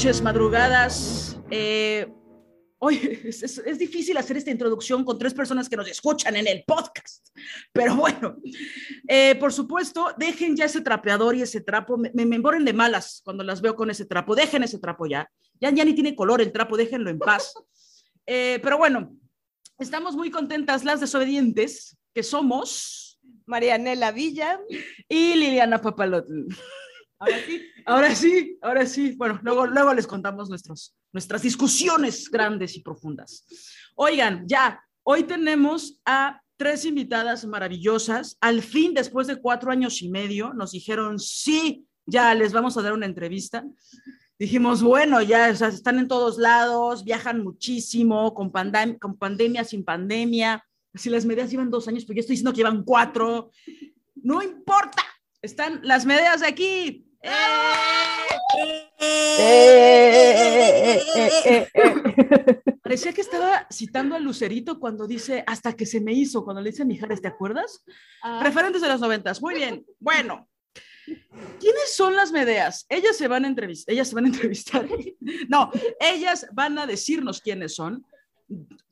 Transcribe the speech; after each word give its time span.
Noches, 0.00 0.22
madrugadas. 0.22 1.38
Eh, 1.50 2.10
hoy 2.78 3.20
es, 3.22 3.78
difícil 3.78 4.16
hacer 4.16 4.38
esta 4.38 4.50
introducción 4.50 5.04
con 5.04 5.18
tres 5.18 5.34
personas 5.34 5.68
que 5.68 5.76
nos 5.76 5.90
escuchan 5.90 6.36
en 6.36 6.46
el 6.46 6.64
podcast, 6.66 7.28
pero 7.70 7.96
bueno, 7.96 8.36
eh, 9.06 9.34
por 9.34 9.52
supuesto, 9.52 10.14
dejen 10.16 10.56
ya 10.56 10.64
ese 10.64 10.80
trapeador 10.80 11.36
y 11.36 11.42
ese 11.42 11.60
trapo. 11.60 11.98
Me, 11.98 12.10
me, 12.14 12.38
de 12.38 12.72
malas 12.72 13.20
cuando 13.22 13.44
las 13.44 13.60
veo 13.60 13.76
con 13.76 13.90
ese 13.90 14.06
trapo. 14.06 14.34
Dejen 14.34 14.62
ese 14.62 14.78
trapo 14.78 15.04
ya. 15.04 15.30
Ya, 15.60 15.68
ya 15.68 15.84
ni 15.84 15.92
tiene 15.92 16.16
color 16.16 16.40
el 16.40 16.50
trapo, 16.50 16.78
déjenlo 16.78 17.10
en 17.10 17.18
paz. 17.18 17.52
Eh, 18.32 18.60
pero 18.62 18.78
bueno, 18.78 19.16
estamos 19.78 20.14
muy 20.14 20.30
contentas 20.30 20.84
las 20.84 21.00
desobedientes, 21.00 21.96
que 22.14 22.22
somos 22.22 23.18
Marianela 23.44 24.12
Villa 24.12 24.60
y 25.08 25.34
Liliana 25.34 25.80
Papalot. 25.80 26.26
Ahora 27.20 27.36
sí, 27.44 27.62
ahora 27.84 28.14
sí, 28.14 28.58
ahora 28.62 28.86
sí. 28.86 29.14
Bueno, 29.14 29.38
luego, 29.42 29.66
luego 29.66 29.92
les 29.92 30.06
contamos 30.06 30.48
nuestros, 30.48 30.96
nuestras 31.12 31.42
discusiones 31.42 32.30
grandes 32.30 32.74
y 32.76 32.80
profundas. 32.80 33.46
Oigan, 33.94 34.44
ya, 34.48 34.82
hoy 35.02 35.24
tenemos 35.24 36.00
a 36.06 36.40
tres 36.56 36.86
invitadas 36.86 37.44
maravillosas. 37.44 38.38
Al 38.40 38.62
fin, 38.62 38.94
después 38.94 39.26
de 39.26 39.36
cuatro 39.36 39.70
años 39.70 40.00
y 40.00 40.08
medio, 40.08 40.54
nos 40.54 40.72
dijeron, 40.72 41.18
sí, 41.18 41.86
ya 42.06 42.34
les 42.34 42.54
vamos 42.54 42.78
a 42.78 42.82
dar 42.82 42.94
una 42.94 43.04
entrevista. 43.04 43.66
Dijimos, 44.38 44.82
bueno, 44.82 45.20
ya 45.20 45.50
están 45.50 45.98
en 45.98 46.08
todos 46.08 46.38
lados, 46.38 47.04
viajan 47.04 47.44
muchísimo, 47.44 48.32
con, 48.32 48.50
con 48.98 49.18
pandemia, 49.18 49.64
sin 49.64 49.84
pandemia. 49.84 50.64
Si 50.94 51.10
las 51.10 51.26
medidas 51.26 51.50
llevan 51.50 51.70
dos 51.70 51.86
años, 51.86 52.06
pero 52.06 52.16
yo 52.16 52.20
estoy 52.20 52.32
diciendo 52.34 52.52
que 52.52 52.58
llevan 52.58 52.82
cuatro. 52.82 53.50
No 54.14 54.42
importa, 54.42 55.04
están 55.42 55.80
las 55.82 56.06
medidas 56.06 56.40
de 56.40 56.46
aquí. 56.46 57.06
Parecía 62.82 63.12
que 63.12 63.20
estaba 63.20 63.66
citando 63.70 64.16
a 64.16 64.18
Lucerito 64.18 64.80
cuando 64.80 65.06
dice 65.06 65.44
hasta 65.46 65.74
que 65.74 65.86
se 65.86 66.00
me 66.00 66.12
hizo, 66.12 66.44
cuando 66.44 66.60
le 66.60 66.70
dice 66.70 66.82
a 66.82 66.86
Mijares, 66.86 67.22
¿te 67.22 67.28
acuerdas? 67.28 67.84
Ah. 68.22 68.40
Referentes 68.42 68.82
de 68.82 68.88
los 68.88 69.00
noventas. 69.00 69.40
Muy 69.40 69.54
bien. 69.54 69.84
Bueno, 69.98 70.48
¿quiénes 71.04 71.94
son 71.94 72.16
las 72.16 72.32
Medeas? 72.32 72.86
Ellas 72.88 73.16
se 73.16 73.28
van 73.28 73.44
a 73.44 73.48
entrevistar, 73.48 73.92
ellas 73.92 74.08
se 74.08 74.14
van 74.14 74.24
a 74.24 74.28
entrevistar. 74.28 74.88
No, 75.48 75.70
ellas 76.00 76.46
van 76.52 76.78
a 76.78 76.86
decirnos 76.86 77.40
quiénes 77.40 77.74
son, 77.74 78.04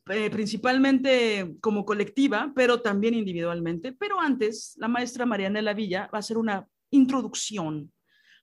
eh, 0.09 0.29
principalmente 0.29 1.55
como 1.61 1.85
colectiva, 1.85 2.51
pero 2.55 2.81
también 2.81 3.13
individualmente. 3.13 3.91
Pero 3.91 4.19
antes, 4.19 4.75
la 4.77 4.87
maestra 4.87 5.25
Marianela 5.25 5.73
Villa 5.73 6.09
va 6.13 6.17
a 6.17 6.19
hacer 6.19 6.37
una 6.37 6.67
introducción 6.91 7.91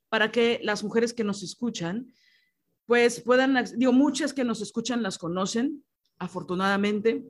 para 0.08 0.30
que 0.30 0.60
las 0.62 0.84
mujeres 0.84 1.12
que 1.12 1.24
nos 1.24 1.42
escuchan, 1.42 2.12
pues 2.86 3.20
puedan, 3.20 3.56
digo, 3.76 3.92
muchas 3.92 4.32
que 4.32 4.44
nos 4.44 4.60
escuchan 4.60 5.02
las 5.02 5.18
conocen, 5.18 5.84
afortunadamente, 6.18 7.24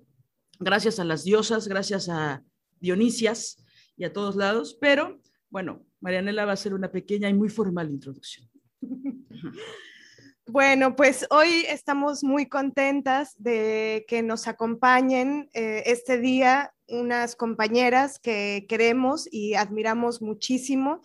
gracias 0.59 0.98
a 0.98 1.04
las 1.04 1.25
diosas, 1.25 1.69
gracias 1.69 2.09
a 2.09 2.44
Dionisias 2.81 3.65
y 3.97 4.04
a 4.04 4.12
todos 4.12 4.36
lados, 4.36 4.76
pero 4.81 5.20
bueno, 5.48 5.84
Marianela 6.00 6.44
va 6.44 6.50
a 6.50 6.54
hacer 6.54 6.75
una 6.75 6.91
pequeña 6.91 7.28
y 7.28 7.34
muy 7.34 7.48
formal 7.48 7.91
introducción. 7.91 8.48
Bueno, 10.48 10.94
pues 10.94 11.26
hoy 11.31 11.65
estamos 11.69 12.22
muy 12.22 12.47
contentas 12.47 13.34
de 13.36 14.04
que 14.06 14.22
nos 14.22 14.47
acompañen 14.47 15.50
eh, 15.54 15.82
este 15.86 16.19
día 16.20 16.72
unas 16.86 17.34
compañeras 17.34 18.20
que 18.20 18.65
queremos 18.69 19.28
y 19.28 19.54
admiramos 19.54 20.22
muchísimo 20.22 21.00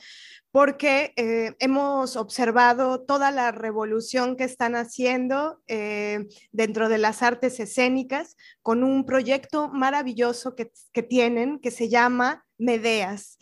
porque 0.52 1.14
eh, 1.16 1.56
hemos 1.60 2.16
observado 2.16 3.02
toda 3.02 3.32
la 3.32 3.52
revolución 3.52 4.36
que 4.36 4.44
están 4.44 4.76
haciendo 4.76 5.62
eh, 5.68 6.28
dentro 6.52 6.90
de 6.90 6.98
las 6.98 7.24
artes 7.24 7.60
escénicas 7.60 8.36
con 8.62 8.84
un 8.84 9.06
proyecto 9.06 9.70
maravilloso 9.70 10.56
que, 10.56 10.72
que 10.92 11.04
tienen 11.04 11.60
que 11.60 11.72
se 11.72 11.88
llama 11.88 12.46
Medeas. 12.58 13.38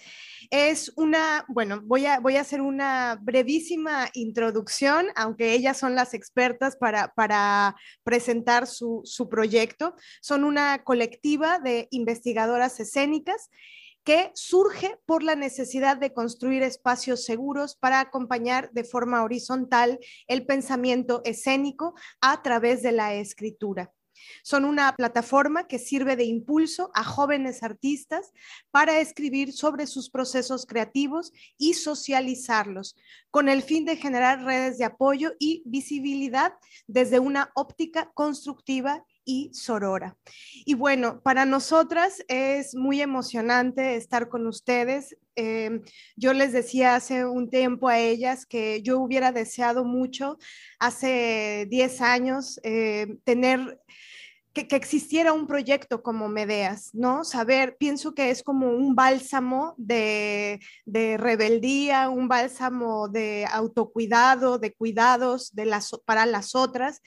Es 0.51 0.91
una, 0.95 1.45
bueno, 1.47 1.81
voy 1.83 2.07
a, 2.07 2.19
voy 2.19 2.35
a 2.37 2.41
hacer 2.41 2.61
una 2.61 3.19
brevísima 3.21 4.09
introducción, 4.13 5.07
aunque 5.15 5.53
ellas 5.53 5.77
son 5.77 5.93
las 5.93 6.15
expertas 6.15 6.75
para, 6.75 7.13
para 7.13 7.75
presentar 8.03 8.65
su, 8.65 9.01
su 9.03 9.29
proyecto. 9.29 9.95
Son 10.21 10.43
una 10.43 10.83
colectiva 10.83 11.59
de 11.59 11.87
investigadoras 11.91 12.79
escénicas 12.79 13.49
que 14.03 14.31
surge 14.33 14.97
por 15.05 15.23
la 15.23 15.35
necesidad 15.35 15.97
de 15.97 16.13
construir 16.13 16.63
espacios 16.63 17.25
seguros 17.25 17.75
para 17.75 17.99
acompañar 17.99 18.71
de 18.71 18.83
forma 18.83 19.23
horizontal 19.23 19.99
el 20.27 20.45
pensamiento 20.45 21.21
escénico 21.25 21.93
a 22.21 22.41
través 22.41 22.81
de 22.81 22.91
la 22.91 23.13
escritura. 23.13 23.93
Son 24.43 24.65
una 24.65 24.93
plataforma 24.95 25.67
que 25.67 25.79
sirve 25.79 26.15
de 26.15 26.25
impulso 26.25 26.91
a 26.93 27.03
jóvenes 27.03 27.63
artistas 27.63 28.31
para 28.71 28.99
escribir 28.99 29.53
sobre 29.53 29.87
sus 29.87 30.09
procesos 30.09 30.65
creativos 30.65 31.31
y 31.57 31.73
socializarlos, 31.73 32.95
con 33.31 33.49
el 33.49 33.61
fin 33.61 33.85
de 33.85 33.97
generar 33.97 34.43
redes 34.43 34.77
de 34.77 34.85
apoyo 34.85 35.33
y 35.39 35.63
visibilidad 35.65 36.53
desde 36.87 37.19
una 37.19 37.51
óptica 37.55 38.11
constructiva 38.13 39.05
y 39.29 39.51
sorora. 39.53 40.17
Y 40.65 40.73
bueno, 40.73 41.21
para 41.21 41.45
nosotras 41.45 42.23
es 42.27 42.73
muy 42.73 42.99
emocionante 42.99 43.95
estar 43.95 44.27
con 44.27 44.47
ustedes. 44.47 45.15
Em, 45.35 45.83
yo 46.15 46.33
les 46.33 46.51
decía 46.51 46.95
hace 46.95 47.25
un 47.25 47.47
tiempo 47.47 47.89
a 47.89 47.99
ellas 47.99 48.47
que 48.47 48.81
yo 48.81 48.99
hubiera 48.99 49.31
deseado 49.31 49.85
mucho 49.85 50.39
hace 50.79 51.67
10 51.69 52.01
años 52.01 52.59
eh, 52.63 53.17
tener 53.23 53.79
que, 54.53 54.75
existiera 54.75 55.33
un 55.33 55.47
proyecto 55.47 56.01
como 56.01 56.27
Medeas, 56.27 56.89
¿no? 56.93 57.23
Saber, 57.23 57.77
pienso 57.77 58.13
que 58.13 58.29
es 58.31 58.43
como 58.43 58.69
un 58.69 58.95
bálsamo 58.95 59.75
de, 59.77 60.59
rebeldía, 60.85 62.09
un 62.09 62.27
bálsamo 62.27 63.07
de 63.07 63.45
autocuidado, 63.51 64.57
de 64.57 64.73
cuidados 64.73 65.53
de 65.53 65.65
las, 65.65 65.91
para 66.05 66.25
las 66.25 66.55
otras, 66.55 67.01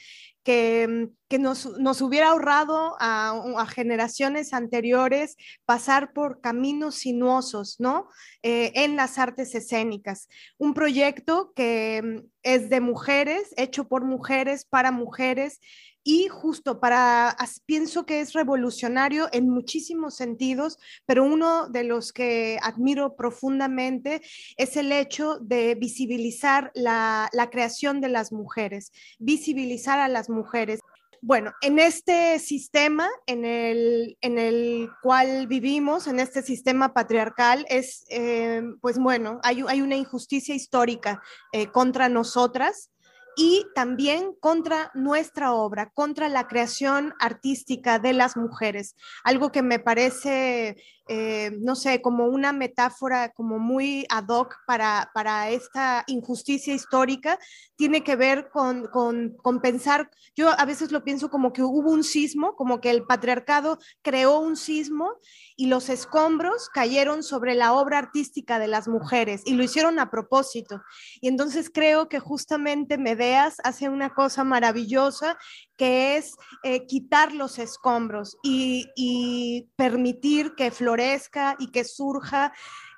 que, 0.44 1.09
nos, 1.39 1.67
hubiera 2.00 2.29
ahorrado 2.29 2.97
a, 2.99 3.67
generaciones 3.67 4.53
anteriores 4.53 5.37
pasar 5.65 6.12
por 6.12 6.41
caminos 6.41 6.97
sinuosos, 6.97 7.77
¿no? 7.79 8.09
Eh, 8.43 8.73
en 8.75 8.97
las 8.97 9.19
artes 9.19 9.55
escénicas. 9.55 10.29
Un 10.59 10.75
proyecto 10.75 11.53
que 11.55 12.25
es 12.43 12.69
de 12.69 12.81
mujeres, 12.81 13.55
hecho 13.56 13.89
por 13.89 14.05
mujeres, 14.05 14.65
para 14.65 14.91
mujeres, 14.91 15.61
y 16.04 16.28
justo 16.28 16.81
para, 16.81 17.37
pienso 17.66 18.06
que 18.06 18.20
es 18.20 18.32
revolucionario 18.32 19.28
en 19.32 19.49
muchísimos 19.49 20.16
sentidos, 20.16 20.78
pero 21.06 21.25
uno 21.25 21.69
de 21.69 21.84
los 21.84 22.12
que 22.12 22.58
admiro 22.62 23.14
profundamente 23.14 24.22
es 24.56 24.76
el 24.76 24.93
hecho 24.93 25.38
de 25.38 25.75
visibilizar 25.75 26.70
la, 26.75 27.31
creación 27.50 28.00
de 28.00 28.08
las 28.08 28.32
mujeres, 28.32 28.93
visibilizar 29.19 29.99
a 29.99 30.08
las 30.08 30.28
mujeres. 30.28 30.81
Bueno, 31.20 31.52
en 31.60 31.78
este 31.78 32.40
sistema 32.40 33.08
en 33.26 33.44
el, 33.44 34.16
en 34.22 34.38
el 34.38 34.88
cual 35.02 35.46
vivimos, 35.46 36.08
en 36.08 36.19
este 36.19 36.43
sistema 36.43 36.93
patriarcal, 36.94 37.64
es, 37.69 38.04
eh, 38.08 38.62
pues 38.81 38.99
bueno, 38.99 39.38
hay, 39.44 39.62
hay, 39.69 39.82
una 39.82 39.94
injusticia 39.94 40.54
histórica 40.54 41.22
eh, 41.52 41.69
contra 41.69 42.08
nosotras 42.08 42.92
y 43.37 43.67
también 43.75 44.34
contra 44.40 44.90
nuestra 44.94 45.52
obra, 45.52 45.90
contra 45.90 46.29
la 46.29 46.46
creación 46.49 47.14
artística 47.19 47.99
de 47.99 48.12
las 48.12 48.37
mujeres. 48.37 48.96
Algo 49.25 49.52
que 49.52 49.62
me 49.62 49.79
parece 49.79 50.76
eh, 51.08 51.50
no 51.60 51.75
sé, 51.75 52.00
como 52.00 52.26
una 52.26 52.52
metáfora 52.52 53.32
como 53.32 53.58
muy 53.58 54.06
ad 54.08 54.28
hoc 54.28 54.56
para, 54.66 55.10
para 55.14 55.50
esta 55.50 56.04
injusticia 56.06 56.75
histórica, 56.75 57.38
tiene 57.76 58.04
que 58.04 58.14
ver 58.14 58.49
con, 58.50 58.87
con, 58.87 59.37
con, 59.43 59.60
pensar, 59.60 60.10
yo 60.37 60.50
a 60.50 60.64
veces 60.64 60.93
lo 60.93 61.02
pienso 61.02 61.31
como 61.31 61.52
que 61.52 61.62
hubo 61.62 61.90
un 61.90 62.04
sismo, 62.04 62.54
como 62.54 62.81
que 62.81 62.90
el 62.90 63.04
patriarcado 63.04 63.78
creó 64.02 64.38
un 64.38 64.56
sismo 64.56 65.14
y 65.56 65.66
los 65.66 65.88
escombros 65.88 66.69
cayeron 66.69 67.25
sobre 67.25 67.54
la 67.54 67.72
obra 67.72 67.99
artística 67.99 68.58
de 68.60 68.69
las 68.69 68.87
mujeres 68.87 69.43
y 69.44 69.54
lo 69.54 69.64
hicieron 69.64 69.99
a 69.99 70.10
propósito. 70.10 70.82
Y 71.20 71.28
entonces 71.28 71.70
creo 71.72 72.08
que 72.08 72.20
justamente 72.20 72.99
Medeas 72.99 73.56
hace 73.64 73.88
una 73.88 74.10
cosa 74.10 74.44
maravillosa 74.44 75.37
que 75.77 76.17
es 76.17 76.37
eh, 76.63 76.87
quitar 76.87 77.35
los 77.35 77.59
escombros 77.59 78.37
y, 78.43 79.69
permitir 79.77 80.55
que 80.55 80.71
florezca 80.71 81.57
y 81.59 81.71
que 81.71 81.85
surja 81.85 82.53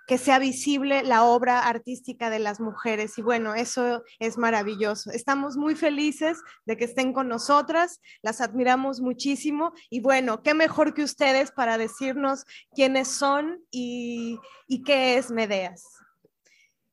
que 0.07 0.19
sea 0.19 0.39
visible 0.39 1.03
la 1.03 1.25
obra 1.25 1.61
artística 1.61 2.29
de 2.29 2.39
las 2.39 2.61
mujeres. 2.61 3.17
Y 3.17 3.23
bueno, 3.23 3.55
eso 3.55 4.03
es 4.19 4.37
maravilloso. 4.37 5.11
Estamos 5.11 5.57
muy 5.57 5.75
felices 5.75 6.43
de 6.67 6.77
que 6.77 6.85
estén 6.85 7.15
con 7.15 7.27
nosotras, 7.27 8.01
las 8.21 8.43
admiramos 8.43 9.01
muchísimo 9.01 9.73
y 9.89 10.01
bueno, 10.01 10.43
qué 10.43 10.53
mejor 10.53 10.93
que 10.93 11.05
ustedes 11.05 11.53
para 11.53 11.79
decirnos 11.79 12.45
quiénes 12.75 13.09
son 13.09 13.65
y, 13.71 14.39
y 14.67 14.83
qué 14.83 15.17
es 15.17 15.31
Medeas. 15.31 15.83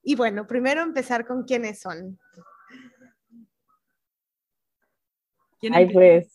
Y 0.04 0.16
bueno, 0.16 0.48
primero 0.48 0.81
empezar 0.81 1.28
con 1.28 1.44
quiénes 1.44 1.81
son. 1.81 2.18
Ay, 5.71 5.91
pues, 5.91 6.31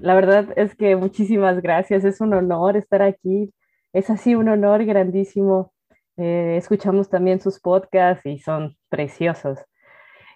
la 0.00 0.14
verdad 0.14 0.48
es 0.56 0.74
que 0.74 0.96
muchísimas 0.96 1.60
gracias. 1.62 2.04
Es 2.04 2.20
un 2.20 2.34
honor 2.34 2.76
estar 2.76 3.02
aquí. 3.02 3.52
Es 3.92 4.10
así 4.10 4.34
un 4.34 4.48
honor 4.48 4.84
grandísimo. 4.84 5.72
Eh, 6.16 6.56
escuchamos 6.58 7.08
también 7.08 7.40
sus 7.40 7.60
podcasts 7.60 8.26
y 8.26 8.38
son 8.38 8.76
preciosos. 8.88 9.58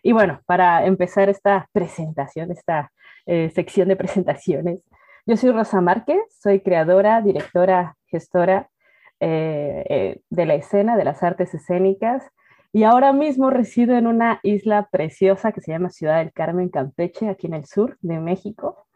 Y 0.03 0.13
bueno, 0.13 0.41
para 0.47 0.87
empezar 0.87 1.29
esta 1.29 1.69
presentación, 1.73 2.51
esta 2.53 2.93
eh, 3.27 3.51
sección 3.51 3.89
de 3.89 3.97
presentaciones, 3.97 4.81
yo 5.27 5.37
soy 5.37 5.51
Rosa 5.51 5.81
Márquez, 5.81 6.21
soy 6.41 6.61
creadora, 6.61 7.21
directora, 7.21 7.97
gestora 8.07 8.71
eh, 9.19 10.21
de 10.31 10.47
la 10.47 10.55
escena, 10.55 10.97
de 10.97 11.05
las 11.05 11.23
artes 11.23 11.53
escénicas 11.55 12.31
y 12.77 12.85
ahora 12.85 13.15
mismo 13.15 13.49
resido 13.49 13.97
en 13.97 14.07
una 14.07 14.39
isla 14.43 14.91
preciosa 14.93 15.51
que 15.51 15.63
se 15.63 15.73
llama 15.73 15.89
Ciudad 15.89 16.19
del 16.19 16.35
Carmen, 16.35 16.69
Campeche, 16.69 17.31
aquí 17.31 17.47
en 17.47 17.55
el 17.55 17.65
sur 17.65 17.97
de 18.03 18.21
México. 18.21 18.87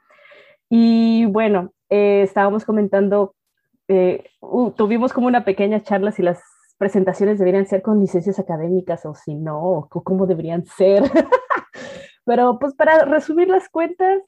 Y 0.69 1.25
bueno, 1.25 1.73
eh, 1.89 2.21
estábamos 2.21 2.67
comentando, 2.67 3.35
eh, 3.89 4.25
uh, 4.41 4.71
tuvimos 4.73 5.15
como 5.15 5.29
una 5.29 5.47
pequeña 5.47 5.81
charla 5.81 6.13
si 6.13 6.21
las 6.21 6.43
presentaciones 6.77 7.39
deberían 7.39 7.65
ser 7.65 7.81
con 7.81 7.99
licencias 8.01 8.39
académicas 8.39 9.07
o 9.07 9.15
si 9.15 9.35
no, 9.35 9.59
o 9.63 9.89
cómo 9.89 10.27
deberían 10.27 10.67
ser. 10.67 11.05
Pero 12.27 12.59
pues 12.59 12.75
para 12.75 13.07
resumir 13.07 13.49
las 13.49 13.71
cuentas, 13.71 14.21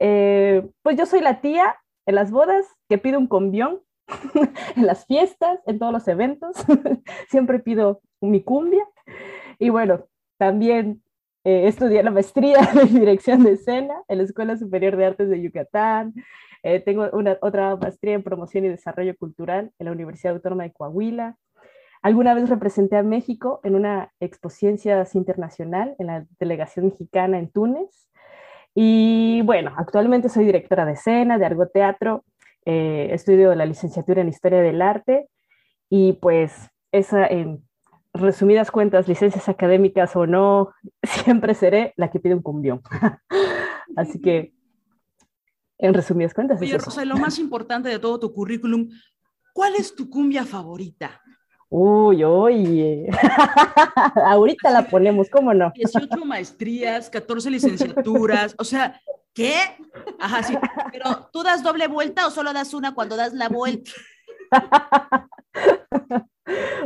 eh, 0.00 0.68
pues 0.82 0.96
yo 0.96 1.06
soy 1.06 1.20
la 1.20 1.40
tía 1.40 1.76
en 2.06 2.16
las 2.16 2.32
bodas 2.32 2.66
que 2.88 2.98
pide 2.98 3.18
un 3.18 3.28
convión, 3.28 3.82
en 4.74 4.84
las 4.84 5.06
fiestas, 5.06 5.60
en 5.64 5.78
todos 5.78 5.92
los 5.92 6.08
eventos. 6.08 6.56
Siempre 7.30 7.60
pido 7.60 8.00
mi 8.20 8.42
cumbia. 8.42 8.84
Y 9.58 9.70
bueno, 9.70 10.06
también 10.36 11.02
eh, 11.44 11.66
estudié 11.66 12.02
la 12.02 12.10
maestría 12.10 12.58
de 12.74 12.84
dirección 12.84 13.42
de 13.42 13.52
escena 13.52 14.02
en 14.08 14.18
la 14.18 14.24
Escuela 14.24 14.56
Superior 14.56 14.96
de 14.96 15.06
Artes 15.06 15.30
de 15.30 15.40
Yucatán. 15.40 16.12
Eh, 16.62 16.80
tengo 16.80 17.08
una, 17.12 17.38
otra 17.40 17.76
maestría 17.76 18.14
en 18.14 18.22
promoción 18.22 18.64
y 18.64 18.68
desarrollo 18.68 19.16
cultural 19.16 19.72
en 19.78 19.86
la 19.86 19.92
Universidad 19.92 20.34
Autónoma 20.34 20.64
de 20.64 20.72
Coahuila. 20.72 21.36
Alguna 22.02 22.34
vez 22.34 22.48
representé 22.48 22.96
a 22.96 23.02
México 23.02 23.60
en 23.64 23.74
una 23.74 24.12
exposición 24.20 24.76
internacional 25.14 25.96
en 25.98 26.06
la 26.08 26.26
delegación 26.38 26.86
mexicana 26.86 27.38
en 27.38 27.50
Túnez. 27.50 28.10
Y 28.74 29.42
bueno, 29.42 29.72
actualmente 29.76 30.28
soy 30.28 30.44
directora 30.44 30.84
de 30.84 30.92
escena, 30.92 31.38
de 31.38 31.46
Argo 31.46 31.66
Teatro, 31.68 32.24
eh, 32.64 33.08
estudio 33.12 33.54
la 33.54 33.64
licenciatura 33.64 34.20
en 34.20 34.28
Historia 34.28 34.60
del 34.60 34.82
Arte 34.82 35.28
y 35.88 36.14
pues 36.14 36.70
esa, 36.92 37.26
en 37.26 37.65
resumidas 38.20 38.70
cuentas, 38.70 39.08
licencias 39.08 39.48
académicas 39.48 40.14
o 40.16 40.26
no, 40.26 40.72
siempre 41.02 41.54
seré 41.54 41.94
la 41.96 42.10
que 42.10 42.20
pide 42.20 42.34
un 42.34 42.42
cumbión. 42.42 42.82
Así 43.96 44.20
que, 44.20 44.54
en 45.78 45.94
resumidas 45.94 46.34
cuentas. 46.34 46.60
Oye, 46.60 46.78
Rosa, 46.78 47.04
lo 47.04 47.16
más 47.16 47.38
importante 47.38 47.88
de 47.88 47.98
todo 47.98 48.18
tu 48.18 48.32
currículum, 48.32 48.88
¿cuál 49.52 49.74
es 49.76 49.94
tu 49.94 50.08
cumbia 50.08 50.44
favorita? 50.44 51.20
Uy, 51.68 52.22
oye. 52.22 53.08
Ahorita 54.26 54.70
la 54.70 54.88
ponemos, 54.88 55.28
¿cómo 55.28 55.52
no? 55.52 55.72
18 55.74 56.24
maestrías, 56.24 57.10
14 57.10 57.50
licenciaturas, 57.50 58.54
o 58.58 58.64
sea, 58.64 59.00
¿qué? 59.34 59.56
Ajá, 60.20 60.42
sí. 60.42 60.56
Pero 60.92 61.28
¿tú 61.32 61.42
das 61.42 61.62
doble 61.62 61.88
vuelta 61.88 62.26
o 62.26 62.30
solo 62.30 62.52
das 62.52 62.72
una 62.72 62.94
cuando 62.94 63.16
das 63.16 63.34
la 63.34 63.48
vuelta? 63.48 63.90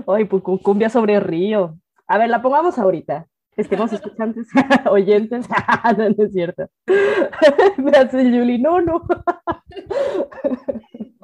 Ay, 0.06 0.24
pues 0.24 0.42
cumbia 0.62 0.88
sobre 0.88 1.14
el 1.14 1.22
río. 1.22 1.78
A 2.06 2.18
ver, 2.18 2.30
la 2.30 2.42
pongamos 2.42 2.78
ahorita. 2.78 3.26
Estemos 3.56 3.92
escuchantes, 3.92 4.48
oyentes. 4.90 5.46
no, 5.98 6.08
no 6.08 6.24
es 6.24 6.32
cierto. 6.32 6.68
Me 7.76 7.90
hace 7.90 8.24
Yuli, 8.30 8.58
no, 8.58 8.80
no. 8.80 9.02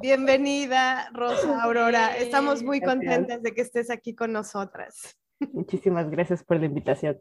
Bienvenida, 0.03 1.09
Rosa 1.13 1.63
Aurora. 1.63 2.17
Estamos 2.17 2.63
muy 2.63 2.81
contentas 2.81 3.43
de 3.43 3.55
que 3.55 3.63
estés 3.63 3.91
aquí 3.91 4.15
con 4.15 4.33
nosotras. 4.33 5.17
Muchísimas 5.53 6.11
gracias 6.11 6.45
por 6.45 6.59
la 6.59 6.67
invitación. 6.67 7.19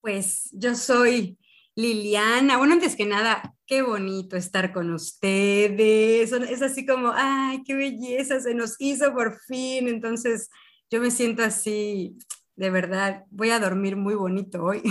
Pues 0.00 0.50
yo 0.52 0.74
soy 0.74 1.38
Liliana. 1.76 2.56
Bueno, 2.56 2.72
antes 2.72 2.96
que 2.96 3.04
nada, 3.04 3.54
qué 3.66 3.82
bonito 3.82 4.36
estar 4.36 4.72
con 4.72 4.92
ustedes. 4.92 6.32
Es 6.32 6.62
así 6.62 6.86
como, 6.86 7.12
ay, 7.14 7.62
qué 7.64 7.74
belleza, 7.74 8.40
se 8.40 8.54
nos 8.54 8.76
hizo 8.78 9.12
por 9.12 9.38
fin. 9.40 9.86
Entonces, 9.86 10.48
yo 10.90 11.00
me 11.00 11.10
siento 11.10 11.42
así, 11.42 12.16
de 12.56 12.70
verdad, 12.70 13.24
voy 13.30 13.50
a 13.50 13.60
dormir 13.60 13.96
muy 13.96 14.14
bonito 14.14 14.64
hoy. 14.64 14.82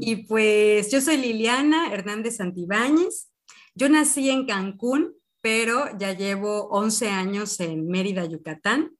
y 0.00 0.24
pues 0.26 0.90
yo 0.90 1.02
soy 1.02 1.18
Liliana 1.18 1.92
Hernández 1.92 2.36
Santibáñez. 2.36 3.30
Yo 3.74 3.90
nací 3.90 4.30
en 4.30 4.46
Cancún, 4.46 5.14
pero 5.42 5.86
ya 5.98 6.14
llevo 6.14 6.68
11 6.70 7.10
años 7.10 7.60
en 7.60 7.86
Mérida, 7.86 8.24
Yucatán. 8.24 8.96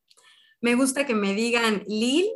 Me 0.61 0.75
gusta 0.75 1.07
que 1.07 1.15
me 1.15 1.35
digan 1.35 1.85
Lil. 1.87 2.27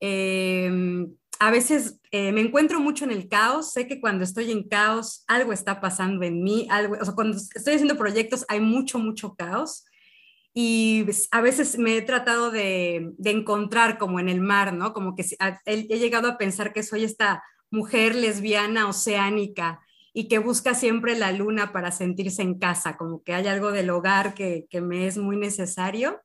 Eh, 0.00 1.06
a 1.38 1.50
veces 1.50 2.00
eh, 2.10 2.32
me 2.32 2.40
encuentro 2.40 2.80
mucho 2.80 3.04
en 3.04 3.10
el 3.10 3.28
caos, 3.28 3.72
sé 3.72 3.86
que 3.86 4.00
cuando 4.00 4.24
estoy 4.24 4.50
en 4.50 4.68
caos 4.68 5.24
algo 5.26 5.52
está 5.52 5.80
pasando 5.80 6.24
en 6.24 6.42
mí, 6.42 6.66
algo, 6.70 6.96
o 7.00 7.04
sea, 7.04 7.14
cuando 7.14 7.36
estoy 7.36 7.74
haciendo 7.74 7.96
proyectos 7.96 8.44
hay 8.48 8.60
mucho, 8.60 8.98
mucho 8.98 9.34
caos 9.34 9.84
y 10.54 11.04
a 11.32 11.40
veces 11.40 11.78
me 11.78 11.96
he 11.96 12.02
tratado 12.02 12.50
de, 12.52 13.12
encontrar 13.24 13.98
como 13.98 14.20
en 14.20 14.28
el 14.28 14.40
mar, 14.40 14.72
¿no? 14.72 14.92
Como 14.92 15.16
que 15.16 15.24
he, 15.66 15.98
llegado 15.98 16.28
a 16.28 16.38
pensar 16.38 16.72
que 16.72 16.84
soy 16.84 17.02
esta 17.02 17.42
mujer 17.70 18.14
lesbiana 18.14 18.88
oceánica 18.88 19.80
y 20.12 20.28
que 20.28 20.38
busca 20.38 20.74
siempre 20.74 21.18
la 21.18 21.32
luna 21.32 21.72
para 21.72 21.90
sentirse 21.90 22.42
en 22.42 22.60
casa, 22.60 22.96
como 22.96 23.24
que 23.24 23.34
hay 23.34 23.48
algo 23.48 23.72
del 23.72 23.90
hogar 23.90 24.34
que, 24.34 24.66
que 24.70 24.80
me 24.80 25.08
es 25.08 25.18
muy 25.18 25.36
necesario 25.36 26.20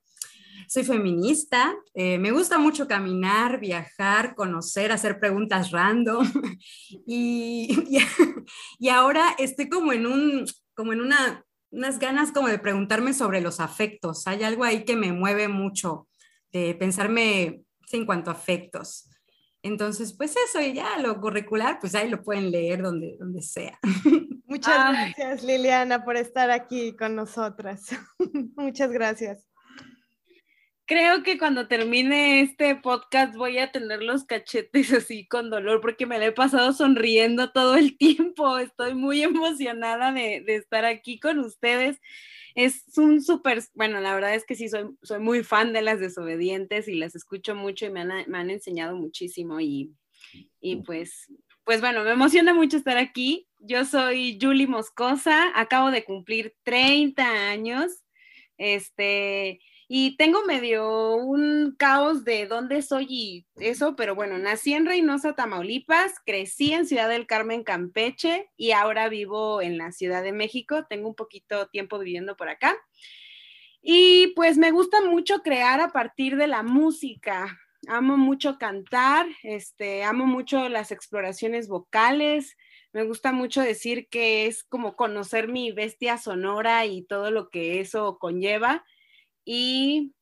soy 0.70 0.84
feminista, 0.84 1.76
eh, 1.96 2.20
me 2.20 2.32
gusta 2.32 2.60
mucho 2.60 2.88
caminar, 2.88 3.60
viajar, 3.60 4.36
conocer, 4.36 4.92
hacer 4.92 5.20
preguntas 5.20 5.72
random 5.72 6.32
y, 7.08 8.00
y, 8.80 8.90
ahora 8.90 9.36
estoy 9.40 9.68
como 9.68 9.94
en 9.94 10.06
un, 10.06 10.46
como 10.76 10.94
en 10.94 11.02
una, 11.02 11.44
unas 11.72 11.98
ganas 11.98 12.32
como 12.32 12.50
de 12.50 12.60
preguntarme 12.60 13.14
sobre 13.14 13.42
los 13.42 13.60
afectos. 13.60 14.28
Hay 14.28 14.44
algo 14.44 14.64
ahí 14.64 14.86
que 14.86 14.96
me 14.96 15.12
mueve 15.12 15.48
mucho, 15.48 16.08
de 16.52 16.76
pensarme 16.76 17.64
en 17.92 18.06
cuanto 18.06 18.30
a 18.30 18.34
afectos. 18.34 19.10
Entonces, 19.64 20.14
pues 20.14 20.36
eso, 20.38 20.62
y 20.62 20.74
ya 20.74 21.00
lo 21.00 21.20
curricular, 21.20 21.80
pues 21.80 21.96
ahí 21.96 22.10
lo 22.10 22.22
pueden 22.22 22.52
leer 22.52 22.84
donde, 22.84 23.18
donde 23.20 23.42
sea. 23.42 23.80
Muchas 24.46 24.92
gracias, 24.92 25.44
Liliana, 25.44 26.06
por 26.06 26.16
estar 26.16 26.52
aquí 26.52 26.96
con 26.96 27.16
nosotras. 27.16 27.88
Muchas 28.56 28.92
gracias. 28.92 29.49
Creo 30.90 31.22
que 31.22 31.38
cuando 31.38 31.68
termine 31.68 32.42
este 32.42 32.76
podcast 32.76 33.36
voy 33.36 33.60
a 33.60 33.72
tener 33.72 34.02
los 34.02 34.26
cachetes 34.26 34.92
así 34.92 35.28
con 35.28 35.52
dolor 35.52 35.82
porque 35.82 36.08
me 36.08 36.18
lo 36.18 36.26
he 36.26 36.32
pasado 36.32 36.74
sonriendo 36.74 37.52
todo 37.52 37.76
el 37.76 37.96
tiempo. 37.96 38.58
Estoy 38.58 38.96
muy 38.96 39.22
emocionada 39.22 40.12
de, 40.12 40.44
estar 40.48 40.86
aquí 40.86 41.20
con 41.20 41.38
ustedes. 41.38 42.02
Es 42.56 42.86
un 42.98 43.22
súper, 43.22 43.62
bueno, 43.76 44.02
la 44.02 44.16
verdad 44.16 44.34
es 44.34 44.46
que 44.46 44.56
sí, 44.56 44.68
soy, 44.68 44.90
soy 45.04 45.20
muy 45.20 45.44
fan 45.44 45.74
de 45.74 45.84
las 45.84 46.00
desobedientes 46.00 46.88
y 46.88 46.96
las 46.96 47.14
escucho 47.14 47.54
mucho 47.54 47.86
y 47.86 47.92
me 47.92 48.02
han, 48.02 48.10
me 48.28 48.40
han 48.40 48.50
enseñado 48.50 48.98
muchísimo 48.98 49.60
y, 49.60 49.94
y 50.60 50.78
pues, 50.78 51.32
pues 51.66 51.82
bueno, 51.82 52.04
me 52.04 52.12
emociona 52.12 52.52
mucho 52.56 52.78
estar 52.78 52.98
aquí. 52.98 53.48
Yo 53.60 53.86
soy 53.86 54.40
Julie 54.42 54.66
Moscosa, 54.66 55.52
acabo 55.54 55.92
de 55.92 56.04
cumplir 56.04 56.56
30 56.64 57.52
años. 57.52 58.04
Este, 58.58 59.62
y 59.92 60.16
tengo 60.18 60.46
medio 60.46 61.16
un 61.16 61.76
caos 61.76 62.24
de 62.24 62.46
dónde 62.46 62.84
soy 62.84 63.08
y 63.10 63.48
eso, 63.56 63.96
pero 63.96 64.14
bueno, 64.14 64.38
nací 64.38 64.76
en 64.76 64.86
Reynosa, 64.86 65.34
Tamaulipas, 65.34 66.14
crecí 66.24 66.74
en 66.74 66.86
Ciudad 66.86 67.10
del 67.10 67.26
Carmen, 67.26 67.64
Campeche 67.64 68.52
y 68.56 68.70
ahora 68.70 69.10
vivo 69.10 69.64
en 69.64 69.80
la 69.80 69.92
Ciudad 69.92 70.22
de 70.22 70.32
México. 70.32 70.86
Tengo 70.88 71.10
un 71.10 71.16
poquito 71.16 71.70
tiempo 71.70 71.98
viviendo 71.98 72.38
por 72.38 72.50
acá. 72.50 72.78
Y 73.82 74.28
pues 74.36 74.60
me 74.60 74.70
gusta 74.70 75.02
mucho 75.02 75.42
crear 75.42 75.82
a 75.82 75.92
partir 75.92 76.38
de 76.38 76.46
la 76.46 76.62
música. 76.62 77.58
Amo 77.88 78.16
mucho 78.16 78.60
cantar, 78.60 79.26
este, 79.42 80.04
amo 80.04 80.28
mucho 80.28 80.70
las 80.70 80.92
exploraciones 80.92 81.68
vocales. 81.68 82.58
Me 82.94 83.06
gusta 83.06 83.32
mucho 83.32 83.60
decir 83.62 84.08
que 84.10 84.46
es 84.46 84.64
como 84.64 84.96
conocer 84.96 85.48
mi 85.48 85.72
bestia 85.72 86.20
sonora 86.20 86.86
y 86.86 87.02
todo 87.02 87.32
lo 87.32 87.50
que 87.50 87.80
eso 87.80 88.20
conlleva 88.20 88.86
y 89.52 90.14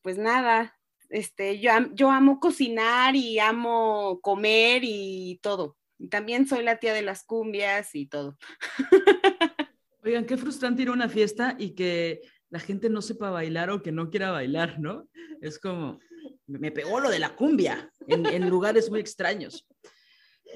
pues 0.00 0.18
nada, 0.18 0.76
este, 1.08 1.60
yo, 1.60 1.70
yo 1.94 2.10
amo 2.10 2.40
cocinar 2.40 3.14
y 3.14 3.38
amo 3.38 4.18
comer 4.20 4.82
y 4.82 5.38
todo. 5.40 5.76
También 6.10 6.48
soy 6.48 6.64
la 6.64 6.78
tía 6.78 6.92
de 6.92 7.02
las 7.02 7.22
cumbias 7.22 7.94
y 7.94 8.06
todo. 8.06 8.36
Oigan, 10.02 10.26
qué 10.26 10.36
frustrante 10.36 10.82
ir 10.82 10.88
a 10.88 10.94
una 10.94 11.08
fiesta 11.08 11.54
y 11.60 11.76
que 11.76 12.22
la 12.50 12.58
gente 12.58 12.90
no 12.90 13.02
sepa 13.02 13.30
bailar 13.30 13.70
o 13.70 13.82
que 13.82 13.92
no 13.92 14.10
quiera 14.10 14.32
bailar, 14.32 14.80
¿no? 14.80 15.08
Es 15.40 15.60
como, 15.60 16.00
me 16.48 16.72
pegó 16.72 16.98
lo 16.98 17.08
de 17.08 17.20
la 17.20 17.36
cumbia 17.36 17.88
en, 18.08 18.26
en 18.26 18.50
lugares 18.50 18.90
muy 18.90 18.98
extraños. 18.98 19.64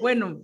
Bueno, 0.01 0.41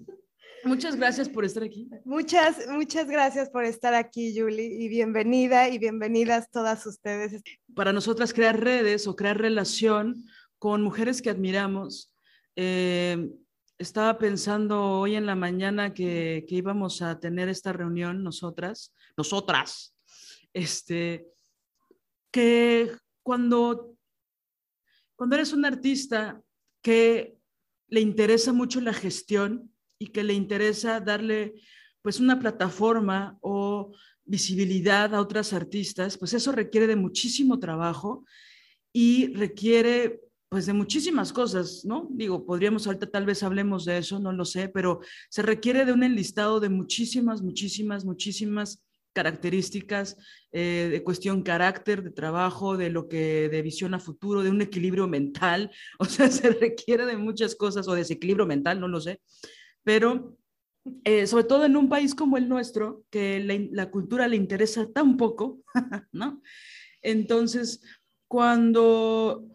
Muchas 0.66 0.96
gracias 0.96 1.28
por 1.28 1.44
estar 1.44 1.64
aquí. 1.64 1.90
Muchas, 2.06 2.68
muchas 2.70 3.08
gracias 3.08 3.50
por 3.50 3.66
estar 3.66 3.94
aquí, 3.94 4.34
Julie, 4.38 4.82
y 4.82 4.88
bienvenida 4.88 5.68
y 5.70 5.78
bienvenidas 5.78 6.50
todas 6.52 6.86
ustedes. 6.86 7.42
Para 7.76 7.92
nosotras 7.92 8.34
crear 8.34 8.60
redes 8.60 9.08
o 9.08 9.16
crear 9.16 9.38
relación 9.38 10.24
con 10.58 10.82
mujeres 10.82 11.22
que 11.22 11.30
admiramos. 11.30 12.14
Eh, 12.56 13.30
estaba 13.78 14.18
pensando 14.18 14.82
hoy 15.00 15.16
en 15.16 15.26
la 15.26 15.36
mañana 15.36 15.94
que, 15.94 16.46
que, 16.48 16.56
íbamos 16.56 17.02
a 17.02 17.20
tener 17.20 17.50
esta 17.50 17.74
reunión 17.74 18.24
nosotras, 18.24 18.94
nosotras, 19.18 19.96
este, 20.54 21.28
que 22.32 22.90
cuando, 23.22 23.98
cuando 25.16 25.36
eres 25.36 25.52
un 25.52 25.66
artista 25.66 26.42
que 26.82 27.38
le 27.88 28.00
interesa 28.00 28.54
mucho 28.54 28.80
la 28.80 28.94
gestión, 28.94 29.73
y 30.00 30.08
que 30.08 30.24
le 30.24 30.34
interesa 30.34 31.00
darle 31.00 31.56
pues 32.02 32.20
una 32.20 32.40
plataforma 32.40 33.38
o 33.42 33.94
visibilidad 34.26 35.14
a 35.16 35.22
otras 35.22 35.54
artistas, 35.54 36.18
pues 36.18 36.34
eso 36.34 36.52
requiere 36.52 36.88
de 36.88 36.96
muchísimo 36.96 37.60
trabajo 37.60 38.26
y 38.92 39.34
requiere 39.34 40.22
pues 40.50 40.68
de 40.68 40.74
muchísimas 40.74 41.34
cosas, 41.34 41.84
¿no? 41.84 42.08
Digo, 42.12 42.46
podríamos 42.46 42.86
ahorita 42.86 43.10
tal 43.10 43.26
vez 43.26 43.42
hablemos 43.42 43.86
de 43.86 43.98
eso, 43.98 44.20
no 44.20 44.32
lo 44.32 44.46
sé, 44.46 44.70
pero 44.70 45.00
se 45.30 45.42
requiere 45.42 45.84
de 45.84 45.94
un 45.94 46.04
enlistado 46.04 46.60
de 46.60 46.70
muchísimas, 46.70 47.42
muchísimas, 47.42 48.06
muchísimas 48.06 48.84
características 49.14 50.16
eh, 50.52 50.90
de 50.92 51.04
cuestión 51.04 51.42
carácter, 51.42 52.04
de 52.04 52.12
trabajo, 52.12 52.78
de 52.78 52.92
lo 52.92 53.08
que, 53.08 53.50
de 53.50 53.62
visión 53.64 53.96
a 53.96 54.00
futuro, 54.00 54.44
de 54.44 54.52
un 54.52 54.62
equilibrio 54.62 55.08
mental, 55.08 55.72
o 56.00 56.06
sea, 56.06 56.30
se 56.30 56.52
requiere 56.52 57.08
de 57.08 57.18
muchas 57.18 57.56
cosas 57.56 57.88
o 57.88 57.96
desequilibrio 57.96 58.46
mental, 58.46 58.80
no 58.80 58.88
lo 58.88 59.02
sé 59.02 59.22
pero 59.84 60.38
eh, 61.06 61.28
sobre 61.28 61.46
todo 61.46 61.66
en 61.66 61.78
un 61.78 61.88
país 61.88 62.14
como 62.14 62.38
el 62.38 62.50
nuestro, 62.50 63.06
que 63.10 63.40
la, 63.72 63.90
cultura 63.90 64.28
le 64.28 64.36
interesa 64.36 64.92
tan 64.92 65.16
poco, 65.16 65.62
¿no? 66.12 66.42
Entonces, 67.02 67.82
cuando 68.28 69.46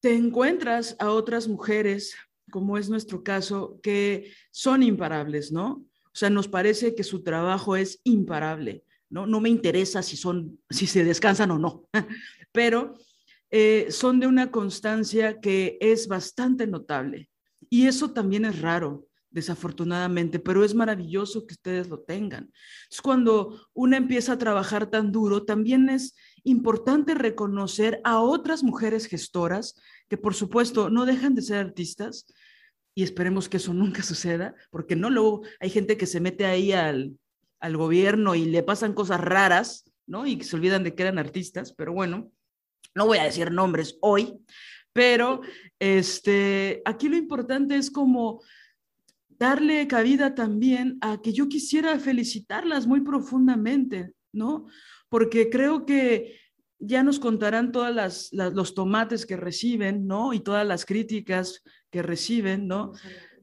te 0.00 0.14
encuentras 0.14 0.96
a 0.98 1.10
otras 1.10 1.46
mujeres, 1.46 2.16
como 2.50 2.76
es 2.76 2.88
nuestro 2.88 3.22
caso, 3.22 3.78
que 3.82 4.32
son 4.50 4.82
imparables, 4.82 5.52
¿no? 5.52 5.84
O 6.06 6.18
sea, 6.18 6.30
nos 6.30 6.48
parece 6.48 6.94
que 6.94 7.04
su 7.04 7.22
trabajo 7.22 7.76
es 7.76 8.00
imparable, 8.02 8.82
¿no? 9.08 9.26
No 9.26 9.40
me 9.40 9.48
interesa 9.48 10.02
si 10.02 10.16
son, 10.16 10.58
si 10.70 10.86
se 10.86 11.04
descansan 11.04 11.52
o 11.52 11.58
no, 11.58 11.88
pero 12.52 12.94
eh, 13.50 13.86
son 13.90 14.18
de 14.18 14.26
una 14.26 14.50
constancia 14.50 15.40
que 15.40 15.78
es 15.80 16.08
bastante 16.08 16.66
notable. 16.66 17.30
Y 17.68 17.86
eso 17.86 18.12
también 18.12 18.44
es 18.44 18.60
raro, 18.60 19.06
desafortunadamente, 19.36 20.38
pero 20.38 20.64
es 20.64 20.74
maravilloso 20.74 21.46
que 21.46 21.52
ustedes 21.52 21.88
lo 21.90 22.00
tengan. 22.00 22.50
Es 22.90 23.02
cuando 23.02 23.68
uno 23.74 23.94
empieza 23.94 24.32
a 24.32 24.38
trabajar 24.38 24.86
tan 24.86 25.12
duro, 25.12 25.44
también 25.44 25.90
es 25.90 26.16
importante 26.42 27.12
reconocer 27.14 28.00
a 28.02 28.20
otras 28.20 28.62
mujeres 28.62 29.04
gestoras 29.04 29.78
que 30.08 30.16
por 30.16 30.32
supuesto 30.34 30.88
no 30.88 31.04
dejan 31.04 31.34
de 31.34 31.42
ser 31.42 31.58
artistas 31.58 32.32
y 32.94 33.02
esperemos 33.02 33.50
que 33.50 33.58
eso 33.58 33.74
nunca 33.74 34.02
suceda, 34.10 34.54
porque 34.70 34.96
no 34.96 35.10
luego 35.10 35.42
hay 35.60 35.68
gente 35.68 35.98
que 35.98 36.06
se 36.06 36.20
mete 36.20 36.46
ahí 36.46 36.72
al, 36.72 37.18
al 37.60 37.76
gobierno 37.76 38.34
y 38.34 38.46
le 38.46 38.62
pasan 38.62 38.94
cosas 38.94 39.20
raras, 39.20 39.84
¿no? 40.06 40.26
Y 40.26 40.42
se 40.42 40.56
olvidan 40.56 40.82
de 40.82 40.94
que 40.94 41.02
eran 41.02 41.18
artistas, 41.18 41.74
pero 41.74 41.92
bueno, 41.92 42.32
no 42.94 43.04
voy 43.04 43.18
a 43.18 43.24
decir 43.24 43.52
nombres 43.52 43.98
hoy, 44.00 44.38
pero 44.94 45.42
este, 45.78 46.80
aquí 46.86 47.10
lo 47.10 47.18
importante 47.18 47.76
es 47.76 47.90
como 47.90 48.40
darle 49.38 49.86
cabida 49.86 50.34
también 50.34 50.98
a 51.00 51.20
que 51.20 51.32
yo 51.32 51.48
quisiera 51.48 51.98
felicitarlas 51.98 52.86
muy 52.86 53.00
profundamente, 53.00 54.12
¿no? 54.32 54.66
Porque 55.08 55.50
creo 55.50 55.86
que 55.86 56.38
ya 56.78 57.02
nos 57.02 57.18
contarán 57.18 57.72
todas 57.72 58.30
los 58.32 58.74
tomates 58.74 59.26
que 59.26 59.36
reciben, 59.36 60.06
¿no? 60.06 60.32
Y 60.32 60.40
todas 60.40 60.66
las 60.66 60.84
críticas 60.84 61.62
que 61.90 62.02
reciben, 62.02 62.66
¿no? 62.66 62.92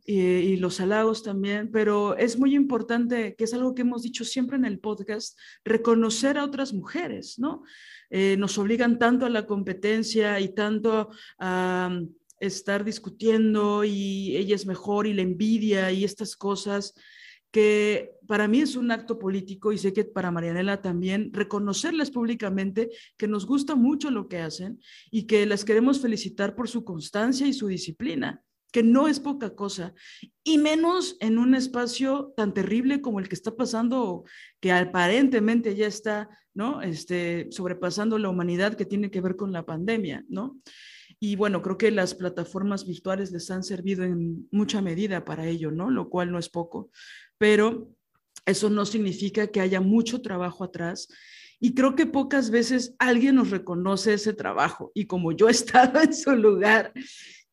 Y, 0.05 0.57
los 0.57 0.81
halagos 0.81 1.23
también, 1.23 1.71
pero 1.71 2.17
es 2.17 2.37
muy 2.37 2.55
importante, 2.55 3.35
que 3.35 3.45
es 3.45 3.53
algo 3.53 3.73
que 3.73 3.83
hemos 3.83 4.03
dicho 4.03 4.25
siempre 4.25 4.57
en 4.57 4.65
el 4.65 4.79
podcast, 4.79 5.39
reconocer 5.63 6.37
a 6.37 6.43
otras 6.43 6.73
mujeres, 6.73 7.39
¿no? 7.39 7.63
Eh, 8.09 8.35
nos 8.37 8.57
obligan 8.57 8.99
tanto 8.99 9.25
a 9.25 9.29
la 9.29 9.47
competencia 9.47 10.39
y 10.41 10.53
tanto 10.53 11.09
a 11.39 12.01
estar 12.45 12.83
discutiendo 12.83 13.83
y 13.83 14.35
ella 14.37 14.55
es 14.55 14.65
mejor 14.65 15.07
y 15.07 15.13
la 15.13 15.21
envidia 15.21 15.91
y 15.91 16.03
estas 16.03 16.35
cosas 16.35 16.93
que 17.53 18.15
para 18.27 18.47
mí 18.47 18.61
es 18.61 18.75
un 18.75 18.89
acto 18.89 19.19
político 19.19 19.71
y 19.71 19.77
sé 19.77 19.93
que 19.93 20.05
para 20.05 20.31
Marianela 20.31 20.81
también, 20.81 21.31
reconocerles 21.31 22.09
públicamente 22.09 22.89
que 23.15 23.27
nos 23.27 23.45
gusta 23.45 23.75
mucho 23.75 24.09
lo 24.09 24.27
que 24.27 24.39
hacen 24.39 24.79
y 25.11 25.27
que 25.27 25.45
las 25.45 25.63
queremos 25.63 26.01
felicitar 26.01 26.55
por 26.55 26.67
su 26.67 26.83
constancia 26.83 27.45
y 27.45 27.53
su 27.53 27.67
disciplina, 27.67 28.41
que 28.71 28.81
no 28.81 29.07
es 29.07 29.19
poca 29.19 29.53
cosa, 29.53 29.93
y 30.43 30.57
menos 30.57 31.15
en 31.19 31.37
un 31.37 31.53
espacio 31.53 32.33
tan 32.35 32.55
terrible 32.55 33.01
como 33.01 33.19
el 33.19 33.29
que 33.29 33.35
está 33.35 33.55
pasando, 33.55 34.23
que 34.59 34.71
aparentemente 34.71 35.75
ya 35.75 35.85
está, 35.85 36.29
¿no? 36.55 36.81
Este, 36.81 37.49
sobrepasando 37.51 38.17
la 38.17 38.29
humanidad 38.29 38.73
que 38.73 38.85
tiene 38.85 39.11
que 39.11 39.21
ver 39.21 39.35
con 39.35 39.51
la 39.51 39.63
pandemia, 39.63 40.25
¿no? 40.27 40.57
Y 41.25 41.37
bueno, 41.37 41.61
creo 41.61 41.77
que 41.77 41.89
las 41.89 42.15
plataformas 42.15 42.85
virtuales 42.85 43.31
les 43.31 43.49
han 43.49 43.63
servido 43.63 44.03
en 44.03 44.45
mucha 44.51 44.81
medida 44.81 45.23
para 45.23 45.47
ello, 45.47 45.71
¿no? 45.71 45.89
Lo 45.89 46.09
cual 46.09 46.33
no 46.33 46.37
es 46.37 46.49
poco, 46.49 46.91
pero 47.37 47.95
eso 48.45 48.69
no 48.69 48.85
significa 48.85 49.47
que 49.47 49.61
haya 49.61 49.79
mucho 49.79 50.21
trabajo 50.21 50.65
atrás. 50.65 51.07
Y 51.61 51.75
creo 51.75 51.95
que 51.95 52.07
pocas 52.07 52.49
veces 52.49 52.93
alguien 52.99 53.35
nos 53.35 53.51
reconoce 53.51 54.15
ese 54.15 54.33
trabajo. 54.33 54.91
Y 54.93 55.05
como 55.05 55.31
yo 55.31 55.47
he 55.47 55.51
estado 55.53 56.01
en 56.01 56.13
su 56.13 56.35
lugar, 56.35 56.91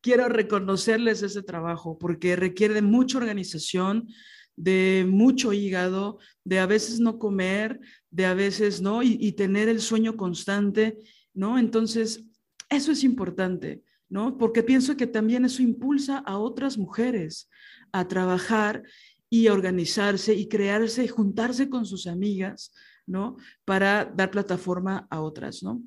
quiero 0.01 0.27
reconocerles 0.27 1.23
ese 1.23 1.41
trabajo 1.41 1.97
porque 1.97 2.35
requiere 2.35 2.73
de 2.73 2.81
mucha 2.81 3.19
organización, 3.19 4.09
de 4.57 5.07
mucho 5.09 5.53
hígado, 5.53 6.19
de 6.43 6.59
a 6.59 6.65
veces 6.65 6.99
no 6.99 7.17
comer, 7.17 7.79
de 8.09 8.25
a 8.25 8.33
veces 8.33 8.81
no, 8.81 9.01
y, 9.01 9.17
y 9.21 9.31
tener 9.31 9.69
el 9.69 9.79
sueño 9.79 10.17
constante, 10.17 10.97
¿no? 11.33 11.57
Entonces, 11.57 12.25
eso 12.71 12.91
es 12.91 13.03
importante, 13.03 13.83
¿no? 14.09 14.37
Porque 14.37 14.63
pienso 14.63 14.97
que 14.97 15.05
también 15.05 15.45
eso 15.45 15.61
impulsa 15.61 16.17
a 16.19 16.39
otras 16.39 16.77
mujeres 16.77 17.49
a 17.91 18.07
trabajar 18.07 18.83
y 19.29 19.47
a 19.47 19.53
organizarse 19.53 20.33
y 20.33 20.47
crearse 20.47 21.03
y 21.03 21.07
juntarse 21.07 21.69
con 21.69 21.85
sus 21.85 22.07
amigas, 22.07 22.73
¿no? 23.05 23.37
Para 23.65 24.05
dar 24.05 24.31
plataforma 24.31 25.07
a 25.09 25.21
otras, 25.21 25.61
¿no? 25.61 25.83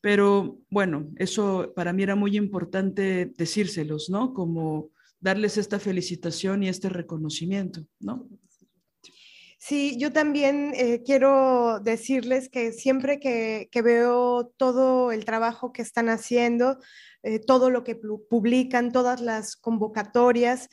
Pero 0.00 0.58
bueno, 0.70 1.10
eso 1.16 1.72
para 1.76 1.92
mí 1.92 2.02
era 2.02 2.16
muy 2.16 2.36
importante 2.36 3.32
decírselos, 3.36 4.08
¿no? 4.08 4.32
Como 4.32 4.90
darles 5.20 5.58
esta 5.58 5.78
felicitación 5.78 6.62
y 6.62 6.68
este 6.68 6.88
reconocimiento, 6.88 7.84
¿no? 8.00 8.28
Sí, 9.64 9.96
yo 9.96 10.12
también 10.12 10.72
eh, 10.74 11.04
quiero 11.06 11.78
decirles 11.78 12.48
que 12.48 12.72
siempre 12.72 13.20
que, 13.20 13.68
veo 13.84 14.48
todo 14.56 15.12
el 15.12 15.24
trabajo 15.24 15.72
que 15.72 15.82
están 15.82 16.08
haciendo, 16.08 16.78
eh, 17.22 17.38
todo 17.38 17.70
lo 17.70 17.84
que 17.84 17.94
publican, 17.94 18.90
todas 18.90 19.20
las 19.20 19.54
convocatorias, 19.54 20.68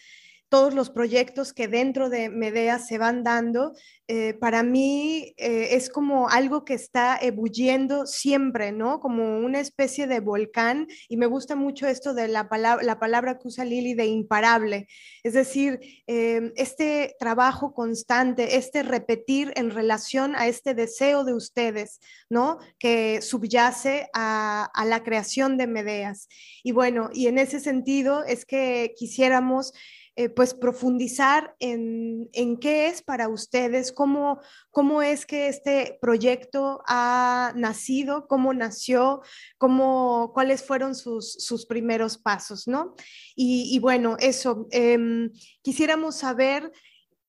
todos 0.50 0.74
los 0.74 0.90
proyectos 0.90 1.54
que 1.54 1.68
dentro 1.68 2.10
de 2.10 2.30
Medea 2.30 2.80
se 2.80 2.98
van 2.98 3.24
dando, 3.24 3.74
eh, 4.08 4.34
para 4.34 4.64
mí 4.64 5.36
eh, 5.38 5.76
es 5.76 5.92
como 5.92 6.30
algo 6.30 6.66
que 6.66 6.74
está 6.74 7.16
ebulliendo 7.22 8.08
siempre, 8.08 8.72
¿no? 8.72 9.00
Como 9.00 9.38
una 9.38 9.60
especie 9.60 10.08
de 10.08 10.20
volcán 10.20 10.88
y 11.08 11.18
me 11.18 11.28
gusta 11.28 11.56
mucho 11.56 11.88
esto 11.88 12.16
de 12.16 12.28
la 12.28 12.50
palabra, 12.50 12.84
la 12.84 13.00
palabra 13.00 13.38
que 13.38 13.48
usa 13.48 13.66
Lili 13.66 13.94
de 13.94 14.08
imparable, 14.08 14.88
es 15.24 15.34
decir, 15.34 15.80
eh, 16.08 16.52
este 16.56 17.16
trabajo 17.20 17.76
constante, 17.76 18.58
este 18.58 18.82
repetir 18.82 19.54
en 19.56 19.70
relación 19.70 20.36
a 20.36 20.48
este 20.48 20.74
deseo 20.74 21.24
de 21.24 21.36
ustedes, 21.36 22.00
¿no? 22.30 22.58
Que 22.80 23.22
subyace 23.22 24.10
a, 24.14 24.72
a 24.74 24.86
la 24.86 25.04
creación 25.04 25.58
de 25.58 25.68
Medeas. 25.68 26.28
Y 26.64 26.72
bueno, 26.72 27.12
y 27.14 27.28
en 27.28 27.38
ese 27.38 27.60
sentido 27.60 28.24
es 28.24 28.46
que 28.46 28.96
quisiéramos 28.98 29.74
eh, 30.20 30.28
pues 30.28 30.54
profundizar 30.54 31.56
en, 31.60 32.28
qué 32.60 32.88
es 32.88 33.02
para 33.02 33.30
ustedes, 33.30 33.94
cómo, 33.94 34.42
cómo 34.70 35.02
es 35.02 35.26
que 35.26 35.48
este 35.48 35.98
proyecto 36.02 36.84
ha 36.88 37.54
nacido, 37.56 38.28
cómo 38.28 38.54
nació, 38.54 39.22
cómo, 39.58 40.32
cuáles 40.34 40.62
fueron 40.62 40.94
sus, 40.94 41.66
primeros 41.70 42.18
pasos, 42.18 42.68
¿no? 42.68 42.96
Y, 43.34 43.80
bueno, 43.80 44.18
eso, 44.20 44.68
em, 44.72 45.32
quisiéramos 45.62 46.18
saber 46.18 46.70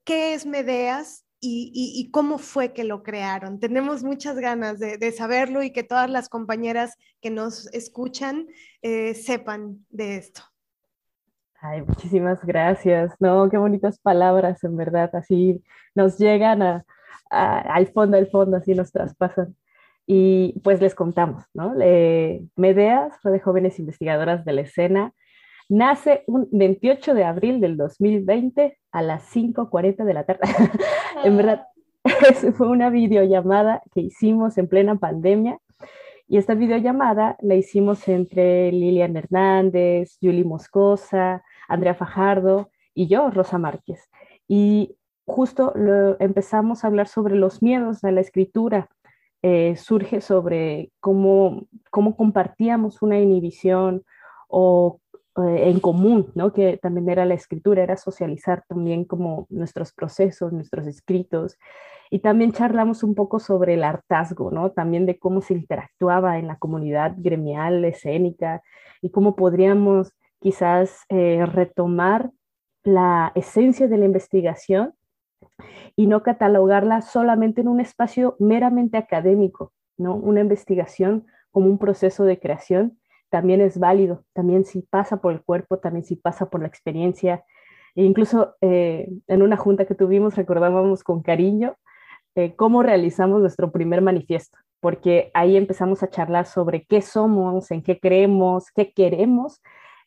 qué 0.03 0.35
es 0.35 0.45
Medeas, 0.45 1.25
y, 1.43 2.11
cómo 2.11 2.39
fue 2.39 2.73
que 2.73 2.83
lo 2.83 3.05
crearon. 3.05 3.61
Tenemos 3.61 4.03
muchas 4.03 4.37
ganas 4.37 4.81
de, 4.81 5.13
saberlo 5.13 5.63
y 5.63 5.71
que 5.71 5.85
todas 5.85 6.11
las 6.11 6.29
compañeras 6.29 6.97
que 7.21 7.31
nos 7.31 7.73
escuchan 7.73 8.49
eh, 8.83 9.15
sepan 9.15 9.87
de 9.91 10.17
esto. 10.17 10.50
Ay, 11.63 11.83
muchísimas 11.83 12.45
gracias. 12.45 13.13
No, 13.21 13.49
qué 13.51 13.59
bonitas 13.59 13.99
palabras, 13.99 14.65
en 14.65 14.77
verdad. 14.77 15.11
Así 15.15 15.63
nos 15.95 16.19
llegan 16.19 16.63
a, 16.63 16.85
al 17.31 17.87
fondo, 17.89 18.17
al 18.17 18.29
fondo, 18.29 18.57
así 18.57 18.75
nos 18.75 18.93
traspasan. 18.93 19.55
Y 20.07 20.59
pues 20.65 20.81
les 20.81 20.95
contamos, 20.95 21.45
¿no? 21.53 21.75
Medeas, 22.57 23.13
Red 23.23 23.33
de 23.33 23.41
Jóvenes 23.41 23.79
Investigadoras 23.79 24.45
de 24.45 24.53
la 24.55 24.63
Escena, 24.63 25.13
nace 25.69 26.25
un 26.27 26.49
28 26.51 27.15
de 27.15 27.25
abril 27.25 27.61
del 27.61 27.77
2020 27.77 28.79
a 28.91 29.03
las 29.03 29.31
5.40 29.35 30.05
de 30.05 30.15
la 30.15 30.25
tarde. 30.25 30.41
en 31.25 31.37
verdad, 31.37 31.67
fue 32.57 32.69
una 32.69 32.91
videollamada 32.91 33.83
que 33.95 34.01
hicimos 34.01 34.57
en 34.59 34.67
plena 34.67 34.97
pandemia 34.97 35.59
y 36.27 36.39
esta 36.39 36.55
videollamada 36.55 37.37
la 37.41 37.57
hicimos 37.57 38.07
entre 38.07 38.71
Lilian 38.71 39.17
Hernández, 39.17 40.17
Julie 40.23 40.45
Moscosa, 40.45 41.43
Andrea 41.71 41.95
Fajardo 41.95 42.71
y 42.95 43.07
yo, 43.07 43.31
Rosa 43.31 43.59
Márquez. 43.59 44.11
Y 44.47 44.97
justo 45.25 45.73
empezamos 46.19 46.85
a 46.85 46.89
hablar 46.89 47.07
sobre 47.09 47.37
los 47.37 47.63
miedos 47.63 48.01
de 48.01 48.13
la 48.13 48.21
escritura. 48.21 48.89
Eh, 49.43 49.77
surge 49.77 50.21
sobre 50.21 50.91
cómo, 51.01 51.67
cómo 51.91 52.17
compartíamos 52.17 53.01
una 53.01 53.19
inhibición 53.19 54.05
o 54.49 55.01
eh, 55.39 55.71
en 55.71 55.81
común, 55.81 56.33
¿no? 56.35 56.53
que 56.53 56.77
también 56.77 57.09
era 57.09 57.25
la 57.25 57.35
escritura, 57.35 57.83
era 57.83 57.97
socializar 57.97 58.65
también 58.69 59.05
como 59.05 59.47
nuestros 59.49 59.93
procesos, 59.93 60.53
nuestros 60.53 60.87
escritos. 60.87 61.57
Y 62.11 62.19
también 62.19 62.53
charlamos 62.53 63.05
un 63.05 63.15
poco 63.15 63.39
sobre 63.39 63.75
el 63.75 63.85
hartazgo, 63.85 64.51
¿no? 64.51 64.73
también 64.73 65.07
de 65.07 65.19
cómo 65.19 65.41
se 65.41 65.55
interactuaba 65.55 66.39
en 66.39 66.49
la 66.49 66.59
comunidad 66.59 67.15
gremial, 67.17 67.85
escénica, 67.85 68.63
y 69.01 69.11
cómo 69.11 69.37
podríamos 69.37 70.13
quizás 70.41 71.05
eh, 71.09 71.45
retomar 71.47 72.31
la 72.83 73.33
esencia 73.35 73.89
de 73.89 73.99
la 73.99 74.07
investigación 74.07 74.95
y 75.97 76.07
no 76.07 76.23
catalogarla 76.23 77.03
solamente 77.03 77.61
en 77.61 77.69
un 77.69 77.81
espacio 77.81 78.37
meramente 78.39 78.97
académico, 78.97 79.73
¿no? 79.97 80.17
Una 80.17 80.41
investigación 80.41 81.27
como 81.51 81.67
un 81.67 81.79
proceso 81.79 82.25
de 82.25 82.39
creación 82.39 82.99
también 83.29 83.61
es 83.61 83.79
válido, 83.79 84.25
también 84.33 84.65
si 84.65 84.83
pasa 84.83 85.21
por 85.21 85.33
el 85.33 85.43
cuerpo, 85.43 85.79
también 85.79 86.05
si 86.05 86.17
pasa 86.17 86.51
por 86.51 86.61
la 86.61 86.67
experiencia. 86.67 87.45
E 87.95 88.05
incluso 88.05 88.57
eh, 88.61 89.09
en 89.29 89.43
una 89.43 89.57
junta 89.57 89.85
que 89.85 89.95
tuvimos 89.95 90.37
recordábamos 90.37 91.05
con 91.05 91.23
cariño 91.23 91.77
eh, 92.35 92.55
cómo 92.57 92.83
realizamos 92.83 93.41
nuestro 93.41 93.73
primer 93.73 94.03
manifiesto, 94.03 94.59
porque 94.81 95.31
ahí 95.35 95.57
empezamos 95.57 96.03
a 96.03 96.11
charlar 96.11 96.47
sobre 96.47 96.85
qué 96.85 97.03
somos, 97.03 97.71
en 97.71 97.83
qué 97.83 97.99
creemos, 97.99 98.71
qué 98.73 98.93
queremos 98.93 99.61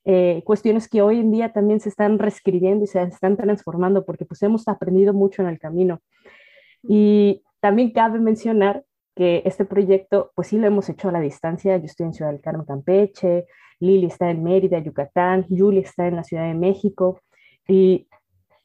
eh, 0.05 0.41
cuestiones 0.45 0.89
que 0.89 1.01
hoy 1.01 1.19
en 1.19 1.31
día 1.31 1.53
también 1.53 1.79
se 1.79 1.89
están 1.89 2.19
reescribiendo 2.19 2.83
y 2.83 2.87
se 2.87 3.01
están 3.01 3.37
transformando 3.37 4.05
porque 4.05 4.25
pues 4.25 4.43
hemos 4.43 4.67
aprendido 4.67 5.13
mucho 5.13 5.41
en 5.41 5.47
el 5.47 5.59
camino. 5.59 6.01
Y 6.83 7.43
también 7.61 7.91
cabe 7.91 8.19
mencionar 8.19 8.83
que 9.15 9.43
este 9.45 9.63
proyecto 9.65 10.31
pues 10.35 10.49
sí 10.49 10.57
lo 10.57 10.67
hemos 10.67 10.89
hecho 10.89 11.09
a 11.09 11.11
la 11.11 11.21
distancia. 11.21 11.77
Yo 11.77 11.85
estoy 11.85 12.07
en 12.07 12.13
Ciudad 12.13 12.31
del 12.31 12.41
Carmen, 12.41 12.65
Campeche, 12.65 13.45
Lili 13.79 14.07
está 14.07 14.29
en 14.29 14.43
Mérida, 14.43 14.79
Yucatán, 14.79 15.45
Julie 15.49 15.81
está 15.81 16.07
en 16.07 16.17
la 16.17 16.23
Ciudad 16.23 16.47
de 16.47 16.53
México 16.53 17.21
y 17.67 18.07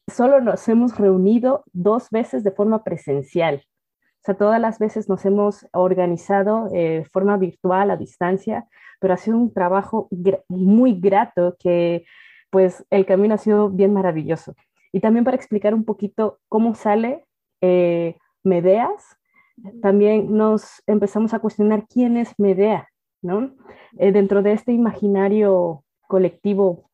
solo 0.09 0.41
nos 0.41 0.67
hemos 0.69 0.99
reunido 0.99 1.65
dos 1.73 2.11
veces 2.11 2.43
de 2.45 2.51
forma 2.51 2.83
presencial. 2.83 3.63
O 4.21 4.25
sea, 4.25 4.35
todas 4.35 4.61
las 4.61 4.79
veces 4.79 5.09
nos 5.09 5.25
hemos 5.25 5.67
organizado 5.73 6.69
eh, 6.75 7.01
de 7.01 7.05
forma 7.05 7.37
virtual, 7.37 7.91
a 7.91 7.97
distancia, 7.97 8.67
pero 8.99 9.15
ha 9.15 9.17
sido 9.17 9.37
un 9.37 9.53
trabajo 9.53 10.09
muy 10.49 10.99
grato 10.99 11.57
que 11.59 12.05
pues 12.51 12.85
el 12.91 13.07
camino 13.07 13.35
ha 13.35 13.39
sido 13.39 13.71
bien 13.71 13.93
maravilloso. 13.93 14.55
Y 14.93 15.01
también 15.01 15.25
para 15.25 15.37
explicar 15.37 15.75
un 15.75 15.85
poquito 15.85 16.39
cómo 16.49 16.75
sale 16.75 17.25
eh, 17.61 18.17
Medeas, 18.43 19.19
también 19.83 20.35
nos 20.37 20.83
empezamos 20.87 21.35
a 21.35 21.41
cuestionar 21.41 21.87
quién 21.89 22.17
es 22.17 22.33
Medea, 22.39 22.89
¿no? 23.23 23.53
Eh, 23.99 24.13
dentro 24.13 24.43
de 24.43 24.53
este 24.53 24.73
imaginario 24.73 25.85
colectivo 26.07 26.91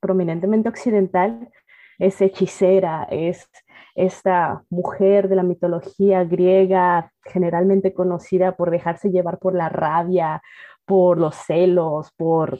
prominentemente 0.00 0.68
occidental, 0.68 1.50
es 1.98 2.20
hechicera, 2.20 3.08
es 3.10 3.48
esta 3.94 4.62
mujer 4.70 5.28
de 5.28 5.36
la 5.36 5.42
mitología 5.42 6.22
griega, 6.24 7.12
generalmente 7.24 7.92
conocida 7.92 8.56
por 8.56 8.70
dejarse 8.70 9.10
llevar 9.10 9.38
por 9.38 9.54
la 9.54 9.68
rabia, 9.68 10.40
por 10.88 11.18
los 11.18 11.36
celos, 11.36 12.10
por 12.16 12.58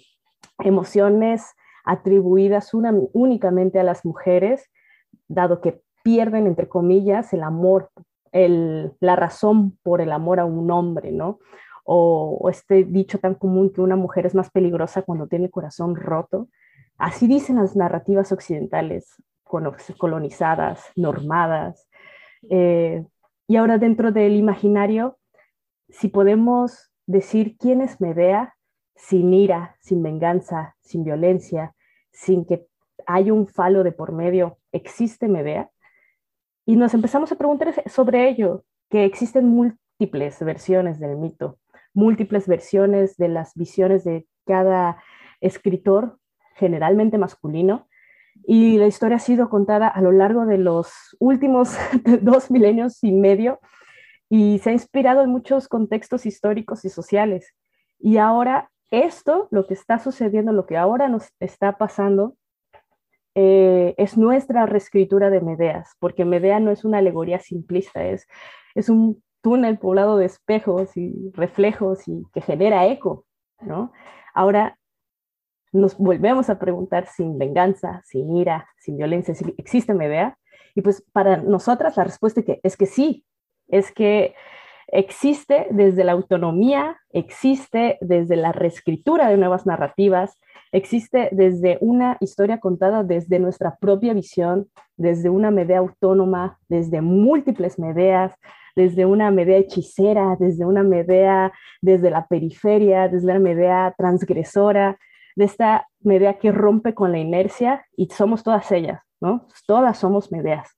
emociones 0.58 1.54
atribuidas 1.82 2.72
únicamente 2.74 3.80
a 3.80 3.82
las 3.82 4.04
mujeres, 4.04 4.70
dado 5.28 5.62
que 5.62 5.80
pierden, 6.04 6.46
entre 6.46 6.68
comillas, 6.68 7.32
el 7.32 7.42
amor, 7.42 7.90
la 8.30 9.16
razón 9.16 9.78
por 9.82 10.02
el 10.02 10.12
amor 10.12 10.40
a 10.40 10.44
un 10.44 10.70
hombre, 10.70 11.10
¿no? 11.10 11.38
O, 11.84 12.50
este 12.50 12.84
dicho 12.84 13.18
tan 13.18 13.34
común 13.34 13.72
que 13.72 13.80
una 13.80 13.96
mujer 13.96 14.26
es 14.26 14.34
más 14.34 14.50
peligrosa 14.50 15.00
cuando 15.00 15.26
tiene 15.26 15.48
corazón 15.48 15.96
roto. 15.96 16.48
Así 16.98 17.26
dicen 17.26 17.56
las 17.56 17.76
narrativas 17.76 18.30
occidentales, 18.30 19.14
colonizadas, 19.42 20.84
normadas. 20.96 21.88
Eh, 22.50 23.06
y 23.46 23.56
ahora 23.56 23.78
dentro 23.78 24.12
del 24.12 24.36
imaginario, 24.36 25.16
si 25.88 26.08
podemos 26.08 26.87
decir 27.08 27.56
quién 27.58 27.80
es 27.80 28.00
Medea 28.00 28.54
sin 28.94 29.32
ira, 29.32 29.76
sin 29.80 30.02
venganza, 30.02 30.76
sin 30.80 31.04
violencia, 31.04 31.74
sin 32.12 32.44
que 32.44 32.66
haya 33.06 33.32
un 33.32 33.46
falo 33.46 33.82
de 33.82 33.92
por 33.92 34.12
medio. 34.12 34.58
¿Existe 34.72 35.26
Medea? 35.26 35.70
Y 36.66 36.76
nos 36.76 36.94
empezamos 36.94 37.32
a 37.32 37.36
preguntar 37.36 37.74
sobre 37.86 38.28
ello, 38.28 38.64
que 38.90 39.04
existen 39.04 39.48
múltiples 39.48 40.38
versiones 40.40 41.00
del 41.00 41.16
mito, 41.16 41.58
múltiples 41.94 42.46
versiones 42.46 43.16
de 43.16 43.28
las 43.28 43.54
visiones 43.54 44.04
de 44.04 44.26
cada 44.44 45.02
escritor, 45.40 46.18
generalmente 46.56 47.16
masculino, 47.16 47.88
y 48.46 48.76
la 48.76 48.86
historia 48.86 49.16
ha 49.16 49.20
sido 49.20 49.48
contada 49.48 49.88
a 49.88 50.02
lo 50.02 50.12
largo 50.12 50.44
de 50.44 50.58
los 50.58 51.16
últimos 51.18 51.76
dos 52.22 52.50
milenios 52.50 53.02
y 53.02 53.12
medio 53.12 53.60
y 54.28 54.58
se 54.58 54.70
ha 54.70 54.72
inspirado 54.72 55.22
en 55.22 55.30
muchos 55.30 55.68
contextos 55.68 56.26
históricos 56.26 56.84
y 56.84 56.90
sociales. 56.90 57.54
Y 57.98 58.18
ahora 58.18 58.70
esto, 58.90 59.48
lo 59.50 59.66
que 59.66 59.74
está 59.74 59.98
sucediendo, 59.98 60.52
lo 60.52 60.66
que 60.66 60.76
ahora 60.76 61.08
nos 61.08 61.30
está 61.40 61.78
pasando, 61.78 62.36
eh, 63.34 63.94
es 63.98 64.16
nuestra 64.16 64.66
reescritura 64.66 65.30
de 65.30 65.40
Medeas, 65.40 65.94
porque 66.00 66.24
Medea 66.24 66.60
no 66.60 66.70
es 66.70 66.84
una 66.84 66.98
alegoría 66.98 67.38
simplista, 67.38 68.04
es, 68.04 68.26
es 68.74 68.88
un 68.88 69.22
túnel 69.42 69.78
poblado 69.78 70.16
de 70.16 70.26
espejos 70.26 70.96
y 70.96 71.30
reflejos 71.34 72.08
y 72.08 72.24
que 72.32 72.40
genera 72.40 72.86
eco. 72.86 73.26
¿no? 73.60 73.92
Ahora 74.34 74.78
nos 75.72 75.96
volvemos 75.98 76.50
a 76.50 76.58
preguntar 76.58 77.06
sin 77.06 77.38
venganza, 77.38 78.02
sin 78.04 78.34
ira, 78.36 78.68
sin 78.78 78.96
violencia, 78.96 79.34
si 79.34 79.54
existe 79.58 79.94
Medea. 79.94 80.38
Y 80.74 80.82
pues 80.82 81.04
para 81.12 81.36
nosotras 81.36 81.96
la 81.96 82.04
respuesta 82.04 82.42
es 82.62 82.76
que 82.76 82.86
sí, 82.86 83.24
es 83.68 83.92
que 83.92 84.34
existe 84.88 85.66
desde 85.70 86.04
la 86.04 86.12
autonomía, 86.12 86.98
existe 87.12 87.98
desde 88.00 88.36
la 88.36 88.52
reescritura 88.52 89.28
de 89.28 89.36
nuevas 89.36 89.66
narrativas, 89.66 90.38
existe 90.72 91.28
desde 91.32 91.78
una 91.80 92.16
historia 92.20 92.58
contada 92.58 93.04
desde 93.04 93.38
nuestra 93.38 93.76
propia 93.76 94.14
visión, 94.14 94.68
desde 94.96 95.30
una 95.30 95.50
Medea 95.50 95.78
autónoma, 95.78 96.58
desde 96.68 97.00
múltiples 97.00 97.78
Medeas, 97.78 98.34
desde 98.76 99.06
una 99.06 99.30
Medea 99.30 99.58
hechicera, 99.58 100.36
desde 100.38 100.64
una 100.64 100.82
Medea 100.82 101.52
desde 101.82 102.10
la 102.10 102.26
periferia, 102.26 103.08
desde 103.08 103.30
una 103.30 103.40
Medea 103.40 103.94
transgresora, 103.96 104.98
de 105.36 105.44
esta 105.44 105.86
Medea 106.00 106.38
que 106.38 106.50
rompe 106.50 106.94
con 106.94 107.12
la 107.12 107.18
inercia 107.18 107.84
y 107.96 108.06
somos 108.06 108.42
todas 108.42 108.70
ellas, 108.72 109.00
¿no? 109.20 109.46
Todas 109.66 109.98
somos 109.98 110.32
Medeas. 110.32 110.76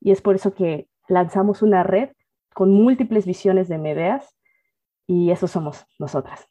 Y 0.00 0.12
es 0.12 0.22
por 0.22 0.36
eso 0.36 0.54
que 0.54 0.88
lanzamos 1.08 1.62
una 1.62 1.82
red 1.82 2.10
con 2.58 2.72
múltiples 2.72 3.24
visiones 3.24 3.68
de 3.68 3.78
Medeas 3.78 4.36
y 5.06 5.30
eso 5.30 5.46
somos 5.46 5.86
nosotras. 5.96 6.44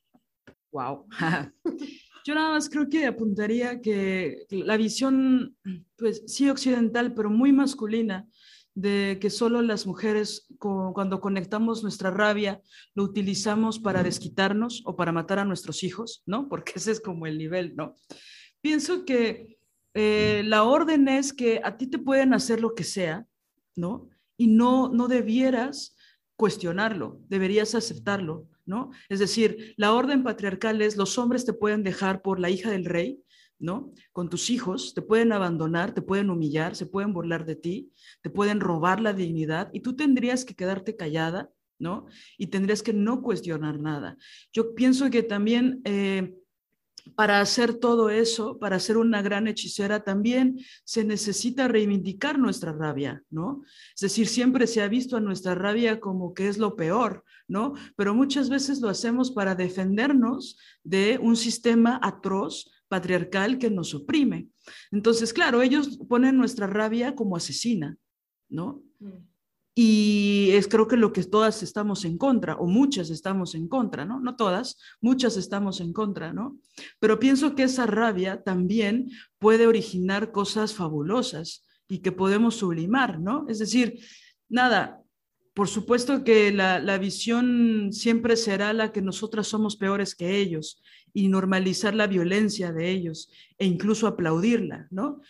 Wow. 0.72 1.06
Yo 2.26 2.34
nada 2.34 2.52
más 2.52 2.70
creo 2.70 2.88
que 2.88 3.06
apuntaría 3.06 3.82
que 3.82 4.46
la 4.50 4.78
visión, 4.78 5.58
pues 5.98 6.24
sí 6.26 6.50
occidental, 6.50 7.14
pero 7.14 7.30
muy 7.30 7.52
masculina, 7.52 8.26
de 8.74 9.18
que 9.20 9.30
solo 9.30 9.62
las 9.62 9.86
mujeres 9.86 10.48
cuando 10.60 11.20
conectamos 11.20 11.84
nuestra 11.84 12.10
rabia 12.10 12.62
lo 12.96 13.04
utilizamos 13.04 13.78
para 13.78 14.02
desquitarnos 14.02 14.84
o 14.86 14.96
para 14.96 15.12
matar 15.12 15.40
a 15.40 15.46
nuestros 15.46 15.84
hijos, 15.84 16.24
¿no? 16.26 16.48
Porque 16.48 16.72
ese 16.78 16.92
es 16.94 17.02
como 17.02 17.28
el 17.28 17.38
nivel, 17.38 17.76
¿no? 17.76 17.96
Pienso 18.62 19.04
que 19.04 19.58
eh, 19.94 20.42
la 20.46 20.64
orden 20.64 21.10
es 21.10 21.34
que 21.34 21.60
a 21.62 21.76
ti 21.76 21.88
te 21.88 22.00
pueden 22.00 22.34
hacer 22.34 22.62
lo 22.62 22.76
que 22.76 22.86
sea, 22.86 23.26
¿no? 23.76 24.08
Y 24.38 24.48
no, 24.48 24.88
no 24.88 25.10
debieras 25.10 25.97
cuestionarlo, 26.38 27.20
deberías 27.28 27.76
aceptarlo, 27.76 28.48
¿no? 28.66 28.92
Es 29.10 29.20
decir, 29.20 29.74
la 29.76 29.94
orden 29.94 30.24
patriarcal 30.24 30.82
es 30.82 30.96
los 30.96 31.18
hombres 31.18 31.46
te 31.46 31.54
pueden 31.54 31.84
dejar 31.84 32.22
por 32.22 32.40
la 32.40 32.50
hija 32.50 32.72
del 32.72 32.86
rey, 32.86 33.20
¿no? 33.60 33.92
Con 34.14 34.30
tus 34.30 34.50
hijos, 34.50 34.94
te 34.94 35.02
pueden 35.02 35.34
abandonar, 35.34 35.94
te 35.94 36.04
pueden 36.04 36.30
humillar, 36.30 36.76
se 36.76 36.86
pueden 36.86 37.12
burlar 37.12 37.46
de 37.46 37.56
ti, 37.56 37.92
te 38.22 38.30
pueden 38.30 38.60
robar 38.60 39.02
la 39.02 39.14
dignidad 39.14 39.70
y 39.74 39.80
tú 39.80 39.96
tendrías 39.96 40.46
que 40.46 40.56
quedarte 40.56 40.96
callada, 40.96 41.50
¿no? 41.80 42.06
Y 42.38 42.48
tendrías 42.48 42.84
que 42.84 42.94
no 42.94 43.22
cuestionar 43.24 43.80
nada. 43.80 44.16
Yo 44.54 44.76
pienso 44.76 45.10
que 45.10 45.24
también... 45.24 45.82
Eh, 45.84 46.34
para 47.18 47.42
hacer 47.42 47.74
todo 47.74 48.12
eso, 48.12 48.60
para 48.60 48.80
ser 48.80 48.96
una 48.96 49.24
gran 49.24 49.48
hechicera, 49.48 50.04
también 50.04 50.60
se 50.84 51.04
necesita 51.04 51.68
reivindicar 51.68 52.38
nuestra 52.38 52.74
rabia, 52.74 53.24
¿no? 53.32 53.64
Es 53.96 54.02
decir, 54.02 54.28
siempre 54.28 54.68
se 54.68 54.84
ha 54.84 54.88
visto 54.88 55.18
a 55.18 55.20
nuestra 55.20 55.56
rabia 55.56 56.00
como 56.00 56.36
que 56.36 56.48
es 56.48 56.60
lo 56.60 56.76
peor, 56.76 57.24
¿no? 57.48 57.74
Pero 57.96 58.14
muchas 58.14 58.52
veces 58.52 58.82
lo 58.82 58.90
hacemos 58.90 59.32
para 59.32 59.56
defendernos 59.56 60.60
de 60.84 61.18
un 61.20 61.36
sistema 61.36 62.00
atroz, 62.04 62.70
patriarcal, 62.88 63.58
que 63.58 63.72
nos 63.72 63.96
oprime. 63.96 64.50
Entonces, 64.92 65.34
claro, 65.34 65.64
ellos 65.64 65.98
ponen 66.08 66.38
nuestra 66.38 66.68
rabia 66.68 67.16
como 67.16 67.36
asesina, 67.36 67.98
¿no? 68.48 68.84
Mm. 69.00 69.37
Y 69.80 70.50
es 70.54 70.68
creo 70.68 70.88
que 70.88 70.98
lo 70.98 71.14
que 71.14 71.24
todas 71.24 71.62
estamos 71.62 72.04
en 72.04 72.18
contra, 72.18 72.56
o 72.56 72.66
muchas 72.66 73.12
estamos 73.12 73.54
en 73.54 73.68
contra, 73.68 74.06
¿no? 74.06 74.20
No 74.20 74.36
todas, 74.36 74.80
muchas 75.02 75.38
estamos 75.38 75.82
en 75.82 75.94
contra, 75.94 76.34
¿no? 76.34 76.58
Pero 76.98 77.20
pienso 77.20 77.54
que 77.54 77.62
esa 77.62 77.86
rabia 77.86 78.42
también 78.42 79.12
puede 79.38 79.68
originar 79.68 80.32
cosas 80.32 80.74
fabulosas 80.74 81.64
y 81.88 82.00
que 82.00 82.12
podemos 82.12 82.56
sublimar, 82.56 83.20
¿no? 83.20 83.46
Es 83.50 83.60
decir, 83.60 84.00
nada, 84.50 85.00
por 85.54 85.68
supuesto 85.68 86.24
que 86.24 86.52
la, 86.52 86.80
la 86.80 86.98
visión 86.98 87.94
siempre 87.94 88.36
será 88.36 88.74
la 88.74 88.92
que 88.92 89.04
nosotras 89.04 89.46
somos 89.46 89.78
peores 89.78 90.16
que 90.16 90.40
ellos 90.40 90.82
y 91.14 91.28
normalizar 91.28 91.94
la 91.94 92.08
violencia 92.08 92.72
de 92.72 92.90
ellos 92.90 93.30
e 93.60 93.68
incluso 93.68 94.08
aplaudirla, 94.08 94.88
¿no? 94.90 95.22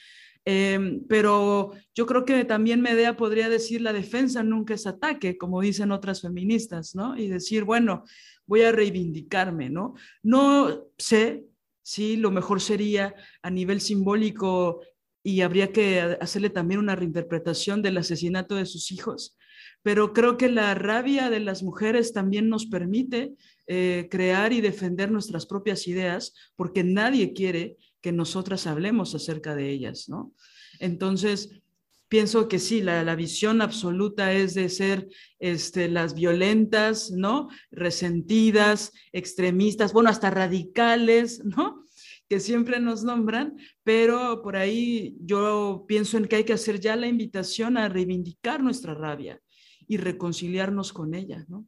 Em, 0.50 1.06
pero 1.10 1.74
yo 1.94 2.06
creo 2.06 2.24
que 2.24 2.46
también 2.46 2.80
Medea 2.80 3.18
podría 3.18 3.50
decir 3.50 3.82
la 3.82 3.92
defensa 3.92 4.44
nunca 4.44 4.76
es 4.76 4.88
ataque, 4.88 5.38
como 5.38 5.60
dicen 5.60 5.92
otras 5.92 6.22
feministas, 6.22 6.96
¿no? 6.96 7.18
Y 7.18 7.28
decir, 7.28 7.66
bueno, 7.66 8.06
voy 8.46 8.62
a 8.62 8.72
reivindicarme, 8.72 9.70
¿no? 9.70 9.96
No 10.24 10.86
sé 10.98 11.44
si 11.82 12.16
lo 12.16 12.32
mejor 12.32 12.62
sería 12.62 13.14
a 13.42 13.50
nivel 13.50 13.82
simbólico 13.82 14.80
y 15.22 15.42
habría 15.42 15.74
que 15.74 16.00
hacerle 16.22 16.50
también 16.50 16.80
una 16.80 16.96
reinterpretación 16.96 17.82
del 17.82 17.98
asesinato 17.98 18.56
de 18.56 18.66
sus 18.66 18.94
hijos, 18.94 19.38
pero 19.84 20.14
creo 20.14 20.38
que 20.38 20.48
la 20.48 20.74
rabia 20.76 21.30
de 21.30 21.42
las 21.42 21.62
mujeres 21.62 22.14
también 22.14 22.48
nos 22.48 22.68
permite 22.68 23.34
eh, 23.68 24.08
crear 24.10 24.54
y 24.54 24.62
defender 24.62 25.12
nuestras 25.12 25.46
propias 25.46 25.90
ideas, 25.90 26.34
porque 26.56 26.86
nadie 26.86 27.34
quiere 27.34 27.76
nosotras 28.12 28.67
hablemos 28.67 29.15
acerca 29.15 29.56
de 29.56 29.70
ellas, 29.70 30.10
¿no? 30.10 30.34
Entonces, 30.80 31.62
pienso 32.08 32.48
que 32.48 32.60
sí, 32.60 32.82
la, 32.82 33.15
visión 33.15 33.62
absoluta 33.62 34.34
es 34.34 34.54
de 34.54 34.70
ser 34.70 35.08
este, 35.39 35.89
las 35.89 36.13
violentas, 36.13 37.12
¿no? 37.12 37.50
Resentidas, 37.72 38.93
extremistas, 39.12 39.93
bueno, 39.93 40.10
hasta 40.10 40.30
radicales, 40.30 41.41
¿no? 41.46 41.84
que 42.30 42.39
siempre 42.41 42.80
nos 42.80 43.04
nombran, 43.04 43.58
pero 43.84 44.41
por 44.41 44.58
ahí 44.58 45.15
yo 45.22 45.86
pienso 45.88 46.17
en 46.17 46.26
que 46.26 46.38
hay 46.38 46.43
que 46.43 46.54
hacer 46.54 46.80
ya 46.80 46.96
la 46.96 47.08
invitación 47.08 47.78
a 47.78 47.88
reivindicar 47.88 48.62
nuestra 48.62 48.93
rabia 48.93 49.39
y 49.88 49.98
reconciliarnos 49.98 50.91
con 50.91 51.13
ella, 51.13 51.46
¿no? 51.48 51.65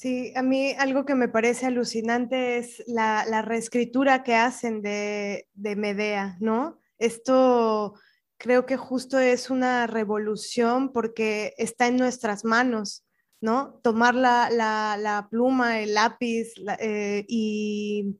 Sí, 0.00 0.32
a 0.34 0.40
mí 0.40 0.72
algo 0.78 1.04
que 1.04 1.14
me 1.14 1.28
parece 1.28 1.66
alucinante 1.66 2.56
es 2.56 2.82
la, 2.86 3.42
reescritura 3.42 4.22
que 4.22 4.34
hacen 4.34 4.80
de, 4.80 5.46
Medea, 5.76 6.38
¿no? 6.40 6.78
Esto 6.98 7.92
creo 8.38 8.64
que 8.64 8.78
justo 8.78 9.18
es 9.18 9.50
una 9.50 9.86
revolución 9.86 10.90
porque 10.94 11.52
está 11.58 11.86
en 11.86 11.98
nuestras 11.98 12.46
manos, 12.46 13.04
¿no? 13.42 13.78
Tomar 13.82 14.14
la, 14.14 15.28
pluma, 15.30 15.80
el 15.80 15.92
lápiz 15.92 16.54
eh, 16.78 17.26
y 17.28 18.18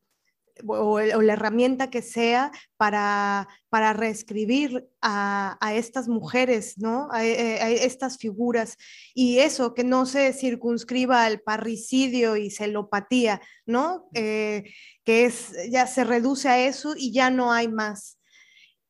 o, 0.66 1.00
la 1.00 1.32
herramienta 1.32 1.90
que 1.90 2.02
sea 2.02 2.52
para, 2.76 3.48
para 3.68 3.92
reescribir 3.92 4.88
a, 5.00 5.56
estas 5.74 6.08
mujeres, 6.08 6.78
¿no? 6.78 7.08
Eh, 7.18 7.58
a, 7.60 7.70
estas 7.70 8.18
figuras. 8.18 8.76
Y 9.14 9.38
eso, 9.38 9.74
que 9.74 9.84
no 9.84 10.06
se 10.06 10.32
circunscriba 10.32 11.24
al 11.24 11.40
parricidio 11.40 12.36
y 12.36 12.50
celopatía, 12.50 13.40
¿no? 13.66 14.08
Eh, 14.14 14.64
que 15.04 15.24
es, 15.24 15.52
ya 15.70 15.86
se 15.86 16.04
reduce 16.04 16.48
a 16.48 16.66
eso 16.66 16.94
y 16.96 17.12
ya 17.12 17.30
no 17.30 17.52
hay 17.52 17.68
más. 17.68 18.18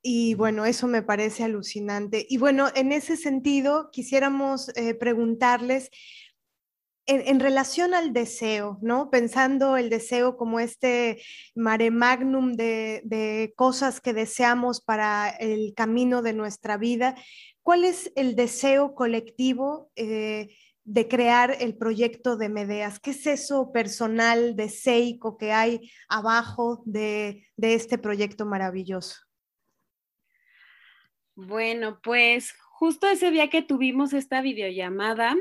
Y 0.02 0.34
bueno, 0.34 0.64
eso 0.64 0.86
me 0.86 1.02
parece 1.02 1.44
alucinante. 1.44 2.26
Y 2.28 2.38
bueno, 2.38 2.68
en 2.74 2.90
ese 2.92 3.16
sentido, 3.16 3.90
quisiéramos 3.92 4.70
eh, 4.76 4.94
preguntarles, 4.94 5.90
en, 7.10 7.40
relación 7.40 7.92
al 7.92 8.12
deseo, 8.12 8.78
¿no? 8.82 9.10
Pensando 9.10 9.76
el 9.76 9.90
deseo 9.90 10.36
como 10.36 10.60
este 10.60 11.20
mare 11.56 11.90
magnum 11.90 12.52
de, 12.52 13.52
cosas 13.56 14.00
que 14.00 14.12
deseamos 14.12 14.80
para 14.80 15.28
el 15.28 15.74
camino 15.74 16.22
de 16.22 16.32
nuestra 16.32 16.76
vida, 16.76 17.16
¿cuál 17.62 17.84
es 17.84 18.12
el 18.14 18.36
deseo 18.36 18.94
colectivo 18.94 19.90
eh, 19.96 20.56
de 20.84 21.08
crear 21.08 21.56
el 21.58 21.76
proyecto 21.76 22.36
de 22.36 22.48
Medeas? 22.48 23.00
¿Qué 23.00 23.10
es 23.10 23.26
eso 23.26 23.72
personal, 23.72 24.54
deseico 24.54 25.36
que 25.36 25.52
hay 25.52 25.90
abajo 26.08 26.82
de, 26.86 27.48
de 27.56 27.74
este 27.74 27.98
proyecto 27.98 28.46
maravilloso? 28.46 29.16
Bueno, 31.34 31.98
pues 32.02 32.54
justo 32.70 33.08
ese 33.08 33.30
día 33.30 33.48
que 33.48 33.62
tuvimos 33.62 34.12
esta 34.12 34.40
videollamada, 34.42 35.34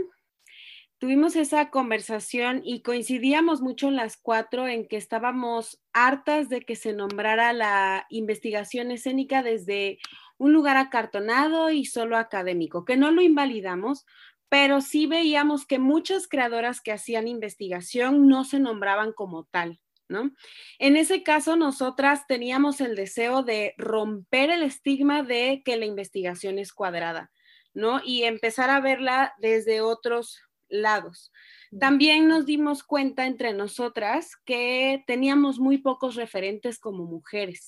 tuvimos 1.00 1.36
esa 1.36 1.70
conversación 1.70 2.62
y 2.64 2.82
coincidíamos 2.82 3.62
mucho 3.62 3.90
las 3.90 4.18
cuatro 4.18 4.68
en 4.68 4.88
que 4.88 4.98
estábamos 4.98 5.82
hartas 5.94 6.50
de 6.50 6.62
que 6.62 6.76
se 6.76 6.94
nombrara 6.94 7.54
la 7.54 8.06
investigación 8.10 8.92
escénica 8.92 9.42
desde 9.42 10.00
un 10.38 10.54
lugar 10.54 10.78
acartonado 10.78 11.72
y 11.72 11.86
solo 11.86 12.18
académico, 12.18 12.86
que 12.86 12.98
no 12.98 13.12
lo 13.12 13.22
invalidamos, 13.22 14.06
pero 14.50 14.82
sí 14.82 15.08
veíamos 15.08 15.66
que 15.66 15.80
muchas 15.80 16.28
creadoras 16.28 16.82
que 16.82 16.92
hacían 16.92 17.28
investigación 17.28 18.28
no 18.28 18.44
se 18.44 18.60
nombraban 18.60 19.14
como 19.14 19.46
tal. 19.46 19.80
¿No? 20.12 20.32
En 20.80 20.98
ese 20.98 21.22
caso, 21.22 21.56
nosotras 21.56 22.26
teníamos 22.26 22.82
el 22.82 22.96
deseo 22.96 23.44
de 23.44 23.76
romper 23.78 24.50
el 24.50 24.64
estigma 24.64 25.22
de 25.22 25.62
que 25.64 25.78
la 25.78 25.86
investigación 25.86 26.58
es 26.58 26.74
cuadrada, 26.74 27.30
¿no? 27.76 28.02
Y 28.04 28.24
empezar 28.24 28.72
a 28.72 28.80
verla 28.80 29.36
desde 29.38 29.82
otros 29.82 30.49
lados. 30.70 31.32
También 31.80 32.28
nos 32.28 32.46
dimos 32.46 32.84
cuenta 32.84 33.26
entre 33.26 33.54
nosotras 33.54 34.36
que 34.46 35.04
teníamos 35.08 35.60
muy 35.60 35.78
pocos 35.80 36.16
referentes 36.16 36.80
como 36.80 37.06
mujeres. 37.06 37.68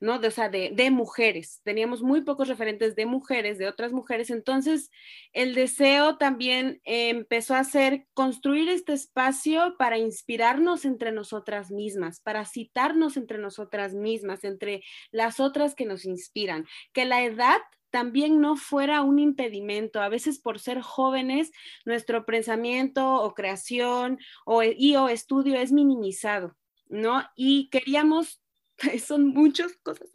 ¿no? 0.00 0.18
De, 0.18 0.28
o 0.28 0.30
sea, 0.30 0.48
de, 0.48 0.70
de, 0.74 0.90
mujeres. 0.90 1.60
Teníamos 1.64 2.02
muy 2.02 2.22
pocos 2.22 2.48
referentes 2.48 2.94
de 2.94 3.06
mujeres, 3.06 3.58
de 3.58 3.68
otras 3.68 3.92
mujeres. 3.92 4.30
Entonces, 4.30 4.90
el 5.32 5.54
deseo 5.54 6.18
también 6.18 6.80
empezó 6.84 7.54
a 7.54 7.64
ser 7.64 8.06
construir 8.12 8.68
este 8.68 8.92
espacio 8.92 9.76
para 9.78 9.96
inspirarnos 9.96 10.84
entre 10.84 11.12
nosotras 11.12 11.70
mismas, 11.70 12.20
para 12.20 12.44
citarnos 12.44 13.16
entre 13.16 13.38
nosotras 13.38 13.94
mismas, 13.94 14.44
entre 14.44 14.82
las 15.10 15.40
otras 15.40 15.74
que 15.74 15.86
nos 15.86 16.04
inspiran. 16.04 16.66
Que 16.92 17.04
la 17.04 17.22
edad 17.24 17.60
también 17.94 18.40
no 18.40 18.56
fuera 18.56 19.02
un 19.02 19.20
impedimento. 19.20 20.02
A 20.02 20.08
veces 20.08 20.40
por 20.40 20.58
ser 20.58 20.80
jóvenes, 20.80 21.52
nuestro 21.84 22.26
pensamiento 22.26 23.22
o 23.22 23.34
creación 23.34 24.18
o, 24.44 24.64
y 24.64 24.96
o 24.96 25.08
estudio 25.08 25.54
es 25.54 25.70
minimizado, 25.70 26.56
¿no? 26.88 27.22
Y 27.36 27.68
queríamos 27.70 28.42
son 29.06 29.28
muchas 29.28 29.76
cosas, 29.76 30.10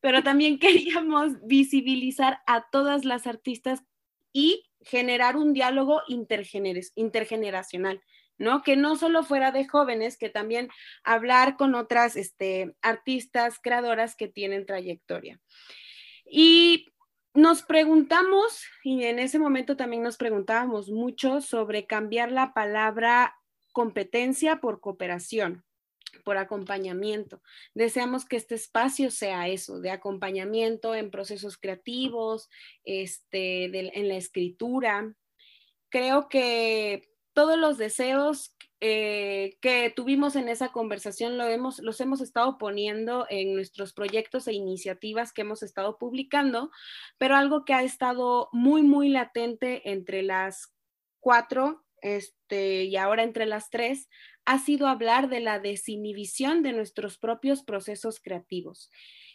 pero 0.00 0.24
también 0.24 0.58
queríamos 0.58 1.34
visibilizar 1.46 2.40
a 2.48 2.68
todas 2.68 3.04
las 3.04 3.28
artistas 3.28 3.84
y 4.32 4.64
generar 4.80 5.36
un 5.36 5.52
diálogo 5.52 6.02
intergeneracional, 6.08 8.02
¿no? 8.38 8.62
Que 8.62 8.74
no 8.74 8.96
solo 8.96 9.22
fuera 9.22 9.52
de 9.52 9.68
jóvenes, 9.68 10.18
que 10.18 10.30
también 10.30 10.68
hablar 11.04 11.56
con 11.56 11.76
otras 11.76 12.16
este, 12.16 12.74
artistas, 12.82 13.60
creadoras 13.62 14.16
que 14.16 14.26
tienen 14.26 14.66
trayectoria. 14.66 15.40
Y 16.24 16.86
nos 17.34 17.62
preguntamos, 17.62 18.64
y 18.82 19.04
en 19.04 19.18
ese 19.18 19.38
momento 19.38 19.76
también 19.76 20.02
nos 20.02 20.16
preguntábamos 20.16 20.90
mucho 20.90 21.40
sobre 21.40 21.86
cambiar 21.86 22.32
la 22.32 22.52
palabra 22.52 23.36
competencia 23.72 24.60
por 24.60 24.80
cooperación 24.80 25.64
por 26.24 26.36
acompañamiento. 26.36 27.42
Deseamos 27.74 28.24
que 28.24 28.36
este 28.36 28.54
espacio 28.54 29.10
sea 29.10 29.48
eso, 29.48 29.80
de 29.80 29.90
acompañamiento 29.90 30.94
en 30.94 31.10
procesos 31.10 31.56
creativos, 31.56 32.48
este, 32.84 33.64
en 33.98 34.08
la 34.08 34.16
escritura. 34.16 35.14
Creo 35.88 36.28
que 36.28 37.08
todos 37.32 37.58
los 37.58 37.78
deseos 37.78 38.56
eh, 38.80 39.58
que 39.60 39.92
tuvimos 39.94 40.36
en 40.36 40.48
esa 40.48 40.72
conversación 40.72 41.36
lo 41.36 41.44
hemos, 41.44 41.80
los 41.80 42.00
hemos 42.00 42.22
estado 42.22 42.56
poniendo 42.56 43.26
en 43.28 43.54
nuestros 43.54 43.92
proyectos 43.92 44.48
e 44.48 44.54
iniciativas 44.54 45.32
que 45.32 45.42
hemos 45.42 45.62
estado 45.62 45.98
publicando, 45.98 46.70
pero 47.18 47.36
algo 47.36 47.66
que 47.66 47.74
ha 47.74 47.82
estado 47.82 48.48
muy, 48.52 48.82
muy 48.82 49.10
latente 49.10 49.90
entre 49.90 50.22
las 50.22 50.72
cuatro 51.20 51.84
este, 52.00 52.84
y 52.84 52.96
ahora 52.96 53.22
entre 53.22 53.44
las 53.44 53.68
tres 53.68 54.08
ha 54.46 54.58
sido 54.58 54.88
hablar 54.88 55.28
de 55.28 55.40
la 55.40 55.58
desinhibición 55.58 56.62
de 56.62 56.72
nuestros 56.72 57.18
propios 57.18 57.62
procesos 57.62 58.18
creativos. 58.20 58.90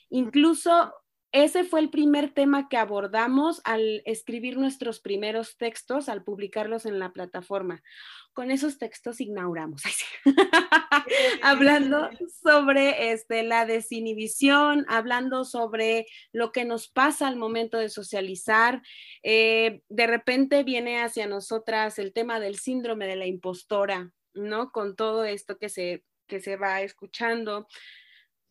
Incluso 0.09 0.91
ese 1.35 1.65
fue 1.65 1.81
el 1.81 1.89
primer 1.89 2.29
tema 2.33 2.69
que 2.69 2.77
abordamos 2.77 3.59
al 3.65 4.01
escribir 4.05 4.57
nuestros 4.57 5.01
primeros 5.01 5.57
textos, 5.57 6.07
al 6.07 6.23
publicarlos 6.23 6.85
en 6.85 6.97
la 6.97 7.11
plataforma. 7.11 7.83
Con 8.31 8.51
esos 8.51 8.77
textos 8.77 9.19
inauguramos, 9.19 9.81
hablando 11.41 12.09
sobre 12.41 13.11
este, 13.11 13.43
la 13.43 13.65
desinhibición, 13.65 14.85
hablando 14.87 15.43
sobre 15.43 16.05
lo 16.31 16.53
que 16.53 16.63
nos 16.63 16.87
pasa 16.87 17.27
al 17.27 17.35
momento 17.35 17.79
de 17.79 17.89
socializar. 17.89 18.81
Eh, 19.21 19.81
de 19.89 20.07
repente 20.07 20.63
viene 20.63 21.03
hacia 21.03 21.27
nosotras 21.27 21.99
el 21.99 22.13
tema 22.13 22.39
del 22.39 22.55
síndrome 22.55 23.07
de 23.07 23.17
la 23.17 23.25
impostora, 23.25 24.09
¿no? 24.33 24.71
Con 24.71 24.95
todo 24.95 25.25
esto 25.25 25.57
que 25.57 25.67
se, 25.67 26.05
que 26.27 26.39
se 26.39 26.55
va 26.55 26.79
escuchando. 26.79 27.67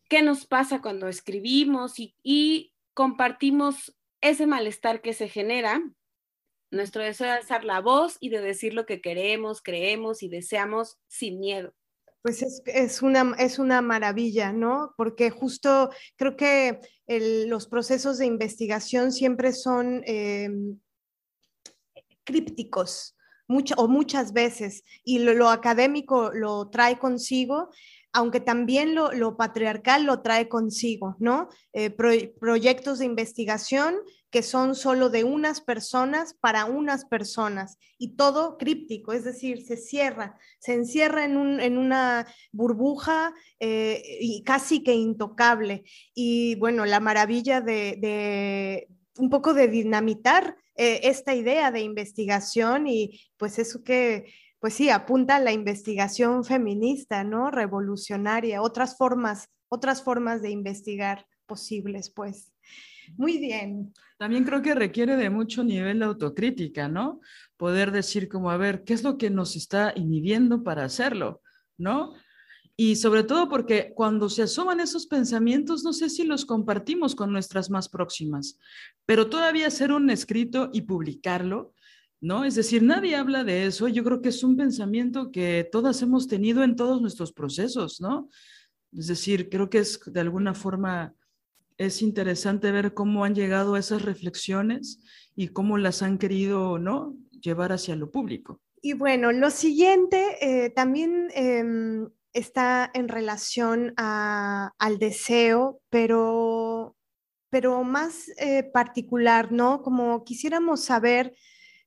¿Qué 0.07 0.21
nos 0.21 0.45
pasa 0.45 0.81
cuando 0.81 1.07
escribimos 1.07 1.95
y, 1.97 2.74
compartimos 2.95 3.95
ese 4.21 4.47
malestar 4.47 5.01
que 5.01 5.13
se 5.13 5.29
genera? 5.29 5.83
Nuestro 6.71 7.03
deseo 7.03 7.27
de 7.27 7.33
alzar 7.33 7.63
la 7.63 7.79
voz 7.79 8.17
y 8.19 8.29
de 8.29 8.41
decir 8.41 8.73
lo 8.73 8.87
que 8.87 9.01
queremos, 9.01 9.61
creemos 9.61 10.23
y 10.23 10.29
deseamos 10.29 10.97
sin 11.07 11.39
miedo. 11.39 11.75
Pues 12.23 12.41
es, 12.41 13.03
una, 13.03 13.35
es 13.37 13.59
una 13.59 13.83
maravilla, 13.83 14.51
¿no? 14.51 14.95
Porque 14.97 15.29
justo 15.29 15.91
creo 16.15 16.35
que 16.35 16.79
los 17.07 17.67
procesos 17.67 18.17
de 18.17 18.25
investigación 18.25 19.11
siempre 19.11 19.51
son 19.51 20.01
em, 20.05 20.79
crípticos, 22.23 23.15
o 23.77 23.87
muchas 23.87 24.33
veces, 24.33 24.83
y 25.03 25.19
lo, 25.19 25.49
académico 25.49 26.31
lo 26.33 26.69
trae 26.69 26.97
consigo, 26.97 27.69
aunque 28.15 28.39
también 28.39 28.95
lo, 28.95 29.35
patriarcal 29.35 30.05
lo 30.05 30.21
trae 30.21 30.47
consigo, 30.47 31.17
¿no? 31.19 31.49
Eh, 31.73 31.89
proyectos 31.89 32.99
de 32.99 33.05
investigación 33.05 33.95
que 34.29 34.41
son 34.41 34.73
solo 34.73 35.09
de 35.09 35.25
unas 35.25 35.59
personas 35.59 36.33
para 36.33 36.63
unas 36.63 37.03
personas 37.03 37.77
y 37.97 38.15
todo 38.15 38.57
críptico, 38.57 39.11
es 39.11 39.25
decir, 39.25 39.65
se 39.65 39.75
cierra, 39.75 40.39
se 40.59 40.73
encierra 40.73 41.25
en, 41.25 41.37
una 41.77 42.25
burbuja 42.53 43.33
eh, 43.59 44.01
y 44.21 44.43
casi 44.43 44.81
que 44.81 44.93
intocable. 44.93 45.83
Y 46.13 46.55
bueno, 46.55 46.85
la 46.85 47.01
maravilla 47.01 47.59
de 47.59 48.87
un 49.17 49.29
poco 49.29 49.53
de 49.53 49.67
dinamitar 49.67 50.57
eh, 50.77 51.01
esta 51.03 51.33
idea 51.33 51.71
de 51.71 51.79
investigación 51.81 52.87
y 52.87 53.21
pues 53.37 53.59
eso 53.59 53.81
que, 53.83 54.33
pues 54.65 54.73
sí, 54.73 54.89
apunta 54.89 55.35
a 55.35 55.39
la 55.39 55.51
investigación 55.51 56.43
feminista, 56.43 57.23
¿no? 57.23 57.51
Revolucionaria, 57.51 58.63
otras 58.63 58.97
formas, 58.97 59.47
otras 59.69 60.01
formas 60.01 60.41
de 60.41 60.49
investigar 60.49 61.27
posibles, 61.45 62.09
pues. 62.09 62.51
Muy 63.15 63.37
bien. 63.37 63.93
También 64.17 64.43
creo 64.43 64.63
que 64.63 64.73
requiere 64.73 65.17
de 65.17 65.29
mucho 65.29 65.63
nivel 65.63 65.99
de 65.99 66.05
autocrítica, 66.05 66.87
¿no? 66.87 67.21
Poder 67.57 67.91
decir 67.91 68.27
como, 68.27 68.49
a 68.49 68.57
ver, 68.57 68.83
¿qué 68.83 68.95
es 68.95 69.03
lo 69.03 69.19
que 69.19 69.29
nos 69.29 69.55
está 69.55 69.93
inhibiendo 69.95 70.63
para 70.63 70.83
hacerlo? 70.83 71.43
¿No? 71.77 72.15
Y 72.75 72.95
sobre 72.95 73.21
todo 73.21 73.47
porque 73.47 73.93
cuando 73.93 74.29
se 74.29 74.41
asoman 74.41 74.79
esos 74.79 75.05
pensamientos, 75.05 75.83
no 75.83 75.93
sé 75.93 76.09
si 76.09 76.23
los 76.23 76.43
compartimos 76.43 77.13
con 77.13 77.31
nuestras 77.31 77.69
más 77.69 77.87
próximas, 77.87 78.57
pero 79.05 79.29
todavía 79.29 79.67
hacer 79.67 79.91
un 79.91 80.09
escrito 80.09 80.71
y 80.73 80.81
publicarlo, 80.81 81.74
¿no? 82.25 82.43
Es 82.43 82.55
decir, 82.55 82.81
nadie 82.81 83.15
habla 83.15 83.43
de 83.43 83.67
eso. 83.67 83.87
Yo 83.87 84.03
creo 84.03 84.19
que 84.19 84.29
es 84.29 84.43
un 84.43 84.57
pensamiento 84.57 85.31
que 85.31 85.69
todas 85.71 86.01
hemos 86.01 86.27
tenido 86.27 86.63
en 86.63 86.75
todos 86.75 86.99
nuestros 86.99 87.31
procesos, 87.31 88.01
¿no? 88.01 88.29
Es 88.91 89.05
decir, 89.05 89.47
creo 89.47 89.69
que 89.69 89.77
es 89.77 90.01
de 90.07 90.21
alguna 90.21 90.55
forma, 90.55 91.13
es 91.77 92.01
interesante 92.01 92.71
ver 92.71 92.95
cómo 92.95 93.25
han 93.25 93.35
llegado 93.35 93.75
a 93.75 93.79
esas 93.79 94.01
reflexiones 94.01 95.03
y 95.35 95.49
cómo 95.49 95.77
las 95.77 96.01
han 96.01 96.17
querido, 96.17 96.79
¿no? 96.79 97.15
Llevar 97.41 97.71
hacia 97.71 97.95
lo 97.95 98.09
público. 98.09 98.59
Y 98.81 98.93
bueno, 98.93 99.31
lo 99.31 99.51
siguiente, 99.51 100.37
eh, 100.41 100.71
también 100.71 101.27
em, 101.35 102.09
está 102.33 102.89
en 102.95 103.07
relación 103.07 103.93
al 103.97 104.97
deseo, 104.97 105.79
pero, 105.91 106.95
pero 107.51 107.83
más 107.83 108.29
eh, 108.39 108.63
particular, 108.63 109.51
¿no? 109.51 109.83
Como 109.83 110.23
quisiéramos 110.23 110.83
saber 110.83 111.35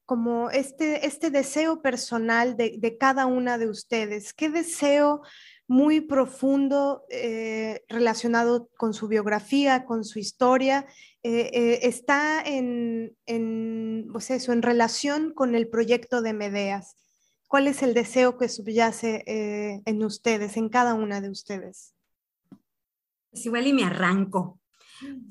como 0.09 0.49
este, 0.49 1.07
este 1.07 1.31
deseo 1.31 1.83
personal 1.83 2.57
de, 2.57 2.97
cada 2.99 3.27
una 3.27 3.59
de 3.59 3.69
ustedes, 3.69 4.33
qué 4.33 4.49
deseo 4.49 5.21
muy 5.67 6.01
profundo 6.01 7.05
eh, 7.11 7.83
relacionado 7.91 8.71
con 8.79 8.95
su 8.95 9.07
biografía, 9.07 9.85
con 9.85 10.05
su 10.05 10.19
historia, 10.19 10.87
eh, 11.23 11.81
está 11.83 12.41
en, 12.41 13.15
en, 13.27 14.09
pues 14.11 14.31
eso, 14.31 14.55
en 14.55 14.63
relación 14.63 15.35
con 15.35 15.55
el 15.55 15.69
proyecto 15.69 16.23
de 16.23 16.33
Medeas. 16.33 16.97
¿Cuál 17.47 17.67
es 17.67 17.83
el 17.83 17.93
deseo 17.93 18.39
que 18.39 18.49
subyace 18.49 19.25
eh, 19.27 19.83
en 19.85 20.03
ustedes, 20.03 20.57
en 20.57 20.71
cada 20.71 20.95
una 20.95 21.21
de 21.21 21.29
ustedes? 21.29 21.93
Pues 23.31 23.45
igual 23.45 23.67
y 23.67 23.75
me 23.75 23.85
arranco. 23.85 24.59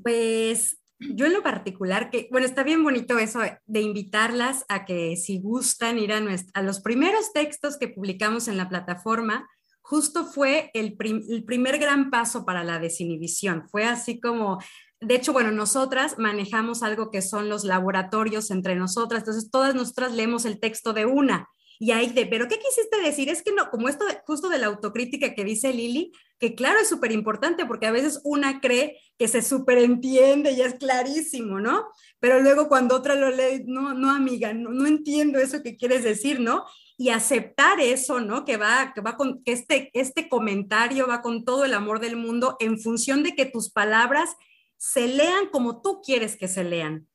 Pues 0.04 0.78
yo 1.00 1.26
en 1.26 1.34
lo 1.34 1.44
particular, 1.44 2.10
que 2.10 2.28
bueno, 2.32 2.46
está 2.46 2.64
bien 2.64 2.84
bonito 2.84 3.20
eso 3.20 3.40
de 3.66 3.82
invitarlas 3.82 4.66
a 4.68 4.86
que 4.86 5.16
si 5.16 5.40
gustan 5.40 6.00
ir 6.00 6.12
a, 6.12 6.22
a 6.54 6.62
los 6.62 6.82
primeros 6.82 7.34
textos 7.34 7.78
que 7.78 7.88
publicamos 7.88 8.48
en 8.48 8.58
la 8.58 8.68
plataforma, 8.68 9.48
justo 9.82 10.26
fue 10.26 10.72
el, 10.74 10.98
el, 11.30 11.44
primer 11.46 11.78
gran 11.78 12.10
paso 12.10 12.46
para 12.46 12.64
la 12.64 12.80
desinhibición. 12.80 13.70
Fue 13.70 13.86
así 13.86 14.20
como, 14.20 14.58
de 15.00 15.16
hecho, 15.16 15.34
bueno, 15.34 15.52
nosotras 15.52 16.18
manejamos 16.18 16.84
algo 16.84 17.12
que 17.12 17.22
son 17.22 17.48
los 17.48 17.64
laboratorios 17.64 18.52
entre 18.52 18.76
nosotras, 18.76 19.22
entonces 19.22 19.50
todas 19.52 19.76
nosotras 19.76 20.14
leemos 20.14 20.46
el 20.46 20.60
texto 20.60 20.94
de 20.94 21.06
una 21.06 21.48
y 21.80 21.92
ahí 21.92 22.08
de, 22.10 22.26
pero 22.26 22.48
¿qué 22.48 22.58
quisiste 22.58 23.00
decir? 23.02 23.30
Es 23.30 23.44
que 23.44 23.52
no, 23.52 23.70
como 23.70 23.88
esto 23.88 24.06
justo 24.26 24.50
de 24.50 24.58
la 24.58 24.68
autocrítica 24.68 25.36
que 25.36 25.44
dice 25.44 25.74
Lili, 25.74 26.12
que 26.40 26.56
claro 26.56 26.80
es 26.80 26.90
súper 26.90 27.12
importante 27.12 27.66
porque 27.66 27.86
a 27.86 27.92
veces 27.92 28.20
una 28.24 28.60
cree 28.62 29.00
que 29.18 29.28
se 29.28 29.42
superentiende 29.42 30.52
y 30.52 30.62
es 30.62 30.76
clarísimo, 30.76 31.60
¿no? 31.60 31.88
Pero 32.20 32.40
luego 32.40 32.68
cuando 32.68 32.96
otra 32.96 33.16
lo 33.16 33.30
lee, 33.30 33.64
no, 33.66 33.94
no 33.94 34.12
amiga, 34.12 34.54
no, 34.54 34.72
no 34.72 34.88
entiendo 34.88 35.40
eso 35.40 35.62
que 35.62 35.78
quieres 35.78 36.04
decir, 36.04 36.40
¿no? 36.40 36.66
Y 36.98 37.10
aceptar 37.10 37.80
eso, 37.80 38.20
¿no? 38.20 38.44
Que 38.44 38.58
va, 38.58 38.94
que 38.94 39.02
va 39.02 39.16
con, 39.16 39.44
que 39.44 39.52
este, 39.52 39.92
este 39.94 40.30
comentario 40.30 41.08
va 41.08 41.22
con 41.22 41.46
todo 41.46 41.66
el 41.66 41.74
amor 41.74 42.00
del 42.00 42.16
mundo 42.16 42.58
en 42.60 42.80
función 42.80 43.22
de 43.22 43.36
que 43.36 43.46
tus 43.46 43.70
palabras 43.70 44.36
se 44.78 45.08
lean 45.08 45.48
como 45.52 45.82
tú 45.82 46.02
quieres 46.04 46.38
que 46.38 46.48
se 46.48 46.64
lean. 46.64 47.08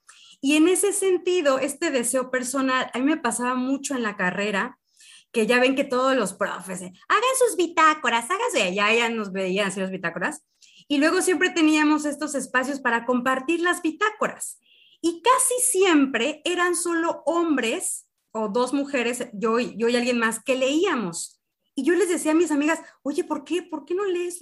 Y 0.44 0.56
en 0.56 0.66
ese 0.66 0.92
sentido, 0.92 1.60
este 1.60 1.92
deseo 1.92 2.28
personal, 2.28 2.90
a 2.92 2.98
mí 2.98 3.04
me 3.04 3.16
pasaba 3.16 3.54
mucho 3.54 3.94
en 3.94 4.02
la 4.02 4.16
carrera, 4.16 4.76
que 5.30 5.46
ya 5.46 5.60
ven 5.60 5.76
que 5.76 5.84
todos 5.84 6.16
los 6.16 6.34
profes, 6.34 6.82
hagan 6.82 7.36
sus 7.38 7.56
bitácoras, 7.56 8.28
háganse, 8.28 8.62
allá 8.62 8.92
ya 8.92 9.08
nos 9.08 9.30
veían 9.30 9.68
hacer 9.68 9.84
las 9.84 9.92
bitácoras. 9.92 10.44
Y 10.88 10.98
luego 10.98 11.22
siempre 11.22 11.50
teníamos 11.50 12.04
estos 12.04 12.34
espacios 12.34 12.80
para 12.80 13.06
compartir 13.06 13.60
las 13.60 13.82
bitácoras. 13.82 14.58
Y 15.00 15.22
casi 15.22 15.54
siempre 15.60 16.42
eran 16.44 16.74
solo 16.74 17.22
hombres 17.24 18.08
o 18.32 18.48
dos 18.48 18.74
mujeres, 18.74 19.28
yo, 19.32 19.60
yo 19.60 19.88
y 19.88 19.96
alguien 19.96 20.18
más, 20.18 20.42
que 20.42 20.56
leíamos. 20.56 21.40
Y 21.76 21.84
yo 21.84 21.94
les 21.94 22.08
decía 22.08 22.32
a 22.32 22.34
mis 22.34 22.50
amigas, 22.50 22.80
oye, 23.02 23.22
¿por 23.22 23.44
qué? 23.44 23.62
¿Por 23.62 23.84
qué 23.84 23.94
no 23.94 24.04
lees? 24.06 24.40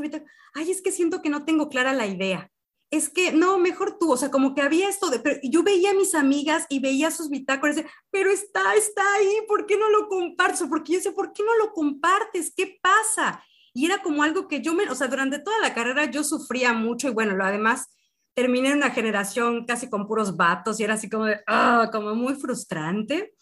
Ay, 0.55 0.71
es 0.71 0.81
que 0.81 0.93
siento 0.93 1.21
que 1.21 1.29
no 1.29 1.45
tengo 1.45 1.69
clara 1.69 1.93
la 1.93 2.07
idea 2.07 2.51
es 2.91 3.09
que 3.09 3.33
no, 3.33 3.59
mejor 3.59 3.99
tú, 3.99 4.13
o 4.13 4.17
sea, 4.17 4.31
como 4.31 4.55
que 4.55 4.63
había 4.63 4.89
esto 4.89 5.11
de, 5.11 5.21
pero 5.21 5.39
yo 5.45 5.63
veía 5.63 5.91
a 5.91 5.95
mis 5.95 6.15
amigas 6.15 6.67
y 6.69 6.81
veía 6.81 7.11
sus 7.11 7.31
bitácoras, 7.31 7.77
pero 8.11 8.31
está, 8.31 8.75
está 8.75 9.03
ahí, 9.15 9.31
¿por 9.47 9.67
qué 9.67 9.77
no 9.77 9.89
lo 9.91 10.09
comparto? 10.09 10.69
Porque 10.69 10.93
yo 10.93 10.99
decía, 10.99 11.13
¿por 11.13 11.33
qué 11.33 11.45
no 11.45 11.57
lo 11.57 11.73
compartes? 11.73 12.53
¿Qué 12.55 12.81
pasa? 12.83 13.45
Y 13.73 13.87
era 13.87 14.03
como 14.03 14.25
algo 14.25 14.49
que 14.49 14.61
yo 14.61 14.75
me, 14.75 14.89
o 14.91 14.95
sea, 14.97 15.07
durante 15.07 15.39
toda 15.39 15.59
la 15.61 15.73
carrera 15.73 16.11
yo 16.11 16.25
sufría 16.25 16.73
mucho 16.73 17.09
y 17.09 17.13
bueno, 17.13 17.37
lo 17.37 17.45
además 17.45 17.87
terminé 18.35 18.71
en 18.71 18.79
una 18.79 18.91
generación 18.91 19.67
casi 19.67 19.89
con 19.89 20.07
puros 20.09 20.37
vatos 20.37 20.81
y 20.81 20.85
era 20.85 20.95
así 20.95 21.09
como 21.09 21.27
de, 21.27 21.41
ah, 21.47 21.91
como 21.93 22.15
muy 22.17 22.35
frustrante. 22.35 23.35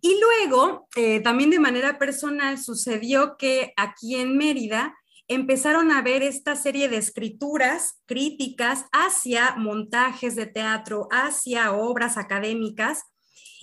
Y 0.00 0.20
luego, 0.20 0.88
eh, 0.96 1.20
también 1.20 1.50
de 1.50 1.58
manera 1.58 1.98
personal, 1.98 2.58
sucedió 2.58 3.36
que 3.36 3.72
aquí 3.76 4.16
en 4.16 4.36
Mérida, 4.36 4.96
empezaron 5.30 5.92
a 5.92 6.02
ver 6.02 6.24
esta 6.24 6.56
serie 6.56 6.88
de 6.88 6.96
escrituras 6.96 8.02
críticas 8.06 8.86
hacia 8.90 9.54
montajes 9.56 10.34
de 10.34 10.46
teatro, 10.46 11.06
hacia 11.12 11.72
obras 11.72 12.16
académicas. 12.16 13.04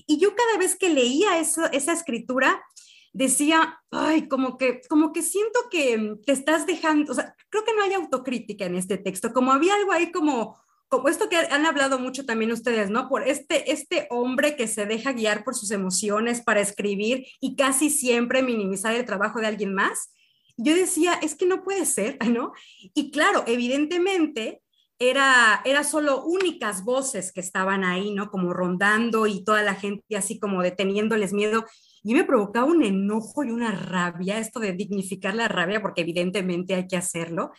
Y 0.08 0.18
yo 0.18 0.34
cada 0.34 0.58
vez 0.58 0.78
que 0.78 0.88
leía 0.88 1.40
esa 1.40 1.94
escritura, 1.94 2.64
decía, 3.12 3.82
ay, 3.92 4.30
como 4.30 4.58
que, 4.58 4.80
como 4.88 5.12
que 5.12 5.22
siento 5.22 5.60
que 5.70 6.16
te 6.26 6.32
estás 6.32 6.66
dejando, 6.66 7.12
o 7.12 7.16
sea, 7.16 7.36
creo 7.50 7.66
que 7.66 7.74
no 7.76 7.84
hay 7.84 7.94
autocrítica 7.94 8.64
en 8.66 8.76
este 8.76 8.98
texto, 8.98 9.34
como 9.34 9.52
había 9.52 9.76
algo 9.76 9.92
ahí 9.92 10.10
como, 10.14 10.58
como 10.88 11.10
esto 11.10 11.28
que 11.28 11.36
han 11.36 11.66
hablado 11.66 12.00
mucho 12.00 12.26
también 12.26 12.54
ustedes, 12.54 12.90
¿no? 12.90 13.10
Por 13.10 13.28
este, 13.28 13.74
este 13.74 14.08
hombre 14.10 14.56
que 14.56 14.68
se 14.68 14.86
deja 14.86 15.12
guiar 15.12 15.44
por 15.44 15.54
sus 15.54 15.72
emociones 15.72 16.42
para 16.42 16.62
escribir 16.62 17.26
y 17.42 17.58
casi 17.58 17.90
siempre 17.90 18.42
minimizar 18.42 18.96
el 18.96 19.04
trabajo 19.04 19.42
de 19.42 19.48
alguien 19.48 19.74
más 19.74 20.14
yo 20.58 20.76
decía, 20.76 21.14
es 21.22 21.36
que 21.36 21.46
no 21.46 21.64
puede 21.64 21.86
ser, 21.86 22.18
¿no? 22.30 22.54
Y 22.94 23.12
claro, 23.12 23.44
evidentemente 23.48 24.62
era, 25.00 25.62
era 25.64 25.84
solo 25.84 26.24
únicas 26.26 26.84
voces 26.84 27.32
que 27.32 27.40
estaban 27.40 27.84
ahí, 27.84 28.12
¿no? 28.12 28.32
Como 28.32 28.54
rondando 28.54 29.28
y 29.28 29.44
toda 29.44 29.62
la 29.62 29.76
gente 29.76 30.18
así 30.18 30.40
como 30.40 30.64
deteniéndoles 30.64 31.34
miedo. 31.34 31.66
Y 32.04 32.14
me 32.14 32.24
provocaba 32.24 32.66
un 32.66 32.84
enojo 32.84 33.44
y 33.44 33.52
una 33.52 33.72
rabia, 33.72 34.40
esto 34.40 34.60
de 34.60 34.74
dignificar 34.74 35.36
la 35.36 35.48
rabia, 35.48 35.82
porque 35.82 36.02
evidentemente 36.02 36.74
hay 36.74 36.88
que 36.88 36.98
hacerlo. 36.98 37.52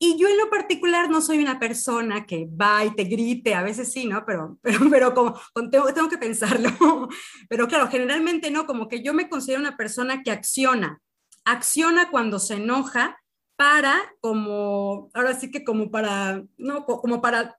Y 0.00 0.16
yo 0.16 0.28
en 0.28 0.38
lo 0.38 0.48
particular 0.48 1.10
no 1.10 1.20
soy 1.20 1.38
una 1.38 1.58
persona 1.58 2.24
que 2.24 2.46
va 2.48 2.84
y 2.84 2.94
te 2.94 3.04
grite, 3.04 3.54
a 3.54 3.64
veces 3.64 3.90
sí, 3.90 4.06
¿no? 4.06 4.24
Pero, 4.24 4.58
pero, 4.62 4.78
pero 4.90 5.14
como 5.14 5.34
tengo, 5.70 5.92
tengo 5.92 6.08
que 6.08 6.18
pensarlo. 6.18 6.70
Pero 7.48 7.66
claro, 7.66 7.88
generalmente 7.88 8.50
no, 8.50 8.66
como 8.66 8.86
que 8.88 9.02
yo 9.02 9.12
me 9.14 9.28
considero 9.28 9.60
una 9.60 9.76
persona 9.76 10.22
que 10.22 10.30
acciona, 10.30 11.00
acciona 11.48 12.10
cuando 12.10 12.38
se 12.38 12.54
enoja 12.54 13.18
para 13.56 13.98
como, 14.20 15.10
ahora 15.14 15.34
sí 15.34 15.50
que 15.50 15.64
como 15.64 15.90
para, 15.90 16.44
no, 16.58 16.84
como 16.84 17.20
para 17.20 17.58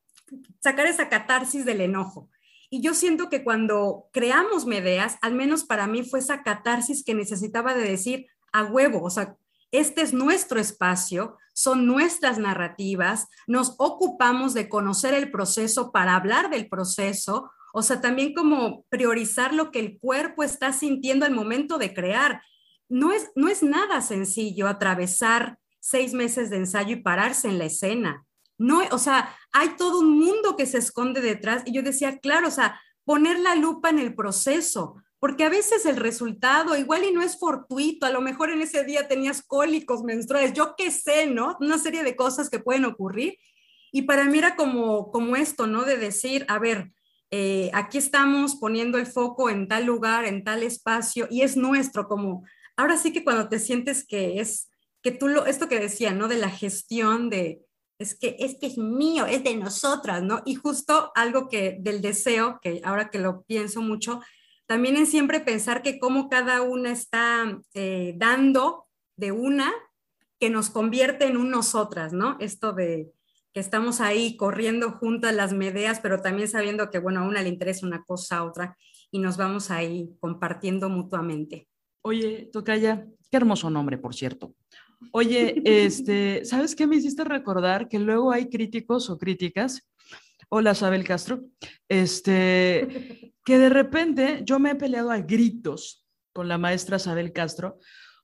sacar 0.60 0.86
esa 0.86 1.10
catarsis 1.10 1.66
del 1.66 1.82
enojo. 1.82 2.30
Y 2.70 2.82
yo 2.82 2.94
siento 2.94 3.30
que 3.30 3.44
cuando 3.44 4.08
creamos 4.12 4.68
Medeas, 4.68 5.18
al 5.22 5.34
menos 5.34 5.64
para 5.64 5.88
mí 5.88 6.04
fue 6.04 6.20
esa 6.20 6.44
catarsis 6.44 7.04
que 7.04 7.16
necesitaba 7.16 7.74
de 7.74 7.82
decir 7.82 8.28
a 8.54 8.64
huevo, 8.64 9.04
o 9.04 9.10
sea, 9.10 9.36
este 9.72 10.02
es 10.02 10.14
nuestro 10.14 10.60
espacio, 10.60 11.38
son 11.54 11.86
nuestras 11.86 12.38
narrativas, 12.38 13.28
nos 13.48 13.76
ocupamos 13.78 14.54
de 14.54 14.70
conocer 14.70 15.14
el 15.14 15.32
proceso 15.32 15.92
para 15.92 16.16
hablar 16.16 16.50
del 16.50 16.70
proceso, 16.70 17.52
o 17.74 17.82
sea, 17.82 18.02
también 18.02 18.34
como 18.34 18.84
priorizar 18.90 19.54
lo 19.54 19.72
que 19.72 19.80
el 19.80 20.00
cuerpo 20.00 20.44
está 20.44 20.74
sintiendo 20.74 21.26
al 21.26 21.34
momento 21.34 21.78
de 21.78 21.94
crear 21.94 22.42
no 22.90 23.14
es, 23.14 23.32
no 23.36 23.48
es 23.48 23.64
nada 23.64 24.02
sencillo 24.02 24.68
atravesar 24.68 25.58
seis 25.80 26.14
meses 26.14 26.50
de 26.50 26.58
ensayo 26.58 26.94
y 26.94 27.02
pararse 27.02 27.48
en 27.48 27.58
la 27.58 27.66
escena. 27.66 28.26
No, 28.58 28.82
o 28.92 28.98
sea, 28.98 29.36
hay 29.54 29.70
todo 29.78 30.00
un 30.00 30.20
mundo 30.20 30.58
que 30.58 30.66
se 30.66 30.80
esconde 30.80 31.22
detrás 31.22 31.64
y 31.66 31.72
yo 31.72 31.82
decía, 31.82 32.18
claro, 32.18 32.50
o 32.50 32.52
sea, 32.52 32.80
poner 33.06 33.40
la 33.40 33.56
lupa 33.56 33.90
en 33.90 34.00
el 34.00 34.14
proceso, 34.14 34.98
porque 35.20 35.46
a 35.46 35.50
veces 35.50 35.86
el 35.86 35.96
resultado 35.96 36.78
igual 36.78 37.06
y 37.06 37.12
no 37.12 37.22
es 37.22 37.40
fortuito, 37.40 38.06
a 38.06 38.12
lo 38.12 38.22
mejor 38.22 38.52
en 38.52 38.62
ese 38.62 38.84
día 38.84 39.08
tenías 39.08 39.42
cólicos 39.42 40.04
menstruales, 40.04 40.54
yo 40.54 40.76
qué 40.78 40.92
sé, 40.92 41.28
¿no? 41.28 41.58
Una 41.60 41.78
serie 41.78 42.04
de 42.04 42.16
cosas 42.16 42.50
que 42.50 42.60
pueden 42.60 42.86
ocurrir. 42.86 43.38
Y 43.92 44.04
para 44.04 44.26
mí 44.26 44.38
era 44.38 44.56
como, 44.56 45.12
como 45.12 45.36
esto, 45.36 45.66
¿no? 45.66 45.84
De 45.84 45.98
decir, 45.98 46.46
a 46.48 46.60
ver, 46.60 46.92
eh, 47.32 47.72
aquí 47.74 47.98
estamos 47.98 48.56
poniendo 48.56 48.98
el 48.98 49.08
foco 49.08 49.50
en 49.50 49.68
tal 49.68 49.86
lugar, 49.86 50.26
en 50.26 50.44
tal 50.44 50.64
espacio, 50.64 51.28
y 51.30 51.42
es 51.42 51.58
nuestro, 51.58 52.08
como 52.08 52.44
ahora 52.80 52.98
sí 52.98 53.12
que 53.12 53.26
cuando 53.26 53.50
te 53.50 53.60
sientes 53.60 54.06
que 54.06 54.40
es, 54.40 54.70
que 55.04 55.12
tú 55.12 55.28
lo, 55.28 55.46
esto 55.46 55.68
que 55.68 55.80
decía, 55.80 56.14
¿no? 56.14 56.30
De 56.30 56.38
la 56.38 56.50
gestión 56.50 57.30
de, 57.30 57.62
es 58.00 58.18
que, 58.18 58.38
es 58.40 58.56
que 58.56 58.68
es 58.68 58.78
mío, 58.78 59.26
es 59.26 59.44
de 59.44 59.56
nosotras, 59.58 60.24
¿no? 60.24 60.42
Y 60.46 60.56
justo 60.56 61.12
algo 61.16 61.50
que 61.50 61.78
del 61.80 62.02
deseo, 62.02 62.60
que 62.62 62.82
ahora 62.86 63.10
que 63.10 63.20
lo 63.20 63.44
pienso 63.44 63.82
mucho, 63.82 64.22
también 64.66 64.96
es 64.96 65.10
siempre 65.10 65.42
pensar 65.42 65.82
que 65.82 66.00
como 66.00 66.30
cada 66.30 66.62
una 66.62 66.92
está 66.92 67.60
eh, 67.74 68.14
dando 68.16 68.88
de 69.18 69.34
una 69.34 69.74
que 70.40 70.50
nos 70.50 70.70
convierte 70.70 71.26
en 71.26 71.36
un 71.36 71.50
nosotras, 71.50 72.14
¿no? 72.14 72.38
Esto 72.40 72.72
de 72.72 73.12
que 73.54 73.60
estamos 73.60 74.00
ahí 74.00 74.38
corriendo 74.38 74.92
juntas 74.92 75.36
las 75.36 75.52
medeas, 75.52 76.00
pero 76.00 76.22
también 76.22 76.48
sabiendo 76.48 76.90
que, 76.90 77.00
bueno, 77.00 77.22
a 77.22 77.28
una 77.28 77.42
le 77.42 77.50
interesa 77.50 77.86
una 77.86 78.04
cosa, 78.04 78.38
a 78.38 78.46
otra, 78.46 78.78
y 79.12 79.20
nos 79.20 79.36
vamos 79.36 79.70
ahí 79.70 80.16
compartiendo 80.22 80.88
mutuamente. 80.88 81.69
Oye, 82.02 82.50
Tocaya, 82.52 83.06
qué 83.30 83.38
hermoso 83.38 83.70
nombre, 83.70 83.98
por 83.98 84.16
cierto. 84.16 84.56
Oye, 85.12 85.62
este, 85.66 86.46
¿sabes 86.46 86.76
qué 86.76 86.88
me 86.88 86.98
hiciste 86.98 87.24
recordar? 87.24 87.88
Que 87.88 88.00
luego 88.00 88.32
hay 88.32 88.50
críticos 88.50 89.10
o 89.10 89.18
críticas. 89.18 89.88
Hola, 90.50 90.76
Sabel 90.76 91.04
Castro. 91.04 91.44
Este, 91.88 93.34
que 93.46 93.58
de 93.58 93.70
repente 93.70 94.42
yo 94.46 94.60
me 94.60 94.72
he 94.72 94.76
peleado 94.76 95.12
a 95.12 95.20
gritos 95.20 96.06
con 96.34 96.48
la 96.48 96.58
maestra 96.58 97.00
Sabel 97.00 97.34
Castro, 97.34 97.80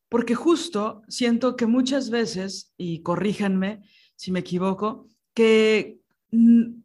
porque 0.09 0.35
justo 0.35 1.01
siento 1.07 1.55
que 1.55 1.65
muchas 1.65 2.09
veces, 2.09 2.73
y 2.77 3.01
corríjanme 3.01 3.81
si 4.15 4.31
me 4.31 4.39
equivoco, 4.39 5.07
que 5.33 5.99
mm, 6.31 6.81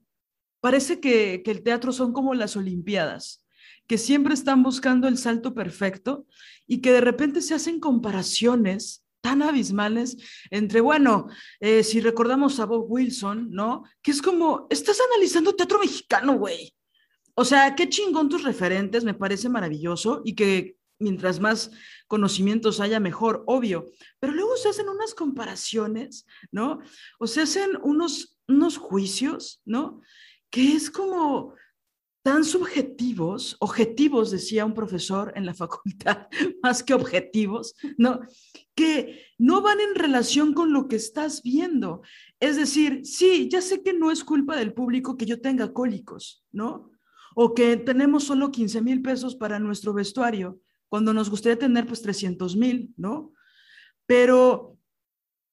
parece 0.60 1.00
que, 1.00 1.42
que 1.44 1.50
el 1.50 1.62
teatro 1.62 1.92
son 1.92 2.12
como 2.12 2.34
las 2.34 2.56
Olimpiadas 2.56 3.44
que 3.90 3.98
siempre 3.98 4.34
están 4.34 4.62
buscando 4.62 5.08
el 5.08 5.18
salto 5.18 5.52
perfecto 5.52 6.24
y 6.68 6.80
que 6.80 6.92
de 6.92 7.00
repente 7.00 7.42
se 7.42 7.54
hacen 7.54 7.80
comparaciones 7.80 9.04
tan 9.20 9.42
abismales 9.42 10.16
entre, 10.52 10.80
bueno, 10.80 11.26
eh, 11.58 11.82
si 11.82 12.00
recordamos 12.00 12.60
a 12.60 12.66
Bob 12.66 12.86
Wilson, 12.88 13.50
¿no? 13.50 13.82
Que 14.00 14.12
es 14.12 14.22
como, 14.22 14.68
estás 14.70 14.96
analizando 15.12 15.56
teatro 15.56 15.80
mexicano, 15.80 16.38
güey. 16.38 16.72
O 17.34 17.44
sea, 17.44 17.74
qué 17.74 17.88
chingón 17.88 18.28
tus 18.28 18.44
referentes, 18.44 19.02
me 19.02 19.14
parece 19.14 19.48
maravilloso 19.48 20.22
y 20.24 20.36
que 20.36 20.76
mientras 21.00 21.40
más 21.40 21.72
conocimientos 22.06 22.78
haya, 22.78 23.00
mejor, 23.00 23.42
obvio. 23.48 23.86
Pero 24.20 24.32
luego 24.34 24.56
se 24.56 24.68
hacen 24.68 24.88
unas 24.88 25.14
comparaciones, 25.14 26.26
¿no? 26.52 26.78
O 27.18 27.26
se 27.26 27.40
hacen 27.40 27.70
unos, 27.82 28.38
unos 28.46 28.76
juicios, 28.76 29.60
¿no? 29.64 30.00
Que 30.48 30.76
es 30.76 30.92
como, 30.92 31.56
tan 32.22 32.44
subjetivos, 32.44 33.56
objetivos, 33.60 34.30
decía 34.30 34.66
un 34.66 34.74
profesor 34.74 35.32
en 35.36 35.46
la 35.46 35.54
facultad, 35.62 36.28
más 36.62 36.82
que 36.82 36.94
objetivos, 36.94 37.74
¿no? 37.96 38.20
Que 38.74 39.22
no 39.38 39.62
van 39.62 39.80
en 39.80 39.94
relación 39.94 40.52
con 40.52 40.72
lo 40.72 40.88
que 40.88 40.96
estás 40.96 41.42
viendo. 41.42 42.02
Es 42.38 42.56
decir, 42.56 43.04
sí, 43.04 43.48
ya 43.50 43.60
sé 43.60 43.82
que 43.82 43.92
no 43.92 44.10
es 44.10 44.24
culpa 44.24 44.56
del 44.56 44.74
público 44.74 45.16
que 45.16 45.26
yo 45.26 45.40
tenga 45.40 45.72
cólicos, 45.72 46.44
¿no? 46.52 46.90
O 47.34 47.54
que 47.54 47.76
tenemos 47.76 48.24
solo 48.24 48.50
15 48.50 48.82
mil 48.82 49.02
pesos 49.02 49.36
para 49.36 49.58
nuestro 49.58 49.94
vestuario, 49.94 50.60
cuando 50.88 51.14
nos 51.14 51.30
gustaría 51.30 51.58
tener 51.58 51.86
pues 51.86 52.02
300 52.02 52.56
mil, 52.56 52.92
¿no? 52.96 53.32
Pero 54.06 54.76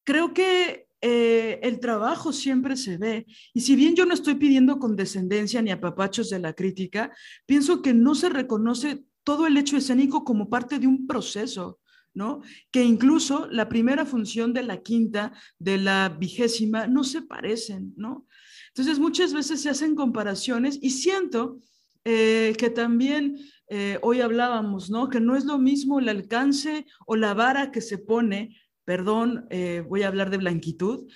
creo 0.04 0.34
que 0.34 0.87
eh, 1.02 1.60
el 1.62 1.80
trabajo 1.80 2.34
siempre 2.34 2.76
se 2.76 2.98
ve. 2.98 3.26
Y 3.54 3.62
si 3.62 3.76
bien 3.76 3.96
yo 3.96 4.06
no 4.06 4.14
estoy 4.14 4.36
pidiendo 4.36 4.80
condescendencia 4.80 5.62
ni 5.62 5.72
apapachos 5.72 6.30
de 6.30 6.40
la 6.40 6.54
crítica, 6.54 7.12
pienso 7.46 7.82
que 7.82 7.94
no 7.94 8.16
se 8.16 8.30
reconoce 8.30 9.06
todo 9.24 9.46
el 9.46 9.58
hecho 9.58 9.78
escénico 9.78 10.24
como 10.24 10.50
parte 10.50 10.80
de 10.80 10.88
un 10.88 11.08
proceso. 11.08 11.80
¿no? 12.14 12.42
Que 12.72 12.84
incluso 12.84 13.48
la 13.52 13.70
primera 13.70 14.04
función 14.04 14.52
de 14.52 14.64
la 14.64 14.82
quinta, 14.82 15.34
de 15.60 15.78
la 15.78 16.10
vigésima, 16.10 16.88
no 16.88 17.04
se 17.04 17.22
parecen, 17.22 17.94
¿no? 17.96 18.26
Entonces 18.70 18.98
muchas 18.98 19.34
veces 19.34 19.62
se 19.62 19.70
hacen 19.70 19.94
comparaciones 19.94 20.80
y 20.82 20.90
siento 20.90 21.60
eh, 22.06 22.56
que 22.58 22.72
también 22.72 23.38
eh, 23.70 24.00
hoy 24.02 24.22
hablábamos, 24.22 24.90
¿no? 24.90 25.10
Que 25.10 25.20
no 25.20 25.36
es 25.36 25.46
lo 25.46 25.60
mismo 25.60 26.00
el 26.00 26.10
alcance 26.10 26.86
o 27.06 27.16
la 27.16 27.34
vara 27.34 27.70
que 27.72 27.82
se 27.82 27.98
pone, 27.98 28.58
perdón, 28.88 29.46
eh, 29.50 29.84
voy 29.86 30.04
a 30.04 30.08
hablar 30.08 30.30
de 30.30 30.38
blanquitud, 30.38 31.12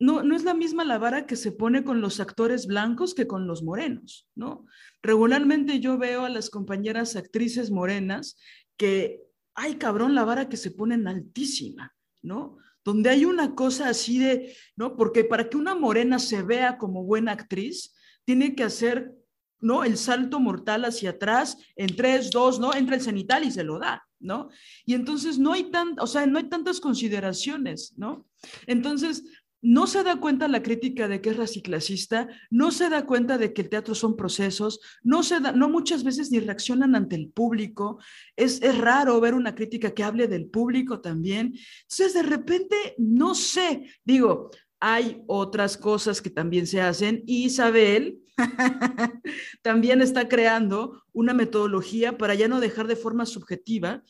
no, 0.00 0.22
no 0.22 0.36
es 0.36 0.44
la 0.44 0.54
misma 0.54 0.84
la 0.84 0.98
vara 0.98 1.26
que 1.26 1.36
se 1.36 1.50
pone 1.50 1.82
con 1.82 2.00
los 2.00 2.20
actores 2.20 2.66
blancos 2.66 3.14
que 3.14 3.26
con 3.26 3.46
los 3.46 3.62
morenos, 3.62 4.28
¿no? 4.36 4.64
Regularmente 5.02 5.80
yo 5.80 5.98
veo 5.98 6.24
a 6.24 6.28
las 6.28 6.50
compañeras 6.50 7.16
actrices 7.16 7.70
morenas 7.70 8.38
que, 8.76 9.20
ay 9.54 9.74
cabrón, 9.74 10.14
la 10.14 10.24
vara 10.24 10.48
que 10.48 10.56
se 10.56 10.70
ponen 10.70 11.08
altísima, 11.08 11.94
¿no? 12.22 12.58
Donde 12.84 13.10
hay 13.10 13.24
una 13.24 13.56
cosa 13.56 13.88
así 13.88 14.18
de, 14.18 14.56
¿no? 14.76 14.96
Porque 14.96 15.24
para 15.24 15.48
que 15.48 15.56
una 15.56 15.74
morena 15.74 16.20
se 16.20 16.42
vea 16.42 16.78
como 16.78 17.02
buena 17.02 17.32
actriz, 17.32 17.94
tiene 18.24 18.54
que 18.54 18.62
hacer 18.62 19.12
¿no? 19.60 19.84
El 19.84 19.96
salto 19.96 20.40
mortal 20.40 20.84
hacia 20.84 21.10
atrás 21.10 21.58
en 21.76 21.94
tres, 21.96 22.30
dos, 22.30 22.58
¿no? 22.60 22.74
Entra 22.74 22.96
el 22.96 23.02
cenital 23.02 23.44
y 23.44 23.50
se 23.50 23.64
lo 23.64 23.78
da, 23.78 24.06
¿no? 24.20 24.48
Y 24.84 24.94
entonces 24.94 25.38
no 25.38 25.52
hay 25.52 25.70
tan, 25.70 25.94
o 25.98 26.06
sea, 26.06 26.26
no 26.26 26.38
hay 26.38 26.48
tantas 26.48 26.80
consideraciones, 26.80 27.94
¿no? 27.96 28.26
Entonces, 28.66 29.24
no 29.60 29.86
se 29.88 30.04
da 30.04 30.16
cuenta 30.20 30.46
la 30.46 30.62
crítica 30.62 31.08
de 31.08 31.20
que 31.20 31.30
es 31.30 31.36
raciclasista, 31.36 32.28
no 32.50 32.70
se 32.70 32.88
da 32.88 33.06
cuenta 33.06 33.38
de 33.38 33.52
que 33.52 33.62
el 33.62 33.68
teatro 33.68 33.94
son 33.94 34.16
procesos, 34.16 34.80
no 35.02 35.22
se 35.22 35.40
da, 35.40 35.52
no 35.52 35.68
muchas 35.68 36.04
veces 36.04 36.30
ni 36.30 36.38
reaccionan 36.38 36.94
ante 36.94 37.16
el 37.16 37.30
público. 37.30 37.98
Es, 38.36 38.62
es 38.62 38.78
raro 38.78 39.20
ver 39.20 39.34
una 39.34 39.54
crítica 39.54 39.92
que 39.92 40.04
hable 40.04 40.28
del 40.28 40.46
público 40.46 41.00
también. 41.00 41.54
Entonces, 41.82 42.14
de 42.14 42.22
repente, 42.22 42.76
no 42.98 43.34
sé, 43.34 43.90
digo, 44.04 44.50
hay 44.80 45.22
otras 45.26 45.76
cosas 45.76 46.22
que 46.22 46.30
también 46.30 46.66
se 46.66 46.80
hacen 46.80 47.24
Isabel 47.26 48.20
también 49.62 50.00
está 50.00 50.28
creando 50.28 51.02
una 51.12 51.34
metodología 51.34 52.16
para 52.16 52.34
ya 52.34 52.48
no 52.48 52.60
dejar 52.60 52.86
de 52.86 52.96
forma 52.96 53.26
subjetiva 53.26 54.02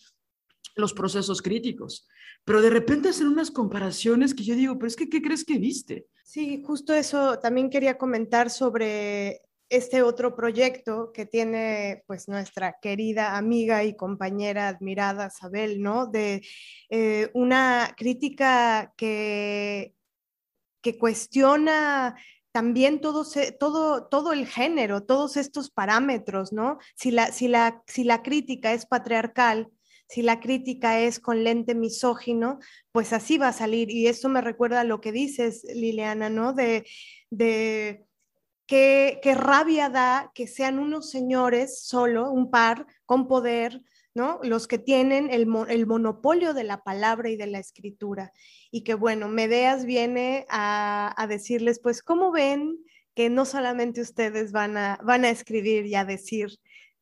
los 0.77 0.93
procesos 0.95 1.43
críticos. 1.43 2.07
Pero 2.45 2.63
de 2.63 2.71
repente 2.71 3.09
hacen 3.09 3.27
unas 3.27 3.51
comparaciones 3.51 4.35
que 4.35 4.45
yo 4.45 4.55
digo, 4.55 4.79
pero 4.79 4.87
es 4.87 4.97
que, 4.97 5.09
¿qué 5.09 5.21
crees 5.21 5.45
que 5.45 5.59
viste? 5.59 6.07
Sí, 6.25 6.63
justo 6.65 6.95
eso 6.95 7.39
también 7.39 7.71
quería 7.71 7.99
comentar 7.99 8.51
sobre 8.51 9.43
este 9.71 10.03
otro 10.03 10.35
proyecto 10.35 11.13
que 11.13 11.27
tiene 11.27 12.05
pues 12.07 12.29
nuestra 12.29 12.79
querida 12.81 13.37
amiga 13.37 13.85
y 13.85 13.97
compañera 13.97 14.69
admirada 14.69 15.31
Sabel, 15.31 15.83
¿no? 15.83 16.07
De 16.07 16.43
eh, 16.89 17.31
una 17.35 17.95
crítica 17.97 18.95
que 18.97 19.95
que 20.81 20.99
cuestiona 20.99 22.17
también 22.59 23.01
todo, 23.01 23.25
todo, 23.61 24.09
todo 24.09 24.33
el 24.33 24.45
género, 24.45 25.05
todos 25.05 25.37
estos 25.37 25.71
parámetros, 25.71 26.53
¿no? 26.53 26.79
Si 26.97 27.13
la, 27.13 27.31
si, 27.31 27.47
la, 27.47 27.85
si 27.87 28.03
la 28.03 28.21
crítica 28.25 28.73
es 28.73 28.85
patriarcal, 28.85 29.69
si 30.09 30.23
la 30.23 30.41
crítica 30.41 30.99
es 30.99 31.21
con 31.21 31.45
lente 31.45 31.77
misógino, 31.77 32.59
pues 32.91 33.13
así 33.13 33.39
va 33.39 33.47
a 33.47 33.53
salir. 33.53 33.93
Y 33.93 34.09
esto 34.09 34.29
me 34.29 34.41
recuerda 34.41 34.81
a 34.81 34.85
lo 34.85 35.01
que 35.01 35.13
dices, 35.13 35.63
Liliana, 35.73 36.31
¿no? 36.31 36.53
De, 36.53 36.85
de 37.31 38.05
qué, 38.67 39.21
qué 39.23 39.35
rabia 39.37 39.89
da 39.89 40.33
que 40.35 40.49
sean 40.49 40.81
unos 40.81 41.13
señores 41.13 41.85
solo, 41.85 42.29
un 42.33 42.51
par, 42.51 42.89
con 43.07 43.29
poder, 43.29 43.83
Los 44.43 44.67
que 44.67 44.79
tienen 44.79 45.31
el, 45.31 45.47
monopolio 45.47 46.55
de 46.55 46.65
la 46.65 46.83
palabra 46.83 47.29
y 47.31 47.37
de 47.37 47.47
la 47.47 47.59
escritura. 47.59 48.33
Y 48.71 48.83
que 48.83 48.95
bueno, 48.95 49.29
Medeas 49.29 49.85
viene 49.85 50.47
a, 50.49 51.27
decirles, 51.29 51.81
pues, 51.81 52.03
¿cómo 52.03 52.33
ven 52.33 52.79
que 53.15 53.31
no 53.31 53.45
solamente 53.45 54.01
ustedes 54.01 54.53
van 54.53 54.77
a, 54.77 54.99
escribir 55.29 55.87
y 55.87 55.95
a 55.95 56.05
decir 56.05 56.51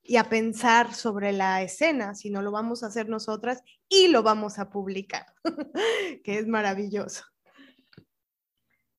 y 0.03 0.19
a 0.19 0.25
pensar 0.25 0.95
sobre 0.95 1.33
la 1.33 1.63
escena, 1.63 2.15
sino 2.15 2.41
lo 2.43 2.53
vamos 2.53 2.83
a 2.83 2.87
hacer 2.87 3.09
nosotras 3.09 3.63
y 3.89 4.09
lo 4.09 4.23
vamos 4.23 4.59
a 4.59 4.71
publicar, 4.71 5.27
que 6.23 6.39
es 6.39 6.47
maravilloso. 6.47 7.25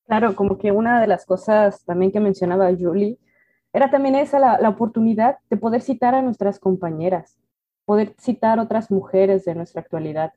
Claro, 0.06 0.36
como 0.36 0.58
que 0.58 0.72
una 0.72 1.00
de 1.00 1.08
las 1.08 1.26
cosas 1.26 1.84
también 1.86 2.12
que 2.12 2.20
mencionaba 2.20 2.70
Julie 2.78 3.18
era 3.72 3.90
también 3.90 4.16
esa 4.16 4.40
la 4.40 4.70
oportunidad 4.70 5.38
de 5.50 5.58
poder 5.58 5.82
citar 5.82 6.16
a 6.16 6.22
nuestras 6.22 6.60
compañeras, 6.60 7.38
poder 7.88 8.14
citar 8.20 8.60
otras 8.60 8.92
mujeres 8.92 9.46
de 9.46 9.56
nuestra 9.56 9.80
actualidad, 9.80 10.34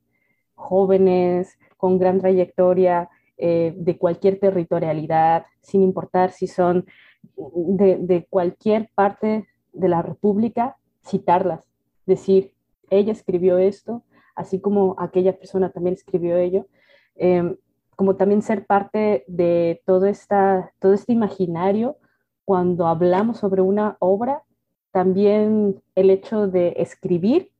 jóvenes 0.55 1.59
con 1.77 1.99
gran 1.99 2.21
trayectoria 2.21 3.11
eh, 3.37 3.75
de 3.77 3.99
cualquier 3.99 4.39
territorialidad, 4.39 5.47
sin 5.61 5.83
importar 5.83 6.31
si 6.31 6.47
son 6.47 6.87
de, 7.35 8.25
cualquier 8.31 8.89
parte 8.95 9.49
de 9.73 9.89
la 9.89 10.01
República, 10.01 10.77
citarlas, 11.05 11.69
decir, 12.07 12.55
ella 12.89 13.11
escribió 13.11 13.59
esto, 13.59 14.05
así 14.37 14.61
como 14.61 14.95
aquella 15.01 15.37
persona 15.37 15.71
también 15.71 15.95
escribió 15.95 16.37
ello, 16.37 16.69
eh, 17.17 17.57
como 17.97 18.15
también 18.15 18.43
ser 18.43 18.65
parte 18.65 19.25
de 19.27 19.83
todo, 19.85 20.07
esta, 20.07 20.73
todo 20.79 20.93
este 20.93 21.13
imaginario 21.13 21.97
cuando 22.45 22.87
hablamos 22.87 23.39
sobre 23.39 23.61
una 23.61 23.97
obra 23.99 24.45
también 24.93 25.83
el 25.95 26.11
hecho 26.11 26.49
de 26.49 26.75
escribir 26.79 27.51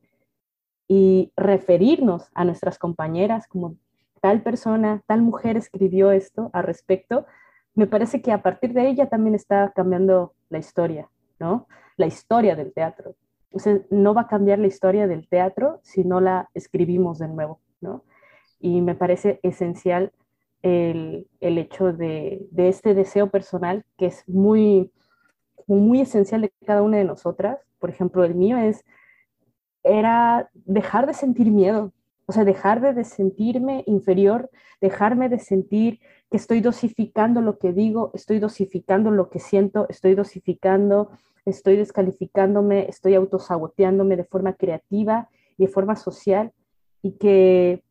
y 0.87 1.31
referirnos 1.37 2.29
a 2.33 2.43
nuestras 2.43 2.77
compañeras 2.77 3.47
como 3.47 3.75
tal 4.21 4.43
persona, 4.43 5.01
tal 5.07 5.21
mujer 5.21 5.57
escribió 5.57 6.11
esto 6.11 6.49
al 6.53 6.63
respecto, 6.63 7.25
me 7.73 7.87
parece 7.87 8.21
que 8.21 8.31
a 8.31 8.41
partir 8.41 8.73
de 8.73 8.87
ella 8.87 9.07
también 9.09 9.35
está 9.35 9.71
cambiando 9.75 10.33
la 10.49 10.59
historia, 10.59 11.09
¿no? 11.39 11.67
La 11.97 12.05
historia 12.05 12.55
del 12.55 12.73
teatro. 12.73 13.15
O 13.53 13.59
sea, 13.59 13.79
no 13.89 14.13
va 14.13 14.21
a 14.21 14.27
cambiar 14.27 14.59
la 14.59 14.67
historia 14.67 15.07
del 15.07 15.27
teatro 15.27 15.79
si 15.83 16.03
no 16.03 16.21
la 16.21 16.49
escribimos 16.53 17.19
de 17.19 17.27
nuevo, 17.27 17.59
¿no? 17.79 18.03
Y 18.59 18.81
me 18.81 18.95
parece 18.95 19.39
esencial 19.43 20.11
el, 20.61 21.27
el 21.39 21.57
hecho 21.57 21.91
de, 21.91 22.45
de, 22.51 22.69
este 22.69 22.93
deseo 22.93 23.29
personal 23.29 23.83
que 23.97 24.07
es 24.07 24.27
muy, 24.27 24.91
muy 25.79 26.01
esencial 26.01 26.41
de 26.41 26.51
cada 26.65 26.81
una 26.81 26.97
de 26.97 27.05
nosotras. 27.05 27.59
Por 27.79 27.89
ejemplo, 27.89 28.23
el 28.23 28.35
mío 28.35 28.57
es, 28.57 28.83
era 29.83 30.49
dejar 30.53 31.07
de 31.07 31.13
sentir 31.13 31.51
miedo, 31.51 31.93
o 32.25 32.33
sea, 32.33 32.43
dejar 32.45 32.81
de 32.81 33.03
sentirme 33.03 33.83
inferior, 33.87 34.49
dejarme 34.79 35.29
de 35.29 35.39
sentir 35.39 35.99
que 36.29 36.37
estoy 36.37 36.61
dosificando 36.61 37.41
lo 37.41 37.57
que 37.57 37.73
digo, 37.73 38.11
estoy 38.13 38.39
dosificando 38.39 39.11
lo 39.11 39.29
que 39.29 39.39
siento, 39.39 39.87
estoy 39.89 40.15
dosificando, 40.15 41.11
estoy 41.45 41.75
descalificándome, 41.75 42.87
estoy 42.87 43.15
autosaboteándome 43.15 44.15
de 44.15 44.23
forma 44.23 44.53
creativa 44.53 45.29
y 45.57 45.65
de 45.65 45.71
forma 45.71 45.95
social 45.95 46.53
y 47.01 47.13
que 47.13 47.83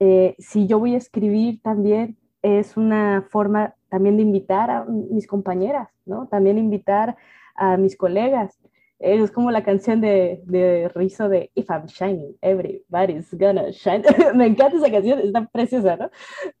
eh, 0.00 0.34
si 0.38 0.66
yo 0.66 0.78
voy 0.78 0.94
a 0.94 0.98
escribir 0.98 1.62
también 1.62 2.18
es 2.42 2.76
una 2.76 3.26
forma 3.30 3.74
también 3.90 4.16
de 4.16 4.22
invitar 4.22 4.70
a 4.70 4.84
mis 4.84 5.26
compañeras, 5.26 5.88
¿no? 6.06 6.26
También 6.28 6.58
invitar 6.58 7.16
a 7.54 7.76
mis 7.76 7.96
colegas. 7.96 8.58
Es 8.98 9.30
como 9.30 9.50
la 9.50 9.64
canción 9.64 10.00
de, 10.00 10.42
de 10.44 10.90
Rizzo 10.94 11.28
de 11.28 11.50
If 11.54 11.70
I'm 11.70 11.86
shining, 11.86 12.36
everybody's 12.40 13.32
gonna 13.32 13.70
shine. 13.70 14.04
Me 14.34 14.46
encanta 14.46 14.76
esa 14.76 14.90
canción, 14.90 15.18
está 15.20 15.46
preciosa, 15.46 15.96
¿no? 15.96 16.10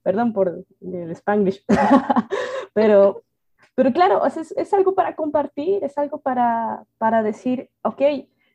Perdón 0.02 0.32
por 0.32 0.64
el 0.80 1.10
spanglish. 1.12 1.64
pero, 2.74 3.22
pero 3.74 3.92
claro, 3.92 4.24
es, 4.26 4.52
es, 4.52 4.74
algo 4.74 4.94
para 4.94 5.14
compartir, 5.14 5.84
es 5.84 5.96
algo 5.98 6.18
para, 6.18 6.84
para 6.98 7.22
decir, 7.22 7.68
ok, 7.82 8.02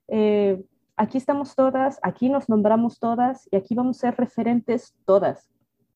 eh, 0.07 0.63
aquí 0.97 1.17
estamos 1.17 1.55
todas, 1.55 1.99
aquí 2.01 2.29
nos 2.29 2.49
nombramos 2.49 2.99
todas 2.99 3.47
y 3.51 3.55
aquí 3.55 3.75
vamos 3.75 3.97
a 3.97 4.01
ser 4.01 4.15
referentes 4.17 4.95
todas, 5.05 5.49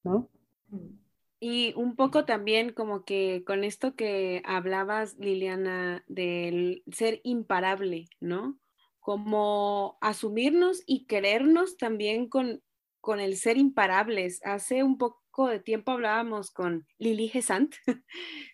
¿no? 0.04 0.28
Y 1.40 1.74
un 1.76 1.96
poco 1.96 2.26
también 2.26 2.74
como 2.74 3.06
que 3.06 3.44
con 3.46 3.64
esto 3.64 3.96
que 3.96 4.42
hablabas, 4.46 5.18
Liliana, 5.18 6.04
del 6.08 6.84
ser 6.92 7.22
imparable, 7.24 8.10
¿no? 8.20 8.60
Como 9.00 9.98
asumirnos 10.02 10.84
y 10.86 11.06
querernos 11.06 11.78
también 11.78 12.28
con, 12.28 12.62
con 13.00 13.22
el 13.22 13.38
ser 13.38 13.58
imparables. 13.58 14.42
Hace 14.44 14.84
un 14.84 14.98
poco 14.98 15.48
de 15.48 15.60
tiempo 15.60 15.92
hablábamos 15.92 16.52
con 16.52 16.86
Lili 16.98 17.30
Gesant 17.30 17.74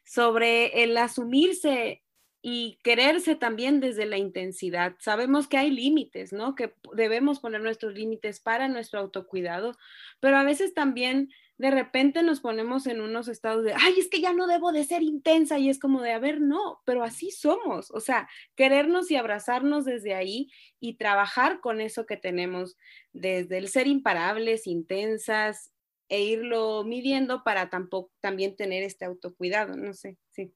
sobre 0.06 0.84
el 0.84 0.96
asumirse 0.98 2.04
y 2.48 2.78
quererse 2.84 3.36
también 3.36 3.80
desde 3.80 4.06
la 4.06 4.20
intensidad. 4.20 4.96
Sabemos 5.00 5.48
que 5.48 5.58
hay 5.58 5.72
límites, 5.72 6.32
¿no? 6.32 6.54
Que 6.54 6.76
debemos 6.94 7.40
poner 7.40 7.62
nuestros 7.62 7.96
límites 7.96 8.40
para 8.40 8.68
nuestro 8.68 9.00
autocuidado, 9.00 9.72
pero 10.20 10.38
a 10.38 10.44
veces 10.44 10.76
también 10.76 11.30
de 11.58 11.72
repente 11.72 12.22
nos 12.22 12.42
ponemos 12.42 12.86
en 12.86 13.00
unos 13.00 13.28
estados 13.28 13.64
de, 13.64 13.74
ay, 13.74 13.96
es 13.98 14.10
que 14.10 14.20
ya 14.20 14.34
no 14.34 14.46
debo 14.48 14.72
de 14.72 14.84
ser 14.84 15.04
intensa 15.04 15.58
y 15.58 15.70
es 15.70 15.80
como 15.80 16.02
de, 16.02 16.12
a 16.12 16.20
ver, 16.20 16.42
no, 16.42 16.82
pero 16.86 17.04
así 17.04 17.32
somos, 17.32 17.92
o 17.92 18.00
sea, 18.00 18.28
querernos 18.56 19.10
y 19.10 19.16
abrazarnos 19.16 19.86
desde 19.86 20.16
ahí 20.16 20.52
y 20.80 20.98
trabajar 20.98 21.62
con 21.62 21.80
eso 21.80 22.06
que 22.06 22.18
tenemos, 22.18 22.78
desde 23.14 23.58
el 23.58 23.70
ser 23.70 23.88
imparables, 23.88 24.68
intensas 24.68 25.72
e 26.10 26.22
irlo 26.22 26.84
midiendo 26.84 27.44
para 27.44 27.70
tampoco 27.70 28.12
también 28.22 28.56
tener 28.56 28.84
este 28.84 29.06
autocuidado, 29.06 29.76
no 29.78 29.94
sé, 29.94 30.18
sí. 30.32 30.54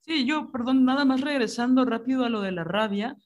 Sí, 0.00 0.24
yo, 0.24 0.50
perdón, 0.50 0.86
nada 0.86 1.04
más 1.04 1.20
regresando 1.20 1.84
rápido 1.84 2.24
a 2.24 2.30
lo 2.30 2.40
de 2.40 2.52
la 2.52 2.64
rabia, 2.64 3.16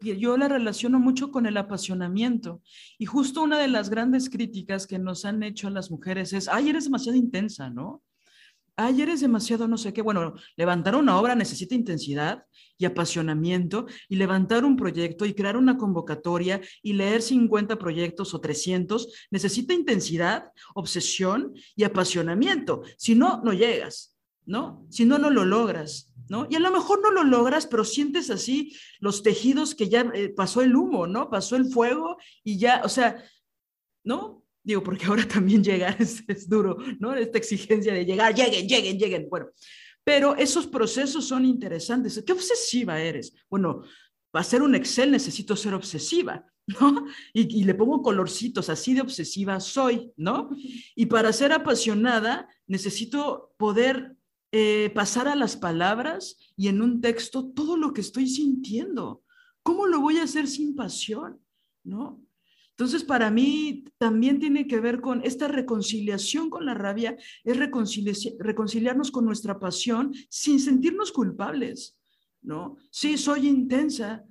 yo 0.00 0.36
la 0.36 0.48
relaciono 0.48 0.98
mucho 0.98 1.30
con 1.30 1.46
el 1.46 1.56
apasionamiento. 1.56 2.62
Y 2.98 3.06
justo 3.06 3.42
una 3.42 3.58
de 3.58 3.68
las 3.68 3.90
grandes 3.90 4.30
críticas 4.30 4.86
que 4.86 4.98
nos 4.98 5.24
han 5.24 5.42
hecho 5.42 5.68
a 5.68 5.70
las 5.70 5.90
mujeres 5.90 6.32
es, 6.32 6.48
ay, 6.48 6.70
eres 6.70 6.84
demasiado 6.84 7.16
intensa, 7.16 7.70
¿no? 7.70 8.02
Ay, 8.80 9.02
eres 9.02 9.20
demasiado 9.20 9.66
no 9.66 9.76
sé 9.76 9.92
qué. 9.92 10.02
Bueno, 10.02 10.34
levantar 10.56 10.94
una 10.94 11.18
obra 11.18 11.34
necesita 11.34 11.74
intensidad 11.74 12.44
y 12.76 12.84
apasionamiento 12.84 13.86
y 14.08 14.14
levantar 14.14 14.64
un 14.64 14.76
proyecto 14.76 15.26
y 15.26 15.34
crear 15.34 15.56
una 15.56 15.76
convocatoria 15.76 16.60
y 16.80 16.92
leer 16.92 17.20
50 17.20 17.76
proyectos 17.76 18.34
o 18.34 18.40
300 18.40 19.26
necesita 19.32 19.74
intensidad, 19.74 20.52
obsesión 20.76 21.54
y 21.74 21.82
apasionamiento. 21.82 22.82
Si 22.96 23.16
no, 23.16 23.40
no 23.42 23.52
llegas, 23.52 24.16
¿no? 24.48 24.86
Si 24.88 25.04
no, 25.04 25.18
no 25.18 25.30
lo 25.30 25.44
logras. 25.44 26.12
¿no? 26.28 26.46
Y 26.50 26.56
a 26.56 26.60
lo 26.60 26.70
mejor 26.70 27.00
no 27.02 27.10
lo 27.10 27.24
logras, 27.24 27.66
pero 27.66 27.84
sientes 27.84 28.30
así 28.30 28.76
los 28.98 29.22
tejidos 29.22 29.74
que 29.74 29.88
ya 29.88 30.10
eh, 30.14 30.28
pasó 30.28 30.60
el 30.60 30.76
humo, 30.76 31.06
¿no? 31.06 31.30
Pasó 31.30 31.56
el 31.56 31.66
fuego 31.66 32.18
y 32.44 32.58
ya, 32.58 32.82
o 32.84 32.88
sea, 32.88 33.24
¿no? 34.04 34.44
Digo, 34.62 34.82
porque 34.82 35.06
ahora 35.06 35.26
también 35.28 35.64
llegar 35.64 35.96
es, 35.98 36.22
es 36.28 36.48
duro, 36.48 36.76
¿no? 36.98 37.14
Esta 37.14 37.38
exigencia 37.38 37.94
de 37.94 38.04
llegar, 38.04 38.34
lleguen, 38.34 38.68
lleguen, 38.68 38.98
lleguen. 38.98 39.28
Bueno, 39.30 39.48
pero 40.04 40.36
esos 40.36 40.66
procesos 40.66 41.26
son 41.26 41.46
interesantes. 41.46 42.22
¿Qué 42.26 42.32
obsesiva 42.32 43.00
eres? 43.00 43.32
Bueno, 43.48 43.82
para 44.30 44.42
hacer 44.42 44.60
un 44.60 44.74
Excel 44.74 45.10
necesito 45.10 45.56
ser 45.56 45.72
obsesiva, 45.72 46.44
¿no? 46.80 47.06
Y, 47.32 47.60
y, 47.60 47.64
le 47.64 47.74
pongo 47.74 48.02
colorcitos, 48.02 48.68
así 48.68 48.92
de 48.92 49.00
obsesiva 49.00 49.60
soy, 49.60 50.12
¿no? 50.16 50.50
Y 50.94 51.06
para 51.06 51.32
ser 51.32 51.52
apasionada 51.52 52.46
necesito 52.66 53.54
poder 53.56 54.17
eh, 54.52 54.90
pasar 54.94 55.28
a 55.28 55.36
las 55.36 55.56
palabras 55.56 56.36
y 56.56 56.68
en 56.68 56.80
un 56.80 57.00
texto 57.00 57.50
todo 57.50 57.76
lo 57.76 57.92
que 57.92 58.00
estoy 58.00 58.26
sintiendo. 58.26 59.22
¿Cómo 59.62 59.86
lo 59.86 60.00
voy 60.00 60.18
a 60.18 60.24
hacer 60.24 60.48
sin 60.48 60.74
pasión? 60.74 61.40
¿No? 61.84 62.24
Entonces, 62.70 63.02
para 63.02 63.30
mí 63.32 63.84
también 63.98 64.38
tiene 64.38 64.68
que 64.68 64.78
ver 64.78 65.00
con 65.00 65.20
esta 65.24 65.48
reconciliación 65.48 66.48
con 66.48 66.64
la 66.64 66.74
rabia, 66.74 67.16
es 67.42 67.56
reconciliarnos 67.58 69.10
con 69.10 69.24
nuestra 69.24 69.58
pasión 69.58 70.14
sin 70.30 70.60
sentirnos 70.60 71.10
culpables, 71.10 71.98
¿no? 72.40 72.76
Sí, 72.92 73.18
soy 73.18 73.48
intensa, 73.48 74.24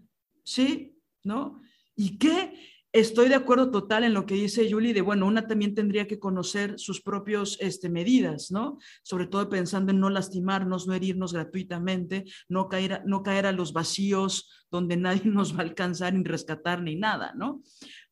sí, 0.45 0.95
¿no? 1.25 1.61
¿Y 1.93 2.17
qué? 2.17 2.53
Estoy 2.93 3.27
de 3.27 3.35
acuerdo 3.35 3.69
total 3.69 4.05
en 4.05 4.13
lo 4.13 4.25
que 4.25 4.35
dice 4.35 4.71
Julie 4.71 4.93
de, 4.93 5.01
bueno, 5.01 5.27
una 5.27 5.45
también 5.45 5.75
tendría 5.75 6.07
que 6.07 6.19
conocer 6.19 6.79
sus 6.79 7.01
propias 7.01 7.57
este, 7.59 7.89
medidas, 7.89 8.49
¿no? 8.49 8.77
Sobre 9.03 9.27
todo 9.27 9.49
pensando 9.49 9.91
en 9.91 9.99
no 9.99 10.09
lastimarnos, 10.09 10.87
no 10.87 10.93
herirnos 10.93 11.33
gratuitamente, 11.33 12.23
no 12.47 12.69
caer, 12.69 13.03
no 13.05 13.23
caer 13.23 13.45
a 13.45 13.51
los 13.51 13.73
vacíos 13.73 14.49
donde 14.71 14.95
nadie 14.95 15.21
nos 15.25 15.53
va 15.53 15.59
a 15.59 15.63
alcanzar 15.63 16.13
ni 16.13 16.23
rescatar 16.23 16.81
ni 16.81 16.95
nada, 16.95 17.33
¿no? 17.35 17.61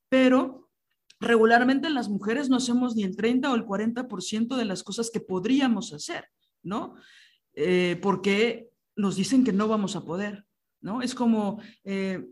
Pero 0.09 0.69
regularmente 1.21 1.89
las 1.89 2.09
mujeres 2.09 2.49
no 2.49 2.57
hacemos 2.57 2.95
ni 2.95 3.03
el 3.03 3.15
30 3.15 3.51
o 3.51 3.55
el 3.55 3.65
40% 3.65 4.57
de 4.57 4.65
las 4.65 4.83
cosas 4.83 5.09
que 5.09 5.21
podríamos 5.21 5.93
hacer, 5.93 6.25
¿no? 6.63 6.95
Eh, 7.53 7.97
porque 8.01 8.69
nos 8.97 9.15
dicen 9.15 9.45
que 9.45 9.53
no 9.53 9.69
vamos 9.69 9.95
a 9.95 10.03
poder, 10.03 10.45
¿no? 10.81 11.01
Es 11.01 11.15
como... 11.15 11.61
Eh, 11.85 12.25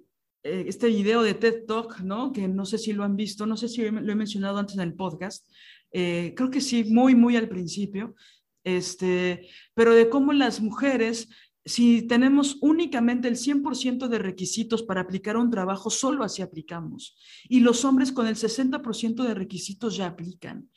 este 0.44 0.88
video 0.88 1.24
de 1.24 1.34
TED 1.34 1.66
Talk, 1.66 2.02
¿no? 2.02 2.34
Que 2.34 2.48
no 2.48 2.66
sé 2.66 2.78
si 2.78 2.94
lo 2.94 3.04
han 3.04 3.16
visto, 3.16 3.46
no 3.46 3.58
sé 3.58 3.70
si 3.70 3.90
lo 3.90 4.12
he 4.12 4.16
mencionado 4.16 4.58
antes 4.58 4.76
en 4.76 4.82
el 4.82 4.94
podcast, 4.94 5.48
eh, 5.94 6.34
creo 6.36 6.50
que 6.50 6.60
sí, 6.60 6.84
muy, 6.86 7.16
muy 7.16 7.38
al 7.38 7.48
principio, 7.48 8.16
este, 8.64 9.48
pero 9.74 9.94
de 9.94 10.10
cómo 10.10 10.34
las 10.34 10.60
mujeres, 10.60 11.30
si 11.64 12.02
tenemos 12.02 12.58
únicamente 12.62 13.28
el 13.28 13.38
100% 13.38 14.08
de 14.08 14.18
requisitos 14.18 14.84
para 14.84 15.02
aplicar 15.02 15.38
un 15.38 15.52
trabajo, 15.52 15.90
solo 15.90 16.24
así 16.24 16.42
aplicamos. 16.42 17.16
Y 17.48 17.60
los 17.60 17.86
hombres 17.86 18.12
con 18.12 18.28
el 18.28 18.36
60% 18.36 19.24
de 19.24 19.34
requisitos 19.36 19.96
ya 19.96 20.08
aplican. 20.08 20.70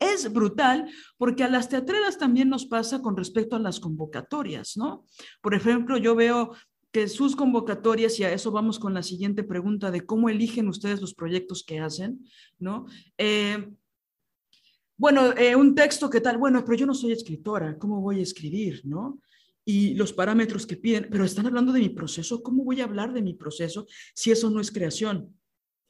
Es 0.00 0.30
brutal 0.32 0.90
porque 1.16 1.44
a 1.44 1.48
las 1.48 1.68
teatreras 1.68 2.18
también 2.18 2.48
nos 2.48 2.66
pasa 2.66 3.00
con 3.00 3.16
respecto 3.16 3.56
a 3.56 3.60
las 3.60 3.78
convocatorias, 3.78 4.76
¿no? 4.76 5.06
Por 5.40 5.54
ejemplo, 5.54 5.96
yo 5.98 6.14
veo 6.16 6.52
que 6.94 7.08
sus 7.08 7.34
convocatorias, 7.34 8.20
y 8.20 8.22
a 8.22 8.32
eso 8.32 8.52
vamos 8.52 8.78
con 8.78 8.94
la 8.94 9.02
siguiente 9.02 9.42
pregunta 9.42 9.90
de 9.90 10.06
cómo 10.06 10.28
eligen 10.28 10.68
ustedes 10.68 11.00
los 11.00 11.12
proyectos 11.12 11.64
que 11.64 11.80
hacen, 11.80 12.24
¿no? 12.60 12.86
Eh, 13.18 13.68
bueno, 14.96 15.32
eh, 15.36 15.56
un 15.56 15.74
texto 15.74 16.08
que 16.08 16.20
tal, 16.20 16.38
bueno, 16.38 16.64
pero 16.64 16.78
yo 16.78 16.86
no 16.86 16.94
soy 16.94 17.10
escritora, 17.10 17.76
¿cómo 17.80 18.00
voy 18.00 18.20
a 18.20 18.22
escribir, 18.22 18.82
no? 18.84 19.18
Y 19.64 19.94
los 19.94 20.12
parámetros 20.12 20.68
que 20.68 20.76
piden, 20.76 21.08
pero 21.10 21.24
están 21.24 21.46
hablando 21.46 21.72
de 21.72 21.80
mi 21.80 21.88
proceso, 21.88 22.44
¿cómo 22.44 22.62
voy 22.62 22.80
a 22.80 22.84
hablar 22.84 23.12
de 23.12 23.22
mi 23.22 23.34
proceso 23.34 23.86
si 24.14 24.30
eso 24.30 24.48
no 24.48 24.60
es 24.60 24.70
creación? 24.70 25.34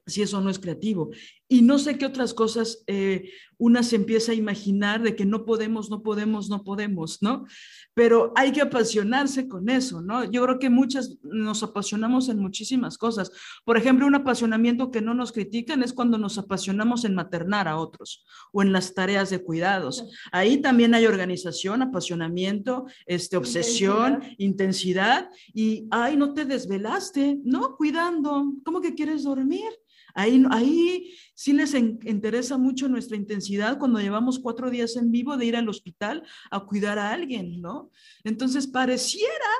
si 0.07 0.23
eso 0.23 0.41
no 0.41 0.51
es 0.51 0.59
creativo. 0.59 1.11
Y 1.49 1.63
no 1.63 1.79
sé 1.79 1.99
qué 1.99 2.07
otras 2.07 2.33
cosas 2.33 2.83
eh, 2.87 3.31
una 3.59 3.83
se 3.83 3.97
empieza 3.97 4.33
a 4.33 4.35
imaginar 4.35 5.03
de 5.03 5.15
que 5.15 5.25
no 5.25 5.45
podemos, 5.45 5.91
no 5.91 6.03
podemos, 6.03 6.49
no 6.49 6.65
podemos, 6.65 7.23
¿no? 7.23 7.47
Pero 7.95 8.33
hay 8.35 8.53
que 8.53 8.63
apasionarse 8.63 9.47
con 9.49 9.69
eso, 9.69 10.01
¿no? 10.01 10.25
Yo 10.25 10.43
creo 10.45 10.59
que 10.59 10.71
muchas 10.71 11.17
nos 11.23 11.63
apasionamos 11.63 12.29
en 12.29 12.39
muchísimas 12.39 12.99
cosas. 12.99 13.31
Por 13.65 13.77
ejemplo, 13.77 14.07
un 14.07 14.15
apasionamiento 14.15 14.91
que 14.91 15.01
no 15.01 15.15
nos 15.15 15.33
critican 15.33 15.83
es 15.83 15.93
cuando 15.93 16.19
nos 16.19 16.39
apasionamos 16.39 17.05
en 17.05 17.15
maternar 17.15 17.69
a 17.69 17.77
otros 17.77 18.25
o 18.53 18.63
en 18.63 18.73
las 18.73 18.95
tareas 18.95 19.31
de 19.31 19.43
cuidados. 19.43 20.05
Ahí 20.33 20.59
también 20.59 20.95
hay 20.95 21.07
organización, 21.07 21.83
apasionamiento, 21.83 22.87
este, 23.07 23.37
obsesión, 23.37 24.23
intensidad, 24.39 24.65
intensidad 24.65 25.31
y, 25.53 25.87
ay, 25.91 26.17
no 26.17 26.33
te 26.35 26.45
desvelaste, 26.45 27.39
¿no? 27.45 27.77
Cuidando, 27.77 28.53
¿cómo 28.65 28.81
que 28.81 28.95
quieres 28.95 29.25
dormir? 29.25 29.69
Ahí, 30.15 30.45
ahí 30.51 31.13
sí 31.35 31.53
les 31.53 31.75
interesa 31.75 32.57
mucho 32.57 32.89
nuestra 32.89 33.17
intensidad 33.17 33.79
cuando 33.79 34.01
llevamos 34.01 34.39
cuatro 34.39 34.71
días 34.71 34.97
en 34.97 35.11
vivo 35.11 35.37
de 35.37 35.47
ir 35.47 35.57
al 35.57 35.69
hospital 35.69 36.23
a 36.53 36.61
cuidar 36.61 37.01
a 37.01 37.13
alguien, 37.13 37.61
¿no? 37.61 37.91
Entonces, 38.23 38.69
pareciera 38.69 39.51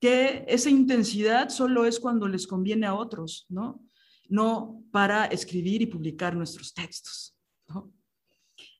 que 0.00 0.44
esa 0.48 0.68
intensidad 0.68 1.50
solo 1.50 1.84
es 1.84 2.00
cuando 2.00 2.26
les 2.26 2.46
conviene 2.46 2.86
a 2.86 2.94
otros, 2.94 3.46
¿no? 3.48 3.86
No 4.28 4.82
para 4.90 5.26
escribir 5.26 5.82
y 5.82 5.86
publicar 5.86 6.34
nuestros 6.34 6.74
textos, 6.74 7.36
¿no? 7.68 7.92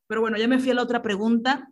Pero 0.09 0.23
bueno, 0.23 0.37
ya 0.37 0.49
me 0.49 0.59
fui 0.59 0.71
a 0.71 0.75
la 0.75 0.83
otra 0.83 1.01
pregunta. 1.01 1.71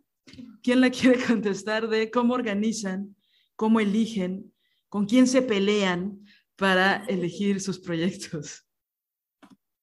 ¿Quién 0.63 0.81
la 0.81 0.91
quiere 0.91 1.19
contestar 1.27 1.89
de 1.89 2.11
cómo 2.13 2.35
organizan, 2.35 3.17
cómo 3.57 3.81
eligen, 3.81 4.53
con 4.89 5.07
quién 5.07 5.27
se 5.27 5.43
pelean 5.43 6.25
para 6.55 7.05
elegir 7.07 7.61
sus 7.61 7.81
proyectos? 7.81 8.68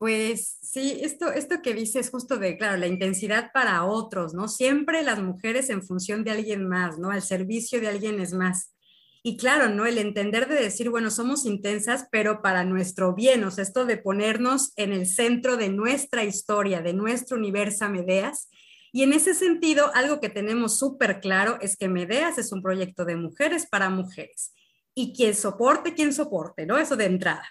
Pues 0.06 0.60
sí, 0.62 1.00
esto, 1.02 1.32
esto 1.32 1.64
que 1.64 1.74
dices 1.74 2.12
justo 2.12 2.38
de, 2.38 2.60
claro, 2.60 2.78
la 2.78 2.86
intensidad 2.86 3.50
para 3.52 3.84
otros, 3.86 4.36
¿no? 4.36 4.48
Siempre 4.48 5.02
las 5.02 5.20
mujeres 5.20 5.72
en 5.72 5.82
función 5.82 6.24
de 6.24 6.30
alguien 6.30 6.70
más, 6.70 7.00
¿no? 7.00 7.10
Al 7.10 7.24
servicio 7.24 7.82
de 7.82 7.88
alguien 7.88 8.20
es 8.20 8.32
más. 8.32 8.76
Y 9.24 9.36
claro, 9.36 9.68
¿no? 9.68 9.88
El 9.88 9.98
entender 9.98 10.48
de 10.48 10.62
decir, 10.62 10.92
bueno, 10.92 11.10
somos 11.10 11.48
intensas, 11.48 12.08
pero 12.12 12.44
para 12.44 12.64
nuestro 12.66 13.16
bien, 13.16 13.44
o 13.46 13.50
sea, 13.50 13.64
esto 13.64 13.88
de 13.88 13.98
ponernos 13.98 14.74
en 14.76 14.94
el 14.94 15.08
centro 15.08 15.58
de 15.58 15.70
nuestra 15.70 16.24
historia, 16.24 16.84
de 16.84 16.94
nuestro 16.94 17.36
universo 17.36 17.90
Medeas. 17.90 18.52
Y 18.92 19.02
en 19.02 19.12
ese 19.12 19.34
sentido, 19.34 19.90
algo 19.96 20.20
que 20.20 20.30
tenemos 20.30 20.78
súper 20.78 21.20
claro 21.20 21.58
es 21.62 21.78
que 21.78 21.90
Medeas 21.90 22.38
es 22.38 22.52
un 22.52 22.62
proyecto 22.62 23.06
de 23.06 23.16
mujeres 23.16 23.66
para 23.66 23.90
mujeres. 23.90 24.54
Y 24.94 25.16
quien 25.16 25.34
soporte, 25.34 25.96
quien 25.96 26.14
soporte, 26.14 26.68
¿no? 26.68 26.78
Eso 26.78 26.96
de 26.96 27.06
entrada. 27.06 27.50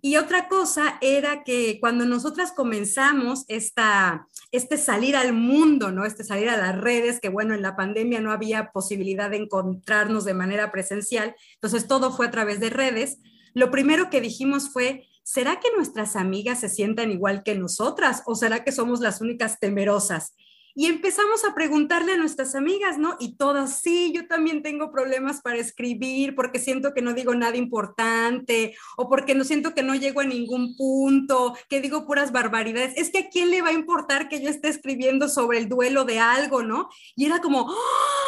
Y 0.00 0.16
otra 0.16 0.48
cosa 0.48 0.98
era 1.00 1.44
que 1.44 1.78
cuando 1.80 2.04
nosotras 2.04 2.52
comenzamos 2.52 3.44
esta, 3.48 4.26
este 4.52 4.76
salir 4.76 5.16
al 5.16 5.32
mundo, 5.32 5.90
¿no? 5.90 6.04
Este 6.04 6.24
salir 6.24 6.48
a 6.48 6.56
las 6.56 6.78
redes, 6.78 7.20
que 7.20 7.28
bueno, 7.28 7.54
en 7.54 7.62
la 7.62 7.76
pandemia 7.76 8.20
no 8.20 8.32
había 8.32 8.70
posibilidad 8.70 9.30
de 9.30 9.38
encontrarnos 9.38 10.24
de 10.24 10.34
manera 10.34 10.70
presencial, 10.70 11.34
entonces 11.54 11.86
todo 11.86 12.12
fue 12.12 12.26
a 12.26 12.30
través 12.30 12.60
de 12.60 12.70
redes. 12.70 13.18
Lo 13.54 13.70
primero 13.70 14.10
que 14.10 14.20
dijimos 14.20 14.70
fue, 14.70 15.06
¿será 15.22 15.60
que 15.60 15.68
nuestras 15.76 16.16
amigas 16.16 16.60
se 16.60 16.68
sientan 16.68 17.10
igual 17.10 17.42
que 17.42 17.54
nosotras 17.54 18.22
o 18.26 18.34
será 18.34 18.64
que 18.64 18.72
somos 18.72 19.00
las 19.00 19.20
únicas 19.20 19.58
temerosas? 19.58 20.34
Y 20.78 20.86
empezamos 20.86 21.44
a 21.44 21.56
preguntarle 21.56 22.12
a 22.12 22.16
nuestras 22.16 22.54
amigas, 22.54 22.98
¿no? 22.98 23.16
Y 23.18 23.34
todas, 23.34 23.80
sí, 23.80 24.12
yo 24.14 24.28
también 24.28 24.62
tengo 24.62 24.92
problemas 24.92 25.40
para 25.40 25.58
escribir 25.58 26.36
porque 26.36 26.60
siento 26.60 26.94
que 26.94 27.02
no 27.02 27.14
digo 27.14 27.34
nada 27.34 27.56
importante 27.56 28.76
o 28.96 29.08
porque 29.08 29.34
no 29.34 29.42
siento 29.42 29.74
que 29.74 29.82
no 29.82 29.96
llego 29.96 30.20
a 30.20 30.24
ningún 30.24 30.76
punto, 30.76 31.56
que 31.68 31.80
digo 31.80 32.06
puras 32.06 32.30
barbaridades. 32.30 32.96
Es 32.96 33.10
que 33.10 33.18
a 33.18 33.28
quién 33.28 33.50
le 33.50 33.60
va 33.60 33.70
a 33.70 33.72
importar 33.72 34.28
que 34.28 34.40
yo 34.40 34.48
esté 34.48 34.68
escribiendo 34.68 35.28
sobre 35.28 35.58
el 35.58 35.68
duelo 35.68 36.04
de 36.04 36.20
algo, 36.20 36.62
¿no? 36.62 36.88
Y 37.16 37.26
era 37.26 37.40
como, 37.40 37.68
¡ah! 37.68 38.27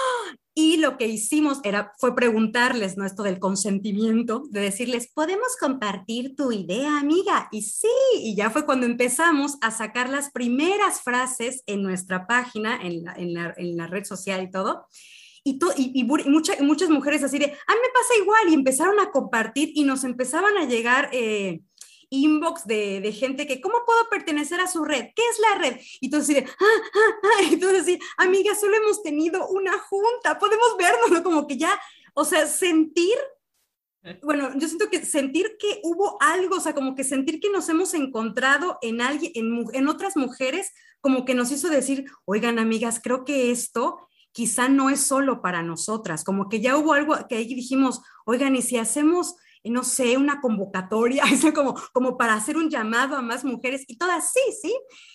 Y 0.63 0.77
lo 0.77 0.99
que 0.99 1.07
hicimos 1.07 1.59
era, 1.65 1.95
fue 1.97 2.15
preguntarles, 2.15 2.99
¿no? 2.99 3.07
Esto 3.07 3.23
del 3.23 3.39
consentimiento, 3.39 4.43
de 4.51 4.61
decirles, 4.61 5.11
¿podemos 5.15 5.57
compartir 5.59 6.37
tu 6.37 6.53
idea, 6.53 6.99
amiga? 6.99 7.49
Y 7.51 7.63
sí, 7.63 7.89
y 8.17 8.37
ya 8.37 8.51
fue 8.51 8.67
cuando 8.67 8.85
empezamos 8.85 9.57
a 9.63 9.71
sacar 9.71 10.11
las 10.11 10.31
primeras 10.31 11.01
frases 11.01 11.63
en 11.65 11.83
nuestra 11.83 12.27
página, 12.27 12.79
en 12.79 13.05
la, 13.05 13.15
en 13.15 13.33
la, 13.33 13.55
en 13.57 13.75
la 13.75 13.87
red 13.87 14.05
social 14.05 14.43
y 14.43 14.51
todo. 14.51 14.87
Y, 15.45 15.59
y, 15.79 16.01
y, 16.01 16.05
muchas 16.05 16.91
mujeres 16.91 17.25
así 17.25 17.39
de, 17.39 17.47
a 17.47 17.49
mí 17.49 17.55
me 17.81 17.95
pasa 17.95 18.23
igual, 18.23 18.51
y 18.51 18.53
empezaron 18.53 19.01
a 19.01 19.11
compartir 19.13 19.73
y 19.75 19.85
nos 19.85 20.05
empezaban 20.05 20.59
a 20.59 20.67
llegar... 20.67 21.09
Eh, 21.15 21.63
inbox 22.11 22.67
de, 22.67 23.01
de, 23.01 23.13
gente 23.13 23.47
que, 23.47 23.61
¿cómo 23.61 23.77
puedo 23.87 24.09
pertenecer 24.11 24.61
a 24.61 24.67
su 24.67 24.85
red? 24.85 25.07
¿Qué 25.15 25.23
es 25.31 25.39
la 25.39 25.59
red? 25.59 25.81
Y 26.01 26.11
tú 26.11 26.19
así 26.19 26.35
de, 26.35 26.41
ah, 26.41 26.65
ah, 26.95 27.15
ah, 27.23 27.43
y 27.51 27.57
tú 27.57 27.69
así, 27.69 27.99
solo 28.61 28.77
hemos 28.77 29.03
tenido 29.03 29.49
una 29.49 29.79
junta, 29.79 30.39
podemos 30.39 30.77
vernos, 30.77 31.11
¿no? 31.11 31.23
Como 31.23 31.47
que 31.47 31.57
ya, 31.57 31.81
o 32.15 32.25
sea, 32.25 32.47
sentir, 32.47 33.15
bueno, 34.23 34.51
yo 34.57 34.67
siento 34.67 34.91
que 34.91 35.05
sentir 35.05 35.57
que 35.59 35.81
hubo 35.85 36.21
algo, 36.21 36.57
o 36.57 36.61
sea, 36.61 36.75
como 36.75 36.95
que 36.95 37.05
sentir 37.05 37.39
que 37.41 37.51
nos 37.51 37.69
hemos 37.69 37.95
encontrado 37.95 38.79
en 38.83 39.01
alguien, 39.01 39.33
en, 39.35 39.65
en 39.73 39.89
otras 39.89 40.17
mujeres, 40.17 40.73
como 41.01 41.25
que 41.25 41.35
nos 41.35 41.53
hizo 41.53 41.69
decir, 41.69 42.11
oigan, 42.25 42.59
amigas, 42.59 43.01
creo 43.03 43.25
que 43.25 43.51
esto 43.51 44.09
quizá 44.33 44.69
no 44.69 44.91
es 44.91 45.01
solo 45.01 45.43
para 45.43 45.63
nosotras, 45.63 46.25
como 46.25 46.49
que 46.49 46.61
ya 46.61 46.77
hubo 46.77 46.93
algo 46.93 47.17
que 47.29 47.37
ahí 47.37 47.55
dijimos, 47.55 48.01
oigan, 48.25 48.57
y 48.57 48.63
si 48.63 48.79
hacemos 48.79 49.37
no 49.65 49.85
sé, 49.85 50.17
una 50.17 50.41
convocatoria, 50.41 51.25
como, 51.55 51.75
como 51.93 52.17
para 52.17 52.35
hacer 52.35 52.57
un 52.57 52.71
llamado 52.71 53.17
a 53.17 53.23
más 53.23 53.45
mujeres 53.45 53.85
y 53.87 53.99
todas 53.99 54.33
sí, 54.33 54.41
sí. 54.63 54.75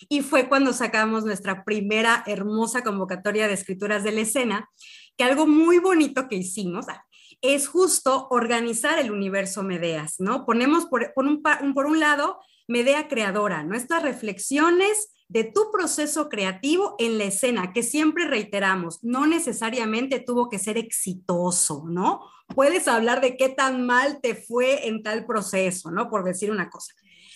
Y 0.10 0.22
fue 0.22 0.48
cuando 0.48 0.74
sacamos 0.74 1.26
nuestra 1.26 1.64
primera 1.64 2.24
hermosa 2.28 2.84
convocatoria 2.84 3.48
de 3.48 3.54
escrituras 3.54 4.04
de 4.04 4.12
la 4.12 4.22
escena, 4.22 4.70
que 5.18 5.24
algo 5.24 5.48
muy 5.48 5.80
bonito 5.80 6.28
que 6.28 6.36
hicimos 6.36 6.88
ah, 6.90 7.06
es 7.42 7.68
justo 7.68 8.28
organizar 8.30 9.00
el 9.00 9.12
universo 9.12 9.64
Medeas, 9.64 10.16
¿no? 10.20 10.46
Ponemos 10.46 10.86
por, 10.86 11.14
un, 11.16 11.42
por 11.74 11.86
un 11.86 12.00
lado 12.00 12.40
Medea 12.68 13.08
creadora, 13.08 13.64
nuestras 13.64 14.02
reflexiones 14.02 15.15
de 15.36 15.44
tu 15.44 15.70
proceso 15.70 16.30
creativo 16.30 16.96
en 16.98 17.18
la 17.18 17.26
escena, 17.26 17.74
que 17.74 17.84
siempre 17.84 18.26
reiteramos, 18.26 19.04
no 19.04 19.28
necesariamente 19.28 20.22
tuvo 20.22 20.48
que 20.48 20.60
ser 20.60 20.78
exitoso, 20.78 21.84
¿no? 21.90 22.22
Puedes 22.56 22.88
hablar 22.88 23.20
de 23.20 23.36
qué 23.36 23.50
tan 23.50 23.86
mal 23.86 24.22
te 24.22 24.36
fue 24.36 24.88
en 24.88 25.04
tal 25.04 25.26
proceso, 25.26 25.92
¿no? 25.92 26.10
Por 26.10 26.24
decir 26.24 26.52
una 26.52 26.70
cosa. 26.70 26.94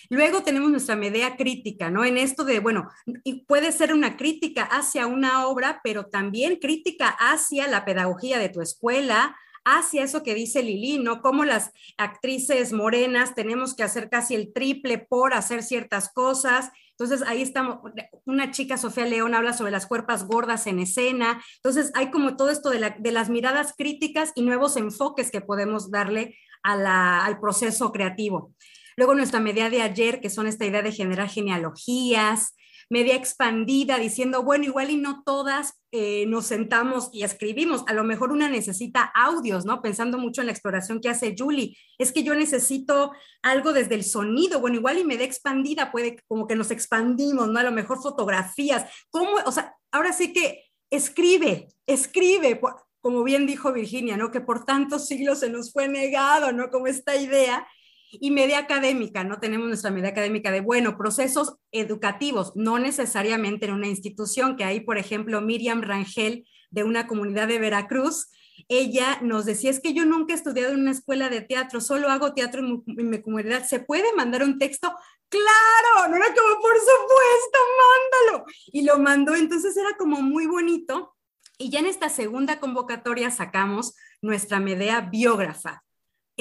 Luego 0.08 0.42
tenemos 0.42 0.70
nuestra 0.70 0.96
medea 0.96 1.36
crítica, 1.36 1.90
¿no? 1.90 2.02
En 2.02 2.16
esto 2.16 2.44
de, 2.44 2.60
bueno, 2.60 2.88
y 3.22 3.44
puede 3.44 3.70
ser 3.70 3.92
una 3.92 4.16
crítica 4.16 4.62
hacia 4.62 5.06
una 5.06 5.46
obra, 5.46 5.82
pero 5.84 6.06
también 6.06 6.56
crítica 6.56 7.10
hacia 7.10 7.68
la 7.68 7.84
pedagogía 7.84 8.38
de 8.38 8.48
tu 8.48 8.62
escuela, 8.62 9.36
hacia 9.66 10.04
eso 10.04 10.22
que 10.22 10.34
dice 10.34 10.62
Lili, 10.62 10.98
¿no? 10.98 11.20
Como 11.20 11.44
las 11.44 11.70
actrices 11.98 12.72
morenas 12.72 13.34
tenemos 13.34 13.74
que 13.74 13.82
hacer 13.82 14.08
casi 14.08 14.34
el 14.34 14.54
triple 14.54 14.96
por 14.96 15.34
hacer 15.34 15.62
ciertas 15.62 16.10
cosas. 16.10 16.70
Entonces 17.00 17.26
ahí 17.26 17.40
estamos, 17.40 17.78
una 18.26 18.50
chica, 18.50 18.76
Sofía 18.76 19.06
León, 19.06 19.34
habla 19.34 19.54
sobre 19.54 19.70
las 19.70 19.86
cuerpas 19.86 20.26
gordas 20.26 20.66
en 20.66 20.80
escena. 20.80 21.42
Entonces 21.56 21.90
hay 21.94 22.10
como 22.10 22.36
todo 22.36 22.50
esto 22.50 22.68
de, 22.68 23.10
las 23.10 23.30
miradas 23.30 23.72
críticas 23.74 24.32
y 24.34 24.42
nuevos 24.42 24.76
enfoques 24.76 25.30
que 25.30 25.40
podemos 25.40 25.90
darle 25.90 26.36
al 26.62 27.40
proceso 27.40 27.90
creativo. 27.90 28.52
Luego 28.98 29.14
nuestra 29.14 29.40
media 29.40 29.70
de 29.70 29.80
ayer, 29.80 30.20
que 30.20 30.28
son 30.28 30.46
esta 30.46 30.66
idea 30.66 30.82
de 30.82 30.92
generar 30.92 31.30
genealogías, 31.30 32.54
media 32.90 33.14
expandida, 33.14 33.98
diciendo, 33.98 34.42
bueno, 34.42 34.64
igual 34.64 34.90
y 34.90 34.96
no 34.96 35.22
todas 35.24 35.80
eh, 35.92 36.26
nos 36.26 36.46
sentamos 36.46 37.08
y 37.12 37.22
escribimos, 37.22 37.84
a 37.86 37.94
lo 37.94 38.02
mejor 38.02 38.32
una 38.32 38.48
necesita 38.48 39.10
audios, 39.14 39.64
¿no? 39.64 39.80
Pensando 39.80 40.18
mucho 40.18 40.42
en 40.42 40.48
la 40.48 40.52
exploración 40.52 41.00
que 41.00 41.08
hace 41.08 41.36
Julie, 41.38 41.76
es 41.98 42.10
que 42.10 42.24
yo 42.24 42.34
necesito 42.34 43.12
algo 43.42 43.72
desde 43.72 43.94
el 43.94 44.02
sonido, 44.02 44.60
bueno, 44.60 44.76
igual 44.76 44.98
y 44.98 45.04
media 45.04 45.24
expandida 45.24 45.92
puede 45.92 46.18
como 46.26 46.48
que 46.48 46.56
nos 46.56 46.72
expandimos, 46.72 47.48
¿no? 47.48 47.60
A 47.60 47.64
lo 47.64 47.70
mejor 47.70 48.02
fotografías, 48.02 48.86
¿cómo? 49.10 49.36
O 49.46 49.52
sea, 49.52 49.76
ahora 49.92 50.12
sí 50.12 50.32
que 50.32 50.64
escribe, 50.90 51.68
escribe, 51.86 52.60
como 53.00 53.22
bien 53.22 53.46
dijo 53.46 53.72
Virginia, 53.72 54.16
¿no? 54.16 54.32
Que 54.32 54.40
por 54.40 54.64
tantos 54.64 55.06
siglos 55.06 55.38
se 55.38 55.48
nos 55.48 55.72
fue 55.72 55.86
negado, 55.86 56.50
¿no? 56.50 56.70
Como 56.70 56.88
esta 56.88 57.14
idea 57.14 57.66
y 58.10 58.30
media 58.30 58.58
académica, 58.58 59.24
¿no? 59.24 59.38
Tenemos 59.38 59.68
nuestra 59.68 59.90
media 59.90 60.10
académica 60.10 60.50
de, 60.50 60.60
bueno, 60.60 60.96
procesos 60.96 61.56
educativos, 61.72 62.52
no 62.56 62.78
necesariamente 62.78 63.66
en 63.66 63.74
una 63.74 63.88
institución, 63.88 64.56
que 64.56 64.64
hay, 64.64 64.80
por 64.80 64.98
ejemplo, 64.98 65.40
Miriam 65.40 65.82
Rangel 65.82 66.46
de 66.70 66.84
una 66.84 67.06
comunidad 67.06 67.48
de 67.48 67.58
Veracruz, 67.58 68.28
ella 68.68 69.18
nos 69.22 69.46
decía, 69.46 69.70
es 69.70 69.80
que 69.80 69.94
yo 69.94 70.04
nunca 70.04 70.32
he 70.32 70.36
estudiado 70.36 70.72
en 70.72 70.80
una 70.80 70.90
escuela 70.90 71.28
de 71.28 71.40
teatro, 71.40 71.80
solo 71.80 72.08
hago 72.08 72.34
teatro 72.34 72.60
en 72.60 72.82
mi, 72.86 73.02
en 73.02 73.10
mi 73.10 73.22
comunidad, 73.22 73.66
¿se 73.66 73.80
puede 73.80 74.12
mandar 74.14 74.42
un 74.42 74.58
texto? 74.58 74.94
Claro, 75.28 76.08
no 76.08 76.16
era 76.16 76.26
como, 76.26 76.60
por 76.60 76.76
supuesto, 76.76 77.58
mándalo. 77.80 78.44
Y 78.66 78.82
lo 78.82 78.98
mandó, 78.98 79.34
entonces 79.34 79.76
era 79.76 79.96
como 79.96 80.20
muy 80.22 80.46
bonito. 80.46 81.16
Y 81.58 81.70
ya 81.70 81.80
en 81.80 81.86
esta 81.86 82.08
segunda 82.08 82.58
convocatoria 82.58 83.30
sacamos 83.30 83.94
nuestra 84.22 84.60
Medea 84.60 85.02
biógrafa, 85.02 85.82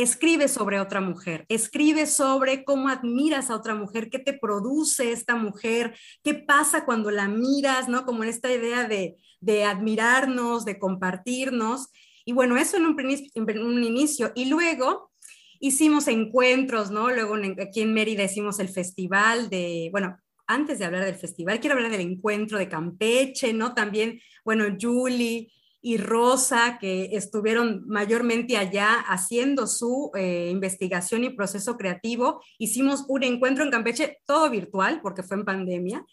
escribe 0.02 0.48
sobre 0.48 0.80
otra 0.80 1.02
mujer, 1.02 1.46
escribe 1.50 2.06
sobre 2.06 2.64
cómo 2.64 2.90
admiras 2.90 3.50
a 3.50 3.56
otra 3.56 3.76
mujer, 3.76 4.10
qué 4.10 4.20
te 4.20 4.34
produce 4.34 5.12
esta 5.12 5.36
mujer, 5.36 5.98
qué 6.24 6.34
pasa 6.34 6.86
cuando 6.86 7.12
la 7.12 7.28
miras, 7.28 7.90
¿no? 7.90 8.06
Como 8.06 8.24
en 8.24 8.30
esta 8.30 8.52
idea 8.52 8.88
de, 8.88 9.16
admirarnos, 9.64 10.66
de 10.66 10.80
compartirnos. 10.80 11.88
Y 12.26 12.34
bueno, 12.34 12.58
eso 12.58 12.78
en 12.78 12.86
un, 12.86 12.98
en 13.00 13.66
un 13.66 13.84
inicio. 13.84 14.32
Y 14.36 14.46
luego 14.46 15.12
hicimos 15.60 16.08
encuentros, 16.08 16.92
¿no? 16.92 17.10
Luego 17.10 17.36
aquí 17.62 17.82
en 17.82 17.94
Mérida 17.94 18.24
hicimos 18.24 18.60
el 18.60 18.70
festival 18.70 19.50
de, 19.50 19.90
bueno, 19.92 20.18
antes 20.48 20.80
de 20.80 20.86
hablar 20.86 21.06
del 21.06 21.16
festival, 21.16 21.60
quiero 21.60 21.76
hablar 21.76 21.92
del 21.92 22.02
encuentro 22.02 22.58
de 22.58 22.68
Campeche, 22.68 23.54
¿no? 23.54 23.74
También, 23.76 24.20
bueno, 24.44 24.66
Julie 24.80 25.52
y 25.82 25.98
Rosa, 25.98 26.78
que 26.80 27.10
estuvieron 27.14 27.84
mayormente 27.88 28.58
allá 28.58 29.00
haciendo 29.08 29.68
su 29.68 30.12
eh, 30.16 30.50
investigación 30.52 31.24
y 31.24 31.30
proceso 31.30 31.78
creativo. 31.78 32.42
Hicimos 32.58 33.06
un 33.08 33.24
encuentro 33.24 33.64
en 33.64 33.72
Campeche, 33.72 34.20
todo 34.26 34.50
virtual, 34.50 35.00
porque 35.02 35.24
fue 35.24 35.38
en 35.38 35.46
pandemia. 35.46 36.06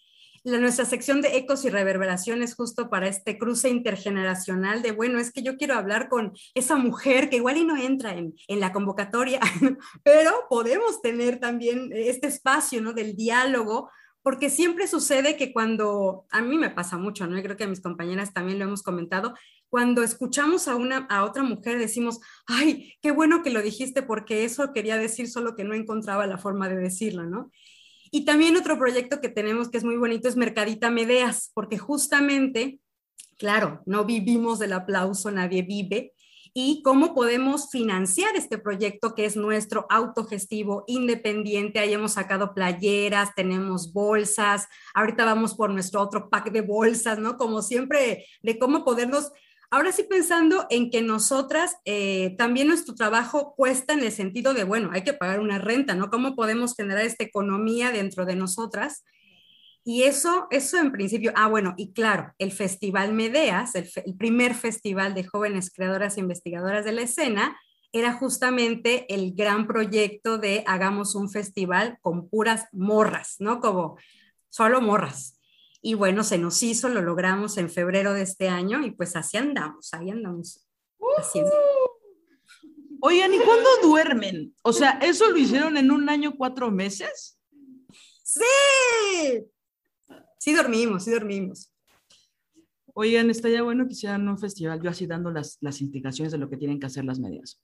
La, 0.45 0.59
nuestra 0.59 0.85
sección 0.85 1.23
de 1.23 1.37
ecos 1.37 1.65
y 1.65 1.71
reverberaciones 1.71 2.55
justo 2.55 2.89
para 2.89 3.09
este 3.09 3.37
cruce 3.37 3.69
intergeneracional 3.69 4.83
de, 4.83 4.93
bueno, 4.93 5.19
es 5.19 5.33
que 5.33 5.43
yo 5.43 5.57
quiero 5.57 5.75
hablar 5.75 6.09
con 6.09 6.33
esa 6.55 6.77
mujer 6.77 7.29
que 7.29 7.37
igual 7.37 7.57
y 7.57 7.65
no 7.65 7.77
entra 7.77 8.15
en, 8.15 8.35
en 8.47 8.61
la 8.61 8.73
convocatoria, 8.73 9.41
pero 10.05 10.47
podemos 10.49 11.03
tener 11.03 11.41
también 11.41 11.91
este 11.93 12.29
espacio, 12.29 12.81
¿no? 12.81 12.93
Del 12.93 13.17
diálogo 13.17 13.91
porque 14.27 14.51
siempre 14.51 14.89
sucede 14.89 15.37
que 15.37 15.53
cuando, 15.53 16.27
a 16.31 16.43
mí 16.43 16.59
me 16.59 16.71
pasa 16.71 16.99
mucho, 16.99 17.29
¿no? 17.29 17.39
Y 17.39 17.45
creo 17.45 17.57
que 17.57 17.63
a 17.63 17.69
mis 17.69 17.81
compañeras 17.81 18.33
también 18.33 18.59
lo 18.59 18.65
hemos 18.65 18.83
comentado, 18.83 19.35
cuando 19.77 20.03
escuchamos 20.03 20.69
a, 20.69 20.75
una, 20.75 21.07
a 21.11 21.23
otra 21.23 21.43
mujer 21.43 21.79
decimos, 21.79 22.19
ay, 22.47 22.95
qué 23.03 23.11
bueno 23.11 23.43
que 23.43 23.51
lo 23.51 23.61
dijiste 23.61 24.03
porque 24.03 24.47
eso 24.47 24.73
quería 24.73 24.97
decir, 24.97 25.29
solo 25.29 25.55
que 25.55 25.65
no 25.65 25.75
encontraba 25.75 26.27
la 26.27 26.39
forma 26.39 26.71
de 26.71 26.77
decirlo, 26.77 27.25
¿no? 27.25 27.51
Y 28.11 28.25
también 28.25 28.57
otro 28.57 28.79
proyecto 28.79 29.21
que 29.21 29.29
tenemos 29.29 29.69
que 29.69 29.77
es 29.77 29.85
muy 29.85 29.99
bonito 29.99 30.31
es 30.31 30.37
Mercadita 30.37 30.91
Medeas, 30.91 31.51
porque 31.53 31.77
justamente, 31.77 32.81
claro, 33.37 33.83
no 33.85 34.07
vivimos 34.07 34.59
del 34.59 34.73
aplauso, 34.73 35.31
nadie 35.31 35.61
vive, 35.61 36.15
y 36.55 36.81
cómo 36.83 37.15
podemos 37.15 37.69
financiar 37.71 38.35
este 38.35 38.57
proyecto 38.57 39.15
que 39.15 39.27
es 39.27 39.37
nuestro 39.37 39.85
autogestivo 39.91 40.85
independiente. 40.87 41.81
Ahí 41.81 41.93
hemos 41.93 42.13
sacado 42.13 42.55
playeras, 42.55 43.35
tenemos 43.35 43.93
bolsas, 43.93 44.69
ahorita 44.95 45.27
vamos 45.27 45.53
por 45.53 45.69
nuestro 45.69 46.01
otro 46.01 46.31
pack 46.31 46.51
de 46.51 46.63
bolsas, 46.63 47.19
¿no? 47.19 47.37
Como 47.37 47.61
siempre, 47.61 48.25
de 48.41 48.59
cómo 48.59 48.87
podernos 48.87 49.33
Ahora 49.71 49.93
sí 49.93 50.05
pensando 50.05 50.67
en 50.71 50.91
que 50.91 51.03
nosotras 51.03 51.77
eh, 51.85 52.35
también 52.39 52.69
nuestro 52.69 52.95
trabajo 52.95 53.55
cuesta 53.57 53.95
en 53.95 54.01
el 54.01 54.13
sentido 54.13 54.55
de, 54.55 54.65
bueno, 54.65 54.91
hay 54.93 55.03
que 55.03 55.13
pagar 55.13 55.41
una 55.41 55.59
renta, 55.59 55.95
¿no? 55.95 56.09
¿Cómo 56.09 56.37
podemos 56.37 56.75
generar 56.75 57.05
esta 57.05 57.25
economía 57.25 57.91
dentro 57.91 58.25
de 58.25 58.37
nosotras? 58.37 59.05
Y 59.89 60.03
eso, 60.03 60.49
eso 60.51 60.79
en 60.79 60.91
principio, 60.91 61.33
ah, 61.37 61.47
bueno, 61.47 61.75
y 61.77 61.93
claro, 61.93 62.35
el 62.39 62.51
Festival 62.51 63.13
Medeas, 63.13 63.77
el, 63.77 63.89
primer 64.19 64.55
festival 64.55 65.15
de 65.15 65.23
jóvenes 65.23 65.71
creadoras 65.73 66.17
e 66.17 66.21
investigadoras 66.21 66.85
de 66.85 66.91
la 66.91 67.03
escena, 67.03 67.57
era 67.93 68.13
justamente 68.13 69.07
el 69.15 69.35
gran 69.35 69.69
proyecto 69.69 70.39
de 70.39 70.65
hagamos 70.67 71.15
un 71.15 71.31
festival 71.31 71.99
con 72.03 72.29
puras 72.29 72.67
morras, 72.73 73.37
¿no? 73.39 73.61
Como 73.61 73.97
solo 74.51 74.81
morras. 74.81 75.36
Y 75.87 75.95
bueno, 75.95 76.25
se 76.25 76.37
nos 76.37 76.65
hizo, 76.65 76.89
lo 76.89 77.01
logramos 77.01 77.59
en 77.59 77.71
febrero 77.71 78.13
de 78.13 78.23
este 78.23 78.49
año 78.49 78.85
y 78.85 78.91
pues 78.91 79.15
así 79.15 79.37
andamos, 79.37 79.95
ahí 79.95 80.11
andamos 80.11 80.67
haciendo. 81.17 81.53
Oigan, 83.01 83.33
¿y 83.33 83.39
cuándo 83.39 83.69
duermen? 83.85 84.53
O 84.63 84.73
sea, 84.73 84.99
¿eso 85.01 85.31
lo 85.31 85.37
hicieron 85.37 85.77
en 85.77 85.93
un 85.93 86.09
año, 86.09 86.35
cuatro 86.37 86.73
meses? 86.73 87.39
Sí, 88.25 88.43
sí 90.41 90.55
dormimos, 90.55 91.05
sí 91.05 91.13
dormimos. 91.13 91.73
Oigan, 92.93 93.31
estaría 93.31 93.63
bueno 93.63 93.87
que 93.87 93.93
hicieran 93.93 94.29
un 94.29 94.41
festival, 94.41 94.83
yo 94.83 94.91
así 94.91 95.07
dando 95.07 95.31
las, 95.31 95.57
las 95.61 95.81
indicaciones 95.81 96.33
de 96.33 96.39
lo 96.39 96.51
que 96.51 96.57
tienen 96.57 96.81
que 96.81 96.87
hacer 96.87 97.05
las 97.05 97.21
medias. 97.21 97.63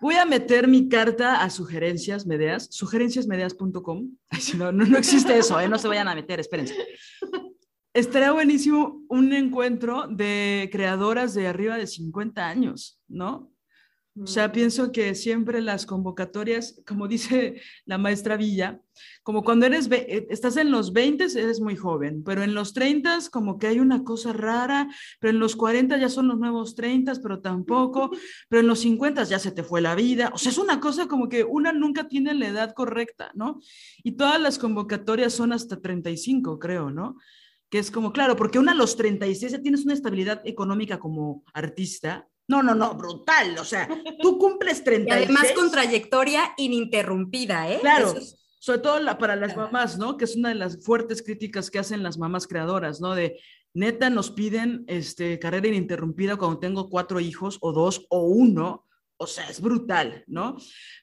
Voy 0.00 0.14
a 0.14 0.24
meter 0.24 0.68
mi 0.68 0.88
carta 0.88 1.42
a 1.42 1.50
sugerencias 1.50 2.26
medias, 2.26 2.68
sugerenciasmedias.com. 2.70 4.10
No, 4.56 4.72
no, 4.72 4.84
no 4.84 4.98
existe 4.98 5.36
eso, 5.36 5.58
¿eh? 5.60 5.68
no 5.68 5.78
se 5.78 5.88
vayan 5.88 6.08
a 6.08 6.14
meter, 6.14 6.40
espérense. 6.40 6.74
Estaría 7.92 8.32
buenísimo 8.32 9.02
un 9.08 9.32
encuentro 9.32 10.06
de 10.06 10.68
creadoras 10.70 11.34
de 11.34 11.48
arriba 11.48 11.76
de 11.76 11.86
50 11.86 12.46
años, 12.46 13.00
¿no? 13.08 13.50
O 14.22 14.26
sea, 14.26 14.52
pienso 14.52 14.90
que 14.90 15.14
siempre 15.14 15.60
las 15.60 15.86
convocatorias, 15.86 16.80
como 16.86 17.08
dice 17.08 17.60
la 17.84 17.98
maestra 17.98 18.36
Villa, 18.36 18.80
como 19.22 19.44
cuando 19.44 19.66
eres, 19.66 19.88
eh, 19.90 20.26
estás 20.30 20.56
en 20.56 20.70
los 20.70 20.92
20 20.92 21.24
eres 21.24 21.60
muy 21.60 21.76
joven, 21.76 22.22
pero 22.24 22.42
en 22.42 22.54
los 22.54 22.72
30 22.72 23.18
como 23.30 23.58
que 23.58 23.66
hay 23.66 23.80
una 23.80 24.04
cosa 24.04 24.32
rara, 24.32 24.88
pero 25.20 25.32
en 25.32 25.38
los 25.38 25.56
40 25.56 25.98
ya 25.98 26.08
son 26.08 26.28
los 26.28 26.38
nuevos 26.38 26.74
30, 26.74 27.12
pero 27.22 27.40
tampoco, 27.40 28.10
pero 28.48 28.60
en 28.60 28.66
los 28.66 28.80
50 28.80 29.24
ya 29.24 29.38
se 29.38 29.52
te 29.52 29.62
fue 29.62 29.80
la 29.80 29.94
vida. 29.94 30.30
O 30.34 30.38
sea, 30.38 30.50
es 30.50 30.58
una 30.58 30.80
cosa 30.80 31.06
como 31.06 31.28
que 31.28 31.44
una 31.44 31.72
nunca 31.72 32.08
tiene 32.08 32.34
la 32.34 32.48
edad 32.48 32.74
correcta, 32.74 33.30
¿no? 33.34 33.60
Y 34.02 34.12
todas 34.12 34.40
las 34.40 34.58
convocatorias 34.58 35.32
son 35.32 35.52
hasta 35.52 35.80
35, 35.80 36.58
creo, 36.58 36.90
¿no? 36.90 37.16
Que 37.70 37.78
es 37.78 37.90
como, 37.90 38.12
claro, 38.12 38.36
porque 38.36 38.58
una 38.58 38.72
a 38.72 38.74
los 38.74 38.96
36 38.96 39.52
ya 39.52 39.62
tienes 39.62 39.84
una 39.84 39.94
estabilidad 39.94 40.40
económica 40.44 40.98
como 40.98 41.44
artista, 41.52 42.28
no, 42.48 42.62
no, 42.62 42.74
no, 42.74 42.94
brutal. 42.94 43.56
O 43.58 43.64
sea, 43.64 43.88
tú 44.22 44.38
cumples 44.38 44.82
30. 44.82 45.08
Y 45.08 45.24
además 45.24 45.52
con 45.54 45.70
trayectoria 45.70 46.54
ininterrumpida, 46.56 47.70
¿eh? 47.70 47.78
Claro. 47.80 48.14
Sobre 48.58 48.80
todo 48.80 48.98
la, 48.98 49.18
para 49.18 49.36
las 49.36 49.54
mamás, 49.54 49.98
¿no? 49.98 50.16
Que 50.16 50.24
es 50.24 50.34
una 50.34 50.48
de 50.48 50.54
las 50.54 50.82
fuertes 50.82 51.22
críticas 51.22 51.70
que 51.70 51.78
hacen 51.78 52.02
las 52.02 52.18
mamás 52.18 52.46
creadoras, 52.46 53.00
¿no? 53.00 53.14
De 53.14 53.38
neta 53.74 54.10
nos 54.10 54.30
piden 54.30 54.84
este, 54.88 55.38
carrera 55.38 55.68
ininterrumpida 55.68 56.36
cuando 56.36 56.58
tengo 56.58 56.88
cuatro 56.88 57.20
hijos 57.20 57.58
o 57.60 57.72
dos 57.72 58.06
o 58.08 58.22
uno. 58.22 58.86
O 59.18 59.26
sea, 59.26 59.48
es 59.48 59.60
brutal, 59.60 60.24
¿no? 60.26 60.56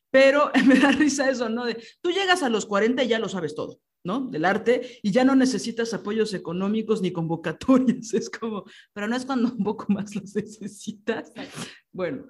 Pero 0.09 0.51
me 0.65 0.79
da 0.79 0.91
risa 0.91 1.29
eso, 1.29 1.47
¿no? 1.47 1.65
De 1.65 1.81
tú 2.01 2.09
llegas 2.11 2.41
a 2.41 2.49
los 2.49 2.65
40 2.65 3.03
y 3.03 3.07
ya 3.07 3.19
lo 3.19 3.29
sabes 3.29 3.53
todo. 3.53 3.79
¿No? 4.05 4.21
Del 4.21 4.45
arte 4.45 4.99
y 5.01 5.11
ya 5.11 5.25
no 5.25 5.35
necesitas 5.35 5.93
apoyos 5.93 6.33
económicos 6.33 7.01
ni 7.01 7.11
convocatorias, 7.11 8.13
es 8.13 8.29
como, 8.29 8.63
pero 8.93 9.07
no 9.07 9.15
es 9.15 9.25
cuando 9.25 9.51
un 9.51 9.63
poco 9.63 9.85
más 9.89 10.15
los 10.15 10.33
necesitas. 10.35 11.33
Bueno, 11.91 12.25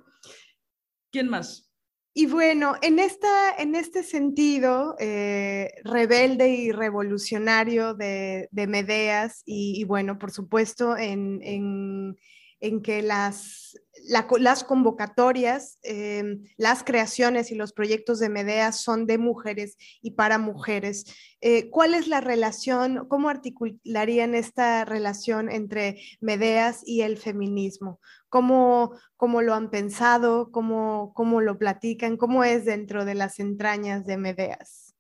¿quién 1.12 1.30
más? 1.30 1.70
Y 2.18 2.28
bueno, 2.28 2.76
en, 2.82 2.98
esta, 3.00 3.54
en 3.58 3.76
este 3.76 4.02
sentido, 4.02 4.96
eh, 5.00 5.70
rebelde 5.84 6.48
y 6.48 6.72
revolucionario 6.72 7.94
de, 7.94 8.48
de 8.52 8.68
Medeas, 8.68 9.44
y, 9.46 9.82
y, 9.82 9.84
bueno, 9.84 10.18
por 10.18 10.32
supuesto, 10.32 10.96
en, 10.96 11.42
en, 11.44 12.18
en 12.66 12.82
que 12.82 13.02
las, 13.02 13.80
la, 14.08 14.28
las 14.40 14.64
convocatorias, 14.64 15.78
eh, 15.84 16.40
las 16.58 16.84
creaciones 16.84 17.52
y 17.52 17.56
los 17.56 17.74
proyectos 17.74 18.20
de 18.20 18.30
Medea 18.30 18.72
son 18.72 19.06
de 19.06 19.18
mujeres 19.18 19.78
y 20.02 20.12
para 20.12 20.38
mujeres. 20.38 21.06
Eh, 21.42 21.70
¿Cuál 21.70 21.94
es 21.94 22.08
la 22.08 22.22
relación, 22.22 23.08
cómo 23.08 23.30
articularían 23.30 24.34
esta 24.34 24.84
relación 24.84 25.52
entre 25.52 26.02
Medeas 26.22 26.82
y 26.86 27.02
el 27.02 27.18
feminismo? 27.18 28.00
¿Cómo, 28.30 28.98
cómo 29.16 29.42
lo 29.44 29.54
han 29.54 29.70
pensado? 29.70 30.52
¿Cómo, 30.52 31.14
¿Cómo 31.14 31.42
lo 31.42 31.60
platican? 31.60 32.18
¿Cómo 32.18 32.44
es 32.44 32.66
dentro 32.66 33.06
de 33.06 33.16
las 33.16 33.40
entrañas 33.40 34.06
de 34.06 34.18
Medeas? 34.18 34.96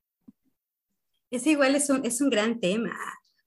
Es 1.31 1.47
igual, 1.47 1.75
es 1.75 1.89
un, 1.89 2.05
es 2.05 2.21
un 2.21 2.29
gran 2.29 2.59
tema 2.59 2.95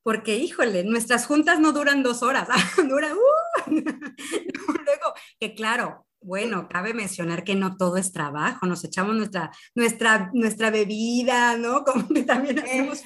porque 0.09 0.39
híjole, 0.39 0.85
nuestras 0.85 1.27
juntas 1.27 1.61
no 1.61 1.73
duran 1.73 2.03
dos 2.03 2.23
horas, 2.23 2.49
duran, 2.89 3.13
uh, 3.13 3.48
luego, 4.85 5.15
que 5.39 5.55
claro, 5.55 6.07
bueno, 6.21 6.69
cabe 6.69 6.95
mencionar 6.95 7.45
que 7.45 7.55
no 7.55 7.77
todo 7.77 7.97
es 7.97 8.13
trabajo, 8.13 8.67
nos 8.67 8.85
echamos 8.85 9.15
nuestra, 9.15 9.53
nuestra, 9.75 10.31
nuestra 10.35 10.71
bebida, 10.71 11.57
¿no? 11.57 11.85
Como 11.87 12.09
que 12.09 12.23
también 12.25 12.59
hacemos... 12.59 13.03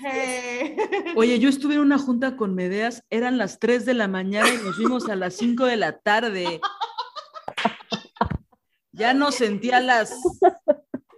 Oye, 1.16 1.38
yo 1.38 1.48
estuve 1.48 1.74
en 1.74 1.80
una 1.80 1.98
junta 1.98 2.36
con 2.36 2.54
Medeas, 2.54 3.02
eran 3.10 3.38
las 3.38 3.58
3 3.58 3.84
de 3.84 3.94
la 3.94 4.08
mañana 4.08 4.48
y 4.48 4.58
nos 4.58 4.78
vimos 4.78 5.08
a 5.08 5.16
las 5.16 5.34
5 5.34 5.64
de 5.66 5.76
la 5.76 5.98
tarde. 5.98 6.60
Ya 8.92 9.14
no 9.14 9.32
sentía 9.32 9.80
las 9.80 10.14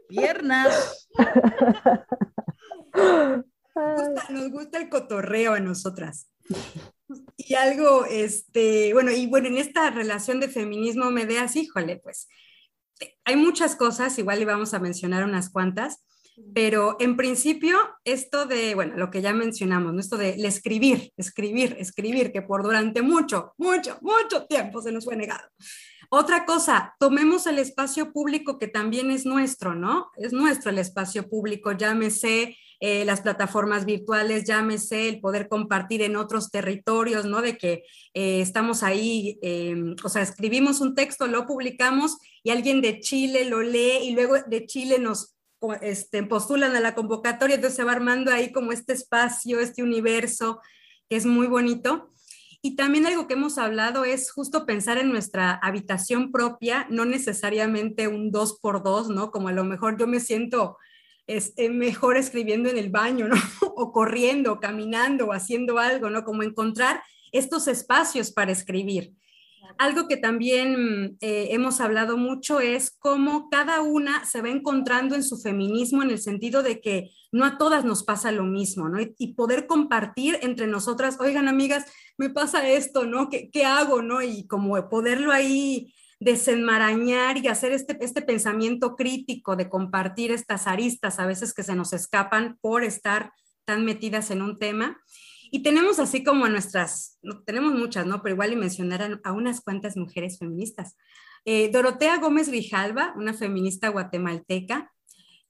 piernas 0.09 1.09
nos 4.31 4.51
gusta 4.51 4.79
el 4.79 4.89
cotorreo 4.89 5.55
a 5.55 5.61
nosotras. 5.61 6.29
Y 7.37 7.55
algo, 7.55 8.05
este, 8.05 8.93
bueno, 8.93 9.11
y 9.11 9.26
bueno, 9.26 9.49
en 9.49 9.59
esta 9.59 9.91
relación 9.91 10.41
de 10.41 10.49
feminismo 10.49 11.07
me 11.07 11.24
Medeas, 11.24 11.57
híjole, 11.57 11.97
pues 11.97 12.28
hay 13.24 13.37
muchas 13.37 13.76
cosas, 13.76 14.18
igual 14.18 14.39
le 14.39 14.45
vamos 14.45 14.72
a 14.74 14.78
mencionar 14.78 15.24
unas 15.24 15.51
cuantas, 15.51 16.05
pero 16.53 16.97
en 17.01 17.16
principio 17.16 17.78
esto 18.05 18.47
de, 18.47 18.74
bueno, 18.74 18.97
lo 18.97 19.11
que 19.11 19.22
ya 19.22 19.32
mencionamos, 19.32 19.93
¿no? 19.93 20.01
esto 20.01 20.16
de 20.16 20.30
escribir, 20.47 21.12
escribir, 21.16 21.76
escribir, 21.78 22.32
que 22.32 22.43
por 22.43 22.62
durante 22.62 23.03
mucho, 23.03 23.55
mucho, 23.57 23.99
mucho 24.01 24.47
tiempo 24.47 24.82
se 24.82 24.93
nos 24.93 25.05
fue 25.05 25.16
negado. 25.16 25.49
Otra 26.11 26.45
cosa, 26.45 26.95
tomemos 26.99 27.47
el 27.47 27.59
espacio 27.59 28.12
público 28.12 28.59
que 28.59 28.68
también 28.68 29.11
es 29.11 29.26
nuestro, 29.26 29.74
¿no? 29.74 30.11
Es 30.16 30.32
nuestro 30.32 30.70
el 30.70 30.78
espacio 30.78 31.28
público, 31.28 31.72
llámese 31.72 32.57
eh, 32.87 33.07
las 33.07 33.22
plataformas 33.22 33.87
virtuales, 33.87 34.45
llámese 34.45 35.09
el 35.09 35.18
poder 35.22 35.49
compartir 35.49 36.03
en 36.03 36.16
otros 36.16 36.51
territorios, 36.51 37.24
¿no? 37.24 37.41
De 37.41 37.57
que 37.57 37.85
eh, 38.12 38.43
estamos 38.43 38.82
ahí, 38.82 39.39
em, 39.41 39.97
o 40.05 40.11
sea, 40.11 40.20
escribimos 40.20 40.82
un 40.82 40.95
texto, 40.95 41.26
lo 41.26 41.47
publicamos 41.47 42.18
y 42.43 42.51
alguien 42.51 42.82
de 42.82 43.01
Chile 43.01 43.47
lo 43.47 43.62
lee 43.62 44.01
y 44.03 44.11
luego 44.11 44.35
de 44.47 44.66
Chile 44.66 44.99
nos 44.99 45.35
este, 45.80 46.24
postulan 46.24 46.76
a 46.76 46.80
la 46.80 46.95
convocatoria, 46.95 47.55
entonces 47.55 47.76
se 47.78 47.85
va 47.85 47.93
armando 47.93 48.30
ahí 48.30 48.53
como 48.53 48.70
este 48.70 48.93
espacio, 48.93 49.61
este 49.61 49.82
universo, 49.82 50.61
que 51.09 51.16
es 51.16 51.24
muy 51.24 51.47
bonito. 51.47 52.11
Y 52.61 52.76
también 52.76 53.07
algo 53.07 53.26
que 53.26 53.32
hemos 53.32 53.57
hablado 53.57 54.05
es 54.05 54.30
justo 54.30 54.66
pensar 54.66 54.99
en 54.99 55.09
nuestra 55.09 55.55
habitación 55.55 56.30
propia, 56.30 56.87
no 56.91 57.07
necesariamente 57.07 58.09
un 58.09 58.30
dos 58.30 58.59
por 58.61 58.82
dos, 58.82 59.09
¿no? 59.09 59.30
Como 59.30 59.49
a 59.49 59.53
lo 59.53 59.64
mejor 59.64 59.97
yo 59.97 60.07
me 60.07 60.20
siento 60.20 60.76
es 61.27 61.55
mejor 61.70 62.16
escribiendo 62.16 62.68
en 62.68 62.79
el 62.79 62.91
baño, 62.91 63.29
¿no? 63.29 63.37
o 63.77 63.93
corriendo, 63.93 64.61
caminando, 64.61 65.27
o 65.27 65.33
haciendo 65.33 65.79
algo, 65.79 66.11
¿no? 66.11 66.25
Como 66.25 66.43
encontrar 66.43 67.03
estos 67.33 67.68
espacios 67.68 68.31
para 68.31 68.53
escribir. 68.53 69.12
Algo 69.79 70.07
que 70.07 70.16
también 70.16 71.16
eh, 71.20 71.49
hemos 71.51 71.81
hablado 71.81 72.16
mucho 72.16 72.61
es 72.61 72.91
cómo 72.91 73.49
cada 73.51 73.81
una 73.81 74.25
se 74.25 74.41
va 74.41 74.51
encontrando 74.51 75.14
en 75.14 75.25
su 75.25 75.39
feminismo 75.39 76.03
en 76.03 76.11
el 76.11 76.20
sentido 76.20 76.62
de 76.62 76.81
que 76.81 77.11
no 77.33 77.45
a 77.45 77.59
todas 77.59 77.85
nos 77.85 78.05
pasa 78.05 78.31
lo 78.31 78.45
mismo, 78.45 78.89
¿no? 78.89 79.01
Y, 79.01 79.14
y 79.18 79.35
poder 79.35 79.66
compartir 79.66 80.39
entre 80.43 80.66
nosotras, 80.66 81.18
oigan 81.18 81.49
amigas, 81.49 81.87
me 82.18 82.31
pasa 82.31 82.68
esto, 82.68 83.07
¿no? 83.07 83.29
¿Qué, 83.29 83.51
¿Qué, 83.51 83.64
hago, 83.64 84.03
no? 84.03 84.22
Y 84.22 84.47
como 84.47 84.89
poderlo 84.89 85.33
ahí 85.33 85.93
desenmarañar 86.21 87.39
y 87.39 87.49
hacer 87.49 87.73
este, 87.73 87.97
este 88.05 88.23
pensamiento 88.23 88.97
crítico 88.97 89.57
de 89.57 89.69
compartir 89.69 90.31
estas 90.31 90.67
aristas 90.67 91.19
a 91.19 91.27
veces 91.27 91.53
que 91.53 91.62
se 91.62 91.75
nos 91.75 91.93
escapan 91.93 92.59
por 92.61 92.85
estar 92.85 93.33
tan 93.65 93.85
metidas 93.85 94.31
en 94.31 94.43
un 94.43 94.59
tema. 94.59 95.01
Y 95.51 95.62
tenemos 95.62 95.99
así 95.99 96.25
como 96.25 96.49
nuestras, 96.49 97.19
tenemos 97.47 97.75
muchas, 97.75 98.07
¿no? 98.07 98.23
Pero 98.23 98.35
igual 98.35 98.53
y 98.53 98.57
mencionar 98.57 99.21
a, 99.23 99.33
unas 99.33 99.61
cuantas 99.61 99.97
mujeres 99.97 100.39
feministas. 100.39 100.97
Eh, 101.45 101.71
Dorotea 101.71 102.19
Gómez 102.19 102.49
Grijalva, 102.49 103.15
una 103.17 103.35
feminista 103.35 103.89
guatemalteca, 103.89 104.91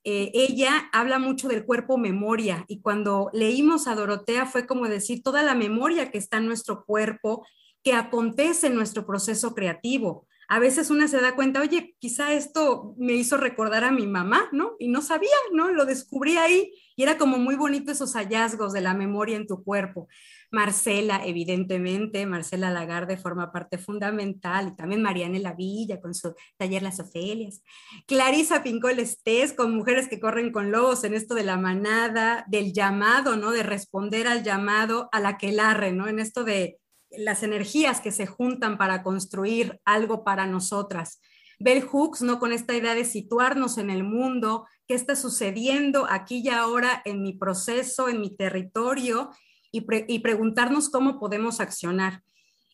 eh, 0.03 0.31
ella 0.35 0.89
habla 0.93 1.17
mucho 1.17 1.47
del 1.47 1.65
cuerpo 1.65 1.97
memoria 1.97 2.63
y 2.67 2.79
cuando 2.81 3.31
leímos 3.33 3.87
a 3.87 3.95
Dorotea 3.95 4.45
fue 4.45 4.67
como 4.67 4.87
decir 4.87 5.23
toda 5.23 5.41
la 5.41 5.55
memoria 5.55 6.11
que 6.11 6.19
está 6.19 6.37
en 6.37 6.45
nuestro 6.45 6.85
cuerpo, 6.85 7.43
que 7.83 7.93
acontece 7.93 8.67
en 8.67 8.75
nuestro 8.75 9.07
proceso 9.07 9.55
creativo 9.55 10.27
A 10.47 10.59
veces 10.59 10.89
una 10.89 11.07
se 11.07 11.21
da 11.21 11.35
cuenta, 11.35 11.61
oye, 11.61 11.95
quizá 11.99 12.33
esto 12.33 12.93
me 12.97 13.13
hizo 13.13 13.37
recordar 13.37 13.83
a 13.83 13.91
mi 13.91 14.07
mamá, 14.07 14.47
¿no? 14.51 14.75
Y 14.79 14.87
no 14.87 15.01
sabía, 15.01 15.29
¿no? 15.53 15.71
Lo 15.71 15.85
descubrí 15.85 16.37
ahí 16.37 16.71
y 16.95 17.03
era 17.03 17.17
como 17.17 17.37
muy 17.37 17.55
bonito 17.55 17.91
esos 17.91 18.13
hallazgos 18.13 18.73
de 18.73 18.81
la 18.81 18.93
memoria 18.93 19.35
en 19.35 19.47
tu 19.47 19.63
cuerpo. 19.63 20.07
Marcela, 20.51 21.25
evidentemente, 21.25 22.25
Marcela 22.25 22.71
Lagarde 22.71 23.17
forma 23.17 23.51
parte 23.51 23.77
fundamental, 23.77 24.69
y 24.69 24.75
también 24.75 25.01
Mariana 25.01 25.37
La 25.39 25.53
Villa 25.53 25.99
con 25.99 26.13
su 26.13 26.33
taller 26.57 26.81
Las 26.81 26.99
Ofelias. 26.99 27.61
Clarisa 28.07 28.63
Pincol 28.63 28.99
Estés 28.99 29.51
con 29.51 29.75
Mujeres 29.75 30.07
que 30.07 30.19
corren 30.19 30.51
con 30.51 30.71
lobos 30.71 31.03
en 31.03 31.13
esto 31.13 31.35
de 31.35 31.43
la 31.43 31.57
manada, 31.57 32.45
del 32.47 32.71
llamado, 32.71 33.35
¿no? 33.35 33.51
De 33.51 33.63
responder 33.63 34.27
al 34.27 34.43
llamado 34.43 35.09
a 35.11 35.19
la 35.19 35.37
que 35.37 35.51
larre, 35.51 35.91
¿no? 35.91 36.07
En 36.07 36.19
esto 36.19 36.43
de 36.43 36.79
las 37.17 37.43
energías 37.43 38.01
que 38.01 38.11
se 38.11 38.25
juntan 38.25 38.77
para 38.77 39.03
construir 39.03 39.79
algo 39.85 40.23
para 40.23 40.45
nosotras. 40.47 41.21
Bell 41.59 41.83
Hooks, 41.83 42.21
¿no? 42.21 42.39
Con 42.39 42.51
esta 42.51 42.75
idea 42.75 42.95
de 42.95 43.05
situarnos 43.05 43.77
en 43.77 43.89
el 43.89 44.03
mundo, 44.03 44.65
qué 44.87 44.93
está 44.93 45.15
sucediendo 45.15 46.07
aquí 46.09 46.41
y 46.43 46.49
ahora 46.49 47.01
en 47.05 47.21
mi 47.21 47.33
proceso, 47.33 48.09
en 48.09 48.21
mi 48.21 48.35
territorio, 48.35 49.31
y, 49.71 50.19
preguntarnos 50.19 50.89
cómo 50.89 51.19
podemos 51.19 51.59
accionar. 51.59 52.21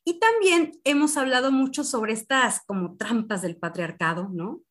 Y 0.05 0.19
también 0.19 0.71
hemos 0.83 1.17
hablado 1.17 1.51
mucho 1.51 1.83
sobre 1.83 2.13
estas 2.13 2.63
como 2.65 2.95
trampas 2.95 3.41
del 3.41 3.57
patriarcado, 3.57 4.29
¿no? 4.31 4.61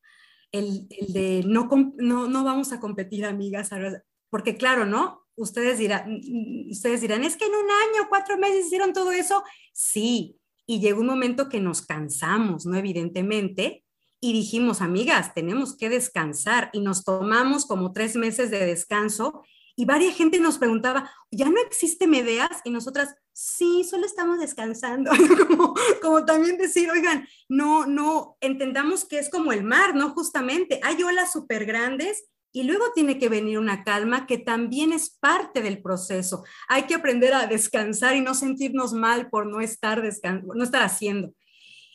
El, 0.53 0.89
de 0.89 1.43
no, 1.47 1.69
no, 1.97 2.29
no 2.29 2.45
vamos 2.45 2.73
a 2.73 2.81
competir, 2.81 3.25
amigas, 3.25 3.71
porque 4.29 4.57
claro, 4.57 4.87
¿no? 4.87 5.25
Ustedes 5.41 5.79
dirán, 5.79 6.21
ustedes 6.71 7.01
dirán, 7.01 7.25
es 7.25 7.37
que 7.37 7.47
en 7.47 7.53
un 7.53 7.71
año, 7.71 8.09
cuatro 8.11 8.37
meses 8.37 8.67
hicieron 8.67 8.93
todo 8.93 9.11
eso. 9.11 9.43
Sí, 9.73 10.37
y 10.67 10.81
llegó 10.81 11.01
un 11.01 11.07
momento 11.07 11.49
que 11.49 11.61
nos 11.61 11.81
cansamos, 11.81 12.67
¿no? 12.67 12.77
Evidentemente, 12.77 13.83
y 14.21 14.35
dijimos, 14.35 14.83
amigas, 14.83 15.33
tenemos 15.33 15.77
que 15.77 15.89
descansar 15.89 16.69
y 16.75 16.81
nos 16.81 17.05
tomamos 17.05 17.65
como 17.65 17.93
tres 17.93 18.17
meses 18.17 18.51
de 18.51 18.67
descanso 18.67 19.43
y 19.77 19.87
varias 19.87 20.15
gente 20.15 20.39
nos 20.41 20.59
preguntaba, 20.59 21.11
¿ya 21.31 21.49
no 21.49 21.59
existe 21.63 22.07
Medeas? 22.07 22.61
Y 22.65 22.71
nosotras, 22.71 23.15
sí, 23.33 23.83
solo 23.83 24.05
estamos 24.05 24.39
descansando. 24.39 25.11
como, 25.49 25.75
como 26.03 26.27
también 26.27 26.59
decir, 26.59 26.91
oigan, 26.91 27.27
no, 27.49 27.87
no, 27.87 28.37
entendamos 28.43 29.07
que 29.07 29.19
es 29.19 29.31
como 29.31 29.53
el 29.53 29.65
mar, 29.65 29.95
¿no? 29.95 30.11
Justamente, 30.11 30.81
hay 30.83 31.03
olas 31.03 31.33
súper 31.33 31.65
grandes 31.65 32.25
y 32.53 32.65
luego 32.65 32.85
tiene 32.95 33.19
que 33.19 33.29
venir 33.29 33.59
una 33.59 33.85
calma 33.85 34.27
que 34.27 34.39
también 34.39 34.93
es 34.93 35.11
parte 35.11 35.63
del 35.63 35.81
proceso. 35.83 36.45
Hay 36.69 36.85
que 36.85 36.95
aprender 36.95 37.33
a 37.35 37.47
descansar 37.47 38.17
y 38.17 38.21
no 38.21 38.35
sentirnos 38.35 38.93
mal 38.93 39.29
por 39.31 39.47
no 39.47 39.61
estar, 39.61 40.03
no 40.03 40.65
estar 40.65 40.83
haciendo. 40.83 41.33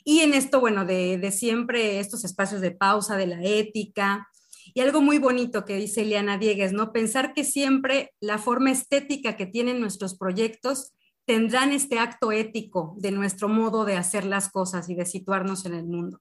Y 0.03 0.20
en 0.20 0.34
esto, 0.34 0.60
bueno, 0.60 0.86
de, 0.86 1.18
de 1.18 1.32
siempre 1.32 1.99
estos 1.99 2.24
espacios 2.24 2.62
de 2.62 2.72
pausa, 2.72 3.18
de 3.18 3.28
la 3.28 3.43
ética, 3.43 4.30
y 4.74 4.82
algo 4.82 5.01
muy 5.01 5.20
bonito 5.20 5.66
que 5.66 5.78
dice 5.78 6.01
Eliana 6.01 6.38
Diegues, 6.38 6.74
¿no? 6.74 6.91
Pensar 6.91 7.34
que 7.34 7.43
siempre 7.43 8.14
la 8.20 8.38
forma 8.38 8.72
estética 8.72 9.38
que 9.38 9.45
tienen 9.45 9.80
nuestros 9.80 10.18
proyectos 10.18 10.93
tendrán 11.26 11.72
este 11.72 11.99
acto 11.99 12.32
ético 12.32 12.95
de 12.97 13.12
nuestro 13.12 13.47
modo 13.47 13.86
de 13.86 13.95
hacer 13.95 14.26
las 14.26 14.49
cosas 14.49 14.89
y 14.89 14.95
de 14.95 15.06
situarnos 15.06 15.66
en 15.66 15.74
el 15.74 15.86
mundo. 15.86 16.20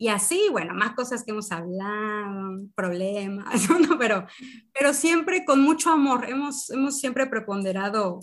Y 0.00 0.08
así, 0.08 0.46
bueno, 0.52 0.74
más 0.74 0.94
cosas 0.94 1.24
que 1.24 1.32
hemos 1.32 1.50
hablado, 1.50 2.60
problemas, 2.76 3.68
¿no? 3.70 3.98
pero, 3.98 4.26
pero 4.72 4.94
siempre 4.94 5.44
con 5.44 5.60
mucho 5.60 5.90
amor. 5.90 6.28
Hemos, 6.28 6.70
hemos 6.70 7.00
siempre 7.00 7.26
preponderado 7.26 8.20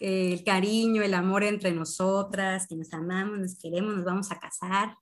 el 0.00 0.42
cariño, 0.42 1.02
el 1.02 1.14
amor 1.14 1.44
entre 1.44 1.70
nosotras, 1.70 2.66
que 2.66 2.74
nos 2.74 2.92
amamos, 2.92 3.38
nos 3.38 3.56
queremos, 3.56 3.94
nos 3.94 4.04
vamos 4.04 4.32
a 4.32 4.40
casar. 4.40 4.96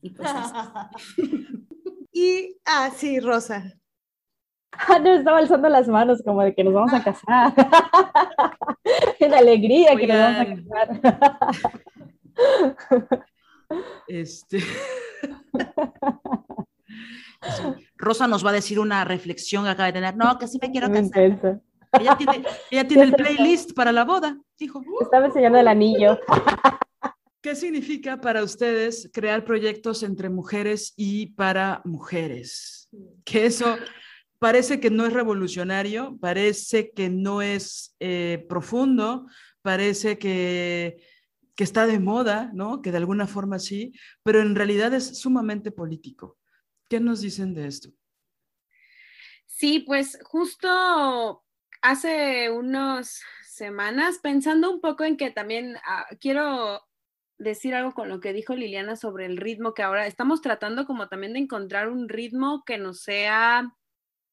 Y 0.00 0.10
pues 0.10 0.28
Y, 2.12 2.58
ah, 2.66 2.90
sí, 2.94 3.20
Rosa. 3.20 3.72
Ah, 4.72 4.98
no, 4.98 5.14
estaba 5.14 5.38
alzando 5.38 5.68
las 5.68 5.88
manos 5.88 6.22
como 6.22 6.42
de 6.42 6.54
que 6.54 6.64
nos 6.64 6.74
vamos 6.74 6.92
a 6.92 7.02
casar. 7.02 7.54
en 9.20 9.32
alegría 9.32 9.96
que 9.96 10.06
nos 10.06 10.18
vamos 10.18 10.40
a 10.40 10.46
casar. 10.98 11.24
este. 14.08 14.58
Rosa 17.96 18.26
nos 18.26 18.44
va 18.44 18.50
a 18.50 18.54
decir 18.54 18.78
una 18.78 19.04
reflexión 19.04 19.64
que 19.64 19.70
acaba 19.70 19.86
de 19.86 19.92
tener. 19.94 20.16
No, 20.16 20.38
que 20.38 20.46
sí 20.48 20.58
me 20.60 20.70
quiero 20.70 20.90
casar. 20.90 21.60
Ella 22.00 22.16
tiene, 22.16 22.44
ella 22.70 22.88
tiene 22.88 23.02
el 23.04 23.12
playlist 23.16 23.72
para 23.74 23.92
la 23.92 24.04
boda, 24.04 24.38
dijo. 24.58 24.82
Estaba 25.00 25.26
enseñando 25.26 25.58
el 25.58 25.68
anillo. 25.68 26.18
¿Qué 27.42 27.54
significa 27.56 28.20
para 28.20 28.42
ustedes 28.44 29.10
crear 29.12 29.44
proyectos 29.44 30.02
entre 30.02 30.30
mujeres 30.30 30.94
y 30.96 31.26
para 31.32 31.82
mujeres? 31.84 32.88
Que 33.24 33.46
eso 33.46 33.76
parece 34.38 34.80
que 34.80 34.90
no 34.90 35.06
es 35.06 35.12
revolucionario, 35.12 36.16
parece 36.20 36.92
que 36.92 37.10
no 37.10 37.42
es 37.42 37.94
eh, 38.00 38.46
profundo, 38.48 39.26
parece 39.60 40.18
que, 40.18 40.96
que 41.54 41.64
está 41.64 41.86
de 41.86 41.98
moda, 41.98 42.50
¿no? 42.54 42.82
Que 42.82 42.90
de 42.90 42.98
alguna 42.98 43.26
forma 43.26 43.58
sí, 43.58 43.92
pero 44.22 44.40
en 44.40 44.54
realidad 44.54 44.94
es 44.94 45.18
sumamente 45.18 45.70
político. 45.70 46.38
¿Qué 46.88 47.00
nos 47.00 47.20
dicen 47.20 47.54
de 47.54 47.66
esto? 47.66 47.90
Sí, 49.46 49.80
pues 49.80 50.18
justo 50.24 51.44
hace 51.82 52.50
unas 52.50 53.22
semanas, 53.44 54.18
pensando 54.22 54.70
un 54.70 54.80
poco 54.80 55.04
en 55.04 55.16
que 55.16 55.30
también 55.30 55.76
ah, 55.84 56.06
quiero 56.20 56.82
decir 57.38 57.74
algo 57.74 57.92
con 57.92 58.08
lo 58.08 58.20
que 58.20 58.32
dijo 58.32 58.54
Liliana 58.54 58.96
sobre 58.96 59.26
el 59.26 59.36
ritmo, 59.36 59.74
que 59.74 59.82
ahora 59.82 60.06
estamos 60.06 60.40
tratando 60.40 60.86
como 60.86 61.08
también 61.08 61.34
de 61.34 61.40
encontrar 61.40 61.88
un 61.88 62.08
ritmo 62.08 62.62
que 62.64 62.78
nos 62.78 63.02
sea 63.02 63.74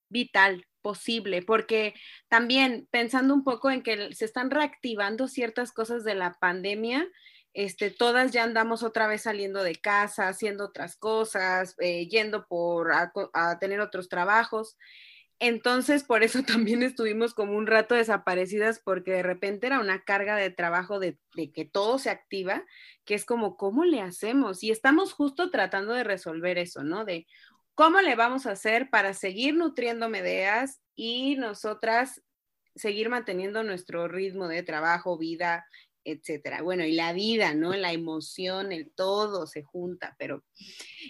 vital, 0.09 0.65
posible, 0.81 1.41
porque 1.41 1.93
también 2.27 2.87
pensando 2.91 3.33
un 3.33 3.43
poco 3.43 3.71
en 3.71 3.83
que 3.83 4.13
se 4.13 4.25
están 4.25 4.51
reactivando 4.51 5.27
ciertas 5.27 5.71
cosas 5.71 6.03
de 6.03 6.15
la 6.15 6.33
pandemia, 6.39 7.07
este, 7.53 7.89
todas 7.89 8.31
ya 8.31 8.43
andamos 8.43 8.83
otra 8.83 9.07
vez 9.07 9.23
saliendo 9.23 9.63
de 9.63 9.75
casa, 9.75 10.27
haciendo 10.27 10.65
otras 10.65 10.95
cosas, 10.95 11.75
eh, 11.79 12.07
yendo 12.07 12.45
por 12.47 12.91
a, 12.93 13.11
tener 13.59 13.81
otros 13.81 14.07
trabajos. 14.07 14.77
Entonces, 15.39 16.03
por 16.03 16.23
eso 16.23 16.43
también 16.43 16.83
estuvimos 16.83 17.33
como 17.33 17.53
un 17.53 17.67
rato 17.67 17.95
desaparecidas 17.95 18.79
porque 18.79 19.11
de 19.11 19.23
repente 19.23 19.67
era 19.67 19.79
una 19.79 20.03
carga 20.03 20.35
de 20.35 20.51
trabajo 20.51 20.99
de, 20.99 21.17
que 21.53 21.65
todo 21.65 21.97
se 21.97 22.09
activa, 22.09 22.63
que 23.05 23.15
es 23.15 23.25
como, 23.25 23.57
¿cómo 23.57 23.83
le 23.85 24.01
hacemos? 24.01 24.63
Y 24.63 24.71
estamos 24.71 25.13
justo 25.13 25.49
tratando 25.49 25.93
de 25.93 26.03
resolver 26.03 26.57
eso, 26.57 26.83
¿no? 26.83 27.03
De 27.05 27.25
cómo 27.79 28.01
le 28.01 28.15
vamos 28.15 28.45
a 28.45 28.51
hacer 28.51 28.89
para 28.89 29.13
seguir 29.13 29.55
nutriendo 29.55 30.09
Medeas 30.09 30.81
y 30.97 31.37
nosotras 31.37 32.21
seguir 32.75 33.07
manteniendo 33.07 33.63
nuestro 33.63 34.09
ritmo 34.09 34.49
de 34.49 34.63
trabajo, 34.63 35.17
vida, 35.17 35.65
etcétera. 36.03 36.61
Bueno, 36.61 36.83
y 36.83 36.91
la 36.91 37.13
vida, 37.13 37.53
¿no? 37.53 37.73
La 37.73 37.93
emoción, 37.93 38.73
el 38.73 38.91
todo 38.91 39.47
se 39.47 39.63
junta, 39.63 40.13
pero... 40.19 40.43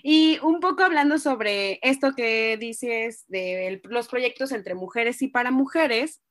Y 0.03 0.37
un 0.43 0.59
poco 0.59 0.83
hablando 0.83 1.17
sobre 1.17 1.79
esto 1.81 2.13
que 2.15 2.55
dices 2.57 3.25
de 3.29 3.81
los 3.85 4.07
proyectos 4.07 4.51
entre 4.51 4.75
mujeres 4.75 5.23
y 5.23 5.27
para 5.27 5.49
mujeres, 5.49 6.21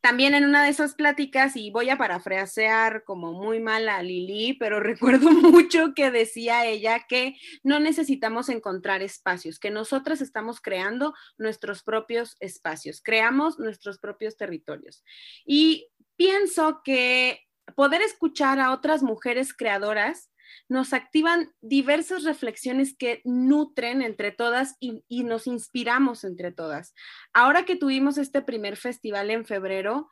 también 0.00 0.34
en 0.34 0.44
una 0.44 0.62
de 0.62 0.70
esas 0.70 0.94
pláticas, 0.94 1.56
y 1.56 1.70
voy 1.70 1.90
a 1.90 1.98
parafrasear 1.98 3.04
como 3.04 3.32
muy 3.32 3.60
mal 3.60 3.88
a 3.88 4.02
Lili, 4.02 4.54
pero 4.54 4.80
recuerdo 4.80 5.30
mucho 5.30 5.94
que 5.94 6.10
decía 6.10 6.66
ella 6.66 7.06
que 7.08 7.36
no 7.62 7.80
necesitamos 7.80 8.48
encontrar 8.48 9.02
espacios, 9.02 9.58
que 9.58 9.70
nosotras 9.70 10.20
estamos 10.20 10.60
creando 10.60 11.14
nuestros 11.36 11.82
propios 11.82 12.36
espacios, 12.40 13.00
creamos 13.02 13.58
nuestros 13.58 13.98
propios 13.98 14.36
territorios. 14.36 15.04
Y 15.44 15.88
pienso 16.16 16.82
que 16.84 17.40
poder 17.74 18.02
escuchar 18.02 18.60
a 18.60 18.72
otras 18.72 19.02
mujeres 19.02 19.52
creadoras 19.52 20.30
nos 20.68 20.92
activan 20.92 21.52
diversas 21.60 22.24
reflexiones 22.24 22.96
que 22.96 23.20
nutren 23.24 24.02
entre 24.02 24.32
todas 24.32 24.76
y, 24.80 25.02
nos 25.24 25.46
inspiramos 25.46 26.24
entre 26.24 26.52
todas. 26.52 26.94
Ahora 27.32 27.64
que 27.64 27.76
tuvimos 27.76 28.18
este 28.18 28.42
primer 28.42 28.76
festival 28.76 29.30
en 29.30 29.44
febrero, 29.44 30.10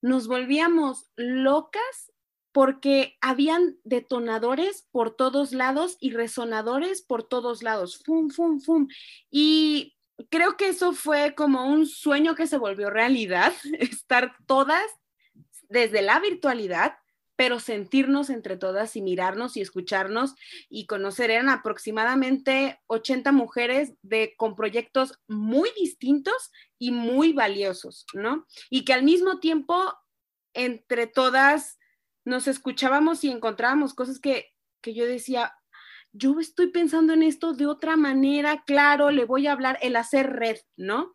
nos 0.00 0.28
volvíamos 0.28 1.10
locas 1.16 2.12
porque 2.52 3.16
habían 3.20 3.76
detonadores 3.84 4.88
por 4.90 5.14
todos 5.14 5.52
lados 5.52 5.96
y 6.00 6.10
resonadores 6.10 7.02
por 7.02 7.22
todos 7.22 7.62
lados. 7.62 8.02
Fum, 8.04 8.30
fum, 8.30 8.60
fum. 8.60 8.88
Y 9.30 9.96
creo 10.30 10.56
que 10.56 10.68
eso 10.68 10.92
fue 10.92 11.34
como 11.34 11.66
un 11.66 11.86
sueño 11.86 12.34
que 12.34 12.46
se 12.46 12.58
volvió 12.58 12.90
realidad, 12.90 13.52
estar 13.78 14.34
todas 14.46 14.84
desde 15.68 16.02
la 16.02 16.18
virtualidad, 16.18 16.94
pero 17.38 17.60
sentirnos 17.60 18.30
entre 18.30 18.56
todas 18.56 18.96
y 18.96 19.00
mirarnos 19.00 19.56
y 19.56 19.60
escucharnos 19.60 20.34
y 20.68 20.86
conocer. 20.86 21.30
Eran 21.30 21.48
aproximadamente 21.48 22.80
80 22.88 23.30
mujeres 23.30 23.94
de, 24.02 24.34
con 24.36 24.56
proyectos 24.56 25.20
muy 25.28 25.70
distintos 25.78 26.50
y 26.80 26.90
muy 26.90 27.32
valiosos, 27.32 28.06
¿no? 28.12 28.44
Y 28.70 28.84
que 28.84 28.92
al 28.92 29.04
mismo 29.04 29.38
tiempo, 29.38 29.94
entre 30.52 31.06
todas, 31.06 31.78
nos 32.24 32.48
escuchábamos 32.48 33.22
y 33.22 33.30
encontrábamos 33.30 33.94
cosas 33.94 34.18
que, 34.18 34.48
que 34.80 34.92
yo 34.92 35.06
decía, 35.06 35.54
yo 36.10 36.40
estoy 36.40 36.72
pensando 36.72 37.12
en 37.12 37.22
esto 37.22 37.52
de 37.52 37.66
otra 37.68 37.96
manera, 37.96 38.64
claro, 38.66 39.12
le 39.12 39.24
voy 39.24 39.46
a 39.46 39.52
hablar 39.52 39.78
el 39.80 39.94
hacer 39.94 40.32
red, 40.32 40.56
¿no? 40.76 41.12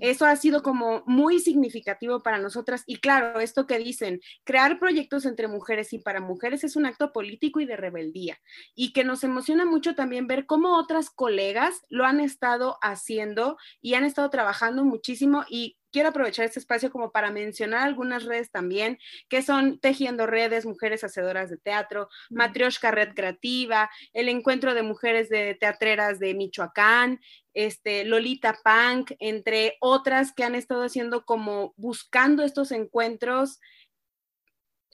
Eso 0.00 0.26
ha 0.26 0.36
sido 0.36 0.62
como 0.62 1.02
muy 1.06 1.38
significativo 1.38 2.22
para 2.22 2.38
nosotras. 2.38 2.82
Y 2.86 2.96
claro, 2.96 3.40
esto 3.40 3.66
que 3.66 3.78
dicen, 3.78 4.20
crear 4.44 4.78
proyectos 4.78 5.26
entre 5.26 5.48
mujeres 5.48 5.92
y 5.92 5.98
para 5.98 6.20
mujeres 6.20 6.64
es 6.64 6.76
un 6.76 6.86
acto 6.86 7.12
político 7.12 7.60
y 7.60 7.66
de 7.66 7.76
rebeldía. 7.76 8.38
Y 8.74 8.92
que 8.92 9.04
nos 9.04 9.24
emociona 9.24 9.64
mucho 9.64 9.94
también 9.94 10.26
ver 10.26 10.46
cómo 10.46 10.76
otras 10.76 11.10
colegas 11.10 11.82
lo 11.88 12.04
han 12.04 12.20
estado 12.20 12.78
haciendo 12.82 13.56
y 13.80 13.94
han 13.94 14.04
estado 14.04 14.30
trabajando 14.30 14.84
muchísimo. 14.84 15.44
Y 15.48 15.76
quiero 15.96 16.10
aprovechar 16.10 16.44
este 16.44 16.58
espacio 16.58 16.90
como 16.90 17.10
para 17.10 17.30
mencionar 17.30 17.80
algunas 17.80 18.24
redes 18.24 18.50
también, 18.50 18.98
que 19.30 19.40
son 19.40 19.78
Tejiendo 19.78 20.26
Redes, 20.26 20.66
Mujeres 20.66 21.02
Hacedoras 21.04 21.48
de 21.48 21.56
Teatro, 21.56 22.10
Matrioshka 22.28 22.90
Red 22.90 23.14
Creativa, 23.14 23.90
el 24.12 24.28
Encuentro 24.28 24.74
de 24.74 24.82
Mujeres 24.82 25.30
de 25.30 25.54
Teatreras 25.54 26.18
de 26.18 26.34
Michoacán, 26.34 27.20
este, 27.56 28.04
Lolita 28.04 28.58
Punk, 28.62 29.12
entre 29.18 29.76
otras 29.80 30.32
que 30.32 30.44
han 30.44 30.54
estado 30.54 30.82
haciendo 30.82 31.24
como 31.24 31.72
buscando 31.76 32.44
estos 32.44 32.70
encuentros 32.70 33.60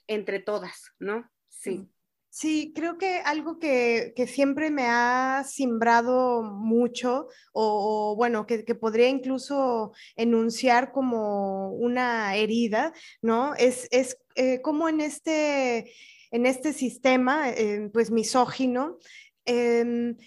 entre 0.07 0.39
todas, 0.39 0.93
¿no? 0.97 1.29
Sí. 1.49 1.89
Sí, 2.29 2.71
creo 2.73 2.97
que 2.97 3.17
algo 3.17 3.59
que, 3.59 4.13
siempre 4.27 4.71
me 4.71 4.87
ha 4.87 5.43
simbrado 5.45 6.41
mucho, 6.41 7.27
o, 7.51 8.15
bueno, 8.15 8.47
que, 8.47 8.63
podría 8.73 9.07
incluso 9.07 9.91
enunciar 10.15 10.91
como 10.91 11.69
una 11.73 12.35
herida, 12.35 12.91
¿no? 13.21 13.53
Es, 13.53 13.87
es 13.91 14.17
eh, 14.35 14.61
como 14.61 14.89
en 14.89 15.01
este, 15.01 15.93
en 16.31 16.47
este 16.47 16.73
sistema, 16.73 17.51
eh, 17.51 17.91
pues 17.93 18.09
misógino, 18.09 18.97
em, 19.45 20.17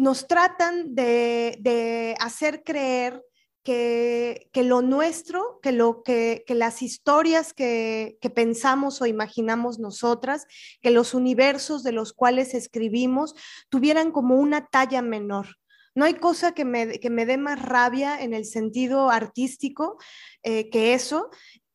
nos 0.00 0.26
tratan 0.26 0.94
de, 0.94 1.56
de 1.60 2.16
hacer 2.18 2.62
creer 2.64 3.22
que, 3.62 4.62
lo 4.64 4.82
nuestro, 4.82 5.60
que, 5.62 5.72
lo, 5.72 6.02
que, 6.02 6.44
las 6.48 6.82
historias 6.82 7.52
que, 7.52 8.18
pensamos 8.34 9.00
o 9.00 9.06
imaginamos 9.06 9.78
nosotras, 9.78 10.46
que 10.80 10.90
los 10.90 11.14
universos 11.14 11.82
de 11.82 11.92
los 11.92 12.12
cuales 12.12 12.54
escribimos 12.54 13.34
tuvieran 13.68 14.12
como 14.12 14.36
una 14.36 14.66
talla 14.66 15.02
menor. 15.02 15.56
No 15.94 16.04
hay 16.04 16.14
cosa 16.14 16.52
que 16.52 16.64
me, 16.64 16.86
dé 16.86 17.36
más 17.36 17.60
rabia 17.60 18.20
en 18.20 18.32
el 18.32 18.44
sentido 18.44 19.10
artístico 19.10 19.98
eh, 20.42 20.70
que 20.70 20.94
eso 20.94 21.30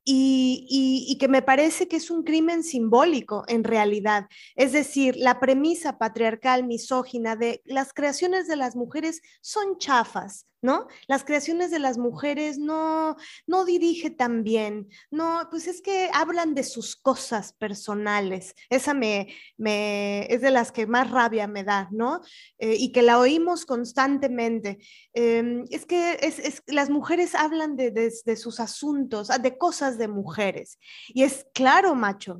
y, 0.06 1.18
que 1.20 1.28
me 1.28 1.42
parece 1.42 1.88
que 1.88 1.96
es 1.96 2.12
un 2.12 2.24
crimen 2.24 2.64
simbólico 2.64 3.44
en 3.48 3.64
realidad. 3.64 4.28
Es 4.56 4.72
decir, 4.72 5.16
la 5.18 5.40
premisa 5.40 5.98
patriarcal 5.98 6.64
misógina 6.64 7.36
de 7.36 7.62
las 7.66 7.94
creaciones 7.94 8.48
de 8.48 8.56
las 8.56 8.76
mujeres 8.76 9.22
son 9.42 9.78
chafas, 9.80 10.46
¿no? 10.62 10.88
Las 11.08 11.24
creaciones 11.24 11.72
de 11.72 11.80
las 11.80 11.98
mujeres 11.98 12.58
no, 12.58 13.16
no 13.48 13.66
dirige 13.66 14.10
tan 14.10 14.44
bien, 14.44 14.90
no, 15.12 15.48
pues 15.50 15.68
es 15.68 15.82
que 15.82 16.10
hablan 16.14 16.56
de 16.56 16.64
sus 16.64 16.96
cosas 16.96 17.54
personales. 17.54 18.56
Esa 18.70 18.94
me, 18.94 19.34
me 19.58 20.26
es 20.34 20.42
de 20.42 20.52
las 20.52 20.72
que 20.72 20.88
más 20.88 21.12
rabia 21.12 21.48
me 21.48 21.64
da, 21.64 21.88
¿no? 21.92 22.22
Eh, 22.58 22.76
y 22.78 22.92
que 22.92 23.02
la 23.02 23.20
oímos 23.20 23.66
constantemente. 23.66 24.80
Em, 25.14 25.66
es 25.70 25.86
que 25.86 26.18
es, 26.22 26.64
las 26.68 26.90
mujeres 26.90 27.36
hablan 27.36 27.76
de, 27.76 27.92
de 27.92 28.36
sus 28.36 28.60
asuntos, 28.60 29.28
de 29.28 29.58
cosas 29.58 29.98
de 29.98 30.08
mujeres. 30.08 30.80
Y 31.08 31.24
es 31.24 31.46
claro, 31.54 31.96
macho, 31.96 32.40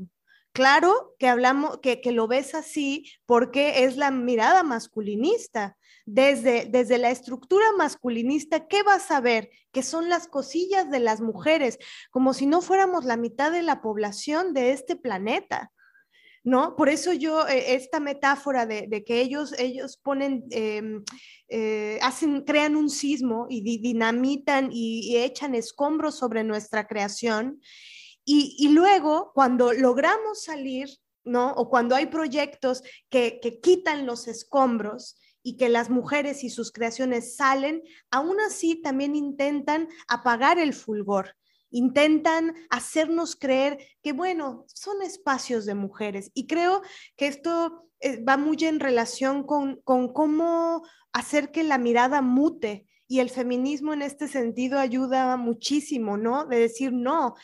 Claro 0.56 1.18
que 1.20 1.28
hablamos, 1.28 1.80
que, 1.82 2.00
que, 2.00 2.14
lo 2.14 2.30
ves 2.30 2.56
así 2.56 3.12
porque 3.26 3.84
es 3.84 3.98
la 3.98 4.10
mirada 4.10 4.64
masculinista. 4.64 5.78
Desde, 6.06 6.66
desde 6.66 6.98
la 6.98 7.10
estructura 7.10 7.66
masculinista, 7.78 8.66
¿qué 8.68 8.82
vas 8.82 9.12
a 9.12 9.20
ver? 9.20 9.50
Que 9.74 9.84
son 9.84 10.08
las 10.08 10.28
cosillas 10.30 10.90
de 10.90 11.00
las 11.02 11.20
mujeres, 11.20 11.78
como 12.10 12.34
si 12.34 12.46
no 12.46 12.62
fuéramos 12.62 13.04
la 13.04 13.18
mitad 13.18 13.52
de 13.52 13.64
la 13.64 13.82
población 13.82 14.54
de 14.54 14.72
este 14.72 14.96
planeta. 14.96 15.74
¿No? 16.46 16.78
Por 16.78 16.88
eso 16.88 17.12
yo, 17.12 17.46
eh, 17.50 17.76
esta 17.76 18.00
metáfora 18.00 18.66
de, 18.66 19.04
que 19.04 19.20
ellos, 19.20 19.54
ellos 19.60 19.98
ponen, 19.98 20.46
em, 20.52 21.04
eh, 21.50 22.00
hacen, 22.02 22.46
crean 22.46 22.78
un 22.78 22.90
sismo 22.90 23.48
y 23.50 23.80
dinamitan 23.80 24.70
y 24.72 25.18
echan 25.18 25.54
escombros 25.54 26.16
sobre 26.18 26.46
nuestra 26.46 26.88
creación 26.88 27.60
y, 28.26 28.70
luego, 28.70 29.32
cuando 29.36 29.72
logramos 29.72 30.42
salir, 30.42 30.90
¿no? 31.24 31.52
O 31.54 31.70
cuando 31.70 31.96
hay 31.96 32.08
proyectos 32.08 32.82
que, 33.10 33.40
quitan 33.62 34.08
los 34.08 34.28
escombros 34.28 35.18
y 35.44 35.58
que 35.58 35.70
las 35.70 35.92
mujeres 35.92 36.44
y 36.44 36.50
sus 36.50 36.72
creaciones 36.72 37.36
salen, 37.36 37.84
aún 38.10 38.40
así 38.40 38.82
también 38.82 39.16
intentan 39.16 39.88
apagar 40.08 40.58
el 40.58 40.74
fulgor, 40.74 41.36
intentan 41.70 42.56
hacernos 42.72 43.36
creer 43.36 43.78
que, 44.02 44.12
bueno, 44.12 44.66
son 44.74 45.04
espacios 45.04 45.66
de 45.66 45.76
mujeres. 45.76 46.32
Y 46.34 46.48
creo 46.48 46.82
que 47.16 47.28
esto 47.28 47.88
eh, 48.00 48.24
va 48.24 48.38
muy 48.38 48.58
en 48.62 48.80
relación 48.80 49.44
con, 49.44 49.82
con 49.84 50.12
cómo 50.12 50.84
hacer 51.14 51.52
que 51.52 51.64
la 51.64 51.78
mirada 51.78 52.24
mute. 52.24 52.88
Y 53.08 53.20
el 53.20 53.30
feminismo 53.30 53.94
en 53.94 54.02
este 54.02 54.28
sentido 54.28 54.80
ayuda 54.80 55.38
muchísimo, 55.38 56.18
¿no? 56.18 56.48
De 56.48 56.58
decir, 56.58 56.92
no, 56.92 57.36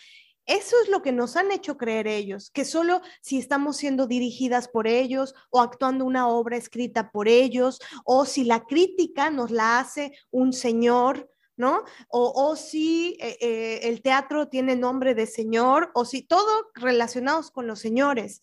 eso 0.52 0.76
es 0.84 0.90
lo 0.90 1.02
que 1.02 1.14
nos 1.14 1.38
han 1.38 1.50
hecho 1.52 1.78
creer 1.78 2.08
ellos, 2.08 2.52
que 2.52 2.66
solo 2.66 3.02
si 3.22 3.38
estamos 3.38 3.78
siendo 3.78 4.06
dirigidas 4.06 4.68
por 4.68 4.86
ellos 4.86 5.34
o 5.50 5.62
actuando 5.62 6.04
una 6.04 6.28
obra 6.28 6.58
escrita 6.58 7.10
por 7.12 7.30
ellos, 7.30 7.80
o 8.04 8.26
si 8.26 8.44
la 8.44 8.66
crítica 8.66 9.30
nos 9.30 9.50
la 9.50 9.80
hace 9.80 10.12
un 10.30 10.52
señor, 10.52 11.30
¿no? 11.56 11.86
O, 12.10 12.56
si 12.58 13.18
eh, 13.22 13.38
eh, 13.40 13.80
el 13.84 14.02
teatro 14.02 14.50
tiene 14.50 14.76
nombre 14.76 15.16
de 15.16 15.26
señor, 15.26 15.90
o 15.94 16.04
si 16.04 16.22
todo 16.22 16.70
relacionados 16.76 17.50
con 17.50 17.66
los 17.66 17.80
señores. 17.80 18.42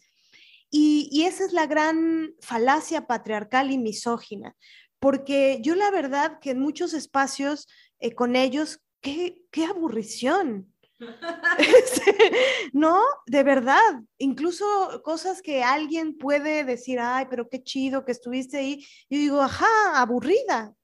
Y, 0.71 1.25
esa 1.25 1.45
es 1.45 1.53
la 1.53 1.67
gran 1.67 2.35
falacia 2.41 3.07
patriarcal 3.07 3.71
y 3.71 3.77
misógina, 3.77 4.57
porque 4.99 5.59
yo 5.61 5.75
la 5.75 5.91
verdad 5.91 6.39
que 6.41 6.51
en 6.53 6.61
muchos 6.61 6.95
espacios 6.95 7.69
eh, 7.99 8.15
con 8.15 8.35
ellos, 8.35 8.81
qué, 9.03 9.43
qué 9.51 9.67
aburrición 9.67 10.73
no, 12.73 13.01
de 13.27 13.43
verdad, 13.43 14.03
incluso 14.19 15.01
cosas 15.05 15.43
que 15.43 15.63
alguien 15.63 16.19
puede 16.19 16.65
decir, 16.65 16.99
ay, 17.01 17.27
pero 17.31 17.49
qué 17.49 17.63
chido 17.63 18.05
que 18.05 18.13
estuviste 18.13 18.59
ahí. 18.59 18.85
Yo 19.09 19.19
digo, 19.19 19.41
ajá, 19.41 19.67
aburrida. 19.95 20.75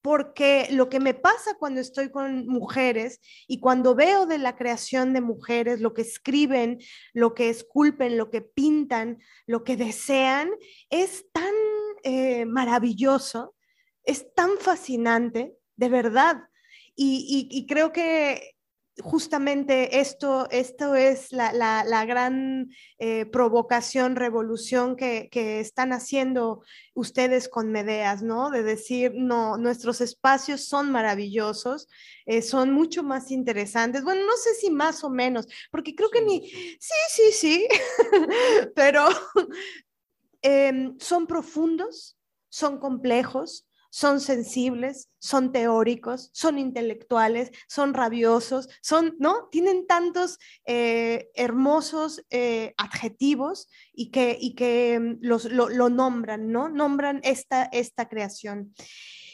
Porque 0.00 0.66
lo 0.72 0.88
que 0.88 0.98
me 0.98 1.14
pasa 1.14 1.54
cuando 1.58 1.80
estoy 1.80 2.10
con 2.10 2.48
mujeres 2.48 3.20
y 3.46 3.60
cuando 3.60 3.94
veo 3.94 4.26
de 4.26 4.38
la 4.38 4.56
creación 4.56 5.12
de 5.12 5.20
mujeres, 5.20 5.80
lo 5.80 5.94
que 5.94 6.02
escriben, 6.02 6.80
lo 7.12 7.34
que 7.34 7.50
esculpen, 7.50 8.16
lo 8.16 8.28
que 8.28 8.42
pintan, 8.42 9.18
lo 9.46 9.62
que 9.62 9.76
desean, 9.76 10.50
es 10.90 11.30
tan 11.32 11.54
eh, 12.02 12.46
maravilloso, 12.46 13.54
es 14.02 14.34
tan 14.34 14.58
fascinante, 14.58 15.54
de 15.76 15.88
verdad. 15.88 16.48
y, 16.96 17.66
creo 17.68 17.92
que 17.92 18.51
justamente 19.00 20.00
esto, 20.00 20.48
esto 20.50 20.94
es 20.94 21.32
la, 21.32 22.04
gran 22.06 22.70
eh, 22.98 23.24
provocación, 23.26 24.16
revolución 24.16 24.96
que, 24.96 25.30
están 25.60 25.92
haciendo 25.92 26.62
ustedes 26.94 27.48
con 27.48 27.72
Medeas, 27.72 28.22
¿no? 28.22 28.50
De 28.50 28.62
decir, 28.62 29.12
no, 29.14 29.56
nuestros 29.56 30.00
espacios 30.00 30.66
son 30.66 30.90
maravillosos, 30.90 31.88
eh, 32.26 32.42
son 32.42 32.72
mucho 32.72 33.02
más 33.02 33.30
interesantes. 33.30 34.04
Bueno, 34.04 34.26
no 34.26 34.36
sé 34.36 34.54
si 34.54 34.70
más 34.70 35.02
o 35.04 35.10
menos, 35.10 35.46
porque 35.70 35.94
creo 35.94 36.10
que 36.10 36.22
ni, 36.22 36.48
sí, 36.48 36.94
sí, 37.08 37.32
sí, 37.32 37.68
pero 38.74 39.08
em, 40.42 40.98
son 40.98 41.26
profundos, 41.26 42.18
son 42.50 42.78
complejos, 42.78 43.66
son 43.92 44.20
sensibles, 44.20 45.10
son 45.18 45.52
teóricos, 45.52 46.30
son 46.32 46.58
intelectuales, 46.58 47.50
son 47.68 47.92
rabiosos, 47.92 48.70
son, 48.80 49.16
¿no? 49.18 49.48
Tienen 49.50 49.86
tantos 49.86 50.38
eh, 50.64 51.28
hermosos 51.34 52.24
eh, 52.30 52.72
adjetivos 52.78 53.68
y 53.92 54.10
que, 54.10 54.38
y 54.40 54.54
que 54.54 54.98
mm, 54.98 55.18
los, 55.20 55.44
lo, 55.44 55.68
nombran, 55.90 56.50
¿no? 56.50 56.70
Nombran 56.70 57.20
esta, 57.22 57.64
esta 57.64 58.08
creación. 58.08 58.74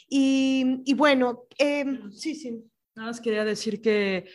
Y, 0.09 0.93
bueno, 0.93 1.45
em, 1.57 2.11
sí, 2.11 2.35
sí. 2.35 2.61
Nada 2.95 3.11
más 3.11 3.21
quería 3.21 3.45
decir 3.45 3.81
que 3.81 4.25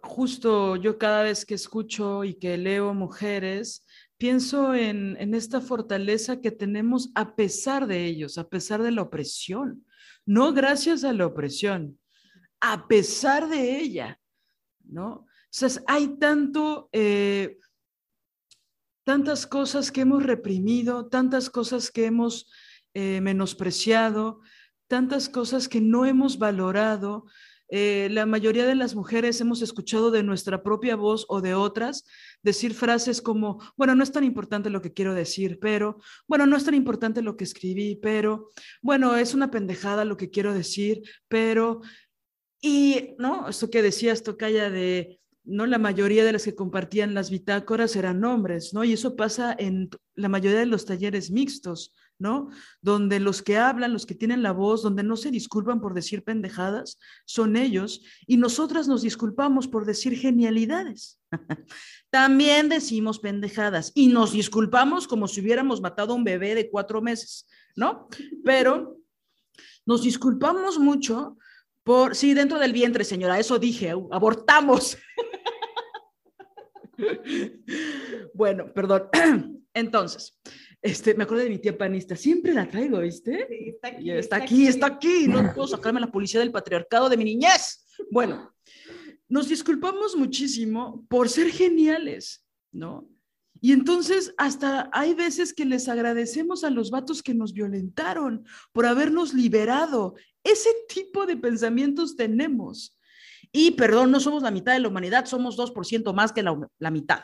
justo 0.00 0.76
yo 0.76 0.96
cada 0.96 1.24
vez 1.24 1.44
que 1.44 1.54
escucho 1.54 2.24
y 2.24 2.34
que 2.34 2.56
leo 2.56 2.94
mujeres, 2.94 3.84
pienso 4.18 4.74
en, 4.74 5.16
esta 5.34 5.60
fortaleza 5.60 6.40
que 6.40 6.50
tenemos 6.50 7.10
a 7.14 7.36
pesar 7.36 7.86
de 7.86 8.04
ellos, 8.04 8.36
a 8.36 8.48
pesar 8.48 8.82
de 8.82 8.90
la 8.90 9.02
opresión, 9.02 9.86
no 10.26 10.52
gracias 10.52 11.04
a 11.04 11.12
la 11.12 11.26
opresión, 11.26 11.98
a 12.60 12.88
pesar 12.88 13.48
de 13.48 13.80
ella, 13.80 14.20
¿no? 14.84 15.26
Hay 15.86 16.18
tanto, 16.18 16.90
eh, 16.92 17.58
tantas 19.04 19.46
cosas 19.46 19.90
que 19.90 20.02
hemos 20.02 20.24
reprimido, 20.24 21.06
tantas 21.06 21.48
cosas 21.48 21.90
que 21.90 22.04
hemos 22.04 22.50
eh, 22.92 23.20
menospreciado, 23.20 24.40
tantas 24.88 25.28
cosas 25.28 25.68
que 25.68 25.80
no 25.80 26.04
hemos 26.04 26.38
valorado. 26.38 27.26
Eh, 27.70 28.08
la 28.10 28.24
mayoría 28.24 28.66
de 28.66 28.74
las 28.74 28.94
mujeres 28.94 29.40
hemos 29.40 29.60
escuchado 29.60 30.10
de 30.10 30.22
nuestra 30.22 30.62
propia 30.62 30.96
voz 30.96 31.26
o 31.28 31.40
de 31.40 31.54
otras 31.54 32.04
decir 32.42 32.72
frases 32.72 33.20
como, 33.20 33.60
bueno, 33.76 33.94
no 33.94 34.02
es 34.02 34.12
tan 34.12 34.24
importante 34.24 34.70
lo 34.70 34.80
que 34.80 34.92
quiero 34.92 35.14
decir, 35.14 35.58
pero, 35.60 36.00
bueno, 36.26 36.46
no 36.46 36.56
es 36.56 36.64
tan 36.64 36.74
importante 36.74 37.20
lo 37.20 37.36
que 37.36 37.44
escribí, 37.44 37.96
pero, 37.96 38.48
bueno, 38.80 39.16
es 39.16 39.34
una 39.34 39.50
pendejada 39.50 40.04
lo 40.04 40.16
que 40.16 40.30
quiero 40.30 40.54
decir, 40.54 41.02
pero, 41.28 41.82
y, 42.60 43.14
¿no? 43.18 43.48
Esto 43.48 43.70
que 43.70 43.82
decías, 43.82 44.22
Tocaya, 44.22 44.70
de, 44.70 45.20
¿no? 45.44 45.66
La 45.66 45.78
mayoría 45.78 46.24
de 46.24 46.32
las 46.32 46.44
que 46.44 46.54
compartían 46.54 47.14
las 47.14 47.30
bitácoras 47.30 47.96
eran 47.96 48.24
hombres, 48.24 48.72
¿no? 48.72 48.84
Y 48.84 48.92
eso 48.94 49.14
pasa 49.14 49.54
en 49.58 49.90
la 50.14 50.28
mayoría 50.28 50.60
de 50.60 50.66
los 50.66 50.86
talleres 50.86 51.30
mixtos, 51.30 51.94
¿no? 52.18 52.50
Donde 52.82 53.20
los 53.20 53.42
que 53.42 53.56
hablan, 53.56 53.92
los 53.92 54.06
que 54.06 54.14
tienen 54.14 54.42
la 54.42 54.52
voz, 54.52 54.82
donde 54.82 55.02
no 55.02 55.16
se 55.16 55.30
disculpan 55.30 55.80
por 55.80 55.94
decir 55.94 56.24
pendejadas, 56.24 56.98
son 57.24 57.56
ellos, 57.56 58.02
y 58.26 58.36
nosotras 58.36 58.88
nos 58.88 59.02
disculpamos 59.02 59.68
por 59.68 59.84
decir 59.84 60.16
genialidades. 60.16 61.20
También 62.10 62.68
decimos 62.68 63.18
pendejadas 63.18 63.92
y 63.94 64.08
nos 64.08 64.32
disculpamos 64.32 65.06
como 65.06 65.28
si 65.28 65.40
hubiéramos 65.40 65.80
matado 65.80 66.12
a 66.12 66.16
un 66.16 66.24
bebé 66.24 66.54
de 66.54 66.70
cuatro 66.70 67.00
meses, 67.00 67.48
¿no? 67.76 68.08
Pero 68.44 68.98
nos 69.86 70.02
disculpamos 70.02 70.78
mucho 70.78 71.36
por, 71.84 72.14
sí, 72.14 72.34
dentro 72.34 72.58
del 72.58 72.74
vientre, 72.74 73.04
señora, 73.04 73.38
eso 73.38 73.58
dije, 73.58 73.94
abortamos. 74.10 74.98
bueno, 78.34 78.72
perdón. 78.74 79.08
Entonces, 79.74 80.38
este, 80.80 81.14
me 81.14 81.24
acuerdo 81.24 81.44
de 81.44 81.50
mi 81.50 81.58
tía 81.58 81.76
panista, 81.76 82.14
siempre 82.14 82.54
la 82.54 82.68
traigo, 82.68 83.00
¿viste? 83.00 83.46
está 83.68 83.88
aquí, 83.88 84.10
está, 84.10 84.36
aquí, 84.36 84.66
está 84.66 84.86
aquí, 84.86 85.28
no 85.28 85.52
puedo 85.52 85.68
sacarme 85.68 86.00
la 86.00 86.10
policía 86.10 86.40
del 86.40 86.52
patriarcado 86.52 87.08
de 87.08 87.16
mi 87.16 87.24
niñez. 87.24 87.84
Bueno, 88.10 88.54
nos 89.28 89.48
disculpamos 89.48 90.16
muchísimo 90.16 91.04
por 91.08 91.28
ser 91.28 91.50
geniales, 91.50 92.46
¿no? 92.72 93.08
Y 93.60 93.72
entonces 93.72 94.32
hasta 94.38 94.88
hay 94.92 95.14
veces 95.14 95.52
que 95.52 95.64
les 95.64 95.88
agradecemos 95.88 96.62
a 96.62 96.70
los 96.70 96.90
vatos 96.90 97.22
que 97.22 97.34
nos 97.34 97.52
violentaron 97.52 98.44
por 98.72 98.86
habernos 98.86 99.34
liberado. 99.34 100.14
Ese 100.44 100.70
tipo 100.88 101.26
de 101.26 101.36
pensamientos 101.36 102.14
tenemos. 102.14 102.96
Y 103.50 103.72
perdón, 103.72 104.12
no 104.12 104.20
somos 104.20 104.44
la 104.44 104.52
mitad 104.52 104.74
de 104.74 104.80
la 104.80 104.88
humanidad, 104.88 105.26
somos 105.26 105.56
2% 105.58 106.14
más 106.14 106.32
que 106.32 106.42
la, 106.42 106.56
la 106.78 106.90
mitad. 106.90 107.22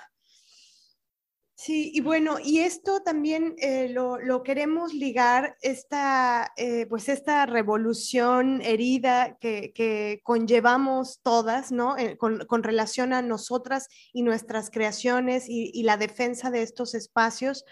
Sí, 1.57 1.93
y 1.95 2.01
bueno, 2.01 2.39
y 2.43 2.59
esto 2.59 3.03
también 3.05 3.55
eh, 3.59 3.89
lo, 3.89 4.43
queremos 4.43 4.93
ligar, 4.93 5.57
esta, 5.63 6.53
eh, 6.57 6.87
pues 6.87 7.09
esta 7.09 7.47
revolución 7.47 8.61
herida 8.61 9.39
que, 9.41 10.21
conllevamos 10.25 11.21
todas, 11.23 11.71
¿no? 11.71 11.97
Eh, 11.97 12.17
con, 12.19 12.63
relación 12.65 13.13
a 13.13 13.23
nosotras 13.23 13.89
y 14.13 14.23
nuestras 14.23 14.69
creaciones 14.71 15.45
y, 15.49 15.83
la 15.85 15.97
defensa 15.97 16.51
de 16.51 16.63
estos 16.63 16.95
espacios. 16.95 17.65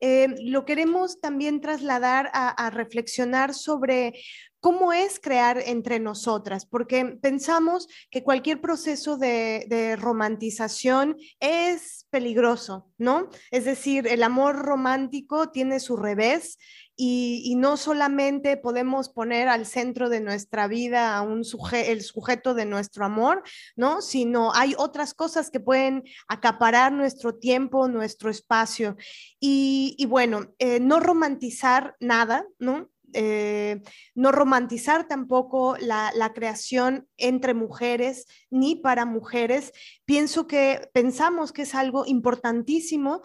lo 0.00 0.64
queremos 0.64 1.20
también 1.20 1.60
trasladar 1.60 2.30
a 2.32 2.70
reflexionar 2.70 3.54
sobre 3.54 4.12
cómo 4.60 4.92
es 4.92 5.18
crear 5.18 5.62
entre 5.64 5.98
nosotras, 5.98 6.66
porque 6.66 7.04
pensamos 7.20 7.88
que 8.10 8.22
cualquier 8.22 8.60
proceso 8.60 9.16
de, 9.16 9.96
romantización 9.98 11.16
es 11.40 12.06
peligroso, 12.10 12.90
¿no? 12.98 13.28
Es 13.50 13.64
decir, 13.64 14.06
el 14.06 14.22
amor 14.22 14.56
romántico 14.56 15.50
tiene 15.50 15.80
su 15.80 15.96
revés 15.96 16.58
y, 16.96 17.54
no 17.56 17.78
solamente 17.78 18.58
podemos 18.58 19.08
poner 19.08 19.48
al 19.48 19.64
centro 19.64 20.10
de 20.10 20.20
nuestra 20.20 20.68
vida 20.68 21.16
a 21.16 21.22
un 21.22 21.44
el 21.72 22.02
sujeto 22.02 22.52
de 22.52 22.66
nuestro 22.66 23.06
amor, 23.06 23.42
¿no? 23.74 24.02
Sino 24.02 24.52
hay 24.54 24.74
otras 24.76 25.14
cosas 25.14 25.50
que 25.50 25.60
pueden 25.60 26.04
acaparar 26.28 26.92
nuestro 26.92 27.34
tiempo, 27.34 27.88
nuestro 27.88 28.28
espacio. 28.28 28.96
Y, 29.40 30.04
bueno, 30.10 30.52
eh, 30.58 30.78
no 30.78 31.00
romantizar 31.00 31.96
nada, 32.00 32.46
¿no? 32.58 32.90
Eh, 33.12 33.80
no 34.14 34.32
romantizar 34.32 35.08
tampoco 35.08 35.76
la, 35.78 36.12
la, 36.14 36.32
creación 36.32 37.08
entre 37.16 37.54
mujeres 37.54 38.26
ni 38.50 38.76
para 38.76 39.04
mujeres. 39.04 39.72
Pienso 40.10 40.48
que 40.48 40.90
pensamos 40.92 41.52
que 41.52 41.62
es 41.62 41.72
algo 41.72 42.04
importantísimo 42.04 43.22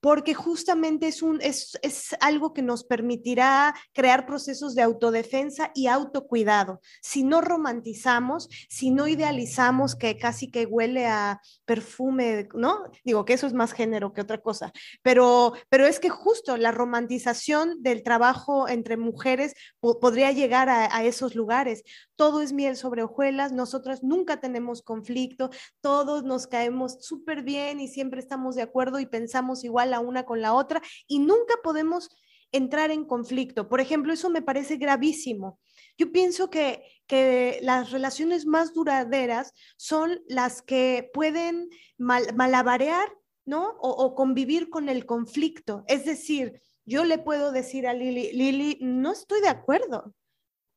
porque 0.00 0.34
justamente 0.34 1.08
es, 1.08 1.22
un, 1.22 1.40
es, 1.42 1.76
es, 1.82 2.14
algo 2.20 2.52
que 2.52 2.62
nos 2.62 2.84
permitirá 2.84 3.74
crear 3.92 4.24
procesos 4.26 4.76
de 4.76 4.82
autodefensa 4.82 5.72
y 5.74 5.88
autocuidado. 5.88 6.80
Si 7.02 7.24
no 7.24 7.40
romantizamos, 7.40 8.48
si 8.68 8.90
no 8.90 9.08
idealizamos 9.08 9.96
que 9.96 10.16
casi 10.16 10.48
que 10.50 10.66
huele 10.66 11.06
a 11.06 11.40
perfume, 11.64 12.48
¿no? 12.54 12.84
Digo 13.04 13.24
que 13.24 13.32
eso 13.32 13.48
es 13.48 13.52
más 13.52 13.72
género 13.72 14.12
que 14.12 14.20
otra 14.20 14.38
cosa, 14.38 14.72
pero, 15.02 15.54
pero 15.68 15.86
es 15.86 15.98
que 15.98 16.08
justo 16.08 16.56
la 16.56 16.70
romantización 16.70 17.82
del 17.82 18.04
trabajo 18.04 18.68
entre 18.68 18.96
mujeres 18.96 19.54
podría 19.80 20.30
llegar 20.30 20.68
a, 20.68 20.94
a 20.96 21.02
esos 21.02 21.34
lugares. 21.34 21.82
Todo 22.18 22.40
es 22.40 22.52
miel 22.52 22.76
sobre 22.76 23.04
hojuelas, 23.04 23.52
nosotras 23.52 24.02
nunca 24.02 24.40
tenemos 24.40 24.82
conflicto, 24.82 25.50
todos 25.80 26.24
nos 26.24 26.48
caemos 26.48 26.96
súper 27.00 27.44
bien 27.44 27.78
y 27.78 27.86
siempre 27.86 28.18
estamos 28.18 28.56
de 28.56 28.62
acuerdo 28.62 28.98
y 28.98 29.06
pensamos 29.06 29.62
igual 29.62 29.92
la 29.92 30.00
una 30.00 30.24
con 30.24 30.42
la 30.42 30.52
otra 30.52 30.82
y 31.06 31.20
nunca 31.20 31.54
podemos 31.62 32.08
entrar 32.50 32.90
en 32.90 33.04
conflicto. 33.04 33.68
Por 33.68 33.80
ejemplo, 33.80 34.12
eso 34.12 34.30
me 34.30 34.42
parece 34.42 34.78
gravísimo. 34.78 35.60
Yo 35.96 36.10
pienso 36.10 36.50
que, 36.50 36.82
que 37.06 37.60
las 37.62 37.92
relaciones 37.92 38.46
más 38.46 38.74
duraderas 38.74 39.52
son 39.76 40.20
las 40.26 40.60
que 40.60 41.08
pueden 41.14 41.70
malabarear, 41.98 43.08
¿no? 43.44 43.76
O, 43.80 44.16
convivir 44.16 44.70
con 44.70 44.88
el 44.88 45.06
conflicto. 45.06 45.84
Es 45.86 46.04
decir, 46.04 46.60
yo 46.84 47.04
le 47.04 47.18
puedo 47.18 47.52
decir 47.52 47.86
a 47.86 47.94
Lili, 47.94 48.32
Lili, 48.32 48.78
no 48.80 49.12
estoy 49.12 49.40
de 49.40 49.50
acuerdo. 49.50 50.14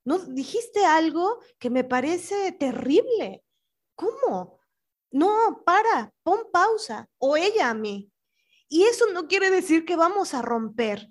No 0.04 0.18
dijiste 0.20 0.86
algo 0.86 1.40
que 1.60 1.70
me 1.70 1.84
parece 1.84 2.52
terrible. 2.54 3.44
¿Cómo? 3.96 4.60
No, 5.12 5.62
para, 5.66 6.14
pon 6.24 6.50
pausa. 6.52 7.08
O 7.18 7.38
ella 7.38 7.70
a 7.70 7.74
mí. 7.74 8.12
Y 8.68 8.84
eso 8.84 9.06
no 9.12 9.28
quiere 9.28 9.52
decir 9.52 9.84
que 9.84 9.98
vamos 9.98 10.34
a 10.34 10.42
romper, 10.42 11.10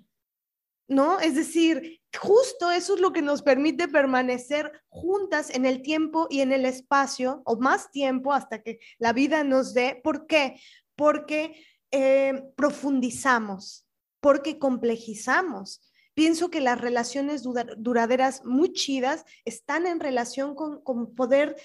¿no? 0.87 1.19
Es 1.19 1.35
decir, 1.35 2.01
justo 2.19 2.71
eso 2.71 2.95
es 2.95 2.99
lo 2.99 3.13
que 3.13 3.21
nos 3.21 3.43
permite 3.43 3.87
permanecer 3.87 4.81
juntas 4.89 5.51
en 5.51 5.67
el 5.67 5.83
tiempo 5.83 6.27
y 6.31 6.41
en 6.41 6.51
el 6.51 6.65
espacio, 6.65 7.43
o 7.45 7.57
más 7.57 7.91
tiempo 7.91 8.33
hasta 8.33 8.63
que 8.63 8.79
la 8.97 9.13
vida 9.13 9.43
nos 9.43 9.75
dé. 9.75 10.01
¿Por 10.03 10.25
qué? 10.25 10.59
Porque 10.95 11.63
eh, 11.91 12.43
profundizamos, 12.55 13.87
porque 14.19 14.57
complejizamos. 14.57 15.81
Pienso 16.13 16.49
que 16.49 16.61
las 16.61 16.79
relaciones 16.79 17.43
duraderas 17.43 18.43
muy 18.45 18.73
chidas 18.73 19.25
están 19.45 19.87
en 19.87 19.99
relación 19.99 20.55
con, 20.55 21.15
poder 21.15 21.55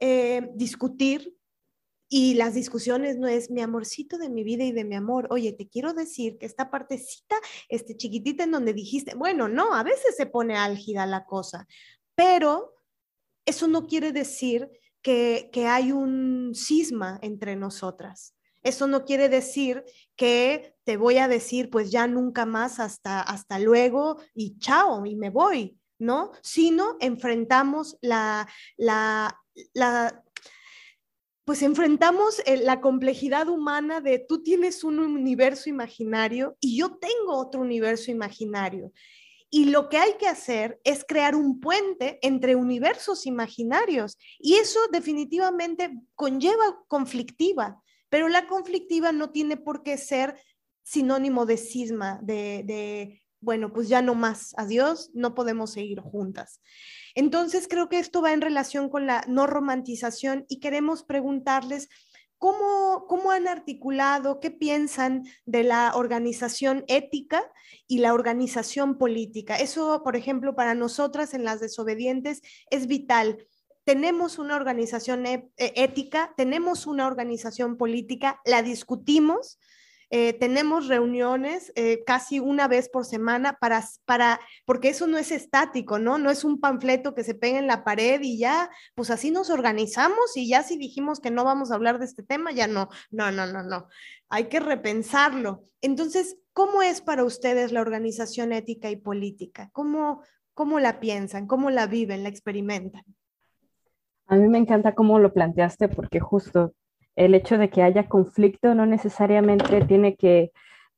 eh, 0.00 0.50
discutir, 0.54 1.34
y 2.08 2.34
las 2.34 2.54
discusiones 2.54 3.18
no 3.18 3.26
es 3.26 3.50
mi 3.50 3.60
amorcito 3.60 4.18
de 4.18 4.28
mi 4.28 4.44
vida 4.44 4.62
y 4.62 4.70
de 4.70 4.84
mi 4.84 4.94
amor. 4.94 5.26
Oye, 5.30 5.52
te 5.52 5.68
quiero 5.68 5.94
decir 5.94 6.38
que 6.38 6.46
esta 6.46 6.70
partecita, 6.70 7.34
este 7.68 7.96
chiquitita 7.96 8.44
en 8.44 8.52
donde 8.52 8.72
dijiste, 8.72 9.16
bueno, 9.16 9.48
no, 9.48 9.74
a 9.74 9.82
veces 9.82 10.14
se 10.16 10.26
pone 10.26 10.56
álgida 10.56 11.06
la 11.06 11.24
cosa, 11.24 11.66
pero 12.14 12.74
eso 13.46 13.68
no 13.68 13.86
quiere 13.86 14.12
decir 14.12 14.70
que, 15.02 15.50
que 15.52 15.66
hay 15.66 15.90
un 15.92 16.52
cisma 16.54 17.18
entre 17.20 17.56
nosotras. 17.56 18.36
Eso 18.64 18.88
no 18.88 19.04
quiere 19.04 19.28
decir 19.28 19.84
que 20.16 20.74
te 20.84 20.96
voy 20.96 21.18
a 21.18 21.28
decir, 21.28 21.70
pues 21.70 21.92
ya 21.92 22.08
nunca 22.08 22.46
más, 22.46 22.80
hasta, 22.80 23.20
hasta 23.20 23.60
luego 23.60 24.16
y 24.34 24.58
chao, 24.58 25.06
y 25.06 25.14
me 25.14 25.30
voy, 25.30 25.78
¿no? 25.98 26.32
Sino 26.42 26.96
enfrentamos 26.98 27.96
la, 28.00 28.48
la, 28.76 29.40
la 29.74 30.24
pues 31.44 31.62
enfrentamos 31.62 32.40
eh, 32.46 32.56
la 32.56 32.80
complejidad 32.80 33.48
humana 33.48 34.00
de 34.00 34.18
tú 34.18 34.42
tienes 34.42 34.82
un 34.82 34.98
universo 34.98 35.68
imaginario 35.68 36.56
y 36.58 36.78
yo 36.78 36.96
tengo 36.96 37.36
otro 37.36 37.60
universo 37.60 38.10
imaginario. 38.10 38.92
Y 39.50 39.66
lo 39.66 39.88
que 39.88 39.98
hay 39.98 40.14
que 40.14 40.26
hacer 40.26 40.80
es 40.82 41.04
crear 41.06 41.36
un 41.36 41.60
puente 41.60 42.18
entre 42.22 42.56
universos 42.56 43.24
imaginarios. 43.24 44.18
Y 44.40 44.54
eso 44.54 44.80
definitivamente 44.90 45.96
conlleva 46.16 46.82
conflictiva, 46.88 47.80
pero 48.14 48.28
la 48.28 48.46
conflictiva 48.46 49.10
no 49.10 49.30
tiene 49.30 49.56
por 49.56 49.82
qué 49.82 49.98
ser 49.98 50.40
sinónimo 50.84 51.46
de 51.46 51.56
cisma, 51.56 52.20
de, 52.22 53.20
bueno, 53.40 53.72
pues 53.72 53.88
ya 53.88 54.02
no 54.02 54.14
más, 54.14 54.54
adiós, 54.56 55.10
no 55.14 55.34
podemos 55.34 55.72
seguir 55.72 55.98
juntas. 55.98 56.60
Entonces, 57.16 57.66
creo 57.66 57.88
que 57.88 57.98
esto 57.98 58.22
va 58.22 58.32
en 58.32 58.40
relación 58.40 58.88
con 58.88 59.08
la 59.08 59.24
no 59.26 59.48
romantización 59.48 60.46
y 60.48 60.60
queremos 60.60 61.02
preguntarles 61.02 61.88
¿Cómo, 62.38 63.06
¿Cómo 63.08 63.30
han 63.30 63.48
articulado, 63.48 64.38
qué 64.38 64.50
piensan 64.50 65.24
de 65.46 65.64
la 65.64 65.92
organización 65.96 66.84
ética 66.88 67.42
y 67.88 67.98
la 67.98 68.12
organización 68.12 68.98
política? 68.98 69.56
Eso, 69.56 70.02
por 70.04 70.14
ejemplo, 70.14 70.54
para 70.54 70.74
nosotras 70.74 71.32
en 71.32 71.42
las 71.42 71.60
desobedientes 71.60 72.42
es 72.70 72.86
vital 72.86 73.44
tenemos 73.84 74.38
una 74.38 74.56
organización 74.56 75.26
e, 75.26 75.50
e, 75.56 75.72
ética, 75.76 76.34
tenemos 76.36 76.86
una 76.86 77.06
organización 77.06 77.76
política, 77.76 78.40
la 78.44 78.62
discutimos, 78.62 79.58
eh, 80.10 80.32
tenemos 80.34 80.86
reuniones 80.86 81.72
eh, 81.74 82.04
casi 82.04 82.38
una 82.38 82.68
vez 82.68 82.88
por 82.88 83.04
semana 83.04 83.58
para, 83.60 83.84
para, 84.04 84.38
porque 84.64 84.90
eso 84.90 85.06
no 85.06 85.18
es 85.18 85.32
estático, 85.32 85.98
¿no? 85.98 86.18
No 86.18 86.30
es 86.30 86.44
un 86.44 86.60
panfleto 86.60 87.14
que 87.14 87.24
se 87.24 87.34
pega 87.34 87.58
en 87.58 87.66
la 87.66 87.84
pared 87.84 88.20
y 88.22 88.38
ya, 88.38 88.70
pues 88.94 89.10
así 89.10 89.30
nos 89.30 89.50
organizamos 89.50 90.36
y 90.36 90.48
ya 90.48 90.62
si 90.62 90.76
dijimos 90.76 91.20
que 91.20 91.30
no 91.30 91.42
vamos 91.44 91.70
a 91.70 91.74
hablar 91.74 91.98
de 91.98 92.04
este 92.04 92.22
tema, 92.22 92.52
ya 92.52 92.66
no, 92.66 92.88
no, 93.10 93.32
no, 93.32 93.46
no, 93.46 93.62
no. 93.62 93.88
Hay 94.28 94.44
que 94.48 94.60
repensarlo. 94.60 95.64
Entonces, 95.80 96.36
¿cómo 96.52 96.82
es 96.82 97.00
para 97.00 97.24
ustedes 97.24 97.72
la 97.72 97.80
organización 97.80 98.52
ética 98.52 98.90
y 98.90 98.96
política? 98.96 99.70
¿Cómo, 99.72 100.22
cómo 100.54 100.80
la 100.80 101.00
piensan? 101.00 101.46
¿Cómo 101.46 101.70
la 101.70 101.86
viven? 101.86 102.22
¿La 102.22 102.28
experimentan? 102.28 103.04
A 104.26 104.36
mí 104.36 104.48
me 104.48 104.58
encanta 104.58 104.94
cómo 104.94 105.18
lo 105.18 105.32
planteaste 105.32 105.88
porque 105.88 106.20
justo 106.20 106.72
el 107.16 107.34
hecho 107.34 107.58
de 107.58 107.70
que 107.70 107.82
haya 107.82 108.08
conflicto 108.08 108.74
no 108.74 108.86
necesariamente 108.86 109.84
tiene 109.84 110.16
que 110.16 110.52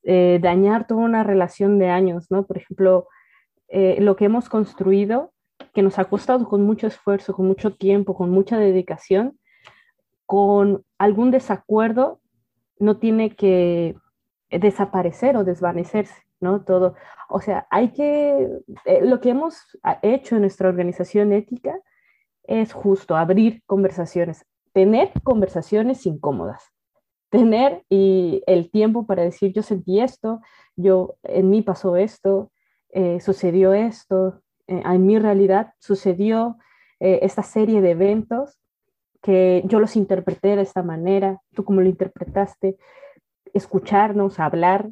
eh, 0.05 0.39
dañar 0.40 0.86
toda 0.86 1.01
una 1.01 1.24
relación 1.24 1.78
de 1.78 1.89
años, 1.89 2.31
¿no? 2.31 2.47
Por 2.47 2.59
ejemplo, 2.59 3.09
eh, 3.69 3.97
lo 4.01 4.16
que 4.16 4.27
hemos 4.27 4.48
construido, 4.48 5.32
que 5.74 5.82
nos 5.82 5.98
ha 5.98 6.05
costado 6.05 6.48
con 6.48 6.62
mucho 6.62 6.86
esfuerzo, 6.86 7.35
con 7.35 7.47
mucho 7.47 7.74
tiempo, 7.74 8.15
con 8.15 8.31
mucha 8.31 8.57
dedicación, 8.57 9.39
con 10.24 10.85
algún 10.98 11.31
desacuerdo, 11.31 12.20
no 12.78 12.98
tiene 12.98 13.35
que 13.35 13.97
desaparecer 14.51 15.36
o 15.36 15.44
desvanecerse, 15.44 16.23
¿no? 16.40 16.65
Todo. 16.65 16.94
O 17.28 17.40
sea, 17.40 17.66
hay 17.70 17.93
que, 17.93 18.48
eh, 18.85 19.01
lo 19.03 19.20
que 19.20 19.31
hemos 19.31 19.77
hecho 20.03 20.36
en 20.36 20.43
nuestra 20.43 20.69
organización 20.69 21.32
ética, 21.32 21.78
es 22.48 22.73
justo 22.73 23.16
abrir 23.16 23.62
conversaciones, 23.66 24.44
tener 24.73 25.10
conversaciones 25.23 26.06
incómodas, 26.06 26.73
tener 27.31 27.85
y 27.89 28.43
el 28.47 28.70
tiempo 28.70 29.06
para 29.06 29.23
decir 29.23 29.52
yo 29.52 29.62
sentí 29.62 30.01
esto, 30.01 30.40
yo 30.77 31.16
en 31.23 31.51
mí 31.51 31.62
pasó 31.62 31.97
esto, 31.97 32.51
eh, 32.90 33.20
sucedió 33.20 33.73
esto, 33.74 34.43
eh, 34.66 34.82
en 34.85 35.06
mi 35.06 35.18
realidad 35.18 35.73
sucedió 35.78 36.56
eh, 37.01 37.20
esta 37.23 37.43
serie 37.43 37.81
de 37.81 37.90
eventos 37.90 38.59
que 39.23 39.62
yo 39.66 39.81
los 39.81 39.97
interpreté 39.97 40.56
de 40.56 40.62
esta 40.62 40.82
manera, 40.82 41.40
tú 41.52 41.64
como 41.64 41.81
lo 41.81 41.89
interpretaste, 41.89 42.77
escucharnos, 43.52 44.39
hablar, 44.39 44.90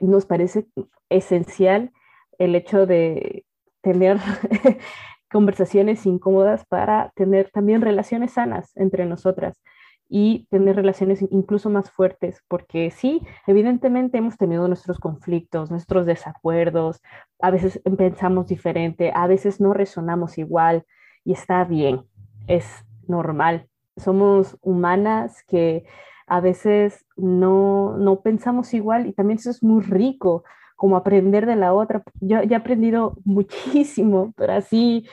nos 0.00 0.26
parece 0.26 0.66
esencial 1.08 1.92
el 2.38 2.56
hecho 2.56 2.84
de 2.86 3.44
tener 3.80 4.18
conversaciones 5.30 6.06
incómodas 6.06 6.64
para 6.66 7.12
tener 7.14 7.50
también 7.50 7.82
relaciones 7.82 8.32
sanas 8.32 8.76
entre 8.76 9.06
nosotras 9.06 9.60
y 10.08 10.46
tener 10.50 10.76
relaciones 10.76 11.22
incluso 11.30 11.68
más 11.68 11.90
fuertes, 11.90 12.42
porque 12.48 12.90
sí, 12.90 13.20
evidentemente 13.46 14.18
hemos 14.18 14.38
tenido 14.38 14.66
nuestros 14.66 14.98
conflictos, 14.98 15.70
nuestros 15.70 16.06
desacuerdos, 16.06 17.02
a 17.40 17.50
veces 17.50 17.80
pensamos 17.96 18.46
diferente, 18.46 19.12
a 19.14 19.26
veces 19.26 19.60
no 19.60 19.74
resonamos 19.74 20.38
igual 20.38 20.84
y 21.24 21.32
está 21.32 21.64
bien, 21.64 22.04
es 22.46 22.64
normal. 23.06 23.68
Somos 23.98 24.56
humanas 24.62 25.42
que 25.46 25.84
a 26.26 26.40
veces 26.40 27.04
no, 27.16 27.96
no 27.98 28.20
pensamos 28.20 28.72
igual 28.72 29.06
y 29.06 29.12
también 29.12 29.38
eso 29.38 29.50
es 29.50 29.62
muy 29.62 29.82
rico 29.82 30.44
como 30.78 30.96
aprender 30.96 31.44
de 31.44 31.56
la 31.56 31.74
otra. 31.74 32.04
Yo 32.20 32.38
he 32.38 32.54
aprendido 32.54 33.18
muchísimo, 33.24 34.32
pero 34.36 34.52
así 34.52 35.08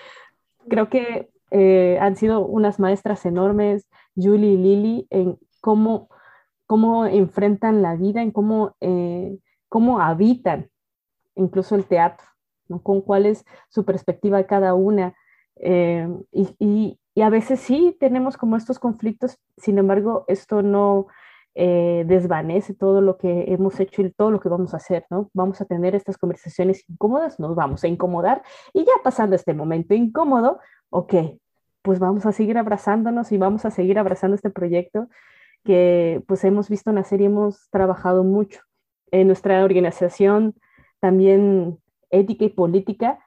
creo 0.70 0.90
que 0.90 1.32
eh, 1.50 1.98
han 2.00 2.16
sido 2.16 2.46
unas 2.46 2.80
maestras 2.80 3.26
enormes, 3.26 3.88
Julie 4.16 4.52
y 4.52 4.58
Lily, 4.58 5.08
en 5.10 5.40
cómo, 5.62 6.08
cómo 6.68 7.08
enfrentan 7.08 7.82
la 7.82 7.96
vida, 7.96 8.22
en 8.22 8.30
cómo, 8.30 8.76
eh, 8.80 9.40
cómo 9.68 10.00
habitan 10.00 10.70
incluso 11.34 11.74
el 11.74 11.86
teatro, 11.86 12.28
¿no? 12.68 12.84
con 12.84 13.02
cuál 13.02 13.26
es 13.26 13.44
su 13.70 13.86
perspectiva 13.86 14.44
cada 14.44 14.76
una. 14.76 15.16
Eh, 15.56 16.08
y, 16.32 17.00
y, 17.16 17.22
a 17.24 17.30
veces 17.32 17.60
sí 17.60 17.98
tenemos 18.00 18.38
como 18.38 18.56
estos 18.56 18.78
conflictos, 18.78 19.40
sin 19.58 19.80
embargo, 19.80 20.26
esto 20.28 20.62
no, 20.62 21.08
eh, 21.56 22.04
desvanece 22.06 22.74
todo 22.74 23.00
lo 23.00 23.18
que 23.18 23.46
hemos 23.48 23.80
hecho 23.80 24.02
y 24.02 24.12
todo 24.12 24.30
lo 24.30 24.42
que 24.42 24.50
vamos 24.50 24.74
a 24.74 24.78
hacer, 24.78 25.06
¿no? 25.10 25.30
Vamos 25.34 25.62
a 25.62 25.66
tener 25.66 25.96
estas 25.96 26.18
conversaciones 26.18 26.84
incómodas, 26.90 27.40
nos 27.40 27.56
vamos 27.56 27.84
a 27.84 27.88
incomodar 27.88 28.44
y 28.74 28.84
ya 28.84 28.92
pasando 29.04 29.36
este 29.38 29.54
momento 29.54 29.94
incómodo, 29.94 30.60
ok, 30.90 31.14
pues 31.82 32.00
vamos 32.00 32.26
a 32.26 32.34
seguir 32.34 32.58
abrazándonos 32.58 33.32
y 33.32 33.38
vamos 33.38 33.64
a 33.64 33.72
seguir 33.72 33.98
abrazando 33.98 34.36
este 34.36 34.50
proyecto 34.50 35.08
que 35.64 36.22
pues 36.28 36.44
hemos 36.44 36.70
visto 36.70 36.92
nacer 36.92 37.22
y 37.22 37.26
hemos 37.26 37.70
trabajado 37.70 38.24
mucho. 38.24 38.62
En 39.12 39.28
nuestra 39.28 39.64
organización 39.64 40.56
también 41.00 41.80
ética 42.10 42.46
y 42.46 42.50
política 42.50 43.20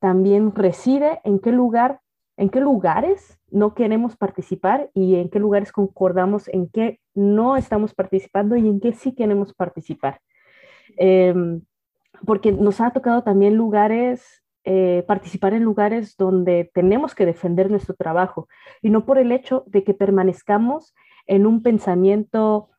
también 0.00 0.54
reside 0.54 1.20
en 1.24 1.38
qué 1.38 1.52
lugar, 1.52 2.00
en 2.40 2.48
qué 2.48 2.58
lugares 2.58 3.38
no 3.50 3.74
queremos 3.74 4.16
participar 4.16 4.90
y 4.94 5.16
en 5.16 5.28
qué 5.28 5.38
lugares 5.38 5.72
concordamos 5.72 6.48
en 6.48 6.70
qué 6.70 6.98
no 7.14 7.58
estamos 7.58 7.92
participando 7.92 8.56
y 8.56 8.66
en 8.66 8.80
qué 8.80 8.94
sí 8.94 9.14
queremos 9.14 9.52
participar. 9.52 10.22
Em, 10.96 11.60
porque 12.24 12.50
nos 12.50 12.80
ha 12.80 12.92
tocado 12.92 13.22
también 13.22 13.56
lugares, 13.56 14.42
eh, 14.64 15.04
participar 15.06 15.52
en 15.52 15.64
lugares 15.64 16.16
donde 16.16 16.70
tenemos 16.72 17.14
que 17.14 17.26
defender 17.26 17.70
nuestro 17.70 17.94
trabajo 17.94 18.48
y 18.80 18.88
no 18.88 19.04
por 19.04 19.18
el 19.18 19.32
hecho 19.32 19.64
de 19.66 19.84
que 19.84 19.92
permanezcamos 19.92 20.94
en 21.26 21.46
un 21.46 21.62
pensamiento 21.62 22.70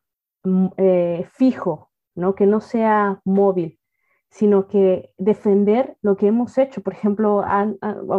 mm, 0.43 0.67
eh, 0.77 1.27
fijo, 1.33 1.91
¿no? 2.15 2.33
que 2.33 2.47
no 2.47 2.61
sea 2.61 3.21
móvil, 3.25 3.77
sino 4.31 4.67
que 4.67 5.11
defender 5.17 5.97
lo 6.01 6.15
que 6.15 6.27
hemos 6.27 6.57
hecho. 6.57 6.81
Por 6.81 6.93
ejemplo, 6.93 7.43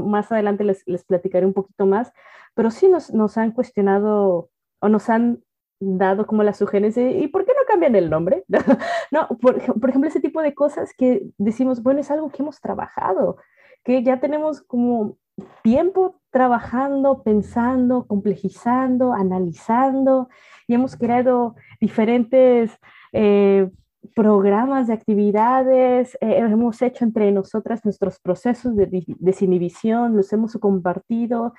más 0.04 0.30
adelante 0.30 0.62
les, 0.62 0.86
les, 0.86 1.04
platicaré 1.04 1.46
un 1.46 1.54
poquito 1.54 1.86
más, 1.86 2.12
pero 2.54 2.70
sí 2.70 2.86
nos, 2.86 3.12
nos, 3.12 3.38
han 3.38 3.52
cuestionado 3.52 4.50
o 4.80 4.88
nos 4.88 5.08
han 5.08 5.42
dado 5.80 6.26
como 6.26 6.42
la 6.44 6.52
sugerencia, 6.52 7.10
¿y 7.10 7.26
por 7.28 7.44
qué 7.44 7.52
no 7.52 7.66
cambian 7.66 7.96
el 7.96 8.10
nombre? 8.10 8.44
no, 9.10 9.26
por, 9.40 9.80
por, 9.80 9.88
ejemplo, 9.88 10.08
ese 10.08 10.20
tipo 10.20 10.42
de 10.42 10.54
cosas 10.54 10.92
que 10.96 11.22
decimos, 11.38 11.82
bueno, 11.82 12.00
es 12.00 12.10
algo 12.10 12.28
que 12.28 12.42
hemos 12.42 12.60
trabajado, 12.60 13.38
que 13.82 14.02
ya 14.02 14.20
tenemos 14.20 14.60
como 14.62 15.16
tiempo 15.62 16.20
trabajando, 16.30 17.22
pensando, 17.22 18.06
complejizando, 18.06 19.14
analizando, 19.14 20.28
y 20.68 20.74
hemos 20.74 20.94
creado 20.94 21.56
diferentes... 21.80 22.70
Eh, 23.12 23.70
programas 24.14 24.88
de 24.88 24.94
actividades, 24.94 26.16
eh, 26.20 26.38
hemos 26.38 26.82
hecho 26.82 27.04
entre 27.04 27.30
nosotras 27.32 27.84
nuestros 27.84 28.18
procesos 28.18 28.76
de 28.76 29.04
desinhibición, 29.18 30.16
los 30.16 30.32
hemos 30.32 30.54
compartido, 30.54 31.54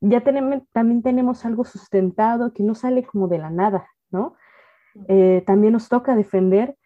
ya 0.00 0.22
tenemos, 0.22 0.62
también 0.72 1.02
tenemos 1.02 1.44
algo 1.44 1.64
sustentado 1.64 2.52
que 2.52 2.62
no 2.62 2.74
sale 2.74 3.04
como 3.04 3.28
de 3.28 3.38
la 3.38 3.50
nada, 3.50 3.88
¿no? 4.10 4.34
Eh, 5.06 5.42
también 5.46 5.72
nos 5.72 5.88
toca 5.88 6.16
defender 6.16 6.76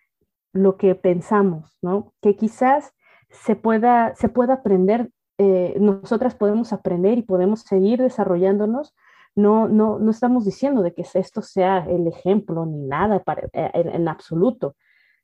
lo 0.53 0.77
que 0.77 0.95
pensamos, 0.95 1.79
¿no? 1.83 2.13
Que 2.21 2.37
quizás 2.37 2.93
se 3.31 3.57
pueda, 3.57 4.15
se 4.15 4.29
pueda 4.29 4.55
aprender, 4.55 5.11
eh, 5.39 5.77
nosotras 5.81 6.35
podemos 6.35 6.73
aprender 6.73 7.19
y 7.19 7.23
podemos 7.23 7.61
seguir 7.61 8.01
desarrollándonos, 8.01 8.95
no, 9.35 9.69
no, 9.69 9.99
no 9.99 10.11
estamos 10.11 10.45
diciendo 10.45 10.83
de 10.83 10.93
que 10.93 11.05
esto 11.15 11.43
sea 11.43 11.87
el 11.89 12.07
ejemplo 12.07 12.67
ni 12.67 12.83
nada 12.83 13.23
para, 13.23 13.49
eh, 13.53 13.71
en, 13.75 14.09
absoluto, 14.09 14.77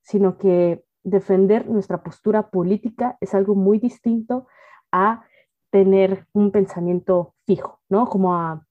sino 0.02 0.38
que 0.38 0.82
defender 1.04 1.68
nuestra 1.68 2.02
postura 2.02 2.50
política 2.50 3.16
es 3.20 3.34
algo 3.34 3.54
muy 3.54 3.78
distinto 3.78 4.46
a 4.92 5.24
tener 5.70 6.26
un 6.32 6.50
pensamiento 6.50 7.34
fijo, 7.46 7.80
¿no? 7.88 8.06
Como 8.06 8.34
a, 8.34 8.64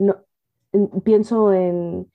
no, 0.00 0.16
pienso 1.04 1.52
en, 1.52 2.10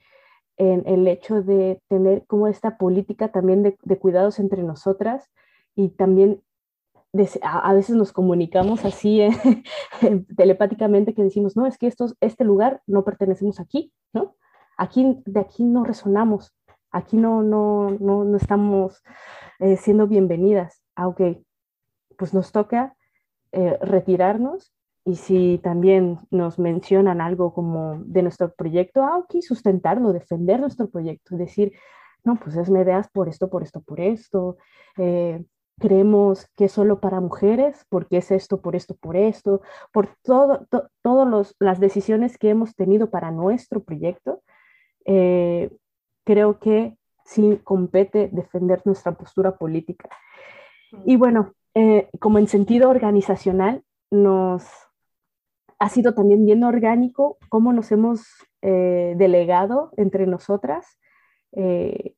en, 0.58 0.84
el 0.86 1.08
hecho 1.08 1.42
de 1.42 1.82
tener 1.88 2.26
como 2.28 2.48
esta 2.48 2.78
política 2.78 3.30
también 3.32 3.64
de, 3.64 3.78
de 3.82 3.98
cuidados 3.98 4.40
entre 4.40 4.64
nosotras 4.64 5.30
y 5.76 5.90
también 5.90 6.42
a, 7.42 7.74
veces 7.74 7.96
nos 7.96 8.14
comunicamos 8.14 8.86
así 8.86 9.22
eh, 9.22 9.32
telepáticamente 10.38 11.14
que 11.14 11.24
decimos, 11.24 11.58
no, 11.58 11.66
es 11.66 11.78
que 11.78 11.88
esto, 11.88 12.08
este 12.22 12.44
lugar 12.44 12.82
no 12.88 13.04
pertenecemos 13.04 13.60
aquí, 13.60 13.92
¿no? 14.14 14.36
Aquí, 14.78 15.22
de 15.26 15.40
aquí 15.40 15.64
no 15.64 15.84
resonamos, 15.84 16.56
aquí 16.92 17.18
no, 17.18 17.44
no, 17.44 17.92
no, 18.00 18.24
no 18.24 18.38
estamos 18.38 19.04
eh, 19.60 19.78
siendo 19.78 20.08
bienvenidas. 20.08 20.82
Ah, 20.96 21.08
ok, 21.08 21.22
pues 22.18 22.34
nos 22.34 22.52
toca 22.52 22.96
eh, 23.52 23.78
retirarnos 23.82 24.74
y 25.04 25.16
si 25.16 25.60
también 25.64 26.20
nos 26.30 26.60
mencionan 26.60 27.22
algo 27.22 27.54
como 27.54 28.02
de 28.06 28.24
nuestro 28.24 28.54
proyecto, 28.54 29.04
ah, 29.04 29.26
sustentarlo, 29.42 30.14
defender 30.14 30.60
nuestro 30.60 30.90
proyecto, 30.90 31.36
decir, 31.36 31.74
no, 32.24 32.38
pues 32.38 32.56
es 32.56 32.70
medias 32.70 33.10
por 33.10 33.28
esto, 33.28 33.50
por 33.50 33.64
esto, 33.64 33.82
por 33.82 34.00
esto. 34.00 34.58
Eh, 34.98 35.44
creemos 35.82 36.48
que 36.56 36.66
es 36.66 36.72
solo 36.72 37.02
para 37.02 37.20
mujeres, 37.20 37.86
porque 37.90 38.18
es 38.18 38.32
esto, 38.32 38.62
por 38.62 38.78
esto, 38.78 38.96
por 38.96 39.18
esto, 39.18 39.62
por 39.92 40.16
todas 40.24 40.70
to, 40.70 41.56
las 41.60 41.80
decisiones 41.82 42.38
que 42.38 42.50
hemos 42.50 42.76
tenido 42.76 43.10
para 43.10 43.32
nuestro 43.32 43.84
proyecto. 43.84 44.42
Eh, 45.04 45.70
creo 46.24 46.60
que 46.60 46.96
sí 47.26 47.60
compete 47.64 48.30
defender 48.32 48.82
nuestra 48.86 49.12
postura 49.14 49.58
política. 49.58 50.10
Y 51.06 51.18
bueno, 51.18 51.54
eh, 51.74 52.10
como 52.20 52.38
en 52.38 52.48
sentido 52.48 52.90
organizacional, 52.90 53.84
nos 54.12 54.64
ha 55.80 55.90
sido 55.90 56.14
también 56.14 56.46
bien 56.46 56.64
orgánico 56.64 57.38
cómo 57.50 57.74
nos 57.74 57.92
hemos 57.92 58.28
eh, 58.62 59.16
delegado 59.18 59.92
entre 59.98 60.28
nosotras 60.28 60.98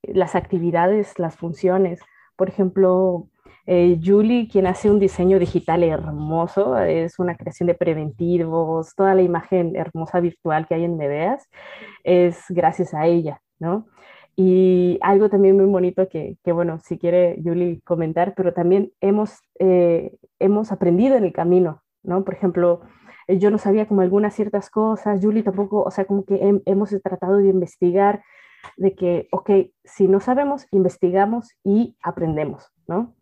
las 0.02 0.36
actividades, 0.36 1.18
las 1.18 1.34
funciones. 1.34 1.98
Por 2.36 2.48
ejemplo, 2.48 3.28
Julie, 3.66 4.48
quien 4.48 4.66
hace 4.66 4.90
un 4.90 4.98
diseño 4.98 5.38
digital 5.38 5.82
hermoso, 5.82 6.76
es 6.78 7.18
una 7.18 7.36
creación 7.36 7.66
de 7.66 7.74
preventivos, 7.74 8.94
toda 8.94 9.14
la 9.14 9.22
imagen 9.22 9.74
hermosa 9.74 10.20
virtual 10.20 10.66
que 10.66 10.74
hay 10.74 10.84
en 10.84 10.96
Medeas, 10.96 11.48
es 12.02 12.44
gracias 12.50 12.92
a 12.92 13.06
ella, 13.06 13.40
¿no? 13.58 13.86
Y 14.36 14.98
algo 15.00 15.28
también 15.30 15.56
muy 15.56 15.66
bonito 15.66 16.08
que, 16.08 16.36
que 16.42 16.52
bueno, 16.52 16.80
si 16.80 16.98
quiere 16.98 17.40
Julie 17.42 17.80
comentar, 17.84 18.34
pero 18.34 18.52
también 18.52 18.92
hemos, 19.00 19.38
eh, 19.60 20.16
hemos 20.40 20.72
aprendido 20.72 21.16
en 21.16 21.24
el 21.24 21.32
camino, 21.32 21.82
¿no? 22.02 22.24
Por 22.24 22.34
ejemplo, 22.34 22.80
eh, 23.28 23.38
yo 23.38 23.50
no 23.50 23.58
sabía 23.58 23.86
como 23.86 24.00
algunas 24.00 24.34
ciertas 24.34 24.70
cosas, 24.70 25.20
Julie 25.22 25.44
tampoco, 25.44 25.82
o 25.82 25.90
sea, 25.90 26.04
como 26.06 26.24
que 26.24 26.60
hemos 26.66 26.90
tratado 27.02 27.38
de 27.38 27.48
investigar, 27.48 28.22
de 28.76 28.94
que, 28.94 29.28
ok, 29.30 29.50
si 29.84 30.08
no 30.08 30.20
sabemos, 30.20 30.66
investigamos 30.72 31.50
y 31.62 31.96
aprendemos, 32.02 32.72
¿no? 32.88 33.14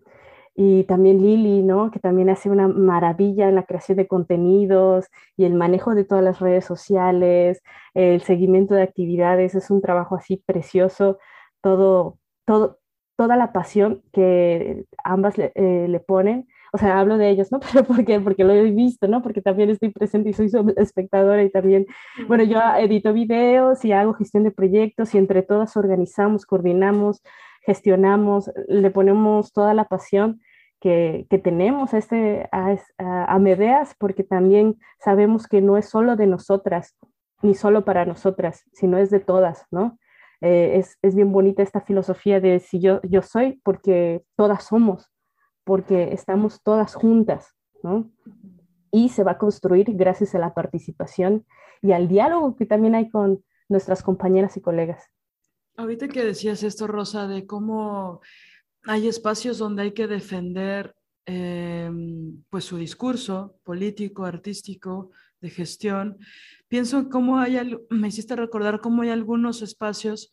Y 0.55 0.85
también 0.85 1.23
Lili, 1.23 1.63
¿no? 1.63 1.91
Que 1.91 1.99
también 1.99 2.29
hace 2.29 2.51
una 2.51 2.69
maravilla 2.69 3.49
en 3.49 3.55
la 3.55 3.65
creación 3.65 3.97
de 3.97 4.07
contenidos 4.07 5.07
y 5.37 5.45
el 5.45 5.55
manejo 5.55 5.95
de 5.95 6.05
todas 6.05 6.23
las 6.23 6.41
redes 6.41 6.65
sociales, 6.65 7.63
el 7.95 8.21
seguimiento 8.23 8.75
de 8.75 8.83
actividades, 8.83 9.55
es 9.55 9.71
un 9.71 9.81
trabajo 9.81 10.17
así 10.17 10.43
precioso, 10.47 11.19
todo, 11.63 12.19
todo, 12.45 12.81
toda 13.17 13.37
la 13.37 13.53
pasión 13.53 14.03
que 14.13 14.85
ambas 15.05 15.39
le, 15.39 15.53
eh, 15.55 16.01
ponen. 16.07 16.49
O 16.75 16.79
sea, 16.79 16.99
hablo 17.01 17.19
de 17.19 17.31
ellos, 17.31 17.53
¿no? 17.53 17.61
Pero 17.73 17.85
¿por 17.85 18.05
qué? 18.05 18.21
Porque 18.21 18.45
lo 18.45 18.53
he 18.53 18.71
visto, 18.71 19.09
¿no? 19.09 19.23
Porque 19.23 19.43
también 19.43 19.71
estoy 19.71 19.91
presente 19.91 20.31
y 20.31 20.33
soy 20.33 20.51
espectadora 20.77 21.43
y 21.43 21.51
también, 21.51 21.87
bueno, 22.29 22.45
yo 22.45 22.59
edito 22.79 23.13
videos 23.13 23.85
y 23.85 23.93
hago 23.93 24.15
gestión 24.15 24.45
de 24.45 24.51
proyectos 24.51 25.15
y 25.15 25.19
entre 25.19 25.43
todas 25.43 25.77
organizamos, 25.77 26.47
coordinamos, 26.47 27.23
gestionamos, 27.63 28.51
le 28.69 28.91
ponemos 28.91 29.53
toda 29.53 29.75
la 29.75 29.85
pasión 29.85 30.41
que, 30.81 31.27
que 31.31 31.39
tenemos 31.39 31.95
a, 31.95 31.99
este, 31.99 32.49
a, 32.51 32.77
a, 32.99 33.39
Medeas, 33.39 33.95
porque 33.99 34.25
también 34.25 34.79
sabemos 34.99 35.47
que 35.47 35.61
no 35.61 35.77
es 35.77 35.89
solo 35.89 36.17
de 36.17 36.27
nosotras, 36.27 36.97
ni 37.41 37.55
solo 37.55 37.85
para 37.85 38.05
nosotras, 38.05 38.65
sino 38.73 38.99
es 38.99 39.11
de 39.11 39.21
todas, 39.21 39.65
¿no? 39.71 39.99
Eh, 40.41 40.79
es, 40.79 40.99
es, 41.03 41.15
bien 41.15 41.31
bonita 41.31 41.63
esta 41.63 41.81
filosofía 41.81 42.41
de 42.41 42.59
si 42.59 42.81
yo, 42.81 43.01
yo 43.03 43.23
soy, 43.23 43.61
porque 43.63 44.25
todas 44.37 44.65
somos, 44.65 45.09
porque 45.63 46.13
estamos 46.13 46.61
todas 46.65 46.97
juntas, 46.97 47.55
¿no? 47.85 48.11
Y 48.91 49.11
se 49.11 49.23
va 49.23 49.33
a 49.33 49.39
construir 49.39 49.95
gracias 49.95 50.35
a 50.35 50.41
la 50.41 50.53
participación 50.53 51.47
y 51.81 51.93
al 51.93 52.09
diálogo 52.09 52.57
que 52.57 52.67
también 52.67 52.97
hay 52.97 53.09
con 53.09 53.45
nuestras 53.69 54.03
compañeras 54.03 54.57
y 54.57 54.61
colegas. 54.61 55.13
Ahorita 55.77 56.09
que 56.09 56.25
decías 56.25 56.63
esto, 56.63 56.87
Rosa, 56.87 57.27
de 57.27 57.47
cómo 57.47 58.21
hay 58.85 59.09
espacios 59.09 59.59
donde 59.59 59.83
hay 59.83 59.93
que 59.93 60.07
defender 60.07 60.95
em, 61.25 62.43
pues 62.51 62.65
su 62.65 62.77
discurso 62.77 63.59
político, 63.63 64.25
artístico, 64.25 65.11
de 65.41 65.51
gestión, 65.51 66.19
pienso 66.69 67.09
cómo 67.09 67.39
hay, 67.39 67.77
me 67.91 68.09
hiciste 68.09 68.37
recordar 68.37 68.81
cómo 68.81 69.03
hay 69.03 69.11
algunos 69.11 69.61
espacios 69.61 70.33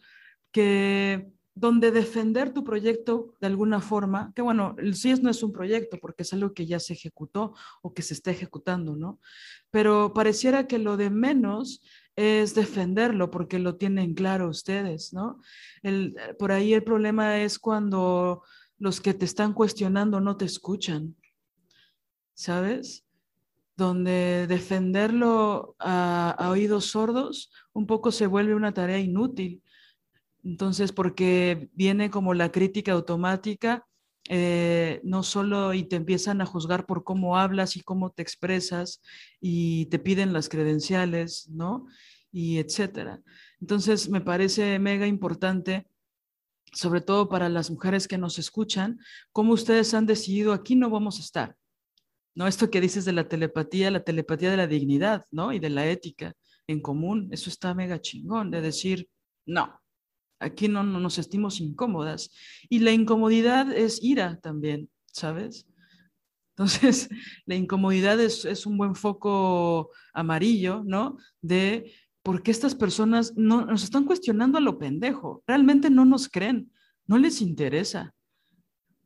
que 0.51 1.27
donde 1.55 1.91
defender 1.91 2.53
tu 2.53 2.63
proyecto 2.63 3.35
de 3.41 3.47
alguna 3.47 3.81
forma, 3.81 4.31
que 4.33 4.41
bueno, 4.41 4.75
el 4.77 4.95
CIES 4.95 5.21
no 5.21 5.29
es 5.29 5.43
un 5.43 5.51
proyecto 5.51 5.97
porque 5.99 6.23
es 6.23 6.31
algo 6.31 6.53
que 6.53 6.65
ya 6.65 6.79
se 6.79 6.93
ejecutó 6.93 7.53
o 7.81 7.93
que 7.93 8.01
se 8.01 8.13
está 8.13 8.31
ejecutando, 8.31 8.95
¿no? 8.95 9.19
Pero 9.69 10.13
pareciera 10.13 10.67
que 10.67 10.79
lo 10.79 10.95
de 10.95 11.09
menos 11.09 11.81
es 12.19 12.53
defenderlo 12.53 13.31
porque 13.31 13.59
lo 13.59 13.77
tienen 13.77 14.13
claro 14.13 14.49
ustedes, 14.49 15.13
¿no? 15.13 15.39
El, 15.81 16.17
por 16.37 16.51
ahí 16.51 16.73
el 16.73 16.83
problema 16.83 17.37
es 17.37 17.57
cuando 17.57 18.43
los 18.77 18.99
que 18.99 19.13
te 19.13 19.23
están 19.23 19.53
cuestionando 19.53 20.19
no 20.19 20.35
te 20.35 20.43
escuchan, 20.43 21.15
¿sabes? 22.33 23.05
Donde 23.77 24.47
defenderlo 24.47 25.77
a, 25.79 26.31
a 26.31 26.49
oídos 26.49 26.87
sordos 26.87 27.51
un 27.71 27.87
poco 27.87 28.11
se 28.11 28.27
vuelve 28.27 28.53
una 28.53 28.73
tarea 28.73 28.99
inútil. 28.99 29.63
Entonces, 30.43 30.91
porque 30.91 31.69
viene 31.71 32.09
como 32.09 32.33
la 32.33 32.51
crítica 32.51 32.91
automática 32.91 33.87
eh, 34.31 35.01
no 35.03 35.23
solo 35.23 35.73
y 35.73 35.83
te 35.83 35.95
empiezan 35.95 36.39
a 36.39 36.45
juzgar 36.45 36.85
por 36.85 37.03
cómo 37.03 37.39
hablas 37.39 37.75
y 37.75 37.81
cómo 37.81 38.11
te 38.11 38.21
expresas 38.21 39.01
y 39.41 39.87
te 39.87 39.97
piden 39.97 40.33
las 40.33 40.49
credenciales, 40.49 41.49
¿no? 41.49 41.87
Y 42.31 42.59
etcétera. 42.59 43.23
Entonces, 43.59 44.07
me 44.07 44.21
parece 44.21 44.77
mega 44.77 45.07
importante, 45.07 45.87
sobre 46.71 47.01
todo 47.01 47.27
para 47.27 47.49
las 47.49 47.71
mujeres 47.71 48.07
que 48.07 48.19
nos 48.19 48.37
escuchan, 48.37 48.99
cómo 49.31 49.53
ustedes 49.53 49.95
han 49.95 50.05
decidido 50.05 50.53
aquí 50.53 50.75
no 50.75 50.91
vamos 50.91 51.17
a 51.17 51.23
estar. 51.23 51.55
¿No? 52.35 52.45
Esto 52.45 52.69
que 52.69 52.81
dices 52.81 53.05
de 53.05 53.13
la 53.13 53.27
telepatía, 53.27 53.89
la 53.89 54.03
telepatía 54.03 54.51
de 54.51 54.57
la 54.57 54.67
dignidad, 54.67 55.25
¿no? 55.31 55.51
Y 55.51 55.59
de 55.59 55.71
la 55.71 55.87
ética 55.87 56.35
en 56.67 56.81
común, 56.81 57.29
eso 57.31 57.49
está 57.49 57.73
mega 57.73 57.99
chingón, 57.99 58.51
de 58.51 58.61
decir, 58.61 59.09
no, 59.47 59.81
Aquí 60.39 60.67
no, 60.69 60.83
nos 60.83 61.13
sentimos 61.13 61.59
incómodas. 61.59 62.31
Y 62.69 62.79
la 62.79 62.91
incomodidad 62.91 63.71
es 63.71 64.01
ira 64.01 64.39
también, 64.39 64.89
¿sabes? 65.11 65.67
Entonces, 66.51 67.09
la 67.45 67.55
incomodidad 67.55 68.19
es, 68.19 68.65
un 68.65 68.77
buen 68.77 68.95
foco 68.95 69.91
amarillo, 70.13 70.81
¿no? 70.85 71.17
De 71.41 71.93
por 72.23 72.41
qué 72.41 72.51
estas 72.51 72.75
personas 72.75 73.33
no, 73.35 73.65
nos 73.65 73.83
están 73.83 74.05
cuestionando 74.05 74.57
a 74.57 74.61
lo 74.61 74.77
pendejo. 74.77 75.43
Realmente 75.45 75.89
no 75.89 76.05
nos 76.05 76.29
creen, 76.29 76.71
no 77.05 77.17
les 77.17 77.41
interesa. 77.41 78.13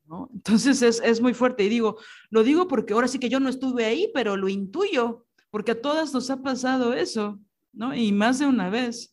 ¿no? 0.06 0.30
Entonces 0.34 0.82
es, 0.82 1.02
es 1.04 1.22
muy 1.22 1.34
fuerte. 1.34 1.64
Y 1.64 1.70
digo, 1.70 1.98
lo 2.30 2.44
digo 2.44 2.68
porque 2.68 2.94
ahora 2.94 3.08
sí 3.08 3.20
que 3.20 3.30
yo 3.30 3.40
no 3.40 3.50
estuve 3.50 3.86
ahí, 3.86 4.12
pero 4.14 4.36
lo 4.36 4.50
intuyo, 4.50 5.26
porque 5.50 5.72
a 5.72 5.82
todas 5.82 6.14
nos 6.14 6.30
ha 6.30 6.42
pasado 6.42 6.94
eso, 6.94 7.40
¿no? 7.72 7.96
Y 7.96 8.12
más 8.12 8.40
de 8.40 8.48
una 8.48 8.70
vez. 8.70 9.13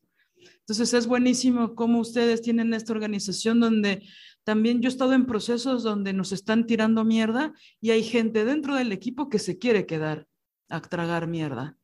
Entonces 0.71 0.95
es 0.95 1.09
buenísimo 1.09 1.75
cómo 1.75 1.99
ustedes 1.99 2.43
tienen 2.43 2.73
esta 2.75 2.93
organización 2.93 3.59
donde 3.59 4.07
también 4.45 4.81
yo 4.81 4.89
he 4.89 4.93
estado 4.93 5.15
en 5.15 5.27
procesos 5.27 5.83
donde 5.83 6.13
nos 6.13 6.31
están 6.31 6.65
tirando 6.65 7.05
mierda 7.05 7.53
y 7.81 7.91
hay 7.91 8.05
gente 8.05 8.45
dentro 8.45 8.77
del 8.77 8.93
equipo 8.93 9.29
que 9.29 9.41
se 9.41 9.59
quiere 9.59 9.85
quedar 9.85 10.29
a 10.69 10.81
tragar 10.81 11.27
mierda 11.27 11.77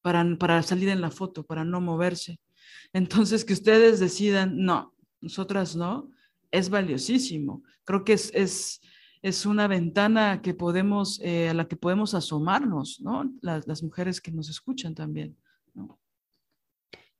para, 0.00 0.24
para 0.38 0.62
salir 0.62 0.90
en 0.90 1.00
la 1.00 1.10
foto, 1.10 1.42
para 1.42 1.64
no 1.64 1.80
moverse. 1.80 2.38
Entonces 2.92 3.44
que 3.44 3.54
ustedes 3.54 3.98
decidan, 3.98 4.62
no, 4.64 4.94
nosotras 5.20 5.74
no, 5.74 6.08
es 6.52 6.70
valiosísimo. 6.70 7.64
Creo 7.82 8.04
que 8.04 8.12
es, 8.12 8.30
es, 8.32 8.80
es 9.22 9.44
una 9.44 9.66
ventana 9.66 10.40
que 10.40 10.54
podemos, 10.54 11.18
eh, 11.20 11.48
a 11.48 11.54
la 11.54 11.66
que 11.66 11.74
podemos 11.74 12.14
asomarnos, 12.14 13.00
¿no? 13.00 13.34
Las, 13.40 13.66
las 13.66 13.82
mujeres 13.82 14.20
que 14.20 14.30
nos 14.30 14.48
escuchan 14.48 14.94
también. 14.94 15.36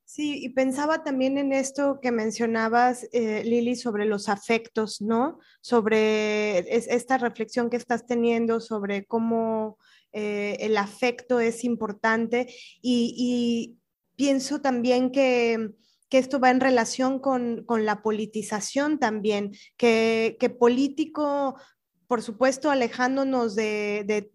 Sí, 0.06 0.44
y 0.44 0.50
pensaba 0.50 1.02
también 1.02 1.38
en 1.38 1.52
esto 1.52 1.98
que 2.00 2.12
mencionabas, 2.12 3.08
eh, 3.12 3.42
Lili, 3.44 3.74
sobre 3.74 4.04
los 4.04 4.28
afectos, 4.28 5.00
¿no? 5.00 5.38
Sobre 5.62 6.58
esta 6.76 7.16
reflexión 7.16 7.70
que 7.70 7.78
estás 7.78 8.06
teniendo 8.06 8.60
sobre 8.60 9.06
cómo 9.06 9.78
eh, 10.12 10.58
el 10.60 10.76
afecto 10.76 11.40
es 11.40 11.64
importante 11.64 12.46
y, 12.82 13.78
pienso 14.16 14.60
también 14.60 15.10
que, 15.10 15.70
esto 16.10 16.38
va 16.38 16.50
en 16.50 16.60
relación 16.60 17.18
con, 17.18 17.64
la 17.68 18.00
politización 18.00 19.00
también, 19.00 19.50
que, 19.76 20.36
que 20.38 20.48
político, 20.48 21.56
por 22.06 22.22
supuesto, 22.22 22.70
alejándonos 22.70 23.56
de, 23.56 24.30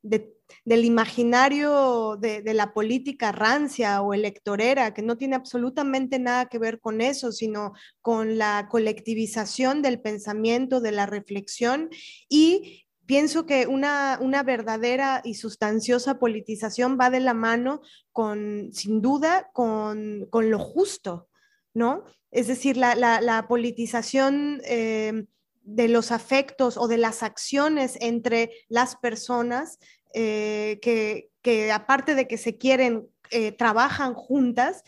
de 0.00 0.39
del 0.64 0.84
imaginario 0.84 2.16
de, 2.20 2.42
la 2.54 2.72
política 2.72 3.32
rancia 3.32 4.02
o 4.02 4.14
electorera, 4.14 4.92
que 4.94 5.02
no 5.02 5.16
tiene 5.16 5.36
absolutamente 5.36 6.18
nada 6.18 6.46
que 6.46 6.58
ver 6.58 6.80
con 6.80 7.00
eso, 7.00 7.32
sino 7.32 7.72
con 8.00 8.38
la 8.38 8.68
colectivización 8.70 9.82
del 9.82 10.00
pensamiento, 10.00 10.80
de 10.80 10.92
la 10.92 11.06
reflexión 11.06 11.90
y 12.28 12.86
pienso 13.06 13.44
que 13.44 13.66
una, 13.66 14.18
una 14.20 14.44
verdadera 14.44 15.20
y 15.24 15.34
sustanciosa 15.34 16.20
politización 16.20 16.96
va 17.00 17.10
de 17.10 17.18
la 17.18 17.34
mano 17.34 17.80
con, 18.12 18.70
sin 18.72 19.02
duda, 19.02 19.50
con, 19.52 20.28
con 20.30 20.50
lo 20.50 20.60
justo, 20.60 21.28
¿no? 21.74 22.04
Es 22.30 22.46
decir, 22.46 22.76
la, 22.76 22.94
la, 22.94 23.48
politización 23.48 24.60
eh, 24.64 25.26
de 25.62 25.88
los 25.88 26.12
afectos 26.12 26.76
o 26.76 26.86
de 26.86 26.98
las 26.98 27.24
acciones 27.24 27.96
entre 28.00 28.50
las 28.68 28.94
personas 28.94 29.78
eh, 30.14 30.78
que, 30.82 31.30
que, 31.42 31.72
aparte 31.72 32.14
de 32.14 32.26
que 32.26 32.38
se 32.38 32.56
quieren, 32.56 33.08
eh, 33.30 33.52
trabajan 33.52 34.14
juntas, 34.14 34.82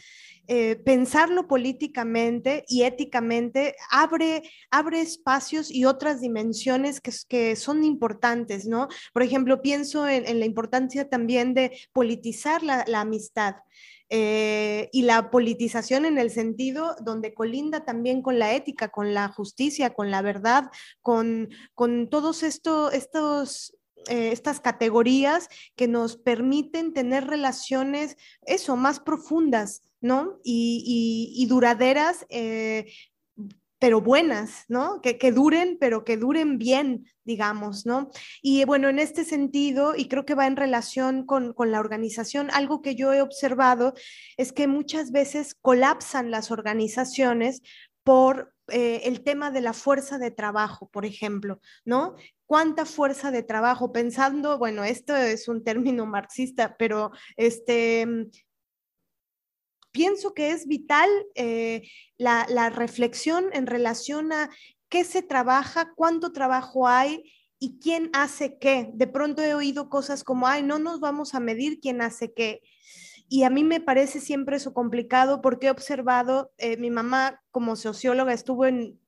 eh, 0.49 0.75
pensarlo 0.75 1.47
políticamente 1.47 2.65
y 2.67 2.83
éticamente 2.83 3.77
abre, 3.93 4.43
abre 4.73 5.01
espacios 5.01 5.71
y 5.71 5.85
otras 5.85 6.21
dimensiones 6.21 7.01
que, 7.01 7.13
que 7.29 7.55
son 7.55 7.85
importantes, 7.85 8.67
¿no? 8.67 8.89
Por 9.13 9.23
ejemplo, 9.23 9.63
pienso 9.63 10.09
en, 10.09 10.41
la 10.41 10.45
importancia 10.45 11.09
también 11.09 11.55
de 11.55 11.79
politizar 11.93 12.65
la, 12.65 12.85
amistad. 13.01 13.55
Eh, 14.15 14.91
y 14.93 15.03
la 15.03 15.31
politización 15.31 16.05
en 16.05 16.19
el 16.19 16.31
sentido 16.31 16.97
donde 17.01 17.33
colinda 17.33 17.87
también 17.87 18.21
con 18.21 18.39
la 18.39 18.53
ética, 18.55 18.89
con 18.89 19.15
la 19.15 19.29
justicia, 19.29 19.95
con 19.95 20.11
la 20.11 20.21
verdad, 20.21 20.71
con, 21.01 21.49
con 21.75 22.11
todos 22.11 22.43
esto, 22.43 22.91
estos 22.91 23.75
eh, 24.09 24.31
estas 24.33 24.61
categorías 24.61 25.49
que 25.77 25.89
nos 25.89 26.17
permiten 26.17 26.93
tener 26.93 27.27
relaciones, 27.27 28.17
eso, 28.47 28.77
más 28.77 29.01
profundas, 29.01 29.83
¿no? 30.01 30.41
Y, 30.45 31.47
duraderas, 31.49 32.27
eh, 32.29 32.93
pero 33.79 34.01
buenas, 34.01 34.65
¿no? 34.69 35.01
Que, 35.01 35.33
duren, 35.33 35.77
pero 35.81 36.05
que 36.05 36.17
duren 36.17 36.57
bien, 36.57 37.07
digamos, 37.25 37.85
¿no? 37.85 38.11
Y 38.41 38.65
bueno, 38.65 38.89
en 38.89 39.01
este 39.01 39.25
sentido, 39.25 39.95
y 39.97 40.07
creo 40.07 40.25
que 40.25 40.37
va 40.37 40.47
en 40.47 40.57
relación 40.57 41.27
con, 41.27 41.53
con 41.53 41.73
la 41.73 41.81
organización, 41.81 42.49
algo 42.53 42.81
que 42.81 42.95
yo 42.95 43.13
he 43.13 43.21
observado 43.21 43.95
es 44.37 44.53
que 44.53 44.69
muchas 44.69 45.11
veces 45.11 45.55
colapsan 45.55 46.31
las 46.31 46.53
organizaciones 46.53 47.63
por 48.05 48.55
eh, 48.69 49.03
el 49.05 49.23
tema 49.23 49.51
de 49.51 49.61
la 49.61 49.73
fuerza 49.73 50.19
de 50.19 50.31
trabajo, 50.31 50.89
por 50.89 51.05
ejemplo, 51.05 51.61
¿no? 51.85 52.15
¿Cuánta 52.47 52.85
fuerza 52.85 53.31
de 53.31 53.43
trabajo? 53.43 53.93
Pensando, 53.93 54.59
bueno, 54.59 54.85
esto 54.85 55.17
es 55.17 55.49
un 55.49 55.65
término 55.65 56.07
marxista, 56.07 56.77
pero 56.79 57.11
este, 57.37 58.07
pienso 59.91 60.35
que 60.35 60.51
es 60.53 60.67
vital 60.67 61.09
eh, 61.35 61.83
la, 62.17 62.47
la 62.49 62.71
reflexión 62.71 63.47
en 63.53 63.67
relación 63.67 64.33
a 64.33 64.51
qué 64.89 65.05
se 65.05 65.23
trabaja, 65.23 65.93
cuánto 65.95 66.33
trabajo 66.33 66.89
hay 66.89 67.33
y 67.59 67.79
quién 67.79 68.11
hace 68.13 68.59
qué. 68.59 68.91
De 68.95 69.07
pronto 69.07 69.43
he 69.43 69.55
oído 69.55 69.89
cosas 69.89 70.25
como, 70.25 70.47
ay, 70.47 70.63
no 70.63 70.79
nos 70.79 71.01
vamos 71.01 71.35
a 71.35 71.41
medir 71.41 71.81
quién 71.81 72.01
hace 72.01 72.33
qué 72.33 72.61
y 73.33 73.45
a 73.45 73.51
mí 73.51 73.65
me 73.65 73.81
parece 73.81 74.21
siempre 74.21 74.59
eso 74.59 74.75
complicado 74.75 75.41
porque 75.41 75.69
he 75.69 75.71
observado, 75.71 76.53
eh, 76.59 76.77
mi 76.77 76.91
mamá 76.91 77.41
como 77.51 77.77
socióloga 77.77 78.35
estuvo 78.35 78.67
en 78.67 79.01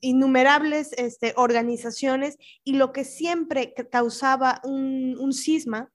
innumerables 0.00 0.92
este, 0.94 1.32
organizaciones 1.36 2.38
y 2.64 2.72
lo 2.72 2.92
que 2.92 3.04
siempre 3.04 3.72
causaba 3.92 4.60
un, 4.64 5.16
un 5.20 5.32
cisma, 5.32 5.92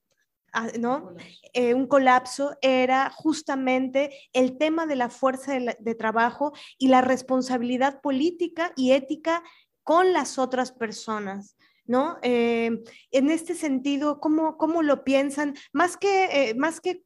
ah, 0.53 0.69
¿no? 0.79 1.13
Eh, 1.51 1.73
un 1.73 1.87
colapso 1.87 2.55
era 2.61 3.09
justamente 3.09 4.15
el 4.31 4.57
tema 4.57 4.85
de 4.85 4.95
la 4.95 5.09
fuerza 5.09 5.51
de, 5.77 5.95
trabajo 5.95 6.53
y 6.77 6.87
la 6.87 7.01
responsabilidad 7.01 7.99
política 7.99 8.71
y 8.77 8.93
ética 8.93 9.43
con 9.83 10.13
las 10.13 10.39
otras 10.39 10.71
personas. 10.71 11.57
¿No? 11.91 12.17
Eh, 12.21 12.81
en 13.11 13.29
este 13.29 13.53
sentido, 13.53 14.21
¿cómo, 14.21 14.57
cómo 14.57 14.81
lo 14.81 15.03
piensan? 15.03 15.55
Más 15.73 15.97
que, 15.97 16.25
eh, 16.31 16.55
más 16.55 16.79
que 16.79 17.03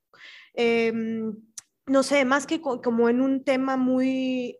em, 0.53 1.35
no 1.87 2.03
sé, 2.03 2.23
más 2.23 2.45
que 2.45 2.61
como 2.61 3.09
en 3.09 3.21
un 3.21 3.43
tema 3.43 3.77
muy 3.77 4.59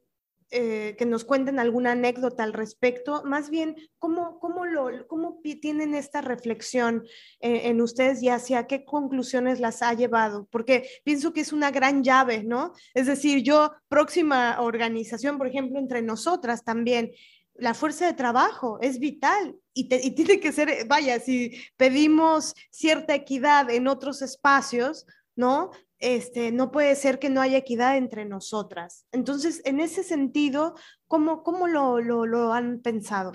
eh, 0.50 0.96
que 0.98 1.06
nos 1.06 1.26
cuenten 1.26 1.60
alguna 1.60 1.92
anécdota 1.92 2.44
al 2.44 2.54
respecto, 2.54 3.24
más 3.24 3.52
bien, 3.52 3.76
¿cómo, 4.00 4.40
cómo, 4.40 4.66
lo, 4.66 5.08
cómo 5.08 5.40
tienen 5.62 5.94
esta 5.94 6.22
reflexión 6.22 7.04
en 7.40 7.82
ustedes 7.82 8.22
y 8.24 8.30
hacia 8.30 8.68
qué 8.68 8.84
conclusiones 8.84 9.60
las 9.60 9.84
ha 9.84 9.94
llevado? 9.94 10.48
Porque 10.52 10.88
pienso 11.04 11.34
que 11.34 11.42
es 11.42 11.54
una 11.54 11.70
gran 11.70 12.04
llave, 12.04 12.44
¿no? 12.44 12.74
Es 12.96 13.06
decir, 13.06 13.44
yo, 13.44 13.74
próxima 13.90 14.60
organización, 14.60 15.38
por 15.38 15.48
ejemplo, 15.48 15.80
entre 15.80 16.02
nosotras 16.02 16.64
también, 16.64 17.12
la 17.54 17.74
fuerza 17.74 18.06
de 18.06 18.14
trabajo 18.14 18.80
es 18.82 19.00
vital 19.00 19.56
y, 19.78 20.12
tiene 20.12 20.40
que 20.40 20.54
ser, 20.54 20.88
vaya, 20.88 21.20
si 21.20 21.62
pedimos 21.76 22.56
cierta 22.72 23.14
equidad 23.14 23.70
en 23.70 23.88
otros 23.90 24.22
espacios, 24.22 25.06
¿no? 25.36 25.72
Este, 26.00 26.54
no 26.54 26.72
puede 26.72 26.96
ser 26.96 27.20
que 27.20 27.30
no 27.30 27.42
haya 27.42 27.58
equidad 27.58 27.98
entre 27.98 28.24
nosotras. 28.24 29.06
Entonces, 29.12 29.62
en 29.66 29.82
ese 29.82 30.04
sentido, 30.04 30.76
¿cómo, 31.08 31.44
cómo 31.44 31.68
lo, 31.68 32.00
lo, 32.00 32.54
han 32.54 32.80
pensado? 32.80 33.34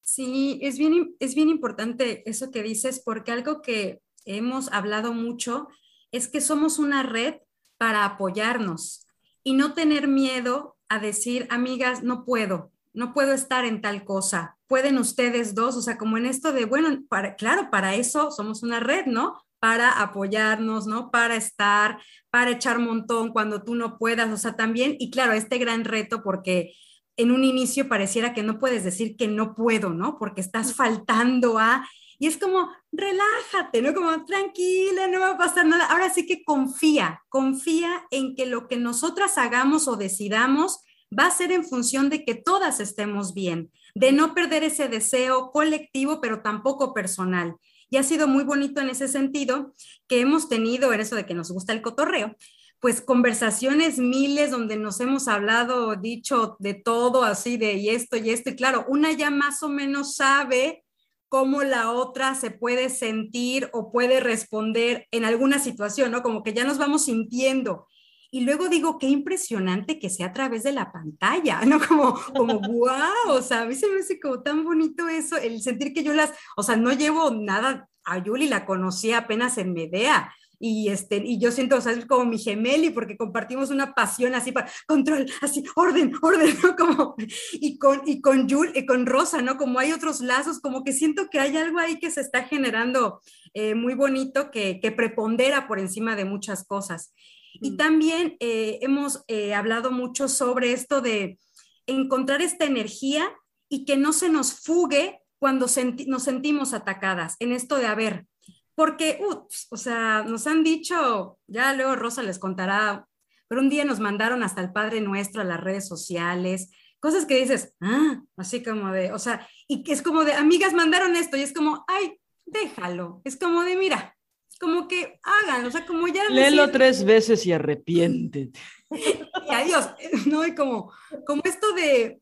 Sí, 0.00 0.58
es 0.62 0.78
bien, 0.78 1.14
es 1.20 1.34
bien 1.34 1.50
importante 1.50 2.28
eso 2.28 2.50
que 2.50 2.62
dices, 2.62 3.02
porque 3.04 3.32
algo 3.32 3.60
que 3.60 4.00
hemos 4.24 4.72
hablado 4.72 5.12
mucho 5.12 5.68
es 6.10 6.26
que 6.28 6.40
somos 6.40 6.78
una 6.78 7.02
red 7.02 7.34
para 7.76 8.06
apoyarnos 8.06 9.06
y 9.42 9.52
no 9.52 9.74
tener 9.74 10.08
miedo 10.08 10.76
a 10.88 10.98
decir, 10.98 11.46
amigas, 11.50 12.02
no 12.02 12.24
puedo, 12.24 12.72
no 12.94 13.12
puedo 13.12 13.34
estar 13.34 13.64
en 13.64 13.82
tal 13.82 14.04
cosa, 14.04 14.53
pueden 14.66 14.98
ustedes 14.98 15.54
dos, 15.54 15.76
o 15.76 15.82
sea, 15.82 15.98
como 15.98 16.16
en 16.16 16.26
esto 16.26 16.52
de, 16.52 16.64
bueno, 16.64 17.02
para, 17.08 17.36
claro, 17.36 17.70
para 17.70 17.94
eso 17.94 18.30
somos 18.30 18.62
una 18.62 18.80
red, 18.80 19.06
¿no? 19.06 19.42
Para 19.58 20.02
apoyarnos, 20.02 20.86
¿no? 20.86 21.10
Para 21.10 21.36
estar, 21.36 21.98
para 22.30 22.52
echar 22.52 22.78
montón 22.78 23.30
cuando 23.30 23.62
tú 23.62 23.74
no 23.74 23.98
puedas, 23.98 24.30
o 24.30 24.36
sea, 24.36 24.56
también, 24.56 24.96
y 24.98 25.10
claro, 25.10 25.32
este 25.32 25.58
gran 25.58 25.84
reto 25.84 26.22
porque 26.22 26.74
en 27.16 27.30
un 27.30 27.44
inicio 27.44 27.88
pareciera 27.88 28.34
que 28.34 28.42
no 28.42 28.58
puedes 28.58 28.84
decir 28.84 29.16
que 29.16 29.28
no 29.28 29.54
puedo, 29.54 29.90
¿no? 29.90 30.18
Porque 30.18 30.40
estás 30.40 30.74
faltando 30.74 31.58
a, 31.58 31.86
y 32.18 32.26
es 32.26 32.38
como, 32.38 32.70
relájate, 32.92 33.82
¿no? 33.82 33.94
Como, 33.94 34.24
tranquila, 34.24 35.08
no 35.08 35.20
va 35.20 35.30
a 35.30 35.38
pasar 35.38 35.66
nada. 35.66 35.86
Ahora 35.86 36.10
sí 36.10 36.26
que 36.26 36.44
confía, 36.44 37.22
confía 37.28 38.04
en 38.10 38.34
que 38.34 38.46
lo 38.46 38.68
que 38.68 38.76
nosotras 38.76 39.38
hagamos 39.38 39.88
o 39.88 39.96
decidamos 39.96 40.80
va 41.16 41.26
a 41.26 41.30
ser 41.30 41.52
en 41.52 41.64
función 41.64 42.08
de 42.10 42.24
que 42.24 42.34
todas 42.34 42.80
estemos 42.80 43.34
bien, 43.34 43.70
de 43.94 44.12
no 44.12 44.34
perder 44.34 44.64
ese 44.64 44.88
deseo 44.88 45.50
colectivo, 45.52 46.20
pero 46.20 46.42
tampoco 46.42 46.92
personal. 46.92 47.56
Y 47.90 47.96
ha 47.96 48.02
sido 48.02 48.26
muy 48.26 48.44
bonito 48.44 48.80
en 48.80 48.90
ese 48.90 49.08
sentido 49.08 49.72
que 50.08 50.20
hemos 50.20 50.48
tenido, 50.48 50.92
en 50.92 51.00
eso 51.00 51.14
de 51.16 51.26
que 51.26 51.34
nos 51.34 51.50
gusta 51.50 51.72
el 51.72 51.82
cotorreo, 51.82 52.36
pues 52.80 53.00
conversaciones 53.00 53.98
miles 53.98 54.50
donde 54.50 54.76
nos 54.76 55.00
hemos 55.00 55.28
hablado, 55.28 55.96
dicho 55.96 56.56
de 56.58 56.74
todo, 56.74 57.22
así 57.22 57.56
de 57.56 57.74
y 57.74 57.90
esto 57.90 58.16
y 58.16 58.30
esto. 58.30 58.50
Y 58.50 58.56
claro, 58.56 58.84
una 58.88 59.12
ya 59.12 59.30
más 59.30 59.62
o 59.62 59.68
menos 59.68 60.16
sabe 60.16 60.84
cómo 61.28 61.62
la 61.62 61.90
otra 61.90 62.34
se 62.34 62.50
puede 62.50 62.90
sentir 62.90 63.70
o 63.72 63.90
puede 63.90 64.20
responder 64.20 65.08
en 65.10 65.24
alguna 65.24 65.58
situación, 65.58 66.10
¿no? 66.10 66.22
Como 66.22 66.42
que 66.42 66.52
ya 66.52 66.64
nos 66.64 66.78
vamos 66.78 67.06
sintiendo. 67.06 67.88
Y 68.34 68.40
luego 68.40 68.68
digo, 68.68 68.98
qué 68.98 69.06
impresionante 69.06 70.00
que 70.00 70.10
sea 70.10 70.26
a 70.26 70.32
través 70.32 70.64
de 70.64 70.72
la 70.72 70.90
pantalla, 70.90 71.60
¿no? 71.64 71.78
Como, 71.86 72.14
como, 72.34 72.58
wow, 72.58 73.28
o 73.28 73.40
sea, 73.40 73.60
a 73.60 73.64
mí 73.64 73.76
se 73.76 73.86
me 73.86 74.00
hace 74.00 74.18
como 74.18 74.42
tan 74.42 74.64
bonito 74.64 75.08
eso, 75.08 75.36
el 75.36 75.62
sentir 75.62 75.94
que 75.94 76.02
yo 76.02 76.12
las, 76.14 76.32
o 76.56 76.64
sea, 76.64 76.74
no 76.74 76.92
llevo 76.92 77.30
nada, 77.30 77.88
a 78.04 78.18
Yuli 78.18 78.48
la 78.48 78.66
conocí 78.66 79.12
apenas 79.12 79.56
en 79.56 79.72
Medea, 79.72 80.34
y, 80.58 80.88
este, 80.88 81.22
y 81.24 81.38
yo 81.38 81.52
siento, 81.52 81.76
o 81.76 81.80
sea, 81.80 81.92
es 81.92 82.06
como 82.06 82.24
mi 82.24 82.38
gemeli 82.38 82.90
porque 82.90 83.16
compartimos 83.16 83.70
una 83.70 83.94
pasión 83.94 84.34
así 84.34 84.50
para 84.50 84.68
control, 84.88 85.26
así, 85.40 85.62
orden, 85.76 86.12
orden, 86.20 86.56
¿no? 86.64 86.74
Como, 86.74 87.14
y 87.52 87.78
con, 87.78 88.02
y 88.04 88.20
con 88.20 88.48
Jul, 88.50 88.72
y 88.74 88.84
con 88.84 89.06
Rosa, 89.06 89.42
¿no? 89.42 89.56
Como 89.56 89.78
hay 89.78 89.92
otros 89.92 90.20
lazos, 90.20 90.58
como 90.58 90.82
que 90.82 90.92
siento 90.92 91.28
que 91.30 91.38
hay 91.38 91.56
algo 91.56 91.78
ahí 91.78 92.00
que 92.00 92.10
se 92.10 92.20
está 92.20 92.42
generando 92.42 93.20
eh, 93.52 93.76
muy 93.76 93.94
bonito 93.94 94.50
que, 94.50 94.80
que, 94.80 94.90
prepondera 94.90 95.68
por 95.68 95.78
encima 95.78 96.16
de 96.16 96.24
muchas 96.24 96.66
cosas. 96.66 97.12
Y 97.54 97.72
mm. 97.72 97.76
también 97.76 98.36
eh, 98.40 98.78
hemos 98.82 99.24
eh, 99.28 99.54
hablado 99.54 99.90
mucho 99.90 100.28
sobre 100.28 100.72
esto 100.72 101.00
de 101.00 101.38
encontrar 101.86 102.42
esta 102.42 102.64
energía 102.64 103.30
y 103.68 103.84
que 103.84 103.96
no 103.96 104.12
se 104.12 104.28
nos 104.28 104.60
fugue 104.60 105.20
cuando 105.38 105.66
nos 106.06 106.22
sentimos 106.22 106.72
atacadas, 106.72 107.36
en 107.38 107.52
esto 107.52 107.76
de, 107.76 107.86
a 107.86 107.94
ver, 107.94 108.26
porque, 108.74 109.20
ups, 109.28 109.66
o 109.70 109.76
sea, 109.76 110.22
nos 110.22 110.46
han 110.46 110.64
dicho, 110.64 111.38
ya 111.46 111.74
luego 111.74 111.96
Rosa 111.96 112.22
les 112.22 112.38
contará, 112.38 113.06
pero 113.46 113.60
un 113.60 113.68
día 113.68 113.84
nos 113.84 114.00
mandaron 114.00 114.42
hasta 114.42 114.62
el 114.62 114.72
Padre 114.72 115.00
Nuestro 115.00 115.42
a 115.42 115.44
las 115.44 115.60
redes 115.60 115.86
sociales, 115.86 116.70
cosas 116.98 117.26
que 117.26 117.38
dices, 117.38 117.74
ah, 117.82 118.22
así 118.36 118.62
como 118.62 118.90
de, 118.90 119.12
o 119.12 119.18
sea, 119.18 119.46
y 119.68 119.82
que 119.82 119.92
es 119.92 120.00
como 120.00 120.24
de, 120.24 120.32
amigas 120.32 120.72
mandaron 120.72 121.14
esto, 121.14 121.36
y 121.36 121.42
es 121.42 121.52
como, 121.52 121.84
ay, 121.88 122.18
déjalo, 122.46 123.20
es 123.24 123.36
como 123.36 123.62
de, 123.62 123.76
mira, 123.76 124.13
como 124.58 124.88
que 124.88 125.18
hagan, 125.22 125.66
o 125.66 125.70
sea, 125.70 125.84
como 125.86 126.06
ya... 126.08 126.28
Léelo 126.28 126.70
tres 126.70 127.04
veces 127.04 127.44
y 127.46 127.52
arrepiéntete. 127.52 128.58
y 128.90 129.52
adiós, 129.52 129.90
¿no? 130.26 130.46
Y 130.46 130.54
como, 130.54 130.92
como 131.26 131.42
esto 131.44 131.72
de 131.74 132.20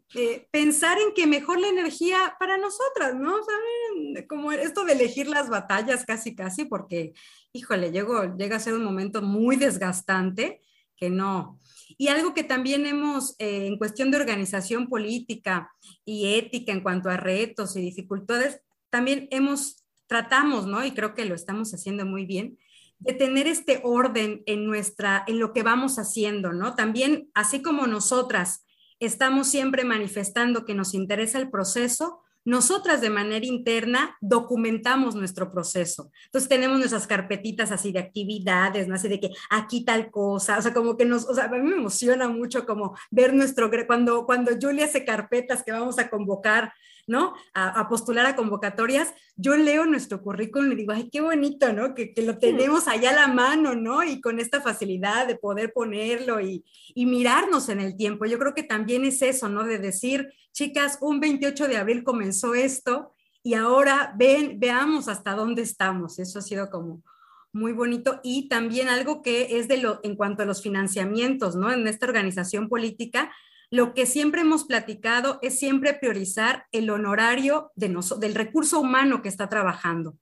pensar 0.50 0.98
en 0.98 1.14
que 1.14 1.26
mejor 1.26 1.60
la 1.60 1.68
energía 1.68 2.36
para 2.38 2.59
nosotras, 2.59 3.14
¿no? 3.14 3.34
Como 4.28 4.52
esto 4.52 4.84
de 4.84 4.92
elegir 4.92 5.28
las 5.28 5.48
batallas 5.48 6.04
casi, 6.04 6.34
casi, 6.34 6.64
porque, 6.64 7.12
híjole, 7.52 7.90
llega 7.92 8.56
a 8.56 8.60
ser 8.60 8.74
un 8.74 8.84
momento 8.84 9.22
muy 9.22 9.56
desgastante 9.56 10.60
que 10.96 11.10
no. 11.10 11.59
Y 11.98 12.09
algo 12.09 12.32
que 12.32 12.44
también 12.44 12.86
hemos, 12.86 13.34
eh, 13.38 13.66
en 13.66 13.76
cuestión 13.76 14.10
de 14.10 14.18
organización 14.18 14.88
política 14.88 15.72
y 16.04 16.34
ética 16.36 16.72
en 16.72 16.80
cuanto 16.80 17.10
a 17.10 17.16
retos 17.16 17.76
y 17.76 17.80
dificultades, 17.80 18.60
también 18.90 19.26
hemos, 19.30 19.81
tratamos, 20.06 20.66
¿no? 20.66 20.84
Y 20.84 20.92
creo 20.92 21.14
que 21.14 21.24
lo 21.24 21.34
estamos 21.34 21.72
haciendo 21.74 22.04
muy 22.06 22.26
bien, 22.26 22.58
de 22.98 23.12
tener 23.14 23.46
este 23.46 23.80
orden 23.82 24.42
en 24.46 24.66
nuestra, 24.66 25.24
en 25.26 25.38
lo 25.40 25.52
que 25.52 25.62
vamos 25.62 25.98
haciendo, 25.98 26.52
¿no? 26.52 26.74
También, 26.74 27.30
así 27.34 27.60
como 27.62 27.86
nosotras 27.86 28.64
estamos 29.00 29.48
siempre 29.48 29.84
manifestando 29.84 30.64
que 30.64 30.74
nos 30.74 30.94
interesa 30.94 31.38
el 31.38 31.50
proceso, 31.50 32.20
nosotras 32.44 33.00
de 33.00 33.10
manera 33.10 33.46
interna 33.46 34.16
documentamos 34.20 35.14
nuestro 35.14 35.50
proceso. 35.52 36.10
Entonces 36.26 36.48
tenemos 36.48 36.78
nuestras 36.78 37.06
carpetitas 37.06 37.70
así 37.70 37.92
de 37.92 38.00
actividades, 38.00 38.88
¿no? 38.88 38.94
Así 38.94 39.08
de 39.08 39.20
que 39.20 39.30
aquí 39.50 39.84
tal 39.84 40.10
cosa, 40.10 40.58
o 40.58 40.62
sea, 40.62 40.74
como 40.74 40.96
que 40.96 41.04
nos, 41.04 41.24
o 41.28 41.34
sea, 41.34 41.44
a 41.44 41.48
mí 41.48 41.60
me 41.60 41.76
emociona 41.76 42.28
mucho 42.28 42.66
como 42.66 42.96
ver 43.10 43.32
nuestro, 43.32 43.70
cuando, 43.86 44.26
cuando 44.26 44.52
Julia 44.60 44.86
hace 44.86 45.04
carpetas 45.04 45.62
que 45.62 45.72
vamos 45.72 45.98
a 45.98 46.10
convocar 46.10 46.72
¿no? 47.06 47.34
A, 47.54 47.88
postular 47.88 48.26
a 48.26 48.36
convocatorias, 48.36 49.12
yo 49.36 49.56
leo 49.56 49.86
nuestro 49.86 50.22
currículum 50.22 50.72
y 50.72 50.76
digo, 50.76 50.92
ay, 50.92 51.08
qué 51.10 51.20
bonito, 51.20 51.72
¿no? 51.72 51.94
Que, 51.94 52.12
lo 52.18 52.38
tenemos 52.38 52.88
allá 52.88 53.10
a 53.10 53.14
la 53.14 53.28
mano, 53.28 53.74
¿no? 53.74 54.02
Y 54.02 54.20
con 54.20 54.38
esta 54.38 54.60
facilidad 54.60 55.26
de 55.26 55.36
poder 55.36 55.72
ponerlo 55.72 56.40
y, 56.40 56.64
y 56.94 57.06
mirarnos 57.06 57.68
en 57.68 57.80
el 57.80 57.96
tiempo. 57.96 58.26
Yo 58.26 58.38
creo 58.38 58.54
que 58.54 58.62
también 58.62 59.04
es 59.04 59.22
eso, 59.22 59.48
¿no? 59.48 59.64
De 59.64 59.78
decir, 59.78 60.32
chicas, 60.52 60.98
un 61.00 61.20
28 61.20 61.68
de 61.68 61.76
abril 61.76 62.04
comenzó 62.04 62.54
esto 62.54 63.12
y 63.42 63.54
ahora 63.54 64.14
ven, 64.16 64.60
veamos 64.60 65.08
hasta 65.08 65.34
dónde 65.34 65.62
estamos. 65.62 66.18
Eso 66.18 66.38
ha 66.38 66.42
sido 66.42 66.70
como 66.70 67.02
muy 67.52 67.72
bonito 67.72 68.20
y 68.22 68.48
también 68.48 68.88
algo 68.88 69.22
que 69.22 69.58
es 69.58 69.68
de 69.68 69.76
lo 69.76 70.00
en 70.02 70.16
cuanto 70.16 70.42
a 70.42 70.46
los 70.46 70.62
financiamientos, 70.62 71.54
¿no? 71.54 71.70
En 71.70 71.86
esta 71.86 72.06
organización 72.06 72.68
política, 72.68 73.30
lo 73.72 73.94
que 73.94 74.04
siempre 74.04 74.42
hemos 74.42 74.64
platicado 74.64 75.38
es 75.40 75.58
siempre 75.58 75.94
priorizar 75.94 76.66
el 76.72 76.90
honorario 76.90 77.72
de 77.74 77.88
del 78.18 78.34
recurso 78.34 78.78
humano 78.78 79.22
que 79.22 79.30
está 79.30 79.48
trabajando. 79.48 80.18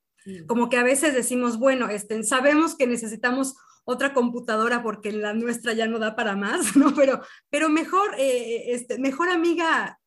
Como 0.47 0.69
que 0.69 0.77
a 0.77 0.85
veces 0.85 1.15
decimos, 1.15 1.59
bueno, 1.59 1.89
este, 1.89 2.23
sabemos 2.23 2.77
que 2.77 2.87
necesitamos 2.87 3.57
otra 3.85 4.13
computadora 4.15 4.85
porque 4.85 5.11
la 5.11 5.35
nuestra 5.35 5.73
ya 5.73 5.89
no 5.89 5.99
da 5.99 6.15
para 6.15 6.37
más, 6.37 6.77
¿no? 6.77 6.95
Pero, 6.95 7.23
pero 7.51 7.69
mejor, 7.69 8.15
eh, 8.19 8.73
este, 8.73 9.01
mejor 9.01 9.29
amiga, 9.29 9.99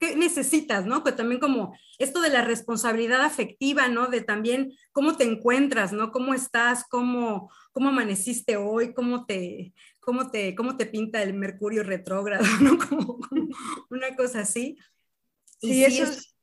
¿qué 0.00 0.16
necesitas, 0.16 0.84
no? 0.84 1.04
Que 1.04 1.12
también 1.12 1.40
como 1.40 1.76
esto 1.98 2.20
de 2.20 2.30
la 2.30 2.42
responsabilidad 2.42 3.22
afectiva, 3.22 3.86
¿no? 3.86 4.08
De 4.08 4.20
también 4.20 4.72
cómo 4.90 5.16
te 5.16 5.22
encuentras, 5.22 5.92
¿no? 5.92 6.10
¿Cómo 6.10 6.34
estás? 6.34 6.84
¿Cómo, 6.88 7.52
cómo 7.70 7.90
amaneciste 7.90 8.56
hoy? 8.56 8.92
¿Cómo 8.94 9.26
te, 9.26 9.74
cómo 10.00 10.30
te, 10.30 10.54
cómo 10.54 10.76
te 10.76 10.86
pinta 10.86 11.22
el 11.22 11.34
mercurio 11.34 11.82
retrógrado, 11.82 12.44
¿no? 12.60 12.78
Como, 12.78 13.18
una 13.90 14.16
cosa 14.16 14.40
así. 14.40 14.76
Sí, 15.60 15.84
eso 15.84 16.04
es... 16.04 16.34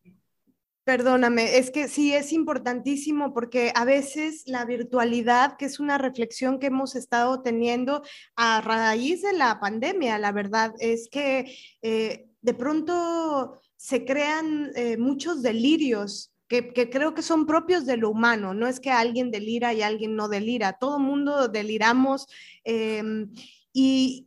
Perdóname, 0.84 1.58
es 1.58 1.70
que 1.70 1.90
sí 1.90 2.14
es 2.14 2.32
importantísimo 2.32 3.34
porque 3.34 3.74
a 3.76 3.84
veces 3.84 4.44
la 4.46 4.64
virtualidad, 4.64 5.58
que 5.58 5.66
es 5.66 5.82
una 5.82 5.98
reflexión 5.98 6.60
que 6.60 6.68
hemos 6.68 6.96
estado 6.96 7.42
teniendo 7.42 8.04
a 8.38 8.62
raíz 8.62 9.22
de 9.22 9.34
la 9.34 9.60
pandemia, 9.60 10.18
la 10.18 10.32
verdad, 10.32 10.74
es 10.80 11.10
que 11.10 11.54
eh, 11.82 12.30
de 12.42 12.54
pronto 12.54 13.60
se 13.76 14.06
crean 14.06 14.72
eh, 14.76 14.96
muchos 14.96 15.42
delirios 15.42 16.32
que, 16.48 16.90
creo 16.90 17.14
que 17.14 17.22
son 17.22 17.46
propios 17.46 17.86
de 17.86 17.98
lo 17.98 18.10
humano, 18.10 18.54
no 18.54 18.68
es 18.68 18.80
que 18.80 18.90
alguien 18.90 19.32
delira 19.32 19.74
y 19.74 19.82
alguien 19.82 20.16
no 20.16 20.30
delira, 20.30 20.78
todo 20.80 21.00
mundo 21.00 21.48
deliramos 21.48 22.28
em, 22.64 23.32
y, 23.74 24.24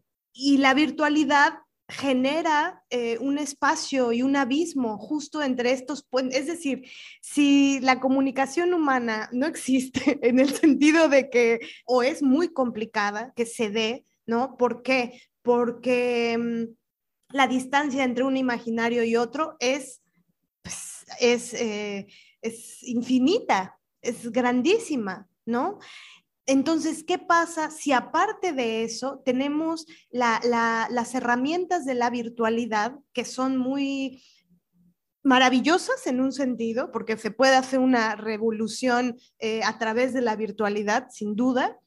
la 0.59 0.75
virtualidad 0.75 1.55
genera 1.89 2.85
eh, 2.89 3.19
un 3.21 3.37
espacio 3.37 4.13
y 4.13 4.23
un 4.23 4.37
abismo 4.37 4.97
justo 4.97 5.43
entre 5.43 5.73
estos. 5.73 6.07
Es 6.31 6.47
decir, 6.47 6.85
si 7.21 7.81
la 7.81 8.01
comunicación 8.01 8.73
humana 8.73 9.29
no 9.33 9.47
existe 9.47 10.19
en 10.23 10.39
el 10.39 10.55
sentido 10.55 11.09
de 11.09 11.29
que 11.29 11.61
o 11.85 12.03
es 12.03 12.23
muy 12.23 12.53
complicada 12.53 13.33
que 13.35 13.45
se 13.45 13.71
dé, 13.71 14.07
¿no? 14.25 14.57
¿Por 14.57 14.83
qué? 14.83 15.21
Porque 15.43 16.33
em, 16.33 16.75
la 17.33 17.47
distancia 17.47 18.05
entre 18.05 18.25
un 18.25 18.37
imaginario 18.37 19.05
y 19.05 19.17
otro 19.17 19.57
es 19.59 20.01
eh, 21.21 22.07
es, 22.43 22.83
infinita, 22.83 23.79
es 24.03 24.31
grandísima, 24.31 25.29
¿no? 25.47 25.79
Entonces, 26.47 27.05
¿qué 27.05 27.19
pasa 27.19 27.71
si 27.71 27.93
aparte 27.93 28.53
de 28.53 28.83
eso 28.83 29.23
tenemos 29.25 29.87
las 30.11 31.15
herramientas 31.15 31.85
de 31.85 31.95
la 31.95 32.11
virtualidad 32.11 32.97
que 33.13 33.25
son 33.25 33.57
muy 33.57 34.23
maravillosas 35.23 36.07
en 36.07 36.21
un 36.21 36.33
sentido, 36.33 36.91
porque 36.93 37.17
se 37.17 37.31
puede 37.31 37.55
hacer 37.55 37.79
una 37.79 38.17
revolución 38.17 39.19
eh, 39.39 39.63
a 39.65 39.79
través 39.79 40.13
de 40.15 40.23
la 40.23 40.35
virtualidad, 40.35 41.09
sin 41.11 41.37
duda, 41.37 41.79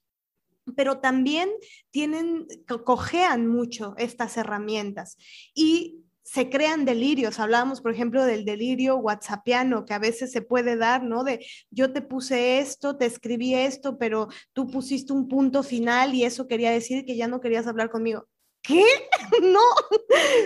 pero 0.76 1.00
también 1.00 1.50
tienen, 1.92 2.48
cojean 2.86 3.48
mucho 3.48 3.96
estas 3.98 4.38
herramientas. 4.38 5.18
Y 5.54 6.03
se 6.24 6.50
crean 6.50 6.86
delirios. 6.86 7.40
Hablábamos, 7.40 7.82
por 7.82 7.94
ejemplo, 7.94 8.24
del 8.24 8.46
delirio 8.46 8.98
whatsappiano 8.98 9.86
que 9.86 9.94
a 9.94 10.00
veces 10.00 10.32
se 10.32 10.42
puede 10.42 10.78
dar, 10.78 11.04
¿no? 11.04 11.24
De 11.24 11.46
yo 11.70 11.92
te 11.92 12.02
puse 12.02 12.60
esto, 12.60 12.98
te 12.98 13.06
escribí 13.06 13.54
esto, 13.54 13.98
pero 13.98 14.30
tú 14.54 14.68
pusiste 14.68 15.14
un 15.14 15.28
punto 15.28 15.64
final 15.64 16.16
y 16.16 16.24
eso 16.24 16.48
quería 16.48 16.72
decir 16.72 17.06
que 17.06 17.16
ya 17.16 17.28
no 17.28 17.42
querías 17.42 17.68
hablar 17.68 17.90
conmigo. 17.90 18.28
¿Qué? 18.62 18.84
No, 19.42 19.60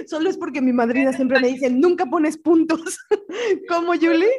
solo 0.08 0.30
es 0.30 0.38
porque 0.38 0.62
mi 0.62 0.72
madrina 0.72 1.12
siempre 1.12 1.40
me 1.40 1.50
dice, 1.50 1.70
nunca 1.70 2.06
pones 2.06 2.38
puntos. 2.38 2.98
¿Cómo, 3.70 3.94
Julie? 3.94 4.30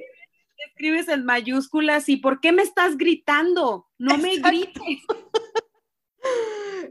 Escribes 0.71 1.09
en 1.09 1.25
mayúsculas 1.25 2.09
y 2.09 2.17
¿por 2.17 2.41
qué 2.41 2.51
me 2.51 2.63
estás 2.63 2.97
gritando? 2.97 3.87
No 3.99 4.17
me 4.17 4.37
grites. 4.37 5.05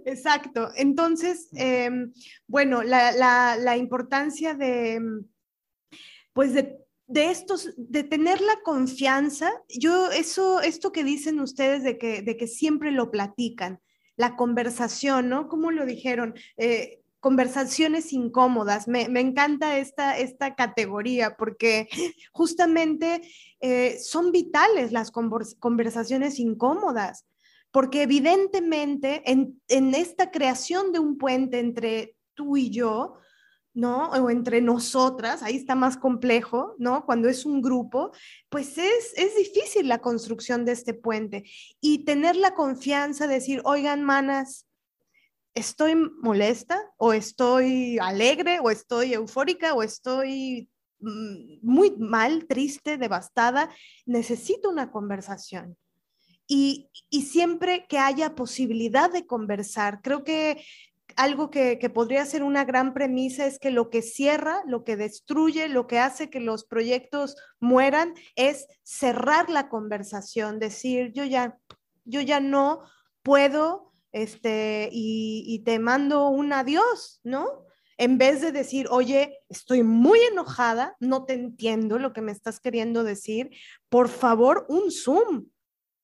Exacto. 0.08 0.72
Entonces, 0.78 1.50
em, 1.52 2.14
bueno, 2.48 2.82
la, 2.82 3.76
importancia 3.76 4.54
de, 4.54 5.02
pues 6.32 6.54
de, 6.54 6.78
estos, 7.10 7.74
de 7.76 8.04
tener 8.04 8.40
la 8.40 8.62
confianza, 8.64 9.52
yo 9.68 10.10
eso, 10.10 10.62
esto 10.62 10.94
que 10.94 11.04
dicen 11.04 11.42
ustedes 11.42 11.84
de 11.84 11.98
que, 11.98 12.22
de 12.22 12.38
que 12.38 12.48
siempre 12.48 12.92
lo 12.92 13.12
platican, 13.12 13.82
la 14.16 14.38
conversación, 14.38 15.28
¿no? 15.28 15.50
¿Cómo 15.50 15.72
lo 15.72 15.86
dijeron? 15.86 16.36
Eh, 16.56 17.02
conversaciones 17.20 18.14
incómodas. 18.14 18.88
Me, 18.88 19.02
encanta 19.20 19.78
esta, 19.78 20.18
esta 20.18 20.56
categoría 20.56 21.36
porque 21.36 21.90
justamente 22.32 23.24
eh, 23.60 24.00
son 24.00 24.32
vitales 24.32 24.94
las 24.94 25.12
conversaciones 25.12 26.40
incómodas 26.40 27.26
porque 27.72 28.04
evidentemente 28.04 29.24
en, 29.26 29.60
esta 29.68 30.32
creación 30.32 30.92
de 30.92 31.00
un 31.00 31.18
puente 31.18 31.60
entre 31.60 32.16
tú 32.34 32.58
y 32.58 32.70
yo, 32.70 33.18
¿no? 33.74 34.10
O 34.10 34.30
entre 34.30 34.62
nosotras, 34.62 35.44
ahí 35.44 35.58
está 35.58 35.76
más 35.76 35.98
complejo, 35.98 36.76
¿no? 36.80 37.06
Cuando 37.06 37.30
es 37.30 37.46
un 37.46 37.62
grupo, 37.62 38.12
pues 38.50 38.78
es, 38.78 39.14
es 39.16 39.36
difícil 39.36 39.88
la 39.88 40.00
construcción 40.00 40.66
de 40.66 40.72
este 40.72 40.94
puente. 40.94 41.44
Y 41.80 42.04
tener 42.04 42.36
la 42.36 42.56
confianza 42.56 43.28
de 43.28 43.36
decir, 43.36 43.62
oigan, 43.66 44.04
manas, 44.04 44.66
estoy 45.54 45.96
molesta 45.96 46.82
o 46.98 47.14
estoy 47.14 48.00
alegre 48.00 48.60
o 48.60 48.72
estoy 48.72 49.14
eufórica 49.14 49.74
o 49.74 49.84
estoy 49.84 50.70
mm, 51.00 51.60
muy 51.62 51.96
mal, 51.98 52.48
triste, 52.48 52.98
devastada, 52.98 53.70
necesito 54.06 54.70
una 54.70 54.92
conversación 54.92 55.78
y, 56.48 56.90
siempre 57.12 57.86
que 57.88 58.00
haya 58.00 58.36
posibilidad 58.36 59.12
de 59.12 59.26
conversar. 59.26 60.02
Creo 60.02 60.24
que 60.24 60.64
algo 61.16 61.50
que, 61.50 61.78
podría 61.94 62.26
ser 62.26 62.44
una 62.44 62.64
gran 62.64 62.94
premisa 62.94 63.46
es 63.46 63.60
que 63.60 63.72
lo 63.72 63.90
que 63.90 64.02
cierra, 64.02 64.62
lo 64.66 64.84
que 64.84 64.96
destruye, 64.96 65.68
lo 65.68 65.88
que 65.88 66.00
hace 66.00 66.30
que 66.30 66.40
los 66.40 66.64
proyectos 66.64 67.36
mueran 67.60 68.14
es 68.36 68.68
cerrar 68.84 69.50
la 69.50 69.68
conversación, 69.68 70.60
decir, 70.60 71.12
yo 71.14 71.26
ya, 71.26 71.58
yo 72.06 72.22
ya 72.22 72.40
no 72.40 72.82
puedo, 73.24 73.92
este, 74.12 74.90
y, 74.92 75.44
y 75.48 75.60
te 75.60 75.80
mando 75.80 76.30
un 76.30 76.54
adiós, 76.54 77.20
¿no? 77.24 77.66
En 77.98 78.20
vez 78.20 78.42
de 78.42 78.52
decir, 78.52 78.88
oye, 78.92 79.40
estoy 79.50 79.82
muy 79.82 80.20
enojada, 80.20 80.96
no 81.00 81.26
te 81.26 81.34
entiendo 81.34 81.98
lo 81.98 82.14
que 82.14 82.22
me 82.22 82.32
estás 82.32 82.60
queriendo 82.60 83.04
decir, 83.04 83.50
por 83.90 84.08
favor, 84.08 84.68
un 84.70 84.92
Zoom, 84.92 85.48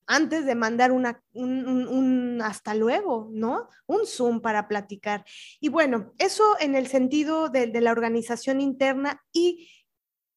antes 0.07 0.45
de 0.45 0.55
mandar 0.55 0.91
una, 0.91 1.21
un, 1.33 2.41
hasta 2.43 2.75
luego, 2.75 3.29
¿no? 3.31 3.69
Un 3.85 4.05
Zoom 4.05 4.41
para 4.41 4.67
platicar. 4.67 5.25
Y 5.59 5.69
bueno, 5.69 6.13
eso 6.17 6.43
en 6.59 6.75
el 6.75 6.87
sentido 6.87 7.49
de, 7.49 7.67
la 7.81 7.91
organización 7.91 8.61
interna 8.61 9.21
y 9.31 9.69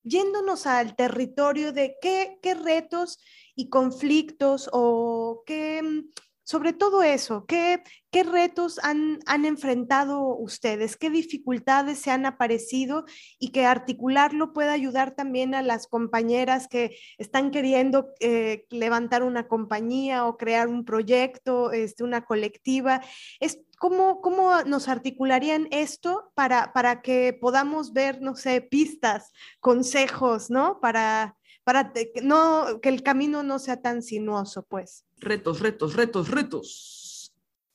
yéndonos 0.03 0.67
al 0.67 0.95
territorio 0.97 1.73
de 1.73 1.97
qué 2.01 2.55
retos 2.55 3.19
y 3.55 3.69
conflictos 3.69 4.69
o 4.73 5.43
qué 5.47 5.83
sobre 6.47 6.73
todo 6.73 7.03
eso, 7.03 7.45
¿qué, 7.47 7.83
qué 8.13 8.23
retos 8.23 8.79
han, 8.85 9.19
han, 9.27 9.45
enfrentado 9.45 10.29
ustedes? 10.37 10.97
¿Qué 10.97 11.11
dificultades 11.11 11.99
se 11.99 12.13
han 12.13 12.25
aparecido? 12.25 13.05
Y 13.41 13.49
que 13.49 13.67
articularlo 13.67 14.53
pueda 14.53 14.71
ayudar 14.71 15.17
también 15.17 15.57
a 15.57 15.63
las 15.63 15.89
compañeras 15.89 16.69
que 16.69 16.97
están 17.19 17.51
queriendo 17.51 18.11
eh, 18.21 18.65
levantar 18.71 19.25
una 19.25 19.49
compañía 19.49 20.25
o 20.25 20.37
crear 20.37 20.69
un 20.69 20.85
proyecto, 20.85 21.73
este, 21.73 22.05
una 22.05 22.25
colectiva. 22.25 23.03
Es, 23.41 23.59
¿cómo, 23.81 24.21
¿Cómo 24.21 24.63
nos 24.63 24.87
articularían 24.87 25.67
esto 25.73 26.31
para, 26.35 26.73
para 26.73 27.03
que 27.03 27.33
podamos 27.33 27.93
ver, 27.93 28.23
no 28.23 28.37
sé, 28.37 28.61
pistas, 28.61 29.33
consejos, 29.59 30.49
¿no? 30.49 30.79
Para, 30.79 31.37
para 31.67 31.93
que, 31.93 32.13
no, 32.23 32.81
que 32.81 32.89
el 32.89 33.03
camino 33.03 33.43
no 33.43 33.59
sea 33.59 33.83
tan 33.83 34.01
sinuoso, 34.01 34.65
pues. 34.69 35.05
Retos, 35.17 35.59
retos, 35.59 35.95
retos, 35.95 36.31
retos. 36.31 37.35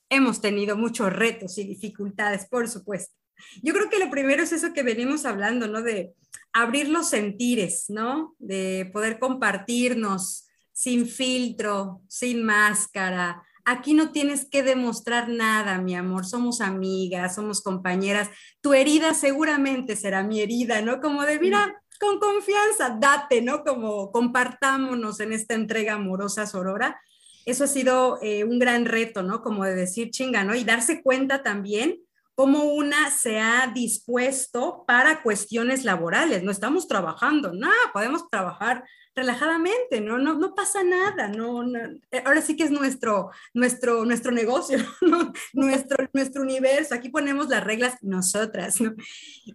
Hemos 0.10 0.40
tenido 0.40 0.78
muchos 0.78 1.12
retos 1.12 1.58
y 1.58 1.66
dificultades, 1.66 2.48
por 2.50 2.70
supuesto. 2.70 3.14
Yo 3.62 3.74
creo 3.74 3.90
que 3.90 4.00
lo 4.00 4.10
primero 4.10 4.44
es 4.44 4.54
eso 4.54 4.72
que 4.72 4.84
venimos 4.84 5.26
hablando, 5.26 5.68
¿no? 5.68 5.82
De 5.82 6.14
abrir 6.54 6.88
los 6.88 7.10
sentires, 7.10 7.90
¿no? 7.90 8.34
De 8.40 8.90
poder 8.94 9.20
compartirnos 9.20 10.48
sin 10.72 11.06
filtro, 11.06 12.02
sin 12.08 12.46
máscara. 12.46 13.44
Aquí 13.66 13.94
no 13.94 14.14
tienes 14.14 14.46
que 14.46 14.64
demostrar 14.64 15.28
nada, 15.28 15.82
mi 15.82 15.96
amor. 15.96 16.26
Somos 16.26 16.62
amigas, 16.62 17.36
somos 17.36 17.62
compañeras. 17.62 18.30
Tu 18.62 18.74
herida 18.74 19.14
seguramente 19.14 19.98
será 19.98 20.24
mi 20.24 20.40
herida, 20.40 20.82
¿no? 20.82 21.02
Como 21.02 21.24
de, 21.24 21.42
mira, 21.42 21.82
con 22.02 22.20
confianza, 22.20 22.98
date, 23.00 23.44
¿no? 23.44 23.64
Como 23.64 24.12
compartámonos 24.12 25.20
en 25.20 25.34
esta 25.34 25.54
entrega 25.54 25.94
amorosa 25.94 26.48
sorora. 26.48 27.00
Eso 27.46 27.66
ha 27.66 27.68
sido 27.68 28.18
eh, 28.24 28.44
un 28.44 28.58
gran 28.58 28.86
reto, 28.86 29.22
¿no? 29.22 29.44
Como 29.44 29.64
de 29.66 29.76
decir 29.76 30.10
chinga, 30.10 30.44
¿no? 30.44 30.56
Y 30.56 30.64
darse 30.64 31.04
cuenta 31.04 31.44
también 31.44 32.00
cómo 32.34 32.64
una 32.64 33.12
se 33.12 33.40
ha 33.40 33.68
dispuesto 33.68 34.84
para 34.88 35.22
cuestiones 35.22 35.84
laborales. 35.84 36.42
No 36.42 36.52
estamos 36.52 36.88
trabajando, 36.88 37.54
no, 37.54 37.70
podemos 37.94 38.28
trabajar 38.32 38.84
relajadamente, 39.16 40.00
¿no? 40.00 40.18
No, 40.18 40.36
no 40.38 40.56
pasa 40.56 40.84
nada, 40.84 41.28
no, 41.28 41.66
eh, 42.12 42.24
ahora 42.26 42.42
sí 42.42 42.56
que 42.56 42.64
es 42.64 42.72
nuestro, 42.72 43.30
nuestro, 43.54 44.06
nuestro 44.06 44.32
negocio, 44.32 44.80
nuestro, 45.54 46.10
nuestro 46.14 46.42
universo, 46.42 46.96
aquí 46.96 47.10
ponemos 47.10 47.50
las 47.50 47.64
reglas 47.64 47.96
nosotras, 48.02 48.80
¿no? 48.80 48.94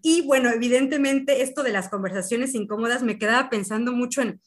Y 0.03 0.23
bueno, 0.23 0.51
evidentemente 0.51 1.43
esto 1.43 1.62
de 1.62 1.73
las 1.73 1.89
conversaciones 1.89 2.55
incómodas 2.55 3.03
me 3.03 3.19
quedaba 3.19 3.49
pensando 3.49 3.93
mucho 3.93 4.20
en, 4.23 4.41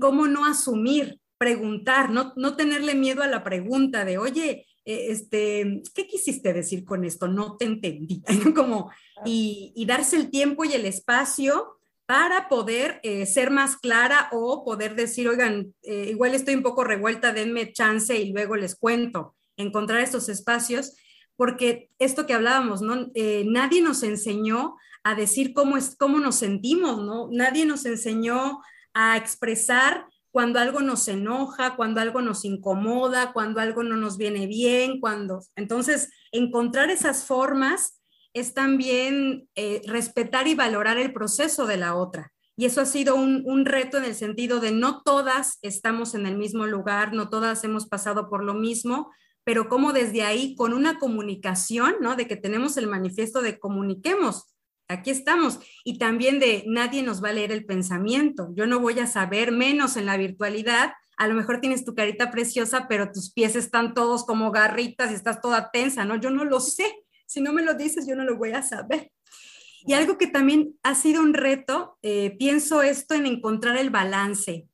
cómo 0.00 0.26
no 0.28 0.46
asumir, 0.46 1.20
preguntar, 1.36 2.10
no, 2.10 2.32
no 2.36 2.56
tenerle 2.56 2.94
miedo 2.94 3.22
a 3.22 3.26
la 3.26 3.44
pregunta 3.44 4.04
de, 4.06 4.16
oye, 4.16 4.66
eh, 4.86 5.06
este, 5.10 5.82
¿qué 5.94 6.06
quisiste 6.06 6.54
decir 6.54 6.84
con 6.84 7.04
esto? 7.04 7.28
No 7.28 7.56
te 7.58 7.66
entendí, 7.66 8.22
Como, 8.54 8.90
y 9.26 9.84
darse 9.86 10.16
el 10.16 10.30
tiempo 10.30 10.64
y 10.64 10.72
el 10.72 10.86
espacio 10.86 11.73
para 12.06 12.48
poder 12.48 13.00
eh, 13.02 13.26
ser 13.26 13.50
más 13.50 13.76
clara 13.76 14.28
o 14.32 14.64
poder 14.64 14.94
decir, 14.94 15.28
oigan, 15.28 15.74
eh, 15.82 16.08
igual 16.10 16.34
estoy 16.34 16.54
un 16.54 16.62
poco 16.62 16.84
revuelta, 16.84 17.32
denme 17.32 17.72
chance 17.72 18.16
y 18.18 18.32
luego 18.32 18.56
les 18.56 18.76
cuento, 18.76 19.34
encontrar 19.56 20.00
estos 20.00 20.28
espacios, 20.28 20.94
porque 21.36 21.90
esto 21.98 22.26
que 22.26 22.34
hablábamos, 22.34 22.82
¿no? 22.82 23.10
Eh, 23.14 23.44
nadie 23.46 23.80
nos 23.80 24.02
enseñó 24.02 24.76
a 25.02 25.14
decir 25.14 25.54
cómo, 25.54 25.76
es, 25.76 25.96
cómo 25.96 26.18
nos 26.18 26.36
sentimos, 26.36 27.02
¿no? 27.02 27.28
Nadie 27.30 27.64
nos 27.64 27.86
enseñó 27.86 28.60
a 28.92 29.16
expresar 29.16 30.06
cuando 30.30 30.58
algo 30.58 30.80
nos 30.80 31.08
enoja, 31.08 31.76
cuando 31.76 32.00
algo 32.00 32.20
nos 32.20 32.44
incomoda, 32.44 33.32
cuando 33.32 33.60
algo 33.60 33.82
no 33.82 33.96
nos 33.96 34.18
viene 34.18 34.46
bien, 34.46 35.00
cuando... 35.00 35.40
Entonces, 35.56 36.10
encontrar 36.32 36.90
esas 36.90 37.24
formas 37.24 38.00
es 38.34 38.52
también 38.52 39.48
eh, 39.54 39.80
respetar 39.86 40.48
y 40.48 40.54
valorar 40.54 40.98
el 40.98 41.12
proceso 41.12 41.66
de 41.66 41.76
la 41.76 41.94
otra. 41.94 42.32
Y 42.56 42.66
eso 42.66 42.80
ha 42.80 42.86
sido 42.86 43.16
un, 43.16 43.64
reto 43.64 43.98
en 43.98 44.04
el 44.04 44.14
sentido 44.14 44.60
de 44.60 44.72
no 44.72 45.02
todas 45.02 45.58
estamos 45.62 46.14
en 46.14 46.26
el 46.26 46.36
mismo 46.36 46.66
lugar, 46.66 47.12
no 47.12 47.28
todas 47.28 47.64
hemos 47.64 47.86
pasado 47.86 48.28
por 48.28 48.44
lo 48.44 48.54
mismo, 48.54 49.10
pero 49.44 49.68
como 49.68 49.92
desde 49.92 50.22
ahí, 50.22 50.54
con 50.56 50.72
una 50.72 50.98
comunicación, 50.98 51.96
¿no? 52.00 52.14
De 52.16 52.28
que 52.28 52.36
tenemos 52.36 52.76
el 52.76 52.86
manifiesto 52.86 53.42
de 53.42 53.58
comuniquemos, 53.58 54.54
aquí 54.88 55.10
estamos, 55.10 55.58
y 55.84 55.98
también 55.98 56.38
de 56.38 56.64
nadie 56.66 57.02
nos 57.02 57.22
va 57.22 57.30
a 57.30 57.32
leer 57.32 57.50
el 57.50 57.66
pensamiento, 57.66 58.48
yo 58.54 58.66
no 58.66 58.78
voy 58.78 59.00
a 59.00 59.06
saber 59.06 59.50
menos 59.50 59.96
en 59.96 60.06
la 60.06 60.16
virtualidad, 60.16 60.92
a 61.16 61.26
lo 61.26 61.34
mejor 61.34 61.60
tienes 61.60 61.84
tu 61.84 61.94
carita 61.94 62.30
preciosa, 62.30 62.86
pero 62.88 63.10
tus 63.12 63.32
pies 63.32 63.56
están 63.56 63.94
todos 63.94 64.24
como 64.24 64.50
garritas 64.50 65.10
y 65.10 65.14
estás 65.14 65.40
toda 65.40 65.70
tensa, 65.70 66.04
¿no? 66.04 66.16
Yo 66.16 66.30
no 66.30 66.44
lo 66.44 66.60
sé, 66.60 67.03
si 67.26 67.40
no 67.40 67.52
me 67.52 67.62
lo 67.62 67.74
dices, 67.74 68.06
yo 68.06 68.16
no 68.16 68.24
lo 68.24 68.36
voy 68.36 68.52
a 68.52 68.62
saber. 68.62 69.10
Y 69.86 69.92
algo 69.92 70.16
que 70.16 70.26
también 70.26 70.78
ha 70.82 70.94
sido 70.94 71.22
un 71.22 71.34
reto, 71.34 71.98
eh, 72.02 72.36
pienso 72.38 72.82
esto 72.82 73.14
en 73.14 73.26
encontrar 73.26 73.76
el 73.76 73.90
balance, 73.90 74.66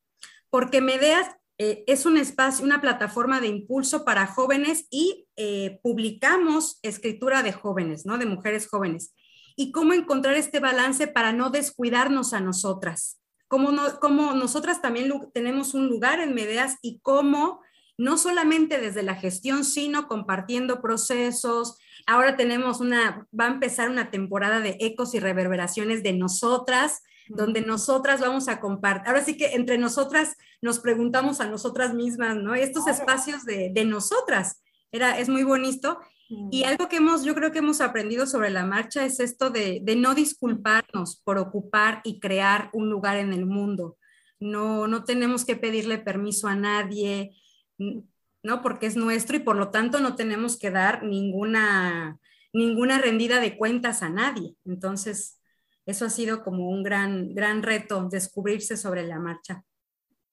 porque 0.50 0.80
Medeas 0.80 1.26
eh, 1.58 1.84
es 1.86 2.06
un 2.06 2.16
espacio, 2.16 2.64
una 2.64 2.80
plataforma 2.80 3.40
de 3.40 3.48
impulso 3.48 4.04
para 4.04 4.26
jóvenes 4.26 4.86
y 4.88 5.26
eh, 5.36 5.78
publicamos 5.82 6.78
escritura 6.82 7.42
de 7.42 7.52
jóvenes, 7.52 8.06
¿no? 8.06 8.18
De 8.18 8.24
mujeres 8.24 8.68
jóvenes. 8.68 9.14
Y 9.56 9.72
cómo 9.72 9.92
encontrar 9.92 10.36
este 10.36 10.60
balance 10.60 11.06
para 11.06 11.32
no 11.32 11.50
descuidarnos 11.50 12.32
a 12.32 12.40
nosotras. 12.40 13.20
Cómo, 13.46 13.72
no, 13.72 13.98
cómo 14.00 14.32
nosotras 14.32 14.80
también 14.80 15.12
tenemos 15.34 15.74
un 15.74 15.88
lugar 15.88 16.20
en 16.20 16.34
Medeas 16.34 16.76
y 16.82 17.00
cómo 17.00 17.60
no 17.98 18.16
solamente 18.16 18.80
desde 18.80 19.02
la 19.02 19.16
gestión, 19.16 19.64
sino 19.64 20.08
compartiendo 20.08 20.80
procesos, 20.80 21.76
Ahora 22.06 22.36
tenemos 22.36 22.80
una, 22.80 23.26
va 23.38 23.46
a 23.46 23.52
empezar 23.52 23.90
una 23.90 24.10
temporada 24.10 24.60
de 24.60 24.76
ecos 24.80 25.14
y 25.14 25.20
reverberaciones 25.20 26.02
de 26.02 26.12
nosotras, 26.12 27.02
donde 27.28 27.60
nosotras 27.60 28.20
vamos 28.20 28.48
a 28.48 28.60
compartir. 28.60 29.08
Ahora 29.08 29.24
sí 29.24 29.36
que 29.36 29.54
entre 29.54 29.78
nosotras 29.78 30.36
nos 30.60 30.80
preguntamos 30.80 31.40
a 31.40 31.48
nosotras 31.48 31.94
mismas, 31.94 32.36
¿no? 32.36 32.54
Estos 32.54 32.86
espacios 32.88 33.44
de, 33.44 33.70
de 33.72 33.84
nosotras. 33.84 34.62
Era, 34.92 35.18
es 35.18 35.28
muy 35.28 35.44
bonito. 35.44 35.98
Y 36.50 36.62
algo 36.62 36.88
que 36.88 36.96
hemos, 36.96 37.24
yo 37.24 37.34
creo 37.34 37.50
que 37.50 37.58
hemos 37.58 37.80
aprendido 37.80 38.24
sobre 38.24 38.50
la 38.50 38.64
marcha 38.64 39.04
es 39.04 39.18
esto 39.18 39.50
de, 39.50 39.80
de, 39.82 39.96
no 39.96 40.14
disculparnos 40.14 41.20
por 41.24 41.38
ocupar 41.38 42.02
y 42.04 42.20
crear 42.20 42.70
un 42.72 42.88
lugar 42.88 43.16
en 43.16 43.32
el 43.32 43.46
mundo. 43.46 43.96
No, 44.38 44.86
no 44.86 45.02
tenemos 45.02 45.44
que 45.44 45.56
pedirle 45.56 45.98
permiso 45.98 46.46
a 46.46 46.54
nadie. 46.54 47.36
¿No? 48.42 48.62
Porque 48.62 48.86
es 48.86 48.96
nuestro 48.96 49.36
y 49.36 49.40
por 49.40 49.56
lo 49.56 49.70
tanto 49.70 50.00
no 50.00 50.16
tenemos 50.16 50.58
que 50.58 50.70
dar 50.70 51.02
ninguna, 51.02 52.18
ninguna 52.52 52.98
rendida 52.98 53.40
de 53.40 53.56
cuentas 53.56 54.02
a 54.02 54.10
nadie. 54.10 54.54
Entonces, 54.64 55.40
eso 55.86 56.06
ha 56.06 56.10
sido 56.10 56.42
como 56.42 56.68
un 56.68 56.82
gran, 56.82 57.34
gran 57.34 57.62
reto, 57.62 58.08
descubrirse 58.10 58.76
sobre 58.76 59.06
la 59.06 59.18
marcha. 59.18 59.64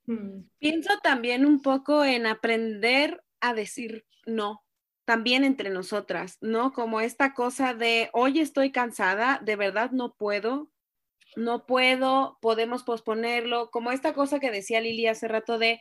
Mm. 0.05 0.43
Pienso 0.59 0.99
también 1.01 1.45
un 1.45 1.61
poco 1.61 2.03
en 2.03 2.25
aprender 2.25 3.23
a 3.39 3.53
decir 3.53 4.05
no, 4.25 4.63
también 5.05 5.43
entre 5.43 5.69
nosotras, 5.69 6.37
¿no? 6.41 6.73
Como 6.73 7.01
esta 7.01 7.33
cosa 7.33 7.73
de, 7.73 8.09
hoy 8.13 8.39
estoy 8.39 8.71
cansada, 8.71 9.39
de 9.43 9.55
verdad 9.55 9.91
no 9.91 10.13
puedo, 10.15 10.69
no 11.35 11.65
puedo, 11.65 12.37
podemos 12.41 12.83
posponerlo, 12.83 13.69
como 13.69 13.91
esta 13.91 14.13
cosa 14.13 14.39
que 14.39 14.51
decía 14.51 14.81
Lili 14.81 15.07
hace 15.07 15.27
rato 15.27 15.57
de, 15.59 15.79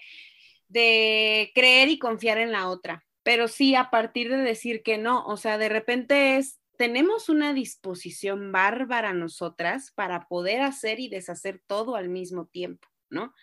de 0.68 1.52
creer 1.54 1.88
y 1.88 1.98
confiar 1.98 2.38
en 2.38 2.52
la 2.52 2.68
otra, 2.68 3.04
pero 3.22 3.48
sí 3.48 3.74
a 3.74 3.90
partir 3.90 4.30
de 4.30 4.38
decir 4.38 4.82
que 4.82 4.98
no, 4.98 5.24
o 5.26 5.36
sea, 5.36 5.58
de 5.58 5.68
repente 5.68 6.36
es, 6.36 6.60
tenemos 6.78 7.28
una 7.28 7.52
disposición 7.52 8.52
bárbara 8.52 9.12
nosotras 9.12 9.92
para 9.94 10.28
poder 10.28 10.60
hacer 10.62 11.00
y 11.00 11.08
deshacer 11.08 11.62
todo 11.66 11.96
al 11.96 12.08
mismo 12.08 12.46
tiempo. 12.46 12.88
¿no? 13.08 13.34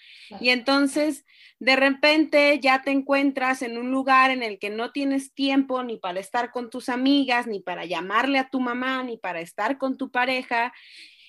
Y 0.42 0.50
entonces, 0.50 1.26
de 1.60 1.76
repente 1.76 2.60
ya 2.62 2.82
te 2.82 2.92
encuentras 2.92 3.62
en 3.62 3.78
un 3.78 3.92
lugar 3.92 4.30
en 4.32 4.44
el 4.44 4.60
que 4.60 4.70
no 4.70 4.92
tienes 4.92 5.34
tiempo 5.34 5.84
ni 5.84 5.98
para 5.98 6.20
estar 6.20 6.52
con 6.52 6.70
tus 6.70 6.90
amigas, 6.90 7.48
ni 7.48 7.60
para 7.60 7.86
llamarle 7.86 8.40
a 8.40 8.50
tu 8.50 8.60
mamá, 8.60 9.04
ni 9.04 9.18
para 9.18 9.40
estar 9.40 9.78
con 9.78 9.98
tu 9.98 10.12
pareja, 10.12 10.74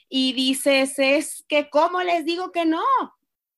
y 0.08 0.32
dices, 0.32 0.98
es 0.98 1.44
que, 1.48 1.70
¿cómo 1.70 2.02
les 2.02 2.24
digo 2.24 2.52
que 2.52 2.64
no? 2.64 2.84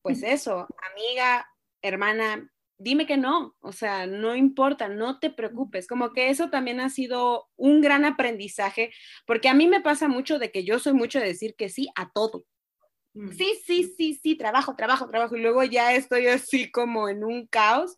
Pues 0.03 0.23
eso, 0.23 0.67
amiga, 0.93 1.49
hermana, 1.89 2.51
dime 2.79 3.07
que 3.07 3.17
no, 3.17 3.57
o 3.61 3.73
sea, 3.73 4.07
no 4.07 4.37
importa, 4.37 4.89
no 4.89 5.19
te 5.19 5.31
preocupes, 5.31 5.87
como 5.87 6.13
que 6.13 6.29
eso 6.29 6.51
también 6.51 6.81
ha 6.81 6.91
sido 6.91 7.49
un 7.57 7.81
gran 7.81 8.05
aprendizaje, 8.05 8.93
porque 9.27 9.49
a 9.49 9.55
mí 9.55 9.67
me 9.67 9.81
pasa 9.81 10.09
mucho 10.09 10.39
de 10.39 10.51
que 10.51 10.65
yo 10.65 10.79
soy 10.79 10.93
mucho 10.93 11.19
de 11.19 11.27
decir 11.27 11.55
que 11.57 11.69
sí 11.69 11.89
a 11.95 12.11
todo, 12.11 12.45
sí, 13.37 13.55
sí, 13.65 13.95
sí, 13.97 14.21
sí, 14.23 14.37
trabajo, 14.37 14.77
trabajo, 14.77 15.09
trabajo, 15.09 15.37
y 15.37 15.41
luego 15.41 15.65
ya 15.65 15.95
estoy 15.95 16.27
así 16.27 16.71
como 16.71 17.09
en 17.09 17.25
un 17.25 17.47
caos. 17.47 17.97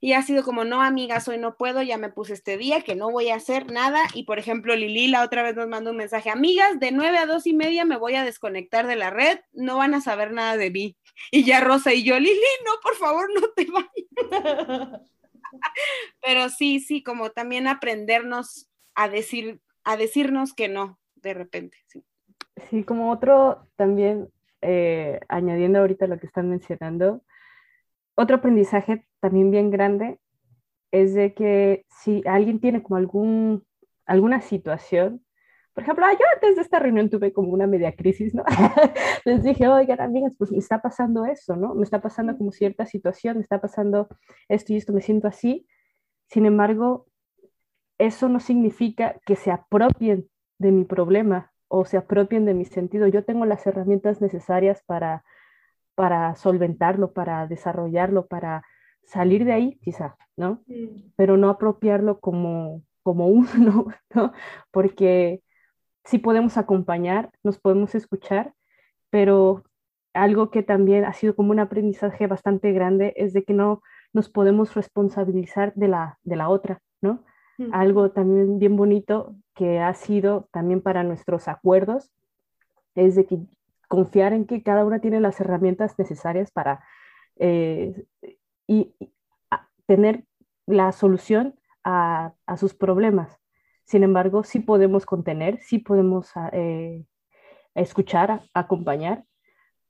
Y 0.00 0.12
ha 0.12 0.22
sido 0.22 0.44
como, 0.44 0.64
no, 0.64 0.80
amigas, 0.80 1.26
hoy 1.26 1.38
no 1.38 1.56
puedo, 1.56 1.82
ya 1.82 1.98
me 1.98 2.08
puse 2.08 2.32
este 2.32 2.56
día, 2.56 2.82
que 2.82 2.94
no 2.94 3.10
voy 3.10 3.30
a 3.30 3.34
hacer 3.34 3.72
nada. 3.72 4.00
Y 4.14 4.24
por 4.24 4.38
ejemplo, 4.38 4.76
Lili 4.76 5.08
la 5.08 5.24
otra 5.24 5.42
vez 5.42 5.56
nos 5.56 5.68
mandó 5.68 5.90
un 5.90 5.96
mensaje, 5.96 6.30
amigas, 6.30 6.78
de 6.78 6.92
nueve 6.92 7.18
a 7.18 7.26
dos 7.26 7.46
y 7.46 7.52
media 7.52 7.84
me 7.84 7.96
voy 7.96 8.14
a 8.14 8.24
desconectar 8.24 8.86
de 8.86 8.96
la 8.96 9.10
red, 9.10 9.40
no 9.52 9.78
van 9.78 9.94
a 9.94 10.00
saber 10.00 10.32
nada 10.32 10.56
de 10.56 10.70
mí. 10.70 10.96
Y 11.32 11.44
ya 11.44 11.60
Rosa 11.60 11.92
y 11.92 12.04
yo, 12.04 12.18
Lili, 12.18 12.38
no, 12.64 12.72
por 12.80 12.94
favor, 12.94 13.28
no 13.34 13.48
te 13.56 13.66
vayas. 13.66 15.00
Pero 16.22 16.48
sí, 16.48 16.78
sí, 16.78 17.02
como 17.02 17.30
también 17.30 17.66
aprendernos 17.66 18.70
a 18.94 19.08
decir, 19.08 19.60
a 19.82 19.96
decirnos 19.96 20.54
que 20.54 20.68
no, 20.68 21.00
de 21.16 21.34
repente. 21.34 21.76
Sí, 21.86 22.04
sí 22.70 22.84
como 22.84 23.10
otro 23.10 23.66
también, 23.74 24.30
eh, 24.60 25.18
añadiendo 25.28 25.80
ahorita 25.80 26.06
lo 26.06 26.18
que 26.18 26.26
están 26.26 26.48
mencionando, 26.50 27.24
otro 28.14 28.36
aprendizaje 28.36 29.07
también 29.20 29.50
bien 29.50 29.70
grande 29.70 30.20
es 30.90 31.14
de 31.14 31.34
que 31.34 31.84
si 31.88 32.22
alguien 32.26 32.60
tiene 32.60 32.82
como 32.82 32.96
algún, 32.96 33.64
alguna 34.06 34.40
situación, 34.40 35.24
por 35.78 35.84
ejemplo, 35.84 36.06
yo 36.10 36.26
antes 36.34 36.56
de 36.56 36.62
esta 36.62 36.80
reunión 36.80 37.08
tuve 37.08 37.32
como 37.32 37.52
una 37.52 37.68
media 37.68 37.94
crisis, 37.94 38.34
¿no? 38.34 38.42
Les 39.24 39.44
dije, 39.44 39.68
oigan, 39.68 40.00
amigas, 40.00 40.32
pues 40.36 40.50
me 40.50 40.58
está 40.58 40.82
pasando 40.82 41.24
eso, 41.24 41.54
¿no? 41.54 41.72
Me 41.76 41.84
está 41.84 42.00
pasando 42.00 42.36
como 42.36 42.50
cierta 42.50 42.84
situación, 42.84 43.36
me 43.36 43.42
está 43.42 43.60
pasando 43.60 44.08
esto 44.48 44.72
y 44.72 44.76
esto, 44.76 44.92
me 44.92 45.02
siento 45.02 45.28
así. 45.28 45.68
Sin 46.26 46.46
embargo, 46.46 47.06
eso 47.96 48.28
no 48.28 48.40
significa 48.40 49.20
que 49.24 49.36
se 49.36 49.52
apropien 49.52 50.28
de 50.58 50.72
mi 50.72 50.84
problema 50.84 51.52
o 51.68 51.84
se 51.84 51.96
apropien 51.96 52.44
de 52.44 52.54
mi 52.54 52.64
sentido. 52.64 53.06
Yo 53.06 53.24
tengo 53.24 53.46
las 53.46 53.64
herramientas 53.64 54.20
necesarias 54.20 54.82
para, 54.84 55.22
para 55.94 56.34
solventarlo, 56.34 57.12
para 57.12 57.46
desarrollarlo, 57.46 58.26
para 58.26 58.64
salir 59.08 59.44
de 59.44 59.52
ahí, 59.52 59.78
quizá, 59.82 60.16
¿no? 60.36 60.62
Pero 61.16 61.36
no 61.36 61.48
apropiarlo 61.48 62.20
como, 62.20 62.82
como 63.02 63.26
uno, 63.26 63.86
¿no? 64.14 64.32
Porque 64.70 65.42
sí 66.04 66.18
podemos 66.18 66.56
acompañar, 66.56 67.30
nos 67.42 67.58
podemos 67.58 67.94
escuchar, 67.94 68.54
pero 69.10 69.64
algo 70.12 70.50
que 70.50 70.62
también 70.62 71.04
ha 71.04 71.12
sido 71.12 71.34
como 71.34 71.50
un 71.50 71.58
aprendizaje 71.58 72.26
bastante 72.26 72.72
grande 72.72 73.14
es 73.16 73.32
de 73.32 73.44
que 73.44 73.54
no 73.54 73.82
nos 74.12 74.28
podemos 74.28 74.74
responsabilizar 74.74 75.74
de 75.74 75.88
la, 75.88 76.18
de 76.22 76.36
la 76.36 76.48
otra, 76.48 76.80
¿no? 77.00 77.24
Algo 77.72 78.12
también 78.12 78.60
bien 78.60 78.76
bonito 78.76 79.34
que 79.56 79.80
ha 79.80 79.92
sido 79.92 80.48
también 80.52 80.80
para 80.80 81.02
nuestros 81.02 81.48
acuerdos 81.48 82.12
es 82.94 83.16
de 83.16 83.26
que 83.26 83.40
confiar 83.88 84.32
en 84.32 84.46
que 84.46 84.62
cada 84.62 84.84
una 84.84 85.00
tiene 85.00 85.18
las 85.18 85.40
herramientas 85.40 85.98
necesarias 85.98 86.52
para 86.52 86.84
eh, 87.36 88.04
y, 88.68 88.94
tener 89.86 90.24
la 90.66 90.92
solución 90.92 91.58
a, 91.82 92.34
a 92.46 92.56
sus 92.58 92.74
problemas. 92.74 93.40
Sin 93.84 94.02
embargo, 94.02 94.44
sí 94.44 94.60
podemos 94.60 95.06
contener, 95.06 95.60
sí 95.62 95.78
podemos 95.78 96.30
ah, 96.36 96.50
eh, 96.52 97.06
escuchar, 97.74 98.42
acompañar, 98.52 99.24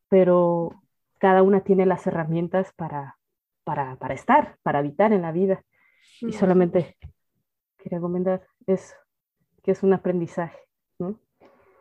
pero 0.09 0.81
cada 1.19 1.43
una 1.43 1.63
tiene 1.63 1.85
las 1.85 2.07
herramientas 2.07 2.73
para, 2.77 3.19
para, 3.65 3.97
para 3.97 4.15
estar, 4.15 4.57
para 4.63 4.79
habitar 4.79 5.13
en 5.13 5.23
la 5.23 5.33
vida. 5.33 5.65
Y 6.21 6.33
solamente 6.33 6.97
quería 7.77 8.01
comentar 8.01 8.47
eso, 8.67 8.95
que 9.65 9.73
es 9.73 9.83
un 9.83 9.93
aprendizaje. 9.93 10.61
¿no? 11.01 11.19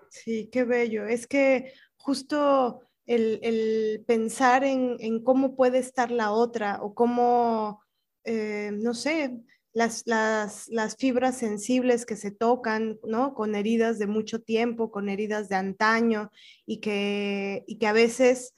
Sí, 0.10 0.50
qué 0.52 0.64
bello. 0.64 1.06
Es 1.06 1.28
que 1.28 1.72
justo 1.98 2.82
el, 3.08 4.04
pensar 4.06 4.64
en, 4.64 5.24
cómo 5.24 5.56
puede 5.56 5.80
estar 5.80 6.12
la 6.12 6.32
otra 6.32 6.80
o 6.82 6.94
cómo, 6.94 7.82
eh, 8.26 8.72
no 8.74 8.94
sé, 8.94 9.40
las, 9.74 10.96
fibras 10.98 11.38
sensibles 11.38 12.06
que 12.06 12.16
se 12.16 12.32
tocan, 12.32 13.00
¿no? 13.04 13.34
Con 13.34 13.56
heridas 13.56 14.00
de 14.00 14.08
mucho 14.08 14.42
tiempo, 14.42 14.92
con 14.92 15.10
heridas 15.10 15.50
de 15.50 15.56
antaño 15.56 16.32
y 16.66 16.80
que, 16.80 17.64
y 17.68 17.78
que 17.78 17.88
a 17.88 17.94
veces, 17.94 18.54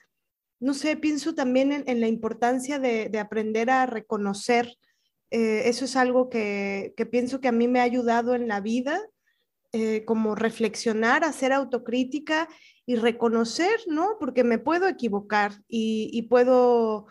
no 0.60 0.74
sé, 0.74 0.96
pienso 0.98 1.36
también 1.36 1.84
en, 1.86 2.02
la 2.02 2.08
importancia 2.08 2.80
de, 2.80 3.18
aprender 3.20 3.70
a 3.70 3.86
reconocer. 3.86 4.78
Eh, 5.32 5.64
eso 5.66 5.86
es 5.86 5.96
algo 5.96 6.30
que, 6.30 6.94
pienso 7.12 7.40
que 7.40 7.50
a 7.50 7.54
mí 7.54 7.68
me 7.68 7.80
ha 7.80 7.84
ayudado 7.84 8.34
en 8.34 8.48
la 8.48 8.62
vida, 8.62 9.00
eh, 9.72 10.04
como 10.04 10.34
reflexionar, 10.34 11.24
hacer 11.24 11.54
autocrítica 11.54 12.48
y 12.88 12.96
reconocer, 12.96 13.80
¿no? 13.86 14.18
Porque 14.20 14.44
me 14.44 14.58
puedo 14.58 14.88
equivocar 14.88 15.54
y, 15.68 16.24
puedo, 16.24 17.06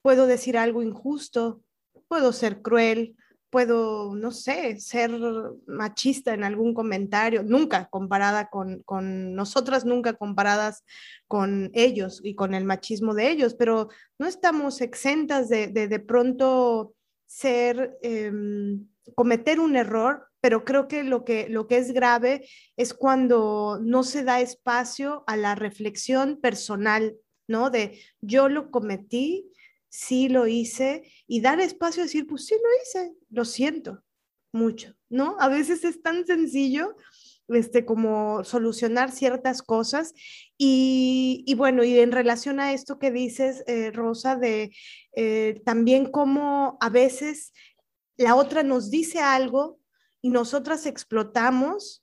puedo 0.00 0.28
decir 0.28 0.56
algo 0.56 0.80
injusto, 0.80 1.60
puedo 2.06 2.32
ser 2.32 2.62
cruel, 2.62 3.16
puedo, 3.50 4.14
no 4.14 4.30
sé, 4.30 4.78
ser 4.78 5.10
machista 5.66 6.34
en 6.34 6.44
algún 6.44 6.72
comentario, 6.72 7.42
nunca 7.42 7.88
comparada 7.88 8.48
con, 8.48 8.84
con, 8.84 9.34
nosotras, 9.34 9.84
nunca 9.84 10.12
comparadas 10.12 10.84
con 11.26 11.72
ellos 11.74 12.20
y 12.22 12.36
con 12.36 12.54
el 12.54 12.64
machismo 12.64 13.12
de 13.14 13.30
ellos, 13.30 13.54
pero 13.54 13.88
no 14.18 14.28
estamos 14.28 14.80
exentas 14.80 15.48
de 15.48 15.66
de, 15.66 15.98
pronto 15.98 16.94
ser, 17.26 17.98
em, 18.02 18.86
cometer 19.16 19.58
un 19.58 19.74
error, 19.74 20.28
pero 20.44 20.62
creo 20.62 20.88
que 20.88 21.04
lo, 21.04 21.24
que 21.24 21.48
lo 21.48 21.66
que 21.66 21.78
es 21.78 21.92
grave 21.92 22.46
es 22.76 22.92
cuando 22.92 23.78
no 23.80 24.02
se 24.02 24.24
da 24.24 24.42
espacio 24.42 25.24
a 25.26 25.38
la 25.38 25.54
reflexión 25.54 26.38
personal, 26.38 27.16
¿no? 27.48 27.70
De 27.70 27.98
yo 28.20 28.50
lo 28.50 28.70
cometí, 28.70 29.50
sí 29.88 30.28
lo 30.28 30.46
hice 30.46 31.10
y 31.26 31.40
dar 31.40 31.60
espacio 31.60 32.02
a 32.02 32.04
decir, 32.04 32.26
pues 32.26 32.44
sí 32.44 32.56
lo 32.56 32.68
hice, 32.82 33.14
lo 33.30 33.46
siento 33.46 34.04
mucho, 34.52 34.94
¿no? 35.08 35.38
A 35.40 35.48
veces 35.48 35.82
es 35.82 36.02
tan 36.02 36.26
sencillo 36.26 36.94
este, 37.48 37.86
como 37.86 38.44
solucionar 38.44 39.12
ciertas 39.12 39.62
cosas. 39.62 40.12
Y, 40.58 41.54
bueno, 41.56 41.84
y 41.84 42.00
en 42.00 42.12
relación 42.12 42.60
a 42.60 42.74
esto 42.74 42.98
que 42.98 43.10
dices, 43.10 43.64
eh, 43.66 43.92
Rosa, 43.92 44.36
de 44.36 44.76
eh, 45.16 45.62
también 45.64 46.04
cómo 46.04 46.76
a 46.82 46.90
veces 46.90 47.54
la 48.18 48.36
otra 48.36 48.62
nos 48.62 48.90
dice 48.90 49.20
algo 49.20 49.78
y 50.24 50.30
nosotras 50.30 50.86
explotamos 50.86 52.02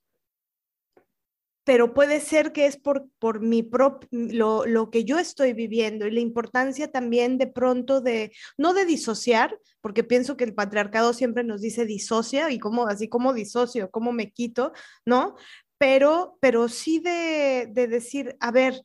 pero 1.63 1.93
puede 1.93 2.19
ser 2.19 2.51
que 2.53 2.65
es 2.67 2.77
por, 2.77 3.07
por 3.17 3.39
mi 3.39 3.67
lo, 4.11 4.65
lo, 4.65 4.89
que 4.91 5.05
yo 5.05 5.17
estoy 5.17 5.53
viviendo 5.53 6.05
y 6.05 6.11
la 6.11 6.19
importancia 6.19 6.91
también 6.91 7.37
de 7.37 7.47
pronto 7.47 8.01
de, 8.01 8.31
no 8.57 8.73
de 8.73 8.85
disociar, 8.85 9.57
porque 9.79 10.03
pienso 10.03 10.37
que 10.37 10.43
el 10.43 10.55
patriarcado 10.55 11.13
siempre 11.13 11.43
nos 11.43 11.61
dice 11.61 11.85
disocia 11.85 12.49
y 12.51 12.59
como, 12.59 12.87
así 12.87 13.07
como 13.07 13.33
disocio, 13.33 13.91
cómo 13.91 14.11
me 14.11 14.31
quito, 14.31 14.73
¿no? 15.05 15.35
Pero, 15.77 16.37
pero 16.41 16.67
sí 16.67 16.99
de, 16.99 17.69
de 17.71 17.87
decir, 17.87 18.35
a 18.39 18.51
ver, 18.51 18.83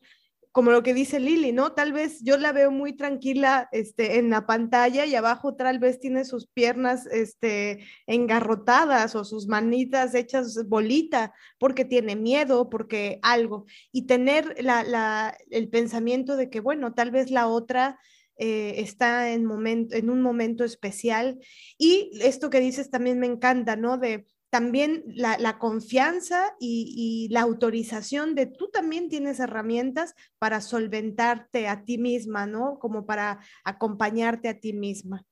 como 0.57 0.71
lo 0.71 0.83
que 0.83 0.95
dice 0.95 1.21
Lili, 1.21 1.53
¿no? 1.53 1.73
Tal 1.73 1.93
vez 1.93 2.23
yo 2.23 2.39
la 2.39 2.51
veo 2.51 2.71
muy 2.71 2.97
tranquila 2.97 3.69
este, 3.73 4.17
en 4.17 4.31
la 4.31 4.47
pantalla 4.47 5.05
y 5.05 5.15
abajo 5.15 5.55
tal 5.55 5.79
vez 5.79 6.01
tiene 6.01 6.25
sus 6.25 6.47
piernas 6.47 7.05
este, 7.05 7.85
engarrotadas 8.07 9.15
o 9.17 9.25
sus 9.27 9.49
manitas 9.49 10.15
hechas 10.15 10.67
bolita 10.67 11.35
porque 11.59 11.85
tiene 11.85 12.17
miedo, 12.17 12.71
porque 12.71 13.19
algo. 13.21 13.67
Y 13.93 14.07
tener 14.07 14.57
la, 14.65 15.37
el 15.51 15.69
pensamiento 15.69 16.39
de 16.39 16.49
que, 16.49 16.61
bueno, 16.61 16.95
tal 16.95 17.11
vez 17.11 17.31
la 17.31 17.49
otra... 17.49 18.01
Eh, 18.39 18.83
está 18.83 19.33
en, 19.33 19.47
momento, 19.47 19.97
en 19.97 20.11
un 20.11 20.21
momento 20.21 20.63
especial. 20.63 21.39
Y 21.79 22.11
esto 22.21 22.51
que 22.51 22.61
dices 22.61 22.91
también 22.91 23.19
me 23.19 23.27
encanta, 23.27 23.77
¿no? 23.77 23.97
De 23.97 24.27
también 24.57 25.05
la, 25.09 25.59
confianza 25.59 26.57
y, 26.59 27.29
la 27.31 27.43
autorización 27.43 28.35
de 28.35 28.47
tú 28.47 28.71
también 28.73 29.11
tienes 29.11 29.39
herramientas 29.39 30.15
para 30.39 30.63
solventarte 30.63 31.69
a 31.69 31.85
ti 31.85 31.99
misma, 31.99 32.47
¿no? 32.47 32.79
Como 32.79 33.05
para 33.05 33.41
acompañarte 33.65 34.49
a 34.49 34.59
ti 34.59 34.73
misma. 34.73 35.27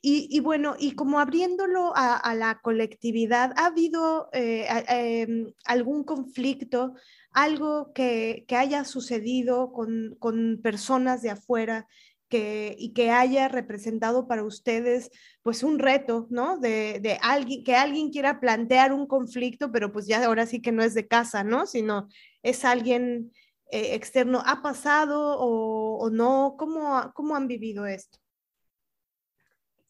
Y, 0.00 0.40
bueno, 0.40 0.74
y 0.78 0.92
como 0.92 1.20
abriéndolo 1.20 1.92
a, 1.94 2.34
la 2.34 2.60
colectividad, 2.62 3.52
¿ha 3.56 3.66
habido 3.66 4.30
eh, 4.32 4.66
em, 4.88 5.52
algún 5.66 6.02
conflicto, 6.02 6.94
algo 7.30 7.92
que, 7.92 8.46
haya 8.56 8.84
sucedido 8.84 9.70
con, 9.70 10.16
con 10.18 10.60
personas 10.62 11.20
de 11.20 11.28
afuera 11.28 11.88
y 12.38 12.92
que 12.92 13.10
haya 13.10 13.48
representado 13.48 14.26
para 14.26 14.44
ustedes 14.44 15.10
pues 15.42 15.62
un 15.62 15.78
reto, 15.78 16.26
¿no? 16.30 16.58
De, 16.58 17.18
alguien, 17.22 17.64
que 17.64 17.74
alguien 17.74 18.10
quiera 18.10 18.40
plantear 18.40 18.92
un 18.92 19.06
conflicto, 19.06 19.70
pero 19.72 19.92
pues 19.92 20.06
ya 20.06 20.24
ahora 20.24 20.46
sí 20.46 20.60
que 20.60 20.72
no 20.72 20.82
es 20.82 20.94
de 20.94 21.06
casa, 21.06 21.44
¿no? 21.44 21.66
Sino 21.66 22.08
es 22.42 22.64
alguien 22.64 23.32
eh, 23.70 23.94
externo. 23.94 24.42
¿Ha 24.44 24.62
pasado 24.62 25.38
o, 25.38 26.10
no? 26.10 26.56
¿Cómo, 26.58 27.12
¿Cómo 27.14 27.36
han 27.36 27.48
vivido 27.48 27.86
esto? 27.86 28.18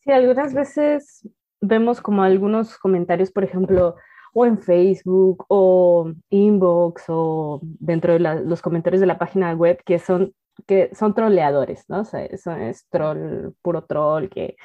Sí, 0.05 0.11
algunas 0.11 0.53
veces 0.53 1.29
vemos 1.61 2.01
como 2.01 2.23
algunos 2.23 2.77
comentarios, 2.79 3.31
por 3.31 3.45
ejemplo, 3.45 3.95
o 4.33 4.47
en 4.47 4.59
Facebook 4.59 5.45
o 5.49 6.11
inbox 6.31 7.05
o 7.09 7.61
dentro 7.63 8.15
de 8.15 8.19
los 8.19 8.63
comentarios 8.63 9.01
de 9.01 9.07
la 9.07 9.19
página 9.19 9.55
web 9.55 9.81
que 9.85 9.99
son, 9.99 10.35
que 10.67 10.95
son 10.95 11.15
troleadores, 11.15 11.85
¿no? 11.89 12.01
O 12.01 12.05
sea, 12.05 12.25
eso 12.25 12.53
es 12.53 12.89
troll, 12.89 13.53
puro 13.63 13.85
troll, 13.85 14.29
que, 14.29 14.57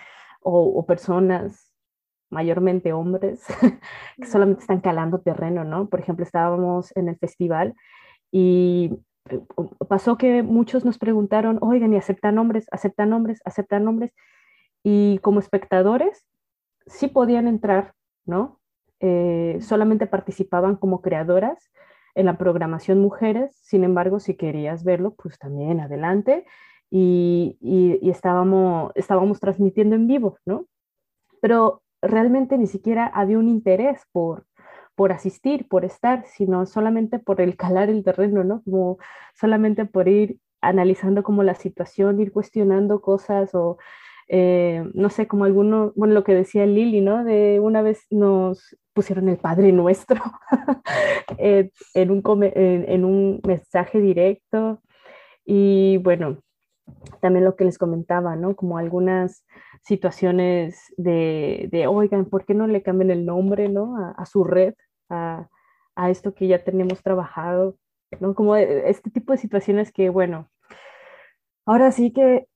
o, 0.41 0.61
o 0.61 0.85
personas 0.85 1.73
mayormente 2.29 2.93
hombres, 2.93 3.45
que 4.17 4.25
solamente 4.25 4.61
están 4.61 4.81
calando 4.81 5.19
terreno, 5.19 5.63
¿no? 5.63 5.89
Por 5.89 5.99
ejemplo, 5.99 6.23
estábamos 6.23 6.95
en 6.95 7.09
el 7.09 7.17
festival 7.17 7.73
y 8.31 8.91
eh, 9.29 9.39
pasó 9.87 10.17
que 10.17 10.43
muchos 10.43 10.85
nos 10.85 10.97
preguntaron, 10.97 11.59
oigan, 11.61 11.93
¿y 11.93 11.97
aceptan 11.97 12.37
hombres? 12.37 12.67
¿Aceptan 12.71 13.13
hombres? 13.13 13.41
¿Aceptan 13.45 13.87
hombres? 13.87 14.13
Y 14.83 15.19
como 15.19 15.39
espectadores, 15.39 16.25
sí 16.85 17.07
podían 17.07 17.47
entrar, 17.47 17.93
¿no? 18.25 18.59
Eh, 18.99 19.59
solamente 19.61 20.07
participaban 20.07 20.75
como 20.75 21.01
creadoras 21.01 21.69
en 22.17 22.25
la 22.25 22.37
programación 22.37 22.99
mujeres, 22.99 23.55
sin 23.61 23.83
embargo, 23.83 24.19
si 24.19 24.35
querías 24.35 24.83
verlo, 24.83 25.13
pues 25.13 25.37
también 25.37 25.79
adelante. 25.79 26.45
Y, 26.89 27.57
y, 27.61 28.09
estábamos, 28.09 28.91
estábamos 28.95 29.39
transmitiendo 29.39 29.95
en 29.95 30.07
vivo, 30.07 30.39
¿no? 30.45 30.65
Pero 31.41 31.83
realmente 32.01 32.57
ni 32.57 32.65
siquiera 32.65 33.05
había 33.05 33.37
un 33.37 33.49
interés 33.49 34.01
por, 34.11 34.45
por 34.95 35.11
asistir, 35.11 35.67
por 35.67 35.85
estar, 35.85 36.25
sino 36.25 36.65
solamente 36.65 37.19
por 37.19 37.39
el 37.39 37.55
calar 37.55 37.89
el 37.89 38.03
terreno, 38.03 38.43
¿no? 38.43 38.63
Como 38.63 38.97
solamente 39.35 39.85
por 39.85 40.07
ir 40.07 40.39
analizando 40.59 41.21
como 41.21 41.43
la 41.43 41.53
situación, 41.53 42.19
ir 42.19 42.31
cuestionando 42.31 42.99
cosas 42.99 43.53
o 43.53 43.77
eh, 44.29 44.83
no 44.93 45.09
sé, 45.09 45.27
como 45.27 45.45
alguno, 45.45 45.93
bueno, 45.95 46.13
lo 46.13 46.23
que 46.23 46.33
decía 46.33 46.65
Lili, 46.65 47.01
¿no? 47.01 47.23
De 47.23 47.59
una 47.61 47.81
vez 47.81 48.05
nos 48.09 48.77
pusieron 48.93 49.29
el 49.29 49.37
Padre 49.37 49.71
Nuestro 49.71 50.21
en, 51.37 52.11
un, 52.11 52.43
en, 52.43 53.05
un 53.05 53.41
mensaje 53.45 53.99
directo 54.01 54.81
y 55.45 55.97
bueno, 55.97 56.39
también 57.21 57.45
lo 57.45 57.55
que 57.55 57.63
les 57.63 57.77
comentaba, 57.77 58.35
¿no? 58.35 58.55
Como 58.55 58.77
algunas 58.77 59.45
situaciones 59.83 60.93
de, 60.97 61.69
de 61.71 61.87
oigan, 61.87 62.25
¿por 62.25 62.45
qué 62.45 62.53
no 62.53 62.67
le 62.67 62.83
cambian 62.83 63.11
el 63.11 63.25
nombre, 63.25 63.69
¿no? 63.69 63.95
A, 64.17 64.25
su 64.25 64.43
red, 64.43 64.73
a, 65.09 65.47
a, 65.95 66.09
esto 66.09 66.33
que 66.33 66.47
ya 66.47 66.63
tenemos 66.63 67.01
trabajado, 67.01 67.77
¿no? 68.19 68.35
Como 68.35 68.57
este 68.57 69.09
tipo 69.09 69.31
de 69.31 69.37
situaciones 69.37 69.93
que, 69.93 70.09
bueno, 70.09 70.49
ahora 71.65 71.91
sí 71.91 72.11
que 72.11 72.47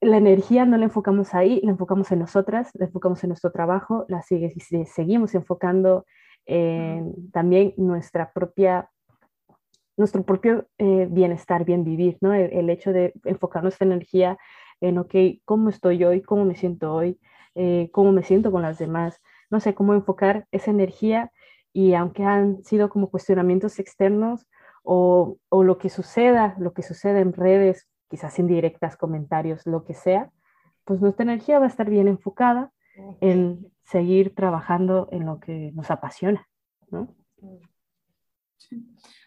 la 0.00 0.16
energía 0.16 0.64
no 0.64 0.78
la 0.78 0.84
enfocamos 0.84 1.34
ahí, 1.34 1.60
la 1.62 1.70
enfocamos 1.70 2.10
en 2.10 2.20
nosotras, 2.20 2.70
la 2.74 2.86
enfocamos 2.86 3.22
en 3.22 3.28
nuestro 3.28 3.52
trabajo, 3.52 4.06
la 4.08 4.22
sigue, 4.22 4.52
seguimos 4.86 5.34
enfocando 5.34 6.06
en 6.46 7.30
también 7.30 7.74
nuestra 7.76 8.32
propia, 8.32 8.90
nuestro 9.96 10.22
propio 10.24 10.66
eh, 10.78 11.06
bienestar, 11.10 11.64
bien 11.64 11.84
vivir, 11.84 12.16
¿no? 12.22 12.32
El, 12.32 12.70
hecho 12.70 12.92
de 12.92 13.12
enfocar 13.24 13.62
nuestra 13.62 13.86
energía 13.86 14.38
en, 14.80 14.98
ok, 14.98 15.14
¿cómo 15.44 15.68
estoy 15.68 16.02
hoy? 16.04 16.22
¿Cómo 16.22 16.46
me 16.46 16.56
siento 16.56 16.94
hoy? 16.94 17.20
Eh, 17.54 17.90
¿Cómo 17.92 18.10
me 18.12 18.22
siento 18.22 18.50
con 18.50 18.62
las 18.62 18.78
demás? 18.78 19.20
No 19.50 19.60
sé, 19.60 19.74
cómo 19.74 19.92
enfocar 19.92 20.46
esa 20.50 20.70
energía 20.70 21.30
y 21.74 21.92
aunque 21.92 22.24
han 22.24 22.64
sido 22.64 22.88
como 22.88 23.10
cuestionamientos 23.10 23.78
externos 23.78 24.48
o, 24.82 25.36
o 25.50 25.62
lo 25.62 25.76
que 25.76 25.90
suceda, 25.90 26.56
lo 26.58 26.72
que 26.72 26.82
suceda 26.82 27.20
en 27.20 27.34
redes, 27.34 27.89
quizás 28.10 28.38
indirectas, 28.38 28.96
comentarios, 28.96 29.64
lo 29.66 29.84
que 29.84 29.94
sea, 29.94 30.30
pues 30.84 31.00
nuestra 31.00 31.22
energía 31.22 31.58
va 31.58 31.66
a 31.66 31.68
estar 31.68 31.88
bien 31.88 32.08
enfocada 32.08 32.72
en 33.20 33.72
seguir 33.84 34.34
trabajando 34.34 35.08
en 35.12 35.24
lo 35.24 35.40
que 35.40 35.72
nos 35.72 35.90
apasiona, 35.90 36.46
¿no? 36.90 37.14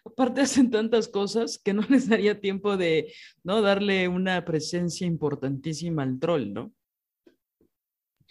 Aparte 0.04 0.42
hacen 0.42 0.70
tantas 0.70 1.08
cosas 1.08 1.58
que 1.58 1.72
no 1.74 1.82
les 1.88 2.08
daría 2.08 2.40
tiempo 2.40 2.76
de 2.76 3.12
no 3.42 3.62
darle 3.62 4.06
una 4.08 4.44
presencia 4.44 5.06
importantísima 5.06 6.02
al 6.02 6.18
troll, 6.18 6.52
¿no? 6.52 6.72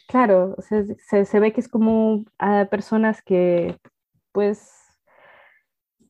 Claro, 0.08 0.56
se, 0.60 1.26
se, 1.26 1.40
ve 1.40 1.54
que 1.54 1.62
es 1.62 1.68
como 1.68 2.26
a 2.38 2.66
personas 2.66 3.22
que 3.22 3.78
pues 4.32 4.83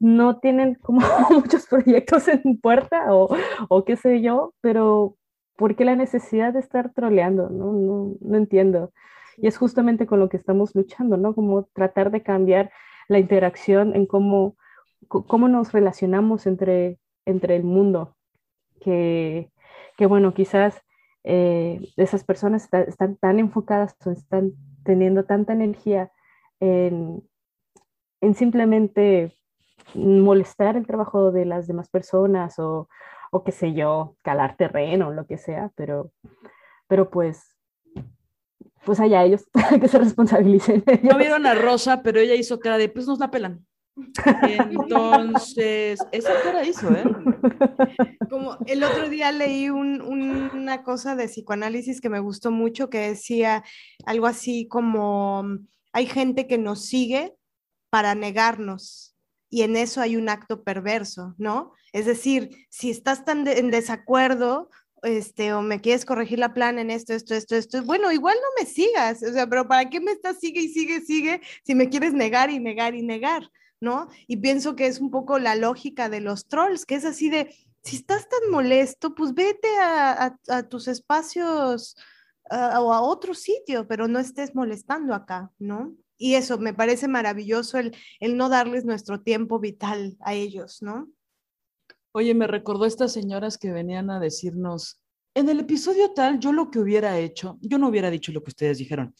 no 0.03 0.39
tienen 0.39 0.75
como 0.75 0.99
muchos 1.29 1.65
proyectos 1.65 2.27
en 2.27 2.59
puerta 2.59 3.13
o, 3.15 3.33
o, 3.69 3.85
qué 3.85 3.95
sé 3.95 4.21
yo, 4.21 4.53
pero 4.59 5.15
¿por 5.55 5.77
qué 5.77 5.85
la 5.85 5.95
necesidad 5.95 6.51
de 6.51 6.59
estar 6.59 6.91
troleando? 6.93 7.49
No, 7.49 7.71
no, 7.71 8.15
no 8.19 8.37
entiendo. 8.37 8.91
Y 9.37 9.47
es 9.47 9.57
justamente 9.57 10.05
con 10.05 10.19
lo 10.19 10.27
que 10.27 10.35
estamos 10.35 10.75
luchando, 10.75 11.15
¿no? 11.15 11.33
Como 11.33 11.63
tratar 11.73 12.11
de 12.11 12.21
cambiar 12.21 12.69
la 13.07 13.17
interacción 13.17 13.95
en 13.95 14.05
cómo, 14.05 14.57
cómo 15.07 15.47
nos 15.47 15.71
relacionamos 15.71 16.47
entre, 16.47 16.99
entre 17.25 17.55
el 17.55 17.63
mundo. 17.63 18.17
Que, 18.81 19.51
que 19.95 20.05
bueno, 20.05 20.33
quizás 20.33 20.81
eh, 21.23 21.79
esas 21.95 22.25
personas 22.25 22.67
están 22.73 23.15
tan 23.15 23.39
enfocadas 23.39 23.95
o 24.05 24.11
están 24.11 24.51
teniendo 24.83 25.23
tanta 25.23 25.53
energía 25.53 26.11
en, 26.59 27.23
en 28.19 28.35
simplemente 28.35 29.33
molestar 29.95 30.75
el 30.75 30.87
trabajo 30.87 31.31
de 31.31 31.45
las 31.45 31.67
demás 31.67 31.89
personas 31.89 32.59
o, 32.59 32.87
o 33.31 33.43
qué 33.43 33.51
sé 33.51 33.73
yo, 33.73 34.15
calar 34.21 34.55
terreno, 34.57 35.11
lo 35.11 35.25
que 35.25 35.37
sea, 35.37 35.71
pero, 35.75 36.11
pero 36.87 37.09
pues, 37.09 37.57
pues 38.85 38.99
allá 38.99 39.23
ellos 39.23 39.45
que 39.81 39.87
se 39.87 39.97
responsabilicen. 39.97 40.83
No 41.03 41.17
vieron 41.17 41.45
a 41.45 41.55
Rosa, 41.55 42.03
pero 42.03 42.19
ella 42.19 42.35
hizo 42.35 42.59
cara 42.59 42.77
de, 42.77 42.89
pues 42.89 43.07
nos 43.07 43.19
la 43.19 43.31
pelan. 43.31 43.65
Entonces, 44.69 45.99
esa 46.11 46.31
cara 46.41 46.65
hizo, 46.65 46.89
¿eh? 46.91 47.03
Como 48.29 48.57
el 48.65 48.83
otro 48.83 49.09
día 49.09 49.31
leí 49.31 49.69
un, 49.69 50.01
una 50.01 50.83
cosa 50.83 51.15
de 51.15 51.27
psicoanálisis 51.27 52.01
que 52.01 52.09
me 52.09 52.19
gustó 52.19 52.51
mucho, 52.51 52.89
que 52.89 52.99
decía 52.99 53.63
algo 54.05 54.25
así 54.25 54.67
como, 54.67 55.43
hay 55.91 56.05
gente 56.07 56.47
que 56.47 56.57
nos 56.57 56.85
sigue 56.85 57.35
para 57.89 58.15
negarnos 58.15 59.12
y 59.53 59.61
en 59.61 59.77
eso 59.77 60.01
hay 60.01 60.15
un 60.15 60.29
acto 60.29 60.63
perverso, 60.63 61.35
¿no? 61.37 61.73
Es 61.91 62.07
decir, 62.07 62.65
si 62.71 62.89
estás 62.89 63.23
tan 63.23 63.47
en 63.47 63.69
desacuerdo, 63.69 64.71
este, 65.03 65.53
o 65.53 65.61
me 65.61 65.79
quieres 65.79 66.05
corregir 66.05 66.39
la 66.39 66.55
plan 66.55 66.79
en 66.79 66.89
esto, 66.89 67.13
esto, 67.13 67.35
esto, 67.35 67.55
esto, 67.55 67.83
bueno, 67.83 68.11
igual 68.11 68.35
no 68.41 68.47
me 68.59 68.67
sigas, 68.67 69.21
o 69.21 69.31
sea, 69.31 69.45
pero 69.45 69.67
¿para 69.67 69.91
qué 69.91 69.99
me 69.99 70.11
estás 70.11 70.39
sigue 70.39 70.59
y 70.59 70.69
sigue, 70.69 71.01
sigue 71.01 71.39
si 71.63 71.75
me 71.75 71.87
quieres 71.89 72.13
negar 72.13 72.49
y 72.49 72.59
negar 72.59 72.95
y 72.95 73.03
negar, 73.03 73.47
¿no? 73.79 74.07
Y 74.25 74.37
pienso 74.37 74.75
que 74.75 74.87
es 74.87 74.99
un 74.99 75.11
poco 75.11 75.37
la 75.37 75.55
lógica 75.55 76.09
de 76.09 76.21
los 76.21 76.47
trolls, 76.47 76.87
que 76.87 76.95
es 76.95 77.05
así 77.05 77.29
de, 77.29 77.55
si 77.83 77.97
estás 77.97 78.27
tan 78.27 78.49
molesto, 78.49 79.13
pues 79.13 79.35
vete 79.35 79.69
a, 79.79 80.35
tus 80.67 80.87
espacios 80.87 81.95
o 82.49 82.91
a 82.91 83.01
otro 83.01 83.35
sitio, 83.35 83.87
pero 83.87 84.07
no 84.07 84.17
estés 84.17 84.55
molestando 84.55 85.13
acá, 85.13 85.51
¿no? 85.59 85.93
Y 86.23 86.35
eso 86.35 86.57
me 86.57 86.73
parece 86.73 87.09
maravilloso 87.09 87.77
el, 87.77 87.93
el 88.21 88.37
no 88.37 88.47
darles 88.47 88.85
nuestro 88.85 89.19
tiempo 89.19 89.59
vital 89.59 90.15
a 90.21 90.33
ellos, 90.33 90.81
¿no? 90.81 91.11
Oye, 92.13 92.33
me 92.33 92.47
recordó 92.47 92.85
estas 92.85 93.11
señoras 93.11 93.57
que 93.57 93.73
venían 93.73 94.09
a 94.09 94.21
decirnos, 94.21 95.01
en 95.35 95.49
el 95.49 95.59
episodio 95.59 96.13
tal, 96.13 96.39
yo 96.39 96.53
lo 96.53 96.71
que 96.71 96.79
hubiera 96.79 97.19
hecho, 97.19 97.57
yo 97.59 97.77
no 97.77 97.89
hubiera 97.89 98.09
dicho 98.09 98.31
lo 98.31 98.41
que 98.41 98.51
ustedes 98.51 98.77
dijeron, 98.77 99.13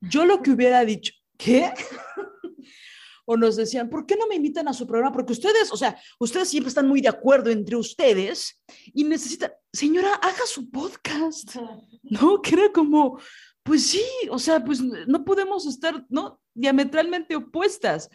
yo 0.00 0.24
lo 0.24 0.42
que 0.42 0.50
hubiera 0.50 0.84
dicho, 0.84 1.12
¿qué? 1.36 1.72
o 3.24 3.36
nos 3.36 3.54
decían, 3.54 3.88
¿por 3.88 4.04
qué 4.04 4.16
no 4.16 4.26
me 4.26 4.34
invitan 4.34 4.66
a 4.66 4.72
su 4.72 4.84
programa? 4.84 5.12
Porque 5.12 5.34
ustedes, 5.34 5.70
o 5.70 5.76
sea, 5.76 5.96
ustedes 6.18 6.48
siempre 6.48 6.70
están 6.70 6.88
muy 6.88 7.00
de 7.00 7.08
acuerdo 7.08 7.50
entre 7.50 7.76
ustedes 7.76 8.60
y 8.86 9.04
necesitan, 9.04 9.52
señora, 9.72 10.12
haga 10.14 10.44
su 10.44 10.68
podcast, 10.68 11.54
¿no? 12.02 12.42
Que 12.42 12.54
era 12.56 12.72
como, 12.72 13.20
pues 13.68 13.86
sí, 13.86 14.02
o 14.30 14.38
sea, 14.38 14.64
pues 14.64 14.80
no 14.82 15.24
podemos 15.26 15.66
estar, 15.66 16.06
¿no? 16.08 16.40
Diametralmente 16.54 17.36
opuestas. 17.36 18.08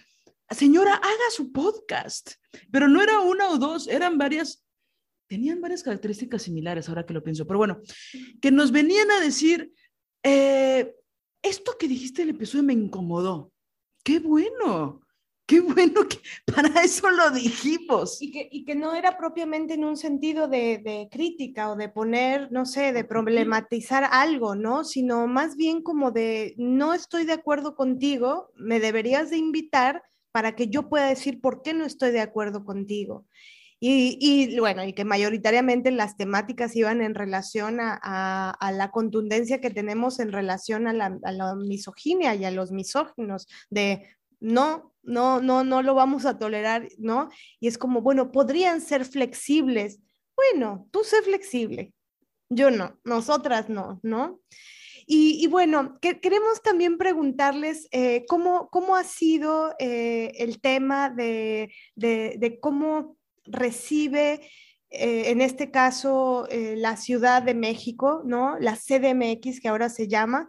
Señora, 0.50 0.96
haga 0.96 1.30
su 1.32 1.52
podcast, 1.52 2.32
pero 2.72 2.88
no 2.88 3.04
era 3.04 3.20
una 3.20 3.50
o 3.50 3.60
dos, 3.60 3.88
eran 3.88 4.18
varias, 4.18 4.66
tenían 5.28 5.62
varias 5.62 5.84
características 5.84 6.42
similares, 6.42 6.90
ahora 6.90 7.06
que 7.06 7.14
lo 7.14 7.24
pienso, 7.24 7.46
pero 7.46 7.60
bueno, 7.60 7.80
que 8.42 8.50
nos 8.50 8.72
venían 8.72 9.12
a 9.12 9.20
decir, 9.20 9.72
eh, 10.24 10.96
esto 11.44 11.78
que 11.80 11.88
dijiste 11.88 12.24
en 12.24 12.30
el 12.30 12.36
episodio 12.36 12.64
me 12.64 12.74
incomodó. 12.74 13.54
Qué 14.04 14.20
bueno, 14.20 15.03
Qué 15.54 15.60
bueno 15.60 16.08
que 16.10 16.18
para 16.52 16.82
eso 16.82 17.12
lo 17.12 17.30
dijimos. 17.30 18.20
Y 18.20 18.32
que, 18.32 18.50
y 18.52 18.66
que 18.66 18.74
no 18.74 18.96
era 18.96 19.20
propiamente 19.20 19.76
en 19.76 19.86
un 19.86 19.98
sentido 19.98 20.48
de, 20.48 20.80
de, 20.84 21.08
crítica 21.12 21.70
o 21.70 21.76
de 21.76 21.90
poner, 21.90 22.52
no 22.52 22.66
sé, 22.66 22.92
de 22.92 23.04
problematizar 23.04 24.04
algo, 24.10 24.56
¿no? 24.56 24.84
Sino 24.84 25.28
más 25.28 25.56
bien 25.56 25.84
como 25.84 26.10
de, 26.10 26.56
no 26.58 26.96
estoy 26.96 27.26
de 27.26 27.34
acuerdo 27.34 27.76
contigo, 27.76 28.50
me 28.56 28.80
deberías 28.80 29.30
de 29.30 29.38
invitar 29.38 30.02
para 30.32 30.56
que 30.56 30.70
yo 30.70 30.90
pueda 30.90 31.06
decir 31.06 31.40
por 31.40 31.62
qué 31.62 31.76
no 31.76 31.86
estoy 31.86 32.10
de 32.10 32.22
acuerdo 32.22 32.66
contigo. 32.66 33.28
Y, 33.80 34.18
y, 34.20 34.58
bueno, 34.60 34.84
y 34.86 34.94
que 34.94 35.06
mayoritariamente 35.06 35.92
las 35.92 36.18
temáticas 36.18 36.76
iban 36.76 37.02
en 37.02 37.14
relación 37.14 37.80
a, 37.80 38.00
a, 38.02 38.50
a 38.50 38.72
la 38.72 38.90
contundencia 38.90 39.62
que 39.62 39.70
tenemos 39.70 40.20
en 40.20 40.32
relación 40.32 40.88
a 40.88 40.94
la, 40.94 41.20
a 41.22 41.32
la, 41.32 41.54
misoginia 41.54 42.34
y 42.34 42.46
a 42.46 42.50
los 42.50 42.72
misóginos, 42.72 43.46
de 43.70 44.08
no, 44.44 44.94
no, 45.04 45.42
no, 45.42 45.64
no 45.64 45.82
lo 45.82 45.96
vamos 45.96 46.26
a 46.26 46.38
tolerar, 46.38 46.88
¿no? 46.98 47.30
Y 47.60 47.68
es 47.68 47.78
como, 47.78 48.02
bueno, 48.02 48.32
podrían 48.32 48.82
ser 48.82 49.06
flexibles. 49.06 50.00
Bueno, 50.36 50.88
tú 50.92 51.04
sé 51.04 51.22
flexible, 51.22 51.94
yo 52.50 52.70
no, 52.70 53.00
nosotras 53.06 53.70
no, 53.70 54.00
¿no? 54.04 54.42
Y, 55.06 55.48
bueno, 55.48 56.00
queremos 56.00 56.62
también 56.62 56.98
preguntarles 56.98 57.90
eh, 57.92 58.24
cómo, 58.28 58.70
cómo 58.70 58.96
ha 58.96 59.04
sido 59.04 59.76
eh, 59.78 60.32
el 60.38 60.62
tema 60.62 61.10
de, 61.10 61.74
de, 61.96 62.58
cómo 62.62 63.18
recibe, 63.44 64.50
eh, 64.94 65.32
en 65.32 65.42
este 65.42 65.72
caso, 65.72 66.48
la 66.52 66.98
Ciudad 66.98 67.42
de 67.42 67.54
México, 67.54 68.22
¿no? 68.26 68.58
La 68.60 68.76
CDMX, 68.76 69.60
que 69.60 69.68
ahora 69.68 69.90
se 69.90 70.08
llama, 70.08 70.48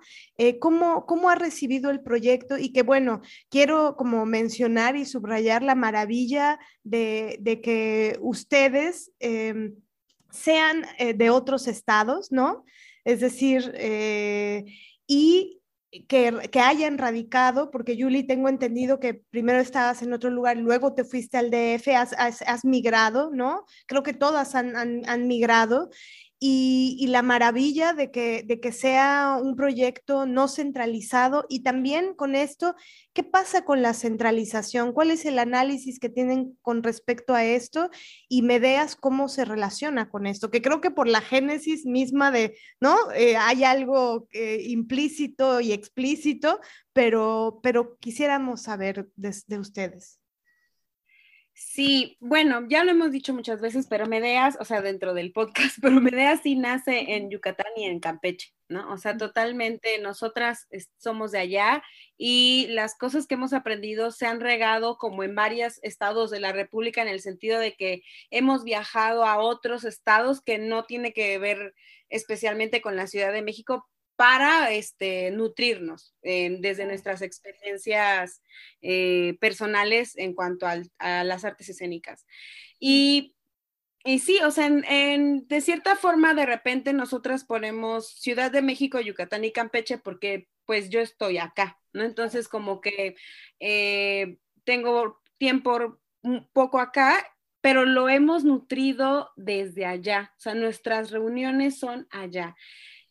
cómo, 0.60 1.06
cómo 1.06 1.30
ha 1.30 1.34
recibido 1.34 1.90
el 1.90 2.02
proyecto 2.02 2.58
y 2.58 2.72
que, 2.72 2.82
bueno, 2.82 3.22
quiero 3.48 3.96
como 3.96 4.26
mencionar 4.26 4.96
y 4.96 5.04
subrayar 5.04 5.62
la 5.62 5.74
maravilla 5.74 6.58
de, 6.82 7.38
de 7.40 7.60
que 7.60 8.18
ustedes 8.20 9.12
sean 10.30 10.84
de 10.98 11.30
otros 11.30 11.66
estados, 11.66 12.30
¿no? 12.30 12.64
Es 13.04 13.20
decir, 13.20 13.72
eh, 13.74 14.64
y 15.06 15.60
que, 16.08 16.48
que, 16.50 16.60
hayan 16.60 16.98
radicado, 16.98 17.70
porque 17.70 17.96
Yuli, 17.96 18.24
tengo 18.24 18.48
entendido 18.48 18.98
que 18.98 19.14
primero 19.14 19.60
estabas 19.60 20.02
en 20.02 20.12
otro 20.12 20.30
lugar, 20.30 20.56
luego 20.56 20.94
te 20.94 21.04
fuiste 21.04 21.36
al 21.36 21.50
DF, 21.50 21.88
has, 21.94 22.64
migrado, 22.64 23.30
¿no? 23.32 23.64
Creo 23.86 24.02
que 24.02 24.12
todas 24.12 24.54
han, 24.54 24.74
han 24.76 25.26
migrado 25.28 25.90
y, 26.46 27.06
la 27.06 27.22
maravilla 27.22 27.94
de 27.94 28.10
que, 28.10 28.42
de 28.42 28.60
que 28.60 28.70
sea 28.70 29.38
un 29.42 29.56
proyecto 29.56 30.26
no 30.26 30.46
centralizado 30.46 31.46
y 31.48 31.62
también 31.62 32.12
con 32.12 32.34
esto, 32.34 32.74
¿qué 33.14 33.22
pasa 33.22 33.64
con 33.64 33.80
la 33.80 33.94
centralización? 33.94 34.92
¿Cuál 34.92 35.10
es 35.10 35.24
el 35.24 35.38
análisis 35.38 35.98
que 35.98 36.10
tienen 36.10 36.58
con 36.60 36.82
respecto 36.82 37.34
a 37.34 37.46
esto? 37.46 37.88
Y 38.28 38.42
Medeas, 38.42 38.94
¿cómo 38.94 39.30
se 39.30 39.46
relaciona 39.46 40.10
con 40.10 40.26
esto? 40.26 40.50
Que 40.50 40.60
creo 40.60 40.82
que 40.82 40.90
por 40.90 41.08
la 41.08 41.22
génesis 41.22 41.86
misma 41.86 42.30
de, 42.30 42.58
¿no? 42.78 42.94
Eh, 43.14 43.38
hay 43.38 43.64
algo 43.64 44.28
eh, 44.32 44.64
implícito 44.66 45.62
y 45.62 45.72
explícito, 45.72 46.60
pero, 46.92 47.60
pero 47.62 47.96
quisiéramos 48.00 48.60
saber 48.64 49.08
de 49.16 49.58
ustedes. 49.58 50.20
Sí, 51.56 52.16
bueno, 52.18 52.66
ya 52.68 52.82
lo 52.82 52.90
hemos 52.90 53.12
dicho 53.12 53.32
muchas 53.32 53.60
veces, 53.60 53.86
pero 53.88 54.06
Medeas, 54.06 54.56
o 54.58 54.64
sea, 54.64 54.82
dentro 54.82 55.14
del 55.14 55.32
podcast, 55.32 55.78
pero 55.82 56.00
Medeas 56.00 56.40
sí 56.42 56.56
nace 56.56 57.14
en 57.14 57.30
Yucatán 57.30 57.68
y 57.76 57.84
en 57.84 58.00
Campeche, 58.00 58.52
¿no? 58.68 58.92
O 58.92 58.98
sea, 58.98 59.16
totalmente 59.16 59.98
nosotras 60.00 60.66
somos 60.98 61.30
de 61.30 61.38
allá 61.38 61.84
y 62.16 62.66
las 62.70 62.96
cosas 62.98 63.28
que 63.28 63.34
hemos 63.34 63.52
aprendido 63.52 64.10
se 64.10 64.26
han 64.26 64.40
regado 64.40 64.98
como 64.98 65.22
en 65.22 65.36
varios 65.36 65.78
estados 65.84 66.32
de 66.32 66.40
la 66.40 66.50
República 66.50 67.02
en 67.02 67.08
el 67.08 67.20
sentido 67.20 67.60
de 67.60 67.76
que 67.76 68.02
hemos 68.30 68.64
viajado 68.64 69.24
a 69.24 69.38
otros 69.38 69.84
estados 69.84 70.42
que 70.42 70.58
no 70.58 70.84
tiene 70.86 71.12
que 71.12 71.38
ver 71.38 71.74
especialmente 72.08 72.82
con 72.82 72.96
la 72.96 73.06
Ciudad 73.06 73.32
de 73.32 73.42
México, 73.42 73.88
para 74.16 74.72
este, 74.72 75.30
nutrirnos 75.30 76.14
eh, 76.22 76.56
desde 76.60 76.86
nuestras 76.86 77.22
experiencias 77.22 78.42
eh, 78.82 79.36
personales 79.40 80.16
en 80.16 80.34
cuanto 80.34 80.66
a 80.66 81.24
las 81.24 81.44
artes 81.44 81.68
escénicas. 81.68 82.26
Y, 82.78 83.34
y 84.04 84.20
sí, 84.20 84.38
o 84.44 84.50
sea, 84.50 84.66
en, 84.66 85.46
de 85.48 85.60
cierta 85.60 85.96
forma, 85.96 86.34
de 86.34 86.46
repente 86.46 86.92
nosotras 86.92 87.44
ponemos 87.44 88.08
Ciudad 88.08 88.50
de 88.50 88.62
México, 88.62 89.00
Yucatán 89.00 89.44
y 89.44 89.52
Campeche 89.52 89.98
porque 89.98 90.48
pues 90.64 90.90
yo 90.90 91.00
estoy 91.00 91.38
acá, 91.38 91.78
¿no? 91.92 92.04
Entonces 92.04 92.48
como 92.48 92.80
que 92.80 93.16
eh, 93.60 94.38
tengo 94.64 95.20
tiempo 95.38 96.00
un 96.22 96.48
poco 96.52 96.78
acá 96.80 97.34
pero 97.64 97.86
lo 97.86 98.10
hemos 98.10 98.44
nutrido 98.44 99.30
desde 99.36 99.86
allá, 99.86 100.34
o 100.36 100.40
sea, 100.40 100.54
nuestras 100.54 101.10
reuniones 101.10 101.78
son 101.78 102.06
allá. 102.10 102.54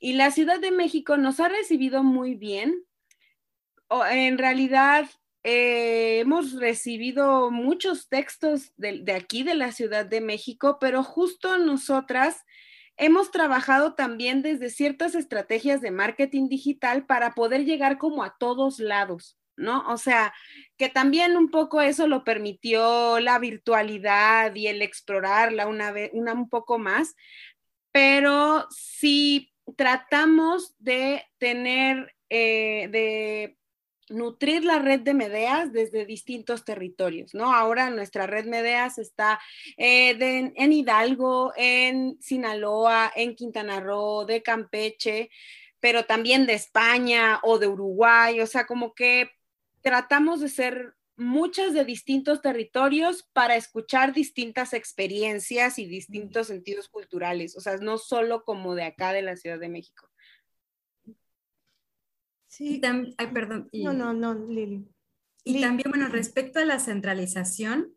Y 0.03 0.15
la 0.15 0.31
Ciudad 0.31 0.59
de 0.59 0.71
México 0.71 1.15
nos 1.15 1.39
ha 1.39 1.47
recibido 1.47 2.03
muy 2.03 2.35
bien. 2.35 2.83
en 4.11 4.37
realidad, 4.37 5.09
eh, 5.43 6.19
hemos 6.19 6.59
recibido 6.59 7.49
muchos 7.51 8.09
textos 8.09 8.73
de, 8.75 8.99
de, 8.99 9.13
aquí, 9.13 9.43
de 9.43 9.55
la 9.55 9.71
Ciudad 9.71 10.05
de 10.05 10.19
México, 10.19 10.77
pero 10.81 11.03
justo 11.03 11.57
nosotras 11.57 12.43
hemos 12.97 13.31
trabajado 13.31 13.93
también 13.95 14.41
desde 14.41 14.69
ciertas 14.69 15.15
estrategias 15.15 15.79
de 15.79 15.91
marketing 15.91 16.49
digital 16.49 17.05
para 17.05 17.33
poder 17.33 17.63
llegar 17.63 17.97
como 17.97 18.25
a 18.25 18.35
todos 18.37 18.79
lados. 18.79 19.39
¿no? 19.55 19.87
O 19.87 19.95
sea, 19.95 20.33
que 20.75 20.89
también 20.89 21.37
un 21.37 21.49
poco 21.49 21.79
eso 21.79 22.07
lo 22.07 22.25
permitió 22.25 23.21
la 23.21 23.39
virtualidad 23.39 24.53
y 24.53 24.67
el 24.67 24.81
explorarla 24.81 25.65
una 25.65 25.93
vez, 25.93 26.09
una 26.11 26.33
un 26.33 26.49
poco 26.49 26.77
más, 26.77 27.15
pero 27.93 28.67
sí 28.69 29.52
tratamos 29.75 30.75
de 30.79 31.23
tener, 31.37 32.15
eh, 32.29 32.87
de 32.91 33.57
nutrir 34.09 34.65
la 34.65 34.79
red 34.79 34.99
de 35.01 35.13
Medeas 35.13 35.71
desde 35.71 36.05
distintos 36.05 36.65
territorios, 36.65 37.33
¿no? 37.33 37.53
Ahora 37.53 37.89
nuestra 37.89 38.27
red 38.27 38.45
Medeas 38.45 38.97
está 38.97 39.39
eh, 39.77 40.51
en 40.55 40.73
Hidalgo, 40.73 41.53
en 41.55 42.17
Sinaloa, 42.21 43.11
en 43.15 43.35
Quintana 43.35 43.79
Roo, 43.79 44.25
de 44.25 44.43
Campeche, 44.43 45.29
pero 45.79 46.05
también 46.05 46.45
de 46.45 46.53
España 46.53 47.39
o 47.43 47.59
de 47.59 47.67
Uruguay, 47.67 48.39
o 48.41 48.47
sea, 48.47 48.65
como 48.65 48.93
que 48.93 49.31
tratamos 49.81 50.39
de 50.39 50.49
ser 50.49 50.95
muchas 51.15 51.73
de 51.73 51.85
distintos 51.85 52.41
territorios 52.41 53.23
para 53.33 53.55
escuchar 53.55 54.13
distintas 54.13 54.73
experiencias 54.73 55.77
y 55.79 55.85
distintos 55.85 56.47
sentidos 56.47 56.89
culturales, 56.89 57.55
o 57.55 57.61
sea, 57.61 57.77
no 57.77 57.97
solo 57.97 58.43
como 58.43 58.75
de 58.75 58.83
acá 58.83 59.13
de 59.13 59.21
la 59.21 59.35
Ciudad 59.35 59.59
de 59.59 59.69
México. 59.69 60.09
Sí, 62.47 62.79
ay, 63.17 63.27
perdón. 63.33 63.69
no, 63.73 63.93
no, 63.93 64.13
no, 64.13 64.33
Lili. 64.33 64.87
Y 65.43 65.59
también, 65.59 65.89
bueno, 65.89 66.07
respecto 66.07 66.59
a 66.59 66.65
la 66.65 66.79
centralización, 66.79 67.93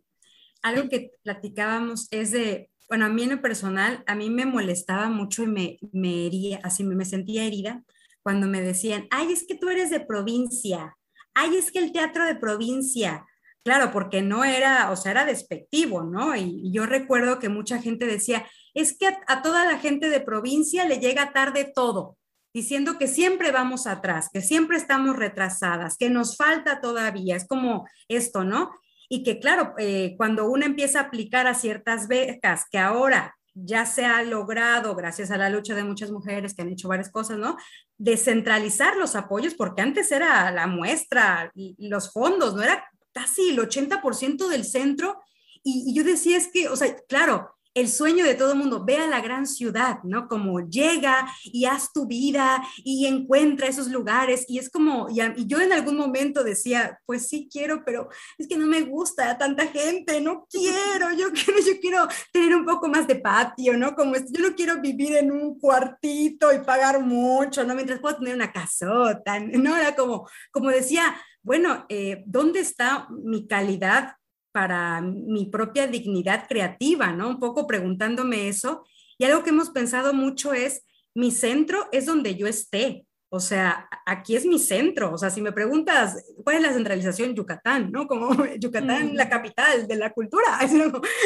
algo 0.62 0.88
que 0.88 1.12
platicábamos 1.22 2.08
es 2.10 2.32
de, 2.32 2.70
bueno, 2.88 3.04
a 3.04 3.08
mí 3.08 3.22
en 3.22 3.30
lo 3.30 3.42
personal, 3.42 4.02
a 4.06 4.14
mí 4.14 4.30
me 4.30 4.46
molestaba 4.46 5.10
mucho 5.10 5.44
y 5.44 5.46
me, 5.46 5.78
me 5.92 6.26
hería, 6.26 6.60
así 6.64 6.84
me 6.84 7.04
sentía 7.04 7.44
herida 7.44 7.84
cuando 8.22 8.48
me 8.48 8.60
decían, 8.60 9.06
ay, 9.10 9.30
es 9.30 9.46
que 9.46 9.54
tú 9.54 9.68
eres 9.68 9.90
de 9.90 10.00
provincia, 10.00 10.95
ay, 11.36 11.56
es 11.56 11.70
que 11.70 11.78
el 11.78 11.92
teatro 11.92 12.24
de 12.24 12.34
provincia, 12.34 13.26
claro, 13.62 13.92
porque 13.92 14.22
no 14.22 14.42
era, 14.42 14.90
o 14.90 14.96
sea, 14.96 15.12
era 15.12 15.26
despectivo, 15.26 16.02
¿no? 16.02 16.34
Y, 16.34 16.72
yo 16.72 16.86
recuerdo 16.86 17.38
que 17.38 17.50
mucha 17.50 17.80
gente 17.80 18.06
decía, 18.06 18.46
es 18.74 18.96
que 18.98 19.06
a, 19.06 19.42
toda 19.42 19.64
la 19.70 19.78
gente 19.78 20.08
de 20.08 20.20
provincia 20.20 20.86
le 20.86 20.98
llega 20.98 21.34
tarde 21.34 21.70
todo, 21.74 22.16
diciendo 22.54 22.96
que 22.98 23.06
siempre 23.06 23.52
vamos 23.52 23.86
atrás, 23.86 24.30
que 24.32 24.40
siempre 24.40 24.78
estamos 24.78 25.14
retrasadas, 25.14 25.98
que 25.98 26.08
nos 26.08 26.38
falta 26.38 26.80
todavía, 26.80 27.36
es 27.36 27.46
como 27.46 27.86
esto, 28.08 28.42
¿no? 28.42 28.70
Y 29.10 29.22
que 29.22 29.38
claro, 29.38 29.74
eh, 29.76 30.14
cuando 30.16 30.48
uno 30.48 30.64
empieza 30.64 31.00
a 31.00 31.02
aplicar 31.04 31.46
a 31.46 31.54
ciertas 31.54 32.08
becas 32.08 32.64
que 32.70 32.78
ahora 32.78 33.35
ya 33.58 33.86
se 33.86 34.04
ha 34.04 34.22
logrado, 34.22 34.94
gracias 34.94 35.30
a 35.30 35.38
la 35.38 35.48
lucha 35.48 35.74
de 35.74 35.82
muchas 35.82 36.10
mujeres 36.10 36.54
que 36.54 36.62
han 36.62 36.68
hecho 36.68 36.88
varias 36.88 37.10
cosas, 37.10 37.38
¿no? 37.38 37.56
Descentralizar 37.96 38.96
los 38.96 39.16
apoyos, 39.16 39.54
porque 39.54 39.80
antes 39.80 40.12
era 40.12 40.50
la 40.50 40.66
muestra, 40.66 41.50
los 41.78 42.12
fondos, 42.12 42.54
¿no? 42.54 42.62
Era 42.62 42.84
casi 43.12 43.50
el 43.50 43.58
80% 43.58 44.48
del 44.48 44.64
centro. 44.64 45.22
Y, 45.62 45.90
y, 45.90 45.94
yo 45.94 46.04
decía, 46.04 46.36
es 46.36 46.48
que, 46.48 46.68
o 46.68 46.76
sea, 46.76 46.94
claro, 47.08 47.55
el 47.76 47.90
sueño 47.90 48.24
de 48.24 48.34
todo 48.34 48.52
el 48.52 48.58
mundo, 48.58 48.86
ve 48.86 48.96
a 48.96 49.06
la 49.06 49.20
gran 49.20 49.46
ciudad, 49.46 49.98
¿no? 50.02 50.28
Como 50.28 50.60
llega 50.60 51.28
y 51.44 51.66
haz 51.66 51.92
tu 51.92 52.06
vida 52.06 52.66
y 52.78 53.04
encuentra 53.04 53.68
esos 53.68 53.88
lugares. 53.88 54.46
Y 54.48 54.58
es 54.58 54.70
como, 54.70 55.08
y, 55.10 55.46
yo 55.46 55.60
en 55.60 55.74
algún 55.74 55.98
momento 55.98 56.42
decía, 56.42 56.98
pues 57.04 57.28
sí 57.28 57.50
quiero, 57.52 57.84
pero 57.84 58.08
es 58.38 58.48
que 58.48 58.56
no 58.56 58.66
me 58.66 58.80
gusta 58.80 59.36
tanta 59.36 59.66
gente, 59.66 60.22
no 60.22 60.46
quiero, 60.50 61.12
yo 61.18 61.26
quiero, 61.34 61.60
yo 61.60 61.78
quiero 61.78 62.08
tener 62.32 62.56
un 62.56 62.64
poco 62.64 62.88
más 62.88 63.06
de 63.06 63.16
patio, 63.16 63.76
¿no? 63.76 63.94
Como 63.94 64.14
yo 64.14 64.48
no 64.48 64.54
quiero 64.56 64.80
vivir 64.80 65.14
en 65.14 65.30
un 65.30 65.58
cuartito 65.60 66.54
y 66.54 66.60
pagar 66.60 67.00
mucho, 67.00 67.62
¿no? 67.64 67.74
Mientras 67.74 68.00
puedo 68.00 68.16
tener 68.16 68.36
una 68.36 68.52
casota, 68.52 69.38
¿no? 69.38 69.76
Era 69.76 69.94
como, 69.94 70.26
como 70.50 70.70
decía, 70.70 71.14
bueno, 71.42 71.84
eh, 71.90 72.24
¿dónde 72.24 72.60
está 72.60 73.06
mi 73.10 73.46
calidad 73.46 74.16
para 74.56 75.02
mi 75.02 75.44
propia 75.50 75.86
dignidad 75.86 76.48
creativa, 76.48 77.12
¿no? 77.12 77.28
Un 77.28 77.38
poco 77.38 77.66
preguntándome 77.66 78.48
eso. 78.48 78.86
Y 79.18 79.26
algo 79.26 79.42
que 79.42 79.50
hemos 79.50 79.68
pensado 79.68 80.14
mucho 80.14 80.54
es, 80.54 80.82
mi 81.14 81.30
centro 81.30 81.90
es 81.92 82.06
donde 82.06 82.36
yo 82.36 82.46
esté. 82.46 83.05
O 83.28 83.40
sea, 83.40 83.88
aquí 84.06 84.36
es 84.36 84.46
mi 84.46 84.58
centro. 84.58 85.12
O 85.12 85.18
sea, 85.18 85.30
si 85.30 85.40
me 85.40 85.50
preguntas, 85.50 86.24
¿cuál 86.44 86.56
es 86.56 86.62
la 86.62 86.72
centralización? 86.72 87.34
Yucatán, 87.34 87.90
¿no? 87.90 88.06
Como 88.06 88.28
Yucatán, 88.60 89.16
la 89.16 89.28
capital 89.28 89.86
de 89.88 89.96
la 89.96 90.12
cultura. 90.12 90.58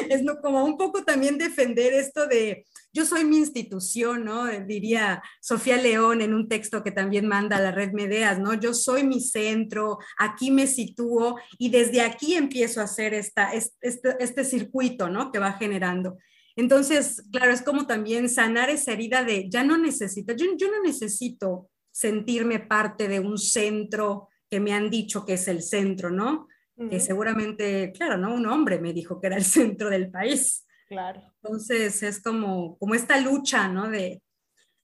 Es, 0.08 0.22
como 0.42 0.64
un 0.64 0.76
poco 0.76 1.04
también 1.04 1.38
defender 1.38 1.92
esto 1.92 2.26
de, 2.26 2.64
yo 2.92 3.04
soy 3.04 3.24
mi 3.24 3.36
institución, 3.36 4.24
¿no? 4.24 4.46
Diría 4.46 5.22
Sofía 5.40 5.76
León 5.76 6.20
en 6.22 6.34
un 6.34 6.48
texto 6.48 6.82
que 6.82 6.90
también 6.90 7.26
manda 7.26 7.56
a 7.56 7.60
la 7.60 7.70
red 7.70 7.92
Medeas, 7.92 8.38
¿no? 8.38 8.54
Yo 8.54 8.72
soy 8.72 9.04
mi 9.04 9.20
centro, 9.20 9.98
aquí 10.18 10.50
me 10.50 10.66
sitúo 10.66 11.38
y 11.58 11.70
desde 11.70 12.00
aquí 12.00 12.34
empiezo 12.34 12.80
a 12.80 12.84
hacer 12.84 13.14
esta, 13.14 13.52
este, 13.52 14.16
este 14.20 14.44
circuito, 14.44 15.08
¿no? 15.08 15.30
Que 15.30 15.38
va 15.38 15.52
generando. 15.52 16.18
Entonces, 16.56 17.22
claro, 17.30 17.52
es 17.52 17.62
como 17.62 17.86
también 17.86 18.28
sanar 18.28 18.70
esa 18.70 18.92
herida 18.92 19.22
de 19.24 19.48
ya 19.50 19.64
no 19.64 19.76
necesito, 19.78 20.34
yo, 20.34 20.46
yo 20.56 20.70
no 20.70 20.82
necesito 20.82 21.68
sentirme 22.00 22.60
parte 22.60 23.08
de 23.08 23.20
un 23.20 23.36
centro 23.36 24.30
que 24.48 24.58
me 24.58 24.72
han 24.72 24.88
dicho 24.88 25.26
que 25.26 25.34
es 25.34 25.48
el 25.48 25.62
centro, 25.62 26.10
¿no? 26.10 26.48
Que 26.88 26.98
seguramente, 26.98 27.92
claro, 27.92 28.16
¿no? 28.16 28.34
Un 28.34 28.46
hombre 28.46 28.80
me 28.80 28.94
dijo 28.94 29.20
que 29.20 29.26
era 29.26 29.36
el 29.36 29.44
centro 29.44 29.90
del 29.90 30.10
país. 30.10 30.66
Claro. 30.88 31.20
Entonces 31.42 32.02
es 32.02 32.22
como, 32.22 32.78
como 32.78 32.94
esta 32.94 33.20
lucha, 33.20 33.68
¿no? 33.68 33.90
De, 33.90 34.22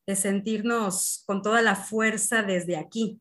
de 0.06 0.14
sentirnos 0.14 1.24
con 1.26 1.40
toda 1.40 1.62
la 1.62 1.74
fuerza 1.74 2.42
desde 2.42 2.76
aquí. 2.76 3.18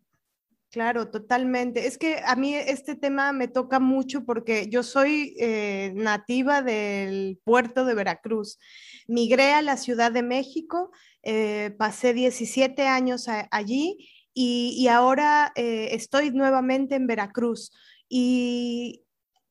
Claro, 0.72 1.10
totalmente. 1.10 1.88
Es 1.88 1.98
que 1.98 2.20
a 2.26 2.36
mí 2.36 2.54
este 2.54 2.96
tema 2.96 3.32
me 3.32 3.48
toca 3.48 3.80
mucho 3.80 4.26
porque 4.26 4.68
yo 4.68 4.84
soy 4.84 5.34
eh, 5.40 5.94
nativa 5.96 6.62
del 6.62 7.40
puerto 7.46 7.86
de 7.86 7.96
Veracruz. 7.96 8.60
Migré 9.08 9.54
a 9.54 9.62
la 9.62 9.78
Ciudad 9.78 10.12
de 10.12 10.22
México, 10.22 10.92
eh, 11.26 11.76
pasé 11.78 12.14
17 12.14 12.88
años 12.88 13.28
allí 13.52 14.10
y, 14.34 14.88
ahora 14.88 15.52
eh, 15.56 15.90
estoy 15.92 16.32
nuevamente 16.32 16.96
en 16.96 17.08
Veracruz. 17.08 17.72
Y 18.08 19.04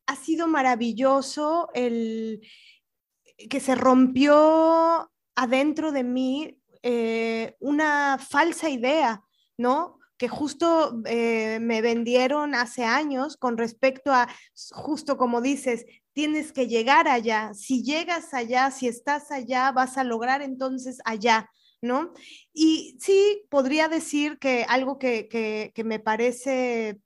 ha 0.07 0.17
sido 0.17 0.47
maravilloso 0.47 1.69
el 1.75 2.41
que 3.51 3.61
se 3.61 3.75
rompió 3.75 5.11
adentro 5.35 5.93
de 5.93 6.05
mí 6.05 6.61
una 7.61 8.19
falsa 8.19 8.69
idea, 8.69 9.23
¿no? 9.57 9.99
que 10.17 10.29
justo 10.29 11.03
eh, 11.07 11.59
me 11.61 11.83
vendieron 11.83 12.55
hace 12.55 12.85
años 12.85 13.37
con 13.37 13.57
respecto 13.57 14.13
a, 14.13 14.29
justo 14.73 15.17
como 15.17 15.41
dices, 15.41 15.87
tienes 16.13 16.53
que 16.53 16.69
llegar 16.69 17.09
allá. 17.09 17.53
Si 17.55 17.83
llegas 17.83 18.33
allá, 18.33 18.71
si 18.71 18.87
estás 18.87 19.31
allá, 19.31 19.73
vas 19.73 19.99
a 19.99 20.05
lograr 20.05 20.43
entonces 20.43 20.99
allá, 21.05 21.51
¿no? 21.85 22.13
Y 22.53 22.97
sí, 23.01 23.45
podría 23.51 23.89
decir 23.89 24.39
que 24.39 24.65
algo 24.69 24.99
que, 24.99 25.73
me 25.85 26.01
parece 26.01 26.99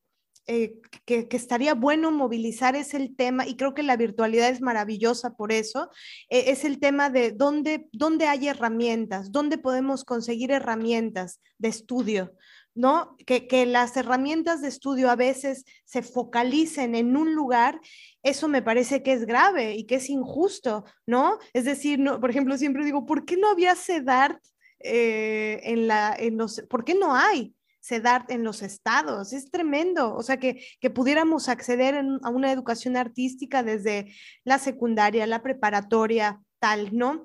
eh, 0.47 0.81
que, 1.05 1.29
estaría 1.33 1.75
bueno 1.75 2.11
movilizar 2.11 2.77
es 2.77 2.95
el 2.95 3.15
tema, 3.17 3.47
y 3.47 3.57
creo 3.57 3.75
que 3.75 3.83
la 3.83 3.97
virtualidad 3.97 4.49
es 4.49 4.63
maravillosa 4.63 5.35
por 5.37 5.53
eso, 5.53 5.91
eh, 6.31 6.45
es 6.49 6.65
el 6.65 6.79
tema 6.79 7.11
de 7.11 7.33
dónde, 7.33 7.89
dónde 7.93 8.27
hay 8.27 8.49
herramientas, 8.49 9.33
dónde 9.33 9.59
podemos 9.59 10.05
conseguir 10.05 10.53
herramientas 10.53 11.41
de 11.59 11.69
estudio. 11.69 12.33
¿no? 12.79 13.17
Que, 13.27 13.67
las 13.67 13.97
herramientas 13.97 14.63
de 14.63 14.69
estudio 14.69 15.11
a 15.11 15.17
veces 15.17 15.65
se 15.85 16.01
focalicen 16.01 16.95
en 16.95 17.17
un 17.17 17.35
lugar, 17.35 17.81
eso 18.23 18.47
me 18.47 18.63
parece 18.63 19.03
que 19.03 19.13
es 19.13 19.27
grave 19.27 19.75
y 19.75 19.85
que 19.85 19.97
es 19.97 20.09
injusto, 20.09 20.85
¿no? 21.05 21.39
Es 21.53 21.65
decir, 21.65 21.99
no, 21.99 22.21
por 22.21 22.31
ejemplo, 22.31 22.57
siempre 22.57 22.85
digo, 22.85 23.05
¿por 23.05 23.25
qué 23.25 23.37
no 23.37 23.51
había 23.51 23.75
CEDART 23.75 24.41
eh, 24.81 25.61
en, 25.65 25.87
la, 25.87 26.15
en 26.19 26.37
los, 26.37 26.63
¿por 26.69 26.85
qué 26.85 26.95
no 26.95 27.15
hay? 27.15 27.55
CEDART 27.81 28.31
en 28.31 28.45
los 28.45 28.63
estados, 28.63 29.33
es 29.33 29.51
tremendo, 29.51 30.15
o 30.15 30.23
sea, 30.23 30.39
que, 30.39 30.63
que 30.81 30.91
pudiéramos 30.91 31.49
acceder 31.49 31.95
a 31.95 32.29
una 32.29 32.53
educación 32.53 32.97
artística 32.97 33.63
desde 33.63 34.13
la 34.45 34.59
secundaria, 34.59 35.27
la 35.27 35.43
preparatoria, 35.43 36.43
tal, 36.59 36.95
¿no? 36.95 37.25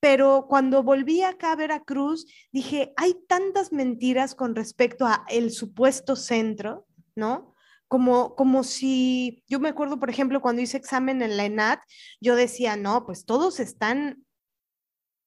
pero 0.00 0.46
cuando 0.48 0.82
volví 0.82 1.22
acá 1.22 1.52
a 1.52 1.56
Veracruz, 1.56 2.26
dije, 2.52 2.92
hay 2.96 3.16
tantas 3.26 3.72
mentiras 3.72 4.34
con 4.34 4.54
respecto 4.54 5.06
a 5.06 5.24
el 5.28 5.50
supuesto 5.50 6.16
centro, 6.16 6.86
¿no? 7.16 7.54
Como, 7.88 8.34
como 8.34 8.62
si, 8.64 9.42
yo 9.48 9.58
me 9.58 9.68
acuerdo, 9.68 9.98
por 9.98 10.10
ejemplo, 10.10 10.40
cuando 10.40 10.62
hice 10.62 10.76
examen 10.76 11.22
en 11.22 11.36
la 11.36 11.44
ENAT, 11.44 11.80
yo 12.20 12.36
decía, 12.36 12.76
no, 12.76 13.06
pues 13.06 13.24
todos 13.24 13.58
están 13.58 14.24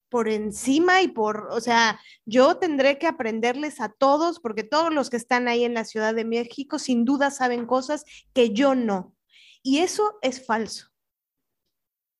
por 0.09 0.27
encima 0.27 1.01
y 1.01 1.07
por, 1.07 1.47
o 1.51 1.61
sea, 1.61 1.99
yo 2.25 2.57
tendré 2.57 2.97
que 2.97 3.07
aprenderles 3.07 3.79
a 3.79 3.89
todos, 3.89 4.39
porque 4.39 4.63
todos 4.63 4.93
los 4.93 5.09
que 5.09 5.17
están 5.17 5.47
ahí 5.47 5.63
en 5.63 5.73
la 5.73 5.85
Ciudad 5.85 6.13
de 6.13 6.25
México 6.25 6.79
sin 6.79 7.05
duda 7.05 7.31
saben 7.31 7.65
cosas 7.65 8.03
que 8.33 8.51
yo 8.51 8.75
no. 8.75 9.15
Y 9.61 9.79
eso 9.79 10.17
es 10.21 10.45
falso. 10.45 10.87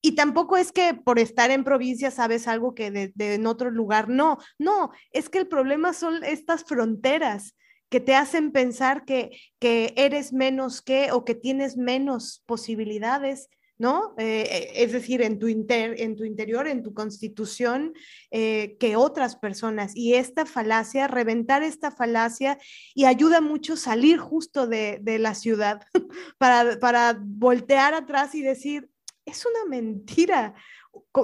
Y 0.02 0.16
tampoco 0.16 0.56
es 0.56 0.72
que 0.72 0.94
por 0.94 1.20
estar 1.20 1.52
en 1.52 1.64
provincia 1.64 2.10
sabes 2.10 2.48
algo 2.48 2.74
que 2.74 2.90
de, 2.90 3.14
en 3.18 3.46
otro 3.46 3.70
lugar, 3.70 4.08
no, 4.08 4.38
no, 4.58 4.92
es 5.12 5.30
que 5.30 5.40
el 5.40 5.48
problema 5.48 5.94
son 5.94 6.24
estas 6.24 6.64
fronteras 6.64 7.56
que 7.90 8.00
te 8.00 8.16
hacen 8.16 8.52
pensar 8.52 9.04
que, 9.04 9.32
que 9.60 9.94
eres 9.98 10.32
menos 10.32 10.82
que 10.82 11.12
o 11.12 11.26
que 11.26 11.36
tienes 11.36 11.76
menos 11.76 12.44
posibilidades, 12.46 13.50
¿no? 13.80 14.14
Eh, 14.18 14.46
eh, 14.52 14.72
es 14.76 14.92
decir, 14.92 15.22
en 15.22 15.40
tu, 15.40 15.48
en 15.48 16.16
tu 16.16 16.26
interior, 16.26 16.68
en 16.68 16.84
tu 16.84 16.94
constitución, 16.94 17.94
eh, 18.30 18.76
que 18.78 18.98
otras 18.98 19.38
personas. 19.38 19.96
Y 19.96 20.16
esta 20.16 20.46
falacia, 20.46 21.08
reventar 21.08 21.64
esta 21.64 21.90
falacia 21.90 22.60
y 22.94 23.06
ayuda 23.06 23.40
mucho 23.40 23.78
salir 23.78 24.20
justo 24.20 24.68
de, 24.68 25.00
de 25.02 25.18
la 25.18 25.34
ciudad 25.34 25.82
para, 26.38 26.78
para 26.80 27.18
voltear 27.20 27.94
atrás 27.94 28.36
y 28.36 28.42
decir, 28.42 28.90
es 29.26 29.46
una 29.46 29.66
mentira. 29.66 30.54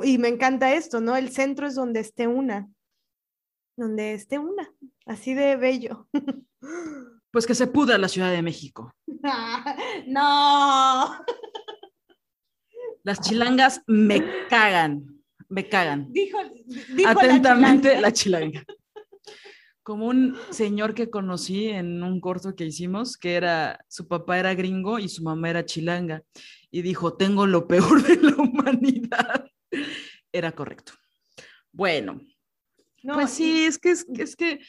Y 0.03 0.17
me 0.17 0.29
encanta 0.29 0.73
esto, 0.73 1.01
¿no? 1.01 1.17
El 1.17 1.31
centro 1.31 1.67
es 1.67 1.75
donde 1.75 1.99
esté 1.99 2.27
una, 2.27 2.69
donde 3.75 4.13
esté 4.13 4.39
una, 4.39 4.71
así 5.05 5.33
de 5.33 5.57
bello. 5.57 6.07
Pues 7.31 7.45
que 7.45 7.53
se 7.53 7.67
pudra 7.67 7.97
la 7.97 8.07
Ciudad 8.07 8.31
de 8.31 8.41
México. 8.41 8.93
no. 10.07 11.19
Las 13.05 13.21
chilangas 13.21 13.83
me 13.85 14.19
cagan, 14.49 15.21
me 15.47 15.69
cagan. 15.69 16.11
Dijo, 16.11 16.39
atentamente 17.05 18.01
la 18.01 18.11
chilanga. 18.11 18.65
Como 19.83 20.07
un 20.07 20.35
señor 20.49 20.95
que 20.95 21.11
conocí 21.11 21.67
en 21.67 22.01
un 22.01 22.19
corto 22.19 22.55
que 22.55 22.65
hicimos, 22.65 23.15
que 23.15 23.35
era, 23.35 23.79
su 23.87 24.07
papá 24.07 24.39
era 24.39 24.55
gringo 24.55 24.97
y 24.97 25.07
su 25.07 25.21
mamá 25.21 25.51
era 25.51 25.63
chilanga 25.63 26.23
y 26.71 26.81
dijo, 26.81 27.15
tengo 27.15 27.45
lo 27.45 27.67
peor 27.67 28.01
de 28.01 28.15
la 28.23 28.35
humanidad. 28.37 29.45
Era 30.31 30.51
correcto. 30.53 30.93
Bueno, 31.71 32.19
pues 33.03 33.29
sí, 33.29 33.65
es 33.65 33.77
que, 33.77 33.91
es, 33.91 34.07
es 34.17 34.35
que 34.35 34.61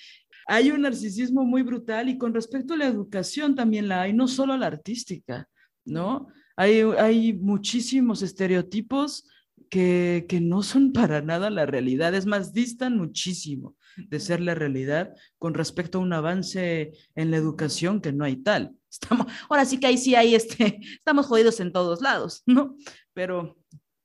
hay 0.46 0.72
un 0.72 0.82
narcisismo 0.82 1.42
muy 1.46 1.62
brutal 1.62 2.10
y 2.10 2.18
con 2.18 2.34
respecto 2.34 2.74
a 2.74 2.76
la 2.76 2.86
educación 2.86 3.54
también 3.54 3.88
la 3.88 4.02
hay, 4.02 4.12
no 4.12 4.28
solo 4.28 4.58
la 4.58 4.66
artística, 4.66 5.48
¿no? 5.86 6.28
Hay, 6.56 6.80
hay 6.80 7.34
muchísimos 7.34 8.22
estereotipos 8.22 9.28
que, 9.68 10.26
que, 10.28 10.40
no 10.40 10.62
son 10.62 10.92
para 10.92 11.20
nada 11.22 11.50
la 11.50 11.66
realidad, 11.66 12.14
es 12.14 12.24
más, 12.24 12.52
distan 12.52 12.96
muchísimo 12.96 13.76
de 13.96 14.20
ser 14.20 14.40
la 14.40 14.54
realidad 14.54 15.14
con 15.38 15.54
respecto 15.54 15.98
a 15.98 16.02
un 16.02 16.12
avance 16.12 16.92
en 17.14 17.30
la 17.30 17.36
educación 17.36 18.00
que 18.00 18.12
no 18.12 18.24
hay 18.24 18.36
tal. 18.36 18.76
Estamos, 18.90 19.26
ahora 19.48 19.64
sí 19.64 19.78
que 19.78 19.86
ahí 19.86 19.98
sí 19.98 20.14
hay 20.14 20.34
este, 20.34 20.80
estamos 20.80 21.26
jodidos 21.26 21.60
en 21.60 21.72
todos 21.72 22.00
lados, 22.00 22.42
¿no? 22.46 22.76
Pero 23.12 23.56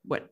bueno, 0.04 0.28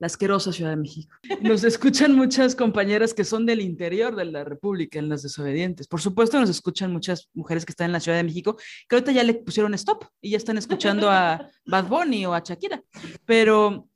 la 0.00 0.06
asquerosa 0.06 0.52
Ciudad 0.52 0.70
de 0.70 0.76
México. 0.76 1.14
Nos 1.42 1.62
escuchan 1.62 2.16
muchas 2.16 2.56
compañeras 2.56 3.14
que 3.14 3.22
son 3.22 3.46
del 3.46 3.60
interior 3.60 4.16
de 4.16 4.24
la 4.24 4.42
República, 4.42 4.98
en 4.98 5.08
las 5.08 5.22
desobedientes. 5.22 5.86
Por 5.86 6.00
supuesto, 6.00 6.40
nos 6.40 6.50
escuchan 6.50 6.92
muchas 6.92 7.28
mujeres 7.34 7.64
que 7.64 7.72
están 7.72 7.86
en 7.86 7.92
la 7.92 8.00
Ciudad 8.00 8.16
de 8.16 8.24
México, 8.24 8.56
que 8.88 8.96
ahorita 8.96 9.12
ya 9.12 9.22
le 9.22 9.34
pusieron 9.34 9.74
stop 9.74 10.06
y 10.20 10.30
ya 10.30 10.38
están 10.38 10.58
escuchando 10.58 11.08
a 11.10 11.48
Bad 11.66 11.86
Bunny 11.86 12.26
o 12.26 12.34
a 12.34 12.40
Shakira. 12.40 12.82
Pero 13.26 13.88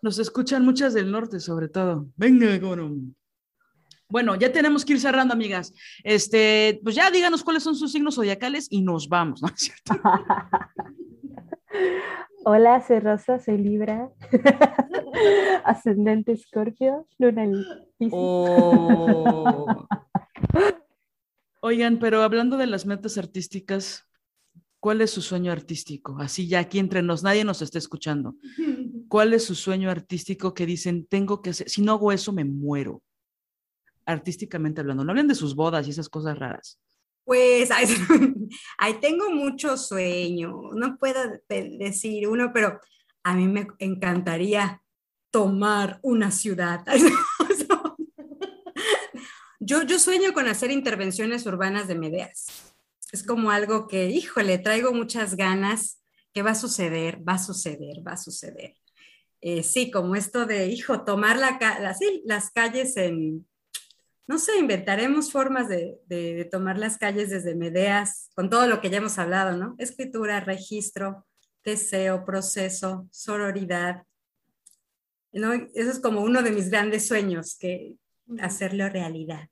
nos 0.00 0.18
escuchan 0.18 0.64
muchas 0.64 0.94
del 0.94 1.10
norte, 1.10 1.38
sobre 1.38 1.68
todo. 1.68 2.08
Venga, 2.16 2.58
con 2.60 3.14
bueno, 4.08 4.36
ya 4.36 4.52
tenemos 4.52 4.84
que 4.84 4.92
ir 4.92 5.00
cerrando, 5.00 5.34
amigas. 5.34 5.74
Este, 6.04 6.78
pues 6.82 6.94
ya 6.94 7.10
díganos 7.10 7.42
cuáles 7.42 7.64
son 7.64 7.74
sus 7.74 7.90
signos 7.90 8.14
zodiacales 8.14 8.68
y 8.70 8.80
nos 8.80 9.08
vamos, 9.08 9.42
¿no 9.42 9.48
es 9.48 9.54
cierto? 9.56 9.94
Hola, 12.48 12.80
soy 12.80 13.00
Rosa, 13.00 13.40
soy 13.40 13.58
Libra, 13.58 14.08
ascendente 15.64 16.30
Escorpio, 16.30 17.08
luna 17.18 17.44
oh. 18.12 19.66
Oigan, 21.60 21.98
pero 21.98 22.22
hablando 22.22 22.56
de 22.56 22.68
las 22.68 22.86
metas 22.86 23.18
artísticas, 23.18 24.04
¿cuál 24.78 25.00
es 25.00 25.10
su 25.10 25.22
sueño 25.22 25.50
artístico? 25.50 26.18
Así 26.20 26.46
ya 26.46 26.60
aquí 26.60 26.78
entre 26.78 27.02
nos, 27.02 27.24
nadie 27.24 27.42
nos 27.42 27.62
está 27.62 27.78
escuchando. 27.78 28.36
¿Cuál 29.08 29.34
es 29.34 29.44
su 29.44 29.56
sueño 29.56 29.90
artístico 29.90 30.54
que 30.54 30.66
dicen, 30.66 31.04
tengo 31.04 31.42
que 31.42 31.50
hacer, 31.50 31.68
si 31.68 31.82
no 31.82 31.90
hago 31.90 32.12
eso, 32.12 32.32
me 32.32 32.44
muero? 32.44 33.02
artísticamente 34.04 34.80
hablando? 34.80 35.02
No 35.02 35.10
hablen 35.10 35.26
de 35.26 35.34
sus 35.34 35.56
bodas 35.56 35.88
y 35.88 35.90
esas 35.90 36.08
cosas 36.08 36.38
raras. 36.38 36.78
Pues 37.26 37.72
ahí 37.72 37.88
tengo 39.00 39.30
mucho 39.30 39.76
sueño, 39.76 40.70
no 40.74 40.96
puedo 40.96 41.20
decir 41.48 42.28
uno, 42.28 42.52
pero 42.54 42.80
a 43.24 43.34
mí 43.34 43.48
me 43.48 43.66
encantaría 43.80 44.80
tomar 45.32 45.98
una 46.02 46.30
ciudad. 46.30 46.84
Yo, 49.58 49.82
yo 49.82 49.98
sueño 49.98 50.32
con 50.32 50.46
hacer 50.46 50.70
intervenciones 50.70 51.44
urbanas 51.44 51.88
de 51.88 51.96
Medeas. 51.96 52.46
Es 53.10 53.24
como 53.24 53.50
algo 53.50 53.88
que, 53.88 54.10
híjole, 54.10 54.58
traigo 54.58 54.92
muchas 54.92 55.34
ganas, 55.34 56.00
que 56.32 56.42
va 56.42 56.52
a 56.52 56.54
suceder, 56.54 57.26
va 57.28 57.32
a 57.32 57.38
suceder, 57.38 58.06
va 58.06 58.12
a 58.12 58.16
suceder. 58.16 58.76
Eh, 59.40 59.64
sí, 59.64 59.90
como 59.90 60.14
esto 60.14 60.46
de, 60.46 60.68
hijo, 60.68 61.02
tomar 61.02 61.38
la, 61.38 61.58
las 62.24 62.50
calles 62.52 62.96
en, 62.96 63.44
no 64.26 64.38
sé, 64.38 64.58
inventaremos 64.58 65.30
formas 65.30 65.68
de, 65.68 65.98
de, 66.06 66.44
tomar 66.50 66.78
las 66.78 66.98
calles 66.98 67.30
desde 67.30 67.54
Medeas, 67.54 68.30
con 68.34 68.50
todo 68.50 68.66
lo 68.66 68.80
que 68.80 68.90
ya 68.90 68.98
hemos 68.98 69.18
hablado, 69.18 69.56
¿no? 69.56 69.76
Escritura, 69.78 70.40
registro, 70.40 71.26
deseo, 71.64 72.24
proceso, 72.24 73.08
sororidad. 73.10 74.02
¿no? 75.32 75.52
Eso 75.52 75.90
es 75.90 76.00
como 76.00 76.22
uno 76.22 76.42
de 76.42 76.50
mis 76.50 76.70
grandes 76.70 77.06
sueños, 77.06 77.56
que, 77.58 77.94
hacerlo 78.40 78.88
realidad. 78.88 79.48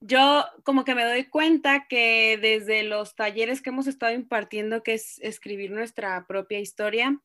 Yo 0.00 0.46
como 0.64 0.84
que 0.84 0.94
me 0.94 1.04
doy 1.04 1.24
cuenta 1.24 1.86
que 1.88 2.38
desde 2.40 2.82
los 2.84 3.14
talleres 3.14 3.60
que 3.60 3.68
hemos 3.68 3.86
estado 3.86 4.14
impartiendo, 4.14 4.82
que 4.82 4.94
es 4.94 5.18
escribir 5.18 5.72
nuestra 5.72 6.26
propia 6.26 6.58
historia, 6.58 7.20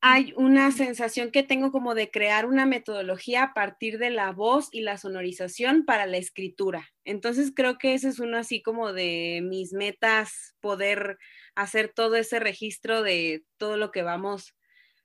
hay 0.00 0.32
una 0.36 0.70
sensación 0.70 1.30
que 1.32 1.42
tengo 1.42 1.72
como 1.72 1.94
de 1.94 2.10
crear 2.10 2.46
una 2.46 2.66
metodología 2.66 3.42
a 3.42 3.54
partir 3.54 3.98
de 3.98 4.10
la 4.10 4.30
voz 4.32 4.68
y 4.70 4.82
la 4.82 4.96
sonorización 4.96 5.84
para 5.84 6.06
la 6.06 6.18
escritura. 6.18 6.88
Entonces 7.04 7.52
creo 7.54 7.78
que 7.78 7.94
ese 7.94 8.08
es 8.08 8.20
uno 8.20 8.38
así 8.38 8.62
como 8.62 8.92
de 8.92 9.40
mis 9.42 9.72
metas, 9.72 10.54
poder 10.60 11.18
hacer 11.56 11.92
todo 11.92 12.14
ese 12.14 12.38
registro 12.38 13.02
de 13.02 13.44
todo 13.56 13.76
lo 13.76 13.90
que 13.90 14.02
vamos 14.02 14.54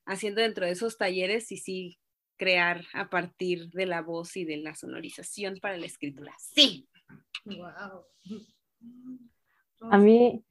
haciendo 0.06 0.42
dentro 0.42 0.66
de 0.66 0.74
esos 0.74 0.98
talleres 0.98 1.52
y 1.52 1.58
sí 1.58 2.00
crear 2.38 2.86
a 2.94 3.10
partir 3.10 3.70
de 3.70 3.88
la 3.88 4.02
voz 4.02 4.36
y 4.36 4.46
de 4.46 4.58
la 4.58 4.76
sonorización 4.76 5.58
para 5.60 5.78
la 5.78 5.86
escritura. 5.88 6.36
Sí. 6.38 6.88
Wow. 7.46 8.06
A 9.92 9.98
mí, 9.98 10.44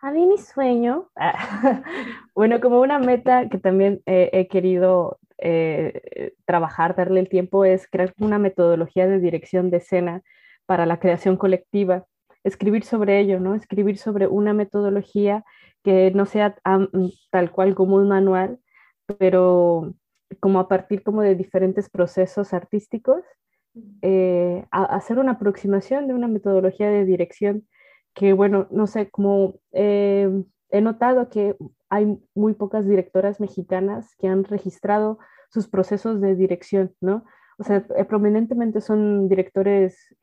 a 0.00 0.10
mí 0.10 0.26
mi 0.26 0.38
sueño, 0.38 1.10
bueno, 2.34 2.60
como 2.60 2.80
una 2.80 2.98
meta 2.98 3.48
que 3.48 3.58
también 3.58 4.02
he 4.06 4.48
querido 4.48 5.18
eh, 5.38 6.34
trabajar, 6.46 6.96
darle 6.96 7.20
el 7.20 7.28
tiempo, 7.28 7.64
es 7.64 7.88
crear 7.88 8.12
una 8.18 8.38
metodología 8.38 9.06
de 9.06 9.20
dirección 9.20 9.70
de 9.70 9.78
escena 9.78 10.22
para 10.66 10.84
la 10.84 10.98
creación 10.98 11.36
colectiva, 11.36 12.06
escribir 12.42 12.84
sobre 12.84 13.20
ello, 13.20 13.38
¿no? 13.38 13.54
Escribir 13.54 13.98
sobre 13.98 14.26
una 14.26 14.52
metodología 14.52 15.44
que 15.84 16.10
no 16.10 16.26
sea 16.26 16.56
tal 17.30 17.52
cual 17.52 17.74
como 17.74 17.96
un 17.96 18.08
manual, 18.08 18.58
pero 19.18 19.94
como 20.40 20.58
a 20.58 20.68
partir 20.68 21.02
como 21.02 21.22
de 21.22 21.36
diferentes 21.36 21.88
procesos 21.88 22.52
artísticos, 22.52 23.22
eh, 24.02 24.66
hacer 24.70 25.20
una 25.20 25.32
aproximación 25.32 26.08
de 26.08 26.14
una 26.14 26.26
metodología 26.26 26.90
de 26.90 27.04
dirección 27.04 27.68
que, 28.18 28.32
bueno, 28.32 28.66
no 28.70 28.86
sé, 28.86 29.10
como 29.10 29.54
eh, 29.72 30.28
he 30.70 30.80
notado 30.80 31.28
que 31.30 31.56
hay 31.88 32.18
muy 32.34 32.54
pocas 32.54 32.86
directoras 32.86 33.40
mexicanas 33.40 34.14
que 34.16 34.26
han 34.26 34.44
registrado 34.44 35.18
sus 35.50 35.68
procesos 35.68 36.20
de 36.20 36.34
dirección, 36.34 36.94
¿no? 37.00 37.24
O 37.58 37.64
sea, 37.64 37.86
eh, 37.96 38.04
prominentemente 38.04 38.80
son 38.80 39.28
directores 39.28 40.14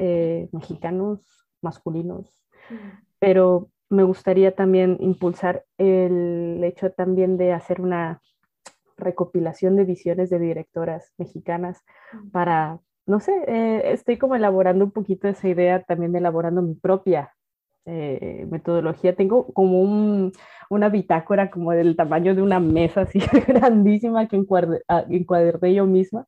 mexicanos, 0.51 1.47
masculinos, 1.61 2.45
pero 3.19 3.69
me 3.89 4.03
gustaría 4.03 4.53
también 4.53 4.97
impulsar 4.99 5.63
el 5.77 6.61
hecho 6.63 6.91
también 6.91 7.37
de 7.37 7.53
hacer 7.53 7.81
una 7.81 8.21
recopilación 8.97 9.75
de 9.75 9.85
visiones 9.85 10.29
de 10.29 10.39
directoras 10.39 11.13
mexicanas 11.17 11.83
para, 12.31 12.79
no 13.05 13.19
sé, 13.19 13.33
eh, 13.47 13.93
estoy 13.93 14.17
como 14.17 14.35
elaborando 14.35 14.85
un 14.85 14.91
poquito 14.91 15.27
esa 15.27 15.47
idea, 15.47 15.83
también 15.83 16.15
elaborando 16.15 16.61
mi 16.61 16.75
propia 16.75 17.33
eh, 17.85 18.45
metodología. 18.49 19.15
Tengo 19.15 19.47
como 19.53 19.81
un, 19.81 20.31
una 20.69 20.89
bitácora 20.89 21.51
como 21.51 21.71
del 21.71 21.95
tamaño 21.95 22.35
de 22.35 22.41
una 22.41 22.59
mesa 22.59 23.01
así 23.01 23.19
grandísima 23.47 24.27
que 24.27 24.41
ah, 24.87 25.05
encuadré 25.09 25.73
yo 25.73 25.85
misma, 25.85 26.25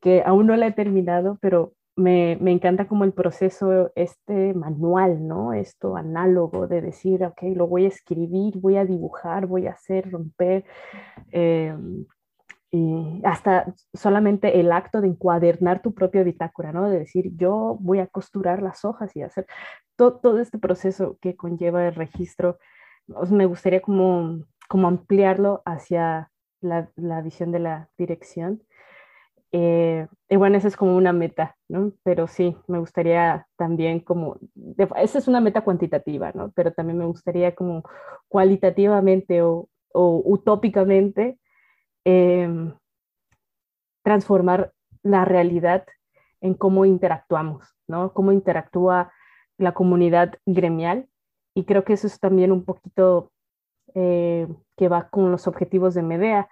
que 0.00 0.22
aún 0.24 0.46
no 0.46 0.56
la 0.56 0.68
he 0.68 0.72
terminado, 0.72 1.38
pero 1.40 1.74
me, 1.96 2.36
me, 2.40 2.50
encanta 2.52 2.86
como 2.88 3.04
el 3.04 3.12
proceso, 3.12 3.92
este 3.94 4.52
manual, 4.54 5.26
¿no? 5.26 5.52
Esto 5.52 5.96
análogo 5.96 6.66
de 6.66 6.80
decir, 6.80 7.24
ok, 7.24 7.42
lo 7.54 7.68
voy 7.68 7.84
a 7.84 7.88
escribir, 7.88 8.58
voy 8.58 8.76
a 8.76 8.84
dibujar, 8.84 9.46
voy 9.46 9.66
a 9.66 9.72
hacer, 9.72 10.10
romper. 10.10 10.64
Eh, 11.30 11.74
y 12.74 13.20
hasta 13.24 13.72
solamente 13.92 14.58
el 14.58 14.72
acto 14.72 15.00
de 15.00 15.08
encuadernar 15.08 15.82
tu 15.82 15.94
propia 15.94 16.24
bitácora, 16.24 16.72
¿no? 16.72 16.88
De 16.90 16.98
decir, 16.98 17.30
yo 17.36 17.76
voy 17.80 18.00
a 18.00 18.06
costurar 18.08 18.62
las 18.62 18.84
hojas 18.84 19.14
y 19.16 19.22
hacer 19.22 19.46
todo, 19.96 20.18
todo 20.18 20.40
este 20.40 20.58
proceso 20.58 21.18
que 21.20 21.36
conlleva 21.36 21.86
el 21.86 21.94
registro. 21.94 22.58
me 23.30 23.46
gustaría 23.46 23.80
como, 23.80 24.44
como 24.68 24.88
ampliarlo 24.88 25.62
hacia 25.64 26.30
la, 26.60 26.90
la 26.96 27.20
visión 27.22 27.52
de 27.52 27.60
la 27.60 27.88
dirección 27.96 28.62
eh, 29.56 30.08
y 30.28 30.34
bueno, 30.34 30.56
esa 30.58 30.66
es 30.66 30.76
como 30.76 30.96
una 30.96 31.12
meta, 31.12 31.56
¿no? 31.68 31.92
Pero 32.02 32.26
sí, 32.26 32.56
me 32.66 32.80
gustaría 32.80 33.46
también 33.56 34.00
como, 34.00 34.36
esa 34.96 35.18
es 35.18 35.28
una 35.28 35.40
meta 35.40 35.60
cuantitativa, 35.60 36.32
¿no? 36.34 36.50
Pero 36.56 36.72
también 36.72 36.98
me 36.98 37.06
gustaría 37.06 37.54
como 37.54 37.84
cualitativamente 38.26 39.42
o, 39.42 39.68
utópicamente 39.94 41.38
em, 42.04 42.74
transformar 44.02 44.72
la 45.02 45.24
realidad 45.24 45.86
en 46.40 46.54
cómo 46.54 46.84
interactuamos, 46.84 47.74
¿no? 47.86 48.12
Cómo 48.12 48.32
interactúa 48.32 49.12
la 49.56 49.72
comunidad 49.72 50.34
gremial. 50.46 51.08
Y 51.54 51.64
creo 51.64 51.84
que 51.84 51.94
eso 51.94 52.06
es 52.06 52.20
también 52.20 52.52
un 52.52 52.64
poquito 52.64 53.30
eh, 53.94 54.48
que 54.76 54.88
va 54.88 55.08
con 55.08 55.30
los 55.30 55.46
objetivos 55.46 55.94
de 55.94 56.02
Medea, 56.02 56.48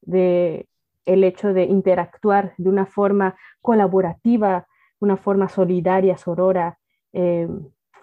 de 0.00 0.66
el 1.04 1.24
hecho 1.24 1.52
de 1.52 1.64
interactuar 1.64 2.54
de 2.58 2.68
una 2.68 2.86
forma 2.86 3.36
colaborativa, 3.62 4.66
una 4.98 5.16
forma 5.16 5.48
solidaria, 5.48 6.16
sorora, 6.16 6.78
eh, 7.12 7.48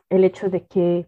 el 0.10 0.24
hecho 0.24 0.50
de 0.50 0.66
que 0.66 1.08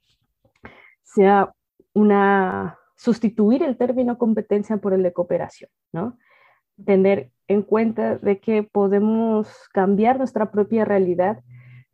sea 1.04 1.54
una, 1.94 2.78
sustituir 2.96 3.64
el 3.64 3.78
término 3.78 4.18
competencia 4.18 4.78
por 4.78 4.94
el 4.94 5.04
de 5.04 5.14
cooperación, 5.14 5.70
¿no? 5.92 6.18
Tener 6.84 7.32
en 7.48 7.62
cuenta 7.62 8.18
de 8.18 8.40
que 8.40 8.64
podemos 8.64 9.70
cambiar 9.74 10.18
nuestra 10.18 10.52
propia 10.52 10.86
realidad 10.86 11.44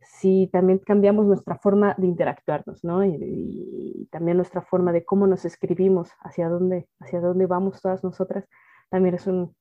si 0.04 0.48
también 0.52 0.78
cambiamos 0.78 1.26
nuestra 1.26 1.58
forma 1.58 1.94
de 1.98 2.06
interactuarnos, 2.06 2.84
¿no? 2.84 3.04
Y, 3.04 4.08
también 4.10 4.36
nuestra 4.36 4.60
forma 4.62 4.92
de 4.92 5.04
cómo 5.04 5.26
nos 5.26 5.44
escribimos, 5.44 6.10
hacia 6.20 6.48
dónde, 6.48 6.86
hacia 7.00 7.20
dónde 7.20 7.46
vamos 7.46 7.80
todas 7.80 8.04
nosotras, 8.04 8.44
también 8.90 9.14
es 9.14 9.26
un, 9.26 9.56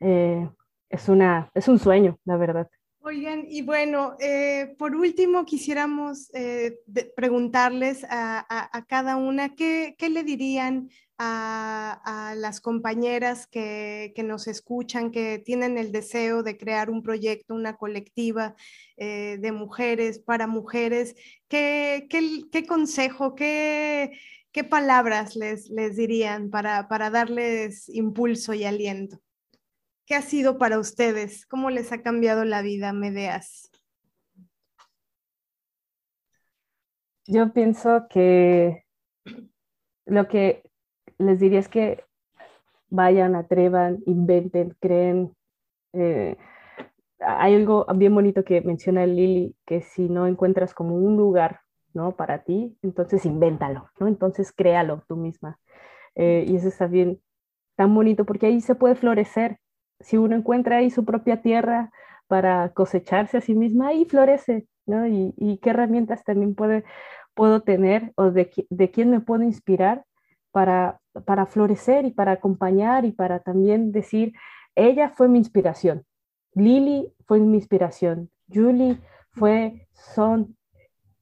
eh, 0.00 0.50
es, 0.90 1.08
una, 1.08 1.50
es 1.54 1.66
un 1.68 1.78
sueño, 1.78 2.18
la 2.24 2.36
verdad. 2.36 2.68
Oigan, 3.08 3.46
y 3.48 3.62
bueno, 3.62 4.16
eh, 4.18 4.74
por 4.80 4.96
último 4.96 5.44
quisiéramos 5.44 6.28
eh, 6.34 6.80
preguntarles 7.14 8.04
a, 8.10 8.84
cada 8.88 9.14
una 9.14 9.54
qué, 9.54 9.94
qué 9.96 10.10
le 10.10 10.24
dirían 10.24 10.90
a, 11.16 12.34
las 12.36 12.60
compañeras 12.60 13.46
que, 13.46 14.12
que, 14.16 14.24
nos 14.24 14.48
escuchan, 14.48 15.12
que 15.12 15.38
tienen 15.38 15.78
el 15.78 15.92
deseo 15.92 16.42
de 16.42 16.58
crear 16.58 16.90
un 16.90 17.00
proyecto, 17.04 17.54
una 17.54 17.76
colectiva 17.76 18.56
de 18.96 19.52
mujeres 19.52 20.18
para 20.18 20.48
mujeres. 20.48 21.14
¿Qué, 21.46 22.08
qué, 22.10 22.42
qué 22.50 22.66
consejo, 22.66 23.36
qué, 23.36 24.18
qué 24.50 24.64
palabras 24.64 25.36
les, 25.36 25.70
les 25.70 25.94
dirían 25.94 26.50
para, 26.50 26.88
para 26.88 27.10
darles 27.10 27.88
impulso 27.88 28.52
y 28.52 28.64
aliento? 28.64 29.20
¿Qué 30.06 30.14
ha 30.14 30.22
sido 30.22 30.56
para 30.56 30.78
ustedes? 30.78 31.46
¿Cómo 31.46 31.68
les 31.68 31.90
ha 31.90 32.00
cambiado 32.00 32.44
la 32.44 32.62
vida, 32.62 32.92
Medeas? 32.92 33.72
Yo 37.26 37.52
pienso 37.52 38.06
que 38.08 38.84
lo 40.04 40.28
que 40.28 40.62
les 41.18 41.40
diría 41.40 41.58
es 41.58 41.68
que 41.68 42.04
vayan, 42.88 43.34
atrevan, 43.34 43.98
inventen, 44.06 44.76
creen. 44.78 45.34
Eh, 45.92 46.36
hay 47.18 47.56
algo 47.56 47.84
bien 47.96 48.14
bonito 48.14 48.44
que 48.44 48.60
menciona 48.60 49.06
Lili, 49.06 49.56
que 49.66 49.80
si 49.80 50.08
no 50.08 50.28
encuentras 50.28 50.72
como 50.72 50.94
un 50.94 51.16
lugar, 51.16 51.62
¿no? 51.94 52.14
Para 52.14 52.44
ti, 52.44 52.78
entonces 52.82 53.26
invéntalo, 53.26 53.90
¿no? 53.98 54.06
Entonces 54.06 54.52
créalo 54.52 55.02
tú 55.08 55.16
misma. 55.16 55.58
Eh, 56.14 56.44
y 56.46 56.54
eso 56.54 56.68
está 56.68 56.86
bien, 56.86 57.20
tan 57.74 57.92
bonito, 57.92 58.24
porque 58.24 58.46
ahí 58.46 58.60
se 58.60 58.76
puede 58.76 58.94
florecer, 58.94 59.58
si 60.00 60.16
uno 60.16 60.36
encuentra 60.36 60.78
ahí 60.78 60.90
su 60.90 61.04
propia 61.04 61.42
tierra, 61.42 61.90
para 62.26 62.70
cosecharse 62.70 63.38
a 63.38 63.40
sí 63.40 63.54
misma 63.54 63.92
y 63.94 64.04
florece, 64.04 64.66
¿no? 64.86 65.06
Y, 65.06 65.58
qué 65.62 65.70
herramientas 65.70 66.24
también 66.24 66.54
puede, 66.54 66.84
puedo 67.34 67.62
tener 67.62 68.12
o 68.16 68.30
de, 68.30 68.50
de 68.70 68.90
quién 68.90 69.10
me 69.10 69.20
puedo 69.20 69.42
inspirar 69.42 70.04
para, 70.50 71.00
para 71.24 71.46
florecer 71.46 72.04
y 72.04 72.10
para 72.10 72.32
acompañar 72.32 73.04
y 73.04 73.12
para 73.12 73.40
también 73.40 73.92
decir, 73.92 74.32
ella 74.74 75.10
fue 75.10 75.28
mi 75.28 75.38
inspiración, 75.38 76.04
Lily 76.54 77.12
fue 77.26 77.38
mi 77.40 77.56
inspiración, 77.56 78.30
Julie 78.52 78.98
fue, 79.32 79.88
son 79.92 80.55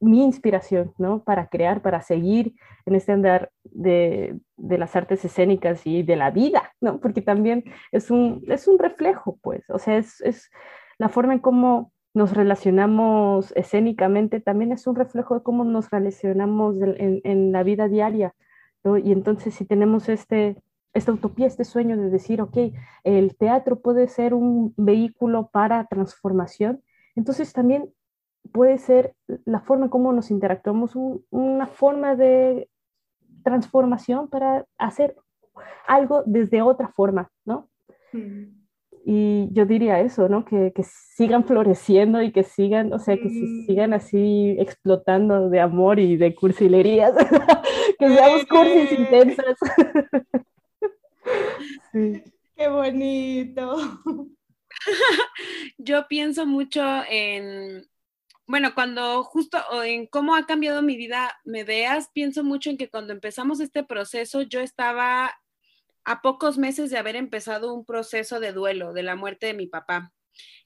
mi 0.04 0.22
inspiración, 0.22 0.92
¿no? 0.98 1.24
Para 1.24 1.48
crear, 1.48 1.82
para 1.82 2.02
seguir 2.02 2.54
en 2.86 2.94
este 2.94 3.12
andar 3.12 3.50
de, 3.64 4.38
de, 4.56 4.78
las 4.78 4.94
artes 4.96 5.24
escénicas 5.24 5.86
y 5.86 6.02
de 6.02 6.16
la 6.16 6.30
vida, 6.30 6.72
¿no? 6.80 7.00
Porque 7.00 7.22
también 7.22 7.64
es 7.92 8.10
un, 8.10 8.44
es 8.48 8.68
un 8.68 8.78
reflejo, 8.78 9.38
pues, 9.42 9.68
o 9.70 9.78
sea, 9.78 9.96
es, 9.96 10.20
es 10.20 10.50
la 10.98 11.08
forma 11.08 11.32
en 11.32 11.38
cómo 11.40 11.92
nos 12.12 12.32
relacionamos 12.34 13.52
escénicamente, 13.56 14.40
también 14.40 14.72
es 14.72 14.86
un 14.86 14.94
reflejo 14.94 15.34
de 15.34 15.42
cómo 15.42 15.64
nos 15.64 15.90
relacionamos 15.90 16.76
en, 16.80 17.20
en 17.24 17.52
la 17.52 17.62
vida 17.62 17.88
diaria, 17.88 18.34
¿no? 18.84 18.98
Y 18.98 19.10
entonces 19.12 19.54
si 19.54 19.64
tenemos 19.64 20.08
este, 20.08 20.56
esta 20.92 21.12
utopía, 21.12 21.46
este 21.46 21.64
sueño 21.64 21.96
de 21.96 22.10
decir, 22.10 22.40
ok, 22.40 22.56
el 23.02 23.36
teatro 23.36 23.80
puede 23.80 24.06
ser 24.08 24.34
un 24.34 24.74
vehículo 24.76 25.48
para 25.52 25.86
transformación, 25.86 26.82
entonces 27.16 27.52
también 27.52 27.90
puede 28.52 28.78
ser 28.78 29.14
la 29.44 29.60
forma 29.60 29.86
en 29.86 29.90
cómo 29.90 30.12
nos 30.12 30.30
interactuamos, 30.30 30.92
una 31.30 31.66
forma 31.66 32.16
de 32.16 32.68
transformación 33.42 34.28
para 34.28 34.64
hacer 34.78 35.16
algo 35.86 36.22
desde 36.26 36.62
otra 36.62 36.88
forma, 36.88 37.30
¿no? 37.44 37.68
Mm. 38.12 38.64
Y 39.06 39.50
yo 39.52 39.66
diría 39.66 40.00
eso, 40.00 40.30
¿no? 40.30 40.46
Que, 40.46 40.72
que, 40.74 40.82
sigan 40.82 41.44
floreciendo 41.44 42.22
y 42.22 42.32
que 42.32 42.42
sigan, 42.42 42.94
o 42.94 42.98
sea, 42.98 43.16
que 43.16 43.28
mm. 43.28 43.66
sigan 43.66 43.92
así 43.92 44.56
explotando 44.58 45.50
de 45.50 45.60
amor 45.60 46.00
y 46.00 46.16
de 46.16 46.34
cursilerías, 46.34 47.12
que 47.98 48.08
seamos 48.08 48.46
cursis 48.46 48.98
intensas. 48.98 49.56
sí. 51.92 52.22
Qué 52.56 52.68
bonito. 52.68 53.76
yo 55.78 56.06
pienso 56.08 56.46
mucho 56.46 56.82
en, 57.10 57.86
bueno, 58.46 58.74
cuando 58.74 59.22
justo 59.24 59.58
en 59.82 60.06
cómo 60.06 60.36
ha 60.36 60.46
cambiado 60.46 60.82
mi 60.82 60.96
vida 60.96 61.40
me 61.44 61.64
veas, 61.64 62.10
pienso 62.12 62.44
mucho 62.44 62.70
en 62.70 62.76
que 62.76 62.90
cuando 62.90 63.12
empezamos 63.12 63.60
este 63.60 63.84
proceso 63.84 64.42
yo 64.42 64.60
estaba 64.60 65.34
a 66.04 66.20
pocos 66.20 66.58
meses 66.58 66.90
de 66.90 66.98
haber 66.98 67.16
empezado 67.16 67.72
un 67.72 67.84
proceso 67.86 68.40
de 68.40 68.52
duelo 68.52 68.92
de 68.92 69.02
la 69.02 69.16
muerte 69.16 69.46
de 69.46 69.54
mi 69.54 69.66
papá. 69.66 70.12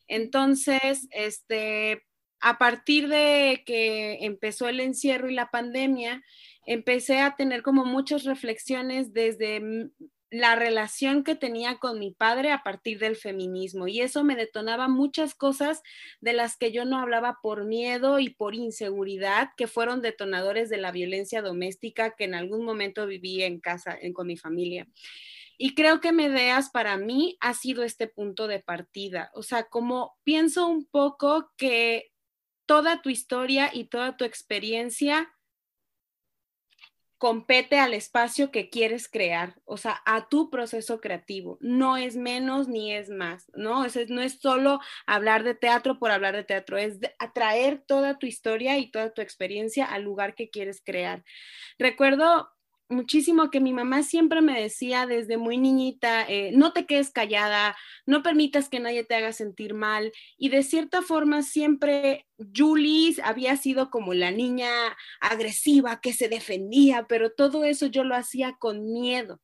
Entonces, 0.08 1.06
este, 1.12 2.04
a 2.40 2.58
partir 2.58 3.08
de 3.08 3.62
que 3.64 4.24
empezó 4.24 4.68
el 4.68 4.80
encierro 4.80 5.30
y 5.30 5.34
la 5.34 5.50
pandemia, 5.50 6.22
empecé 6.66 7.20
a 7.20 7.36
tener 7.36 7.62
como 7.62 7.84
muchas 7.84 8.24
reflexiones 8.24 9.12
desde 9.12 9.90
la 10.30 10.54
relación 10.56 11.24
que 11.24 11.34
tenía 11.34 11.78
con 11.78 11.98
mi 11.98 12.10
padre 12.10 12.52
a 12.52 12.62
partir 12.62 12.98
del 12.98 13.16
feminismo 13.16 13.88
y 13.88 14.00
eso 14.00 14.24
me 14.24 14.36
detonaba 14.36 14.88
muchas 14.88 15.34
cosas 15.34 15.82
de 16.20 16.34
las 16.34 16.56
que 16.56 16.70
yo 16.70 16.84
no 16.84 16.98
hablaba 16.98 17.38
por 17.42 17.64
miedo 17.64 18.18
y 18.18 18.30
por 18.30 18.54
inseguridad, 18.54 19.50
que 19.56 19.66
fueron 19.66 20.02
detonadores 20.02 20.68
de 20.68 20.76
la 20.76 20.92
violencia 20.92 21.40
doméstica 21.40 22.14
que 22.14 22.24
en 22.24 22.34
algún 22.34 22.64
momento 22.64 23.06
viví 23.06 23.42
en 23.42 23.60
casa 23.60 23.98
con 24.12 24.26
mi 24.26 24.36
familia. 24.36 24.86
Y 25.56 25.74
creo 25.74 26.00
que 26.00 26.12
Medeas 26.12 26.70
para 26.70 26.96
mí 26.98 27.36
ha 27.40 27.54
sido 27.54 27.82
este 27.82 28.06
punto 28.06 28.46
de 28.46 28.60
partida, 28.60 29.30
o 29.34 29.42
sea, 29.42 29.64
como 29.64 30.16
pienso 30.24 30.68
un 30.68 30.86
poco 30.86 31.50
que 31.56 32.12
toda 32.66 33.00
tu 33.00 33.08
historia 33.08 33.70
y 33.72 33.84
toda 33.84 34.16
tu 34.16 34.24
experiencia 34.24 35.32
compete 37.18 37.78
al 37.78 37.94
espacio 37.94 38.50
que 38.50 38.70
quieres 38.70 39.08
crear, 39.08 39.56
o 39.64 39.76
sea, 39.76 40.00
a 40.06 40.28
tu 40.28 40.50
proceso 40.50 41.00
creativo. 41.00 41.58
No 41.60 41.96
es 41.96 42.16
menos 42.16 42.68
ni 42.68 42.94
es 42.94 43.10
más, 43.10 43.50
¿no? 43.54 43.84
no 44.08 44.22
es 44.22 44.40
solo 44.40 44.80
hablar 45.06 45.42
de 45.42 45.54
teatro 45.54 45.98
por 45.98 46.12
hablar 46.12 46.36
de 46.36 46.44
teatro, 46.44 46.78
es 46.78 46.98
atraer 47.18 47.82
toda 47.86 48.18
tu 48.18 48.26
historia 48.26 48.78
y 48.78 48.90
toda 48.90 49.12
tu 49.12 49.20
experiencia 49.20 49.84
al 49.84 50.02
lugar 50.02 50.34
que 50.34 50.48
quieres 50.48 50.80
crear. 50.84 51.24
Recuerdo 51.78 52.48
muchísimo 52.88 53.50
que 53.50 53.60
mi 53.60 53.72
mamá 53.72 54.02
siempre 54.02 54.40
me 54.40 54.60
decía 54.60 55.06
desde 55.06 55.36
muy 55.36 55.58
niñita, 55.58 56.24
eh, 56.28 56.52
no 56.54 56.72
te 56.72 56.86
quedes 56.86 57.10
callada, 57.10 57.76
no 58.06 58.22
permitas 58.22 58.68
que 58.68 58.80
nadie 58.80 59.04
te 59.04 59.14
haga 59.14 59.32
sentir 59.32 59.74
mal. 59.74 60.12
Y 60.36 60.48
de 60.48 60.62
cierta 60.62 61.02
forma 61.02 61.42
siempre 61.42 62.26
Julie 62.54 63.16
había 63.22 63.56
sido 63.56 63.90
como 63.90 64.14
la 64.14 64.30
niña 64.30 64.70
agresiva 65.20 66.00
que 66.00 66.12
se 66.12 66.28
defendía, 66.28 67.06
pero 67.08 67.32
todo 67.32 67.64
eso 67.64 67.86
yo 67.86 68.04
lo 68.04 68.14
hacía 68.14 68.56
con 68.58 68.92
miedo. 68.92 69.40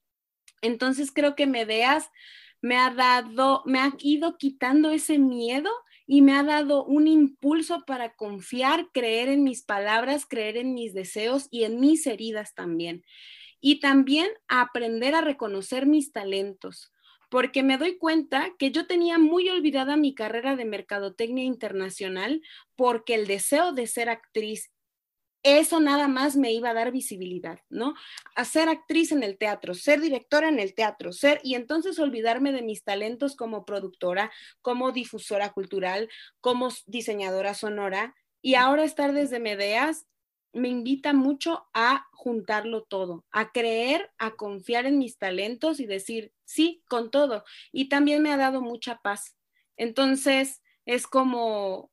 Entonces 0.62 1.12
creo 1.12 1.34
que 1.34 1.46
Medeas 1.46 2.10
me 2.62 2.76
ha 2.76 2.90
dado, 2.90 3.62
me 3.66 3.78
ha 3.78 3.92
ido 3.98 4.38
quitando 4.38 4.90
ese 4.90 5.18
miedo 5.18 5.70
y 6.06 6.22
me 6.22 6.35
ha 6.35 6.43
dado 6.43 6.85
un 6.85 7.06
impulso 7.06 7.85
para 7.86 8.14
confiar, 8.14 8.89
creer 8.93 9.28
en 9.28 9.43
mis 9.43 9.62
palabras, 9.62 10.26
creer 10.26 10.56
en 10.56 10.74
mis 10.74 10.93
deseos 10.93 11.48
y 11.51 11.64
en 11.64 11.81
mis 11.81 12.06
heridas 12.06 12.55
también. 12.55 13.05
Y 13.60 13.81
también 13.81 14.28
aprender 14.48 15.14
a 15.14 15.22
reconocer 15.22 15.86
mis 15.86 16.12
talentos, 16.12 16.93
porque 17.31 17.62
me 17.62 17.78
doy 17.78 17.97
cuenta 17.97 18.51
que 18.59 18.70
yo 18.70 18.86
tenía 18.86 19.18
muy 19.18 19.48
olvidada 19.48 19.97
mi 19.97 20.14
carrera 20.14 20.56
de 20.56 20.66
mercadotecnia 20.66 21.44
internacional 21.44 22.43
porque 22.76 23.14
el 23.14 23.26
deseo 23.26 23.72
de 23.72 23.86
ser 23.86 24.10
actriz 24.10 24.73
eso 25.44 25.78
nada 25.78 26.08
más 26.08 26.36
me 26.36 26.52
iba 26.52 26.70
a 26.70 26.74
dar 26.74 26.90
visibilidad, 26.90 27.60
¿no? 27.68 27.94
A 28.34 28.44
ser 28.44 28.68
actriz 28.68 29.12
en 29.12 29.22
el 29.22 29.38
teatro, 29.38 29.74
ser 29.74 30.00
directora 30.00 30.48
en 30.48 30.58
el 30.58 30.74
teatro, 30.74 31.12
ser 31.12 31.40
y 31.44 31.54
entonces 31.54 31.98
olvidarme 31.98 32.50
de 32.50 32.62
mis 32.62 32.82
talentos 32.82 33.36
como 33.36 33.64
productora, 33.64 34.32
como 34.62 34.90
difusora 34.90 35.52
cultural, 35.52 36.08
como 36.40 36.70
diseñadora 36.86 37.54
sonora 37.54 38.14
y 38.40 38.54
ahora 38.54 38.84
estar 38.84 39.12
desde 39.12 39.38
Medeas 39.38 40.06
me 40.54 40.68
invita 40.68 41.12
mucho 41.12 41.66
a 41.74 42.06
juntarlo 42.12 42.84
todo, 42.84 43.24
a 43.30 43.52
creer, 43.52 44.10
a 44.18 44.36
confiar 44.36 44.86
en 44.86 44.98
mis 44.98 45.18
talentos 45.18 45.80
y 45.80 45.86
decir 45.86 46.32
sí 46.44 46.82
con 46.88 47.10
todo. 47.10 47.44
Y 47.72 47.88
también 47.88 48.22
me 48.22 48.32
ha 48.32 48.36
dado 48.36 48.62
mucha 48.62 49.00
paz. 49.02 49.36
Entonces, 49.76 50.62
es 50.86 51.06
como 51.06 51.90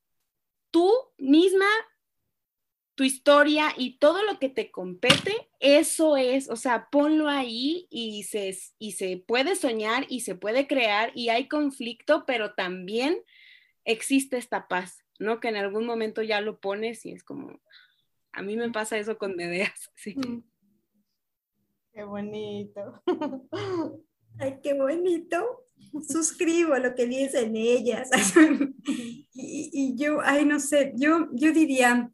tú 0.69 0.91
misma 1.17 1.65
tu 3.01 3.05
historia 3.05 3.73
y 3.75 3.97
todo 3.97 4.21
lo 4.21 4.37
que 4.37 4.47
te 4.47 4.69
compete, 4.69 5.33
eso 5.59 6.17
es, 6.17 6.47
o 6.51 6.55
sea, 6.55 6.87
ponlo 6.91 7.29
ahí 7.29 7.87
y 7.89 8.21
se, 8.25 8.55
y 8.77 8.91
se 8.91 9.17
puede 9.17 9.55
soñar 9.55 10.05
y 10.07 10.19
se 10.19 10.35
puede 10.35 10.67
crear 10.67 11.11
y 11.15 11.29
hay 11.29 11.47
conflicto, 11.47 12.25
pero 12.27 12.53
también 12.53 13.17
existe 13.85 14.37
esta 14.37 14.67
paz, 14.67 15.03
¿no? 15.17 15.39
Que 15.39 15.47
en 15.47 15.55
algún 15.55 15.87
momento 15.87 16.21
ya 16.21 16.41
lo 16.41 16.59
pones 16.59 17.03
y 17.07 17.11
es 17.11 17.23
como, 17.23 17.59
a 18.33 18.43
mí 18.43 18.55
me 18.55 18.69
pasa 18.69 18.99
eso 18.99 19.17
con 19.17 19.35
Medeas, 19.35 19.89
sí. 19.95 20.15
Qué 21.93 22.03
bonito. 22.03 23.01
Ay, 24.37 24.59
qué 24.61 24.75
bonito. 24.75 25.65
Suscribo 26.07 26.77
lo 26.77 26.93
que 26.93 27.07
dicen 27.07 27.55
ellas. 27.55 28.11
y, 28.85 29.71
y, 29.73 29.95
yo, 29.97 30.19
ay, 30.21 30.45
no 30.45 30.59
sé, 30.59 30.93
yo, 30.95 31.29
yo 31.33 31.51
diría, 31.51 32.11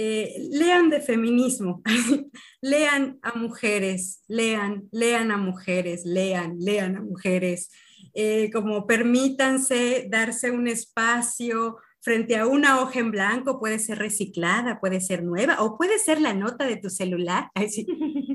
eh, 0.00 0.36
lean 0.52 0.90
de 0.90 1.00
feminismo, 1.00 1.82
lean 2.62 3.18
a 3.20 3.36
mujeres, 3.36 4.22
lean, 4.28 4.88
lean 4.92 5.32
a 5.32 5.36
mujeres, 5.36 6.04
lean, 6.04 6.56
lean 6.60 6.96
a 6.96 7.00
mujeres, 7.00 7.68
eh, 8.14 8.48
como 8.52 8.86
permítanse 8.86 10.06
darse 10.08 10.52
un 10.52 10.68
espacio, 10.68 11.78
frente 12.00 12.36
a 12.36 12.46
una 12.46 12.80
hoja 12.80 13.00
en 13.00 13.10
blanco, 13.10 13.58
puede 13.58 13.78
ser 13.80 13.98
reciclada, 13.98 14.78
puede 14.80 15.00
ser 15.00 15.24
nueva 15.24 15.60
o 15.62 15.76
puede 15.76 15.98
ser 15.98 16.20
la 16.20 16.32
nota 16.32 16.64
de 16.64 16.76
tu 16.76 16.90
celular. 16.90 17.50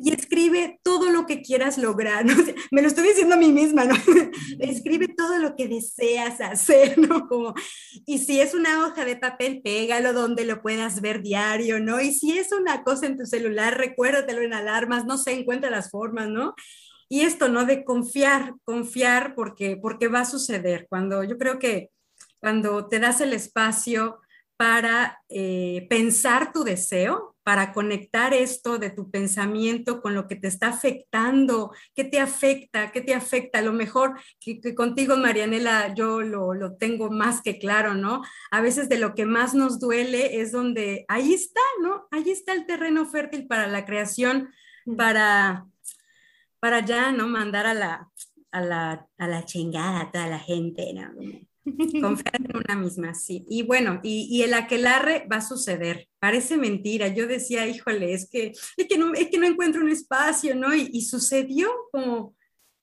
y 0.04 0.12
escribe 0.12 0.82
todo 0.84 1.10
lo 1.12 1.26
que 1.26 1.42
quieras 1.42 1.78
lograr. 1.78 2.26
me 2.72 2.82
lo 2.82 2.88
estoy 2.90 3.08
diciendo 3.08 3.36
a 3.36 3.38
mí 3.38 3.54
misma, 3.54 3.86
¿no? 3.86 3.96
escribe 4.60 5.08
todo 5.08 5.38
lo 5.40 5.56
que 5.56 5.70
deseas 5.70 6.42
hacer, 6.42 6.98
¿no? 7.10 7.28
Como, 7.30 7.54
y 8.06 8.18
si 8.20 8.42
es 8.42 8.54
una 8.54 8.86
hoja 8.86 9.06
de 9.06 9.16
papel, 9.16 9.62
pégalo 9.64 10.12
donde 10.12 10.44
lo 10.44 10.62
puedas 10.62 11.00
ver 11.00 11.22
diario, 11.22 11.80
¿no? 11.80 12.02
Y 12.02 12.12
si 12.14 12.38
es 12.38 12.52
una 12.52 12.84
cosa 12.84 13.06
en 13.06 13.18
tu 13.18 13.26
celular, 13.26 13.78
recuérdatelo 13.78 14.42
en 14.42 14.54
alarmas, 14.54 15.06
no 15.06 15.18
sé, 15.18 15.32
encuentra 15.32 15.70
las 15.70 15.90
formas, 15.90 16.28
¿no? 16.28 16.54
Y 17.08 17.22
esto, 17.22 17.48
¿no? 17.48 17.64
De 17.64 17.86
confiar, 17.86 18.56
confiar 18.66 19.36
porque, 19.36 19.78
porque 19.82 20.10
va 20.10 20.22
a 20.22 20.26
suceder. 20.26 20.86
Cuando 20.90 21.24
yo 21.24 21.38
creo 21.38 21.60
que 21.60 21.92
cuando 22.42 22.90
te 22.90 23.00
das 23.00 23.22
el 23.22 23.32
espacio 23.32 24.20
para 24.58 25.22
eh, 25.30 25.88
pensar 25.90 26.52
tu 26.52 26.66
deseo, 26.66 27.33
para 27.44 27.74
conectar 27.74 28.34
esto 28.34 28.78
de 28.78 28.90
tu 28.90 29.12
pensamiento 29.12 30.02
con 30.02 30.16
lo 30.16 30.28
que 30.28 30.36
te 30.36 30.48
está 30.48 30.70
afectando, 30.70 31.72
qué 31.94 32.04
te 32.06 32.20
afecta, 32.20 32.92
qué 32.92 33.02
te 33.02 33.14
afecta. 33.14 33.60
A 33.60 33.62
lo 33.62 33.74
mejor 33.74 34.20
que, 34.40 34.74
contigo, 34.74 35.18
Marianela, 35.18 35.94
yo 35.94 36.22
lo, 36.22 36.54
lo, 36.54 36.76
tengo 36.78 37.12
más 37.12 37.42
que 37.42 37.60
claro, 37.60 37.96
¿no? 37.96 38.22
A 38.50 38.62
veces 38.62 38.88
de 38.88 38.98
lo 38.98 39.14
que 39.14 39.26
más 39.26 39.54
nos 39.54 39.80
duele 39.80 40.42
es 40.42 40.52
donde 40.52 41.06
ahí 41.10 41.34
está, 41.34 41.62
¿no? 41.82 42.08
Ahí 42.12 42.30
está 42.30 42.54
el 42.54 42.66
terreno 42.66 43.06
fértil 43.06 43.46
para 43.48 43.68
la 43.68 43.86
creación, 43.86 44.50
para, 44.98 45.66
para 46.60 46.80
ya, 46.86 47.12
¿no? 47.12 47.28
Mandar 47.28 47.66
a 47.66 47.74
la, 47.74 48.10
a 48.52 48.62
la, 48.62 49.08
a 49.18 49.28
la 49.28 49.46
chingada 49.46 50.02
a 50.02 50.12
toda 50.12 50.28
la 50.28 50.40
gente, 50.40 50.94
¿no? 50.94 51.12
Confiar 52.02 52.42
en 52.42 52.58
una 52.58 52.76
misma, 52.76 53.14
sí. 53.14 53.46
Y 53.50 53.64
bueno, 53.64 54.00
y, 54.04 54.28
y, 54.30 54.44
el 54.44 54.54
aquelarre 54.54 55.28
va 55.32 55.38
a 55.38 55.42
suceder. 55.42 56.10
Parece 56.20 56.58
mentira. 56.58 57.08
Yo 57.08 57.26
decía, 57.26 57.66
híjole, 57.68 58.14
es 58.14 58.30
que, 58.30 58.54
es 58.76 58.88
que, 58.88 58.98
no, 58.98 59.14
es 59.14 59.30
que 59.30 59.38
no 59.38 59.48
encuentro 59.48 59.82
un 59.82 59.90
espacio, 59.90 60.56
¿no? 60.56 60.76
Y, 60.76 61.02
sucedió 61.02 61.70
como, 61.92 62.36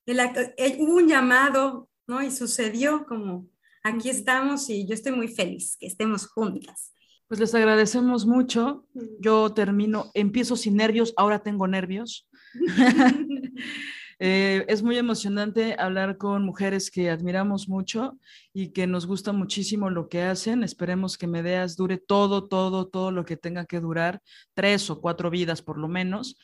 el, 0.07 0.19
eh, 0.21 0.77
hubo 0.79 0.97
un 0.97 1.09
llamado, 1.09 1.91
¿no? 2.07 2.23
Y 2.23 2.31
sucedió 2.31 3.05
como, 3.07 3.49
aquí 3.83 4.09
estamos 4.09 4.71
y 4.71 4.87
yo 4.87 4.95
estoy 4.95 5.13
muy 5.13 5.29
feliz 5.29 5.77
que 5.79 5.87
estemos 5.87 6.27
juntas. 6.27 6.95
Pues 7.29 7.39
les 7.39 7.55
agradecemos 7.55 8.27
mucho. 8.27 8.87
Yo 9.21 9.53
termino, 9.53 10.11
empiezo 10.15 10.57
sin 10.57 10.77
nervios, 10.77 11.13
ahora 11.17 11.43
tengo 11.43 11.69
nervios. 11.69 12.29
Eh, 14.23 14.67
es 14.69 14.83
muy 14.83 14.99
emocionante 14.99 15.75
hablar 15.79 16.19
con 16.19 16.45
mujeres 16.45 16.91
que 16.91 17.09
admiramos 17.09 17.71
mucho 17.71 18.19
y 18.53 18.69
que 18.69 18.87
nos 18.87 19.07
gusta 19.07 19.33
muchísimo 19.33 19.89
lo 19.89 20.11
que 20.11 20.21
hacen. 20.21 20.63
Esperemos 20.63 21.17
que 21.17 21.27
Medeas 21.27 21.75
dure 21.75 21.97
todo, 21.97 22.47
todo, 22.47 22.87
todo 22.87 23.13
lo 23.13 23.25
que 23.25 23.39
tenga 23.39 23.65
que 23.65 23.81
durar, 23.81 24.21
tres 24.53 24.91
o 24.91 25.01
cuatro 25.01 25.31
vidas 25.31 25.63
por 25.63 25.79
lo 25.79 25.89
menos. 25.89 26.37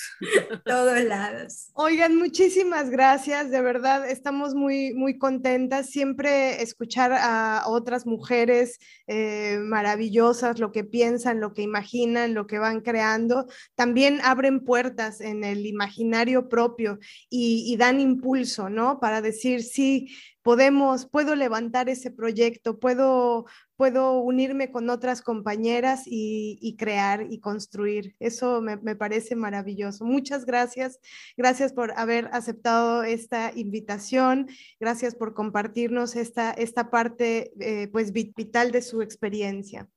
Todos 0.66 1.04
lados. 1.04 1.70
Oigan, 1.74 2.16
muchísimas 2.16 2.90
gracias. 2.90 3.50
De 3.50 3.62
verdad, 3.62 4.10
estamos 4.10 4.56
muy, 4.56 4.94
muy 4.94 5.18
contentas. 5.18 5.90
Siempre 5.90 6.62
escuchar 6.62 7.14
a 7.14 7.64
otras 7.68 8.06
mujeres 8.06 8.80
eh, 9.08 9.60
maravillosas, 9.62 10.60
lo 10.60 10.72
que 10.72 10.84
piensan, 10.84 11.40
lo 11.40 11.54
que 11.54 11.62
imaginan, 11.62 12.34
lo 12.34 12.48
que 12.48 12.60
van 12.60 12.82
creando, 12.82 13.48
también 13.76 14.20
abren 14.24 14.64
puertas 14.64 15.22
en 15.22 15.44
el 15.44 15.66
imaginario 15.66 16.50
propio 16.50 17.00
y, 17.30 17.72
y 17.72 17.78
dan 17.78 18.00
impulso, 18.00 18.70
¿no? 18.70 19.00
Para 19.00 19.22
decir, 19.22 19.64
sí, 19.64 20.10
podemos, 20.42 21.06
puedo 21.06 21.36
levantar 21.36 21.90
ese 21.90 22.12
proyecto, 22.12 22.80
puedo, 22.80 23.46
puedo 23.76 24.20
unirme 24.20 24.72
con 24.72 24.90
otras 24.90 25.22
compañeras 25.22 26.04
y, 26.06 26.76
crear 26.78 27.28
y 27.30 27.40
construir. 27.40 28.16
Eso 28.20 28.62
me, 28.62 28.78
parece 28.96 29.36
maravilloso. 29.36 30.06
Muchas 30.06 30.46
gracias. 30.46 31.00
Gracias 31.38 31.74
por 31.74 31.92
haber 31.98 32.30
aceptado 32.32 33.04
esta 33.04 33.52
invitación. 33.56 34.48
Gracias 34.80 35.16
por 35.16 35.34
compartirnos 35.34 36.16
esta, 36.16 36.52
esta 36.52 36.90
parte 36.90 37.52
eh, 37.60 37.88
pues 37.90 38.12
vital 38.14 38.72
de 38.72 38.82
su 38.82 39.02
experiencia. 39.02 39.88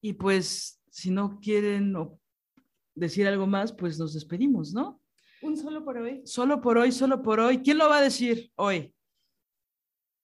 Y 0.00 0.14
pues, 0.14 0.80
si 0.90 1.10
no 1.10 1.40
quieren 1.40 1.94
decir 2.94 3.26
algo 3.26 3.46
más, 3.46 3.72
pues 3.72 3.98
nos 3.98 4.14
despedimos, 4.14 4.72
¿no? 4.72 4.97
Un 5.42 5.56
solo 5.56 5.84
por 5.84 5.98
hoy. 5.98 6.22
Solo 6.24 6.60
por 6.60 6.78
hoy, 6.78 6.92
solo 6.92 7.22
por 7.22 7.40
hoy. 7.40 7.62
¿Quién 7.62 7.78
lo 7.78 7.88
va 7.88 7.98
a 7.98 8.02
decir 8.02 8.50
hoy? 8.56 8.94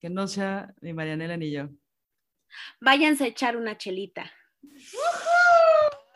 Que 0.01 0.11
no 0.11 0.27
sea 0.27 0.74
ni 0.81 0.93
Marianela 0.93 1.36
ni 1.36 1.51
yo. 1.51 1.69
Váyanse 2.81 3.24
a 3.24 3.27
echar 3.28 3.57
una 3.57 3.77
chelita. 3.77 4.31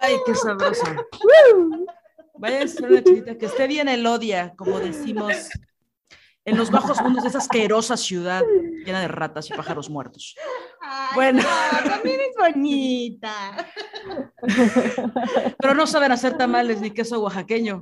Ay, 0.00 0.16
qué 0.26 0.34
sabroso. 0.34 0.84
Váyanse 2.34 2.74
a 2.74 2.78
echar 2.78 2.90
una 2.90 3.04
chelita, 3.04 3.38
que 3.38 3.46
esté 3.46 3.66
bien 3.66 3.88
el 3.88 4.06
odia, 4.06 4.54
como 4.56 4.78
decimos 4.80 5.48
en 6.48 6.56
los 6.56 6.70
bajos 6.70 7.00
mundos 7.02 7.22
de 7.24 7.28
esa 7.28 7.38
asquerosa 7.38 7.96
ciudad 7.96 8.42
llena 8.84 9.00
de 9.00 9.08
ratas 9.08 9.50
y 9.50 9.54
pájaros 9.54 9.90
muertos. 9.90 10.34
bueno, 11.14 11.42
también 11.84 12.20
es 12.20 12.36
bonita. 12.36 13.68
Pero 15.58 15.74
no 15.74 15.86
saben 15.86 16.12
hacer 16.12 16.36
tamales 16.36 16.80
ni 16.80 16.90
queso 16.90 17.20
oaxaqueño. 17.20 17.80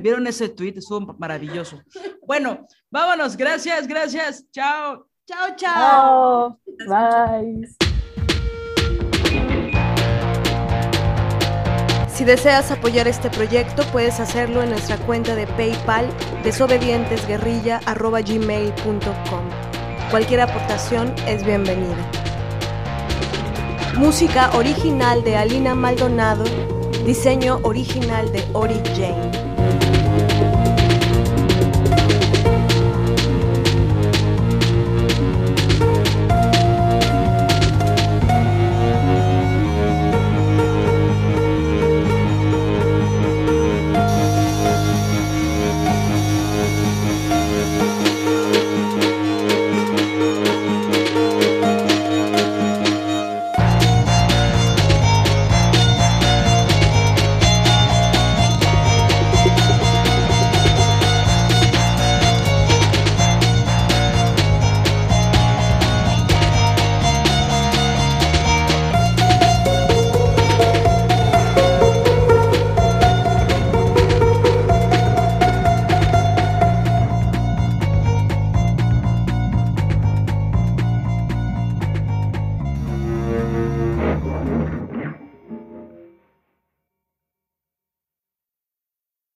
¿Vieron 0.00 0.26
ese 0.26 0.48
tweet? 0.48 0.74
Estuvo 0.76 1.14
maravilloso. 1.18 1.82
Bueno, 2.26 2.66
vámonos. 2.90 3.36
Gracias, 3.36 3.86
gracias. 3.86 4.46
Chao. 4.50 5.06
Chao, 5.26 5.56
chao. 5.56 6.60
Bye. 6.88 7.91
Si 12.14 12.24
deseas 12.24 12.70
apoyar 12.70 13.08
este 13.08 13.30
proyecto, 13.30 13.84
puedes 13.90 14.20
hacerlo 14.20 14.62
en 14.62 14.68
nuestra 14.68 14.98
cuenta 14.98 15.34
de 15.34 15.46
PayPal 15.46 16.06
desobedientesguerrilla.gmail.com. 16.44 19.44
Cualquier 20.10 20.42
aportación 20.42 21.14
es 21.26 21.42
bienvenida. 21.42 21.96
Música 23.96 24.50
original 24.54 25.24
de 25.24 25.36
Alina 25.36 25.74
Maldonado, 25.74 26.44
diseño 27.06 27.60
original 27.62 28.30
de 28.30 28.44
Ori 28.52 28.78
Jane. 28.94 29.41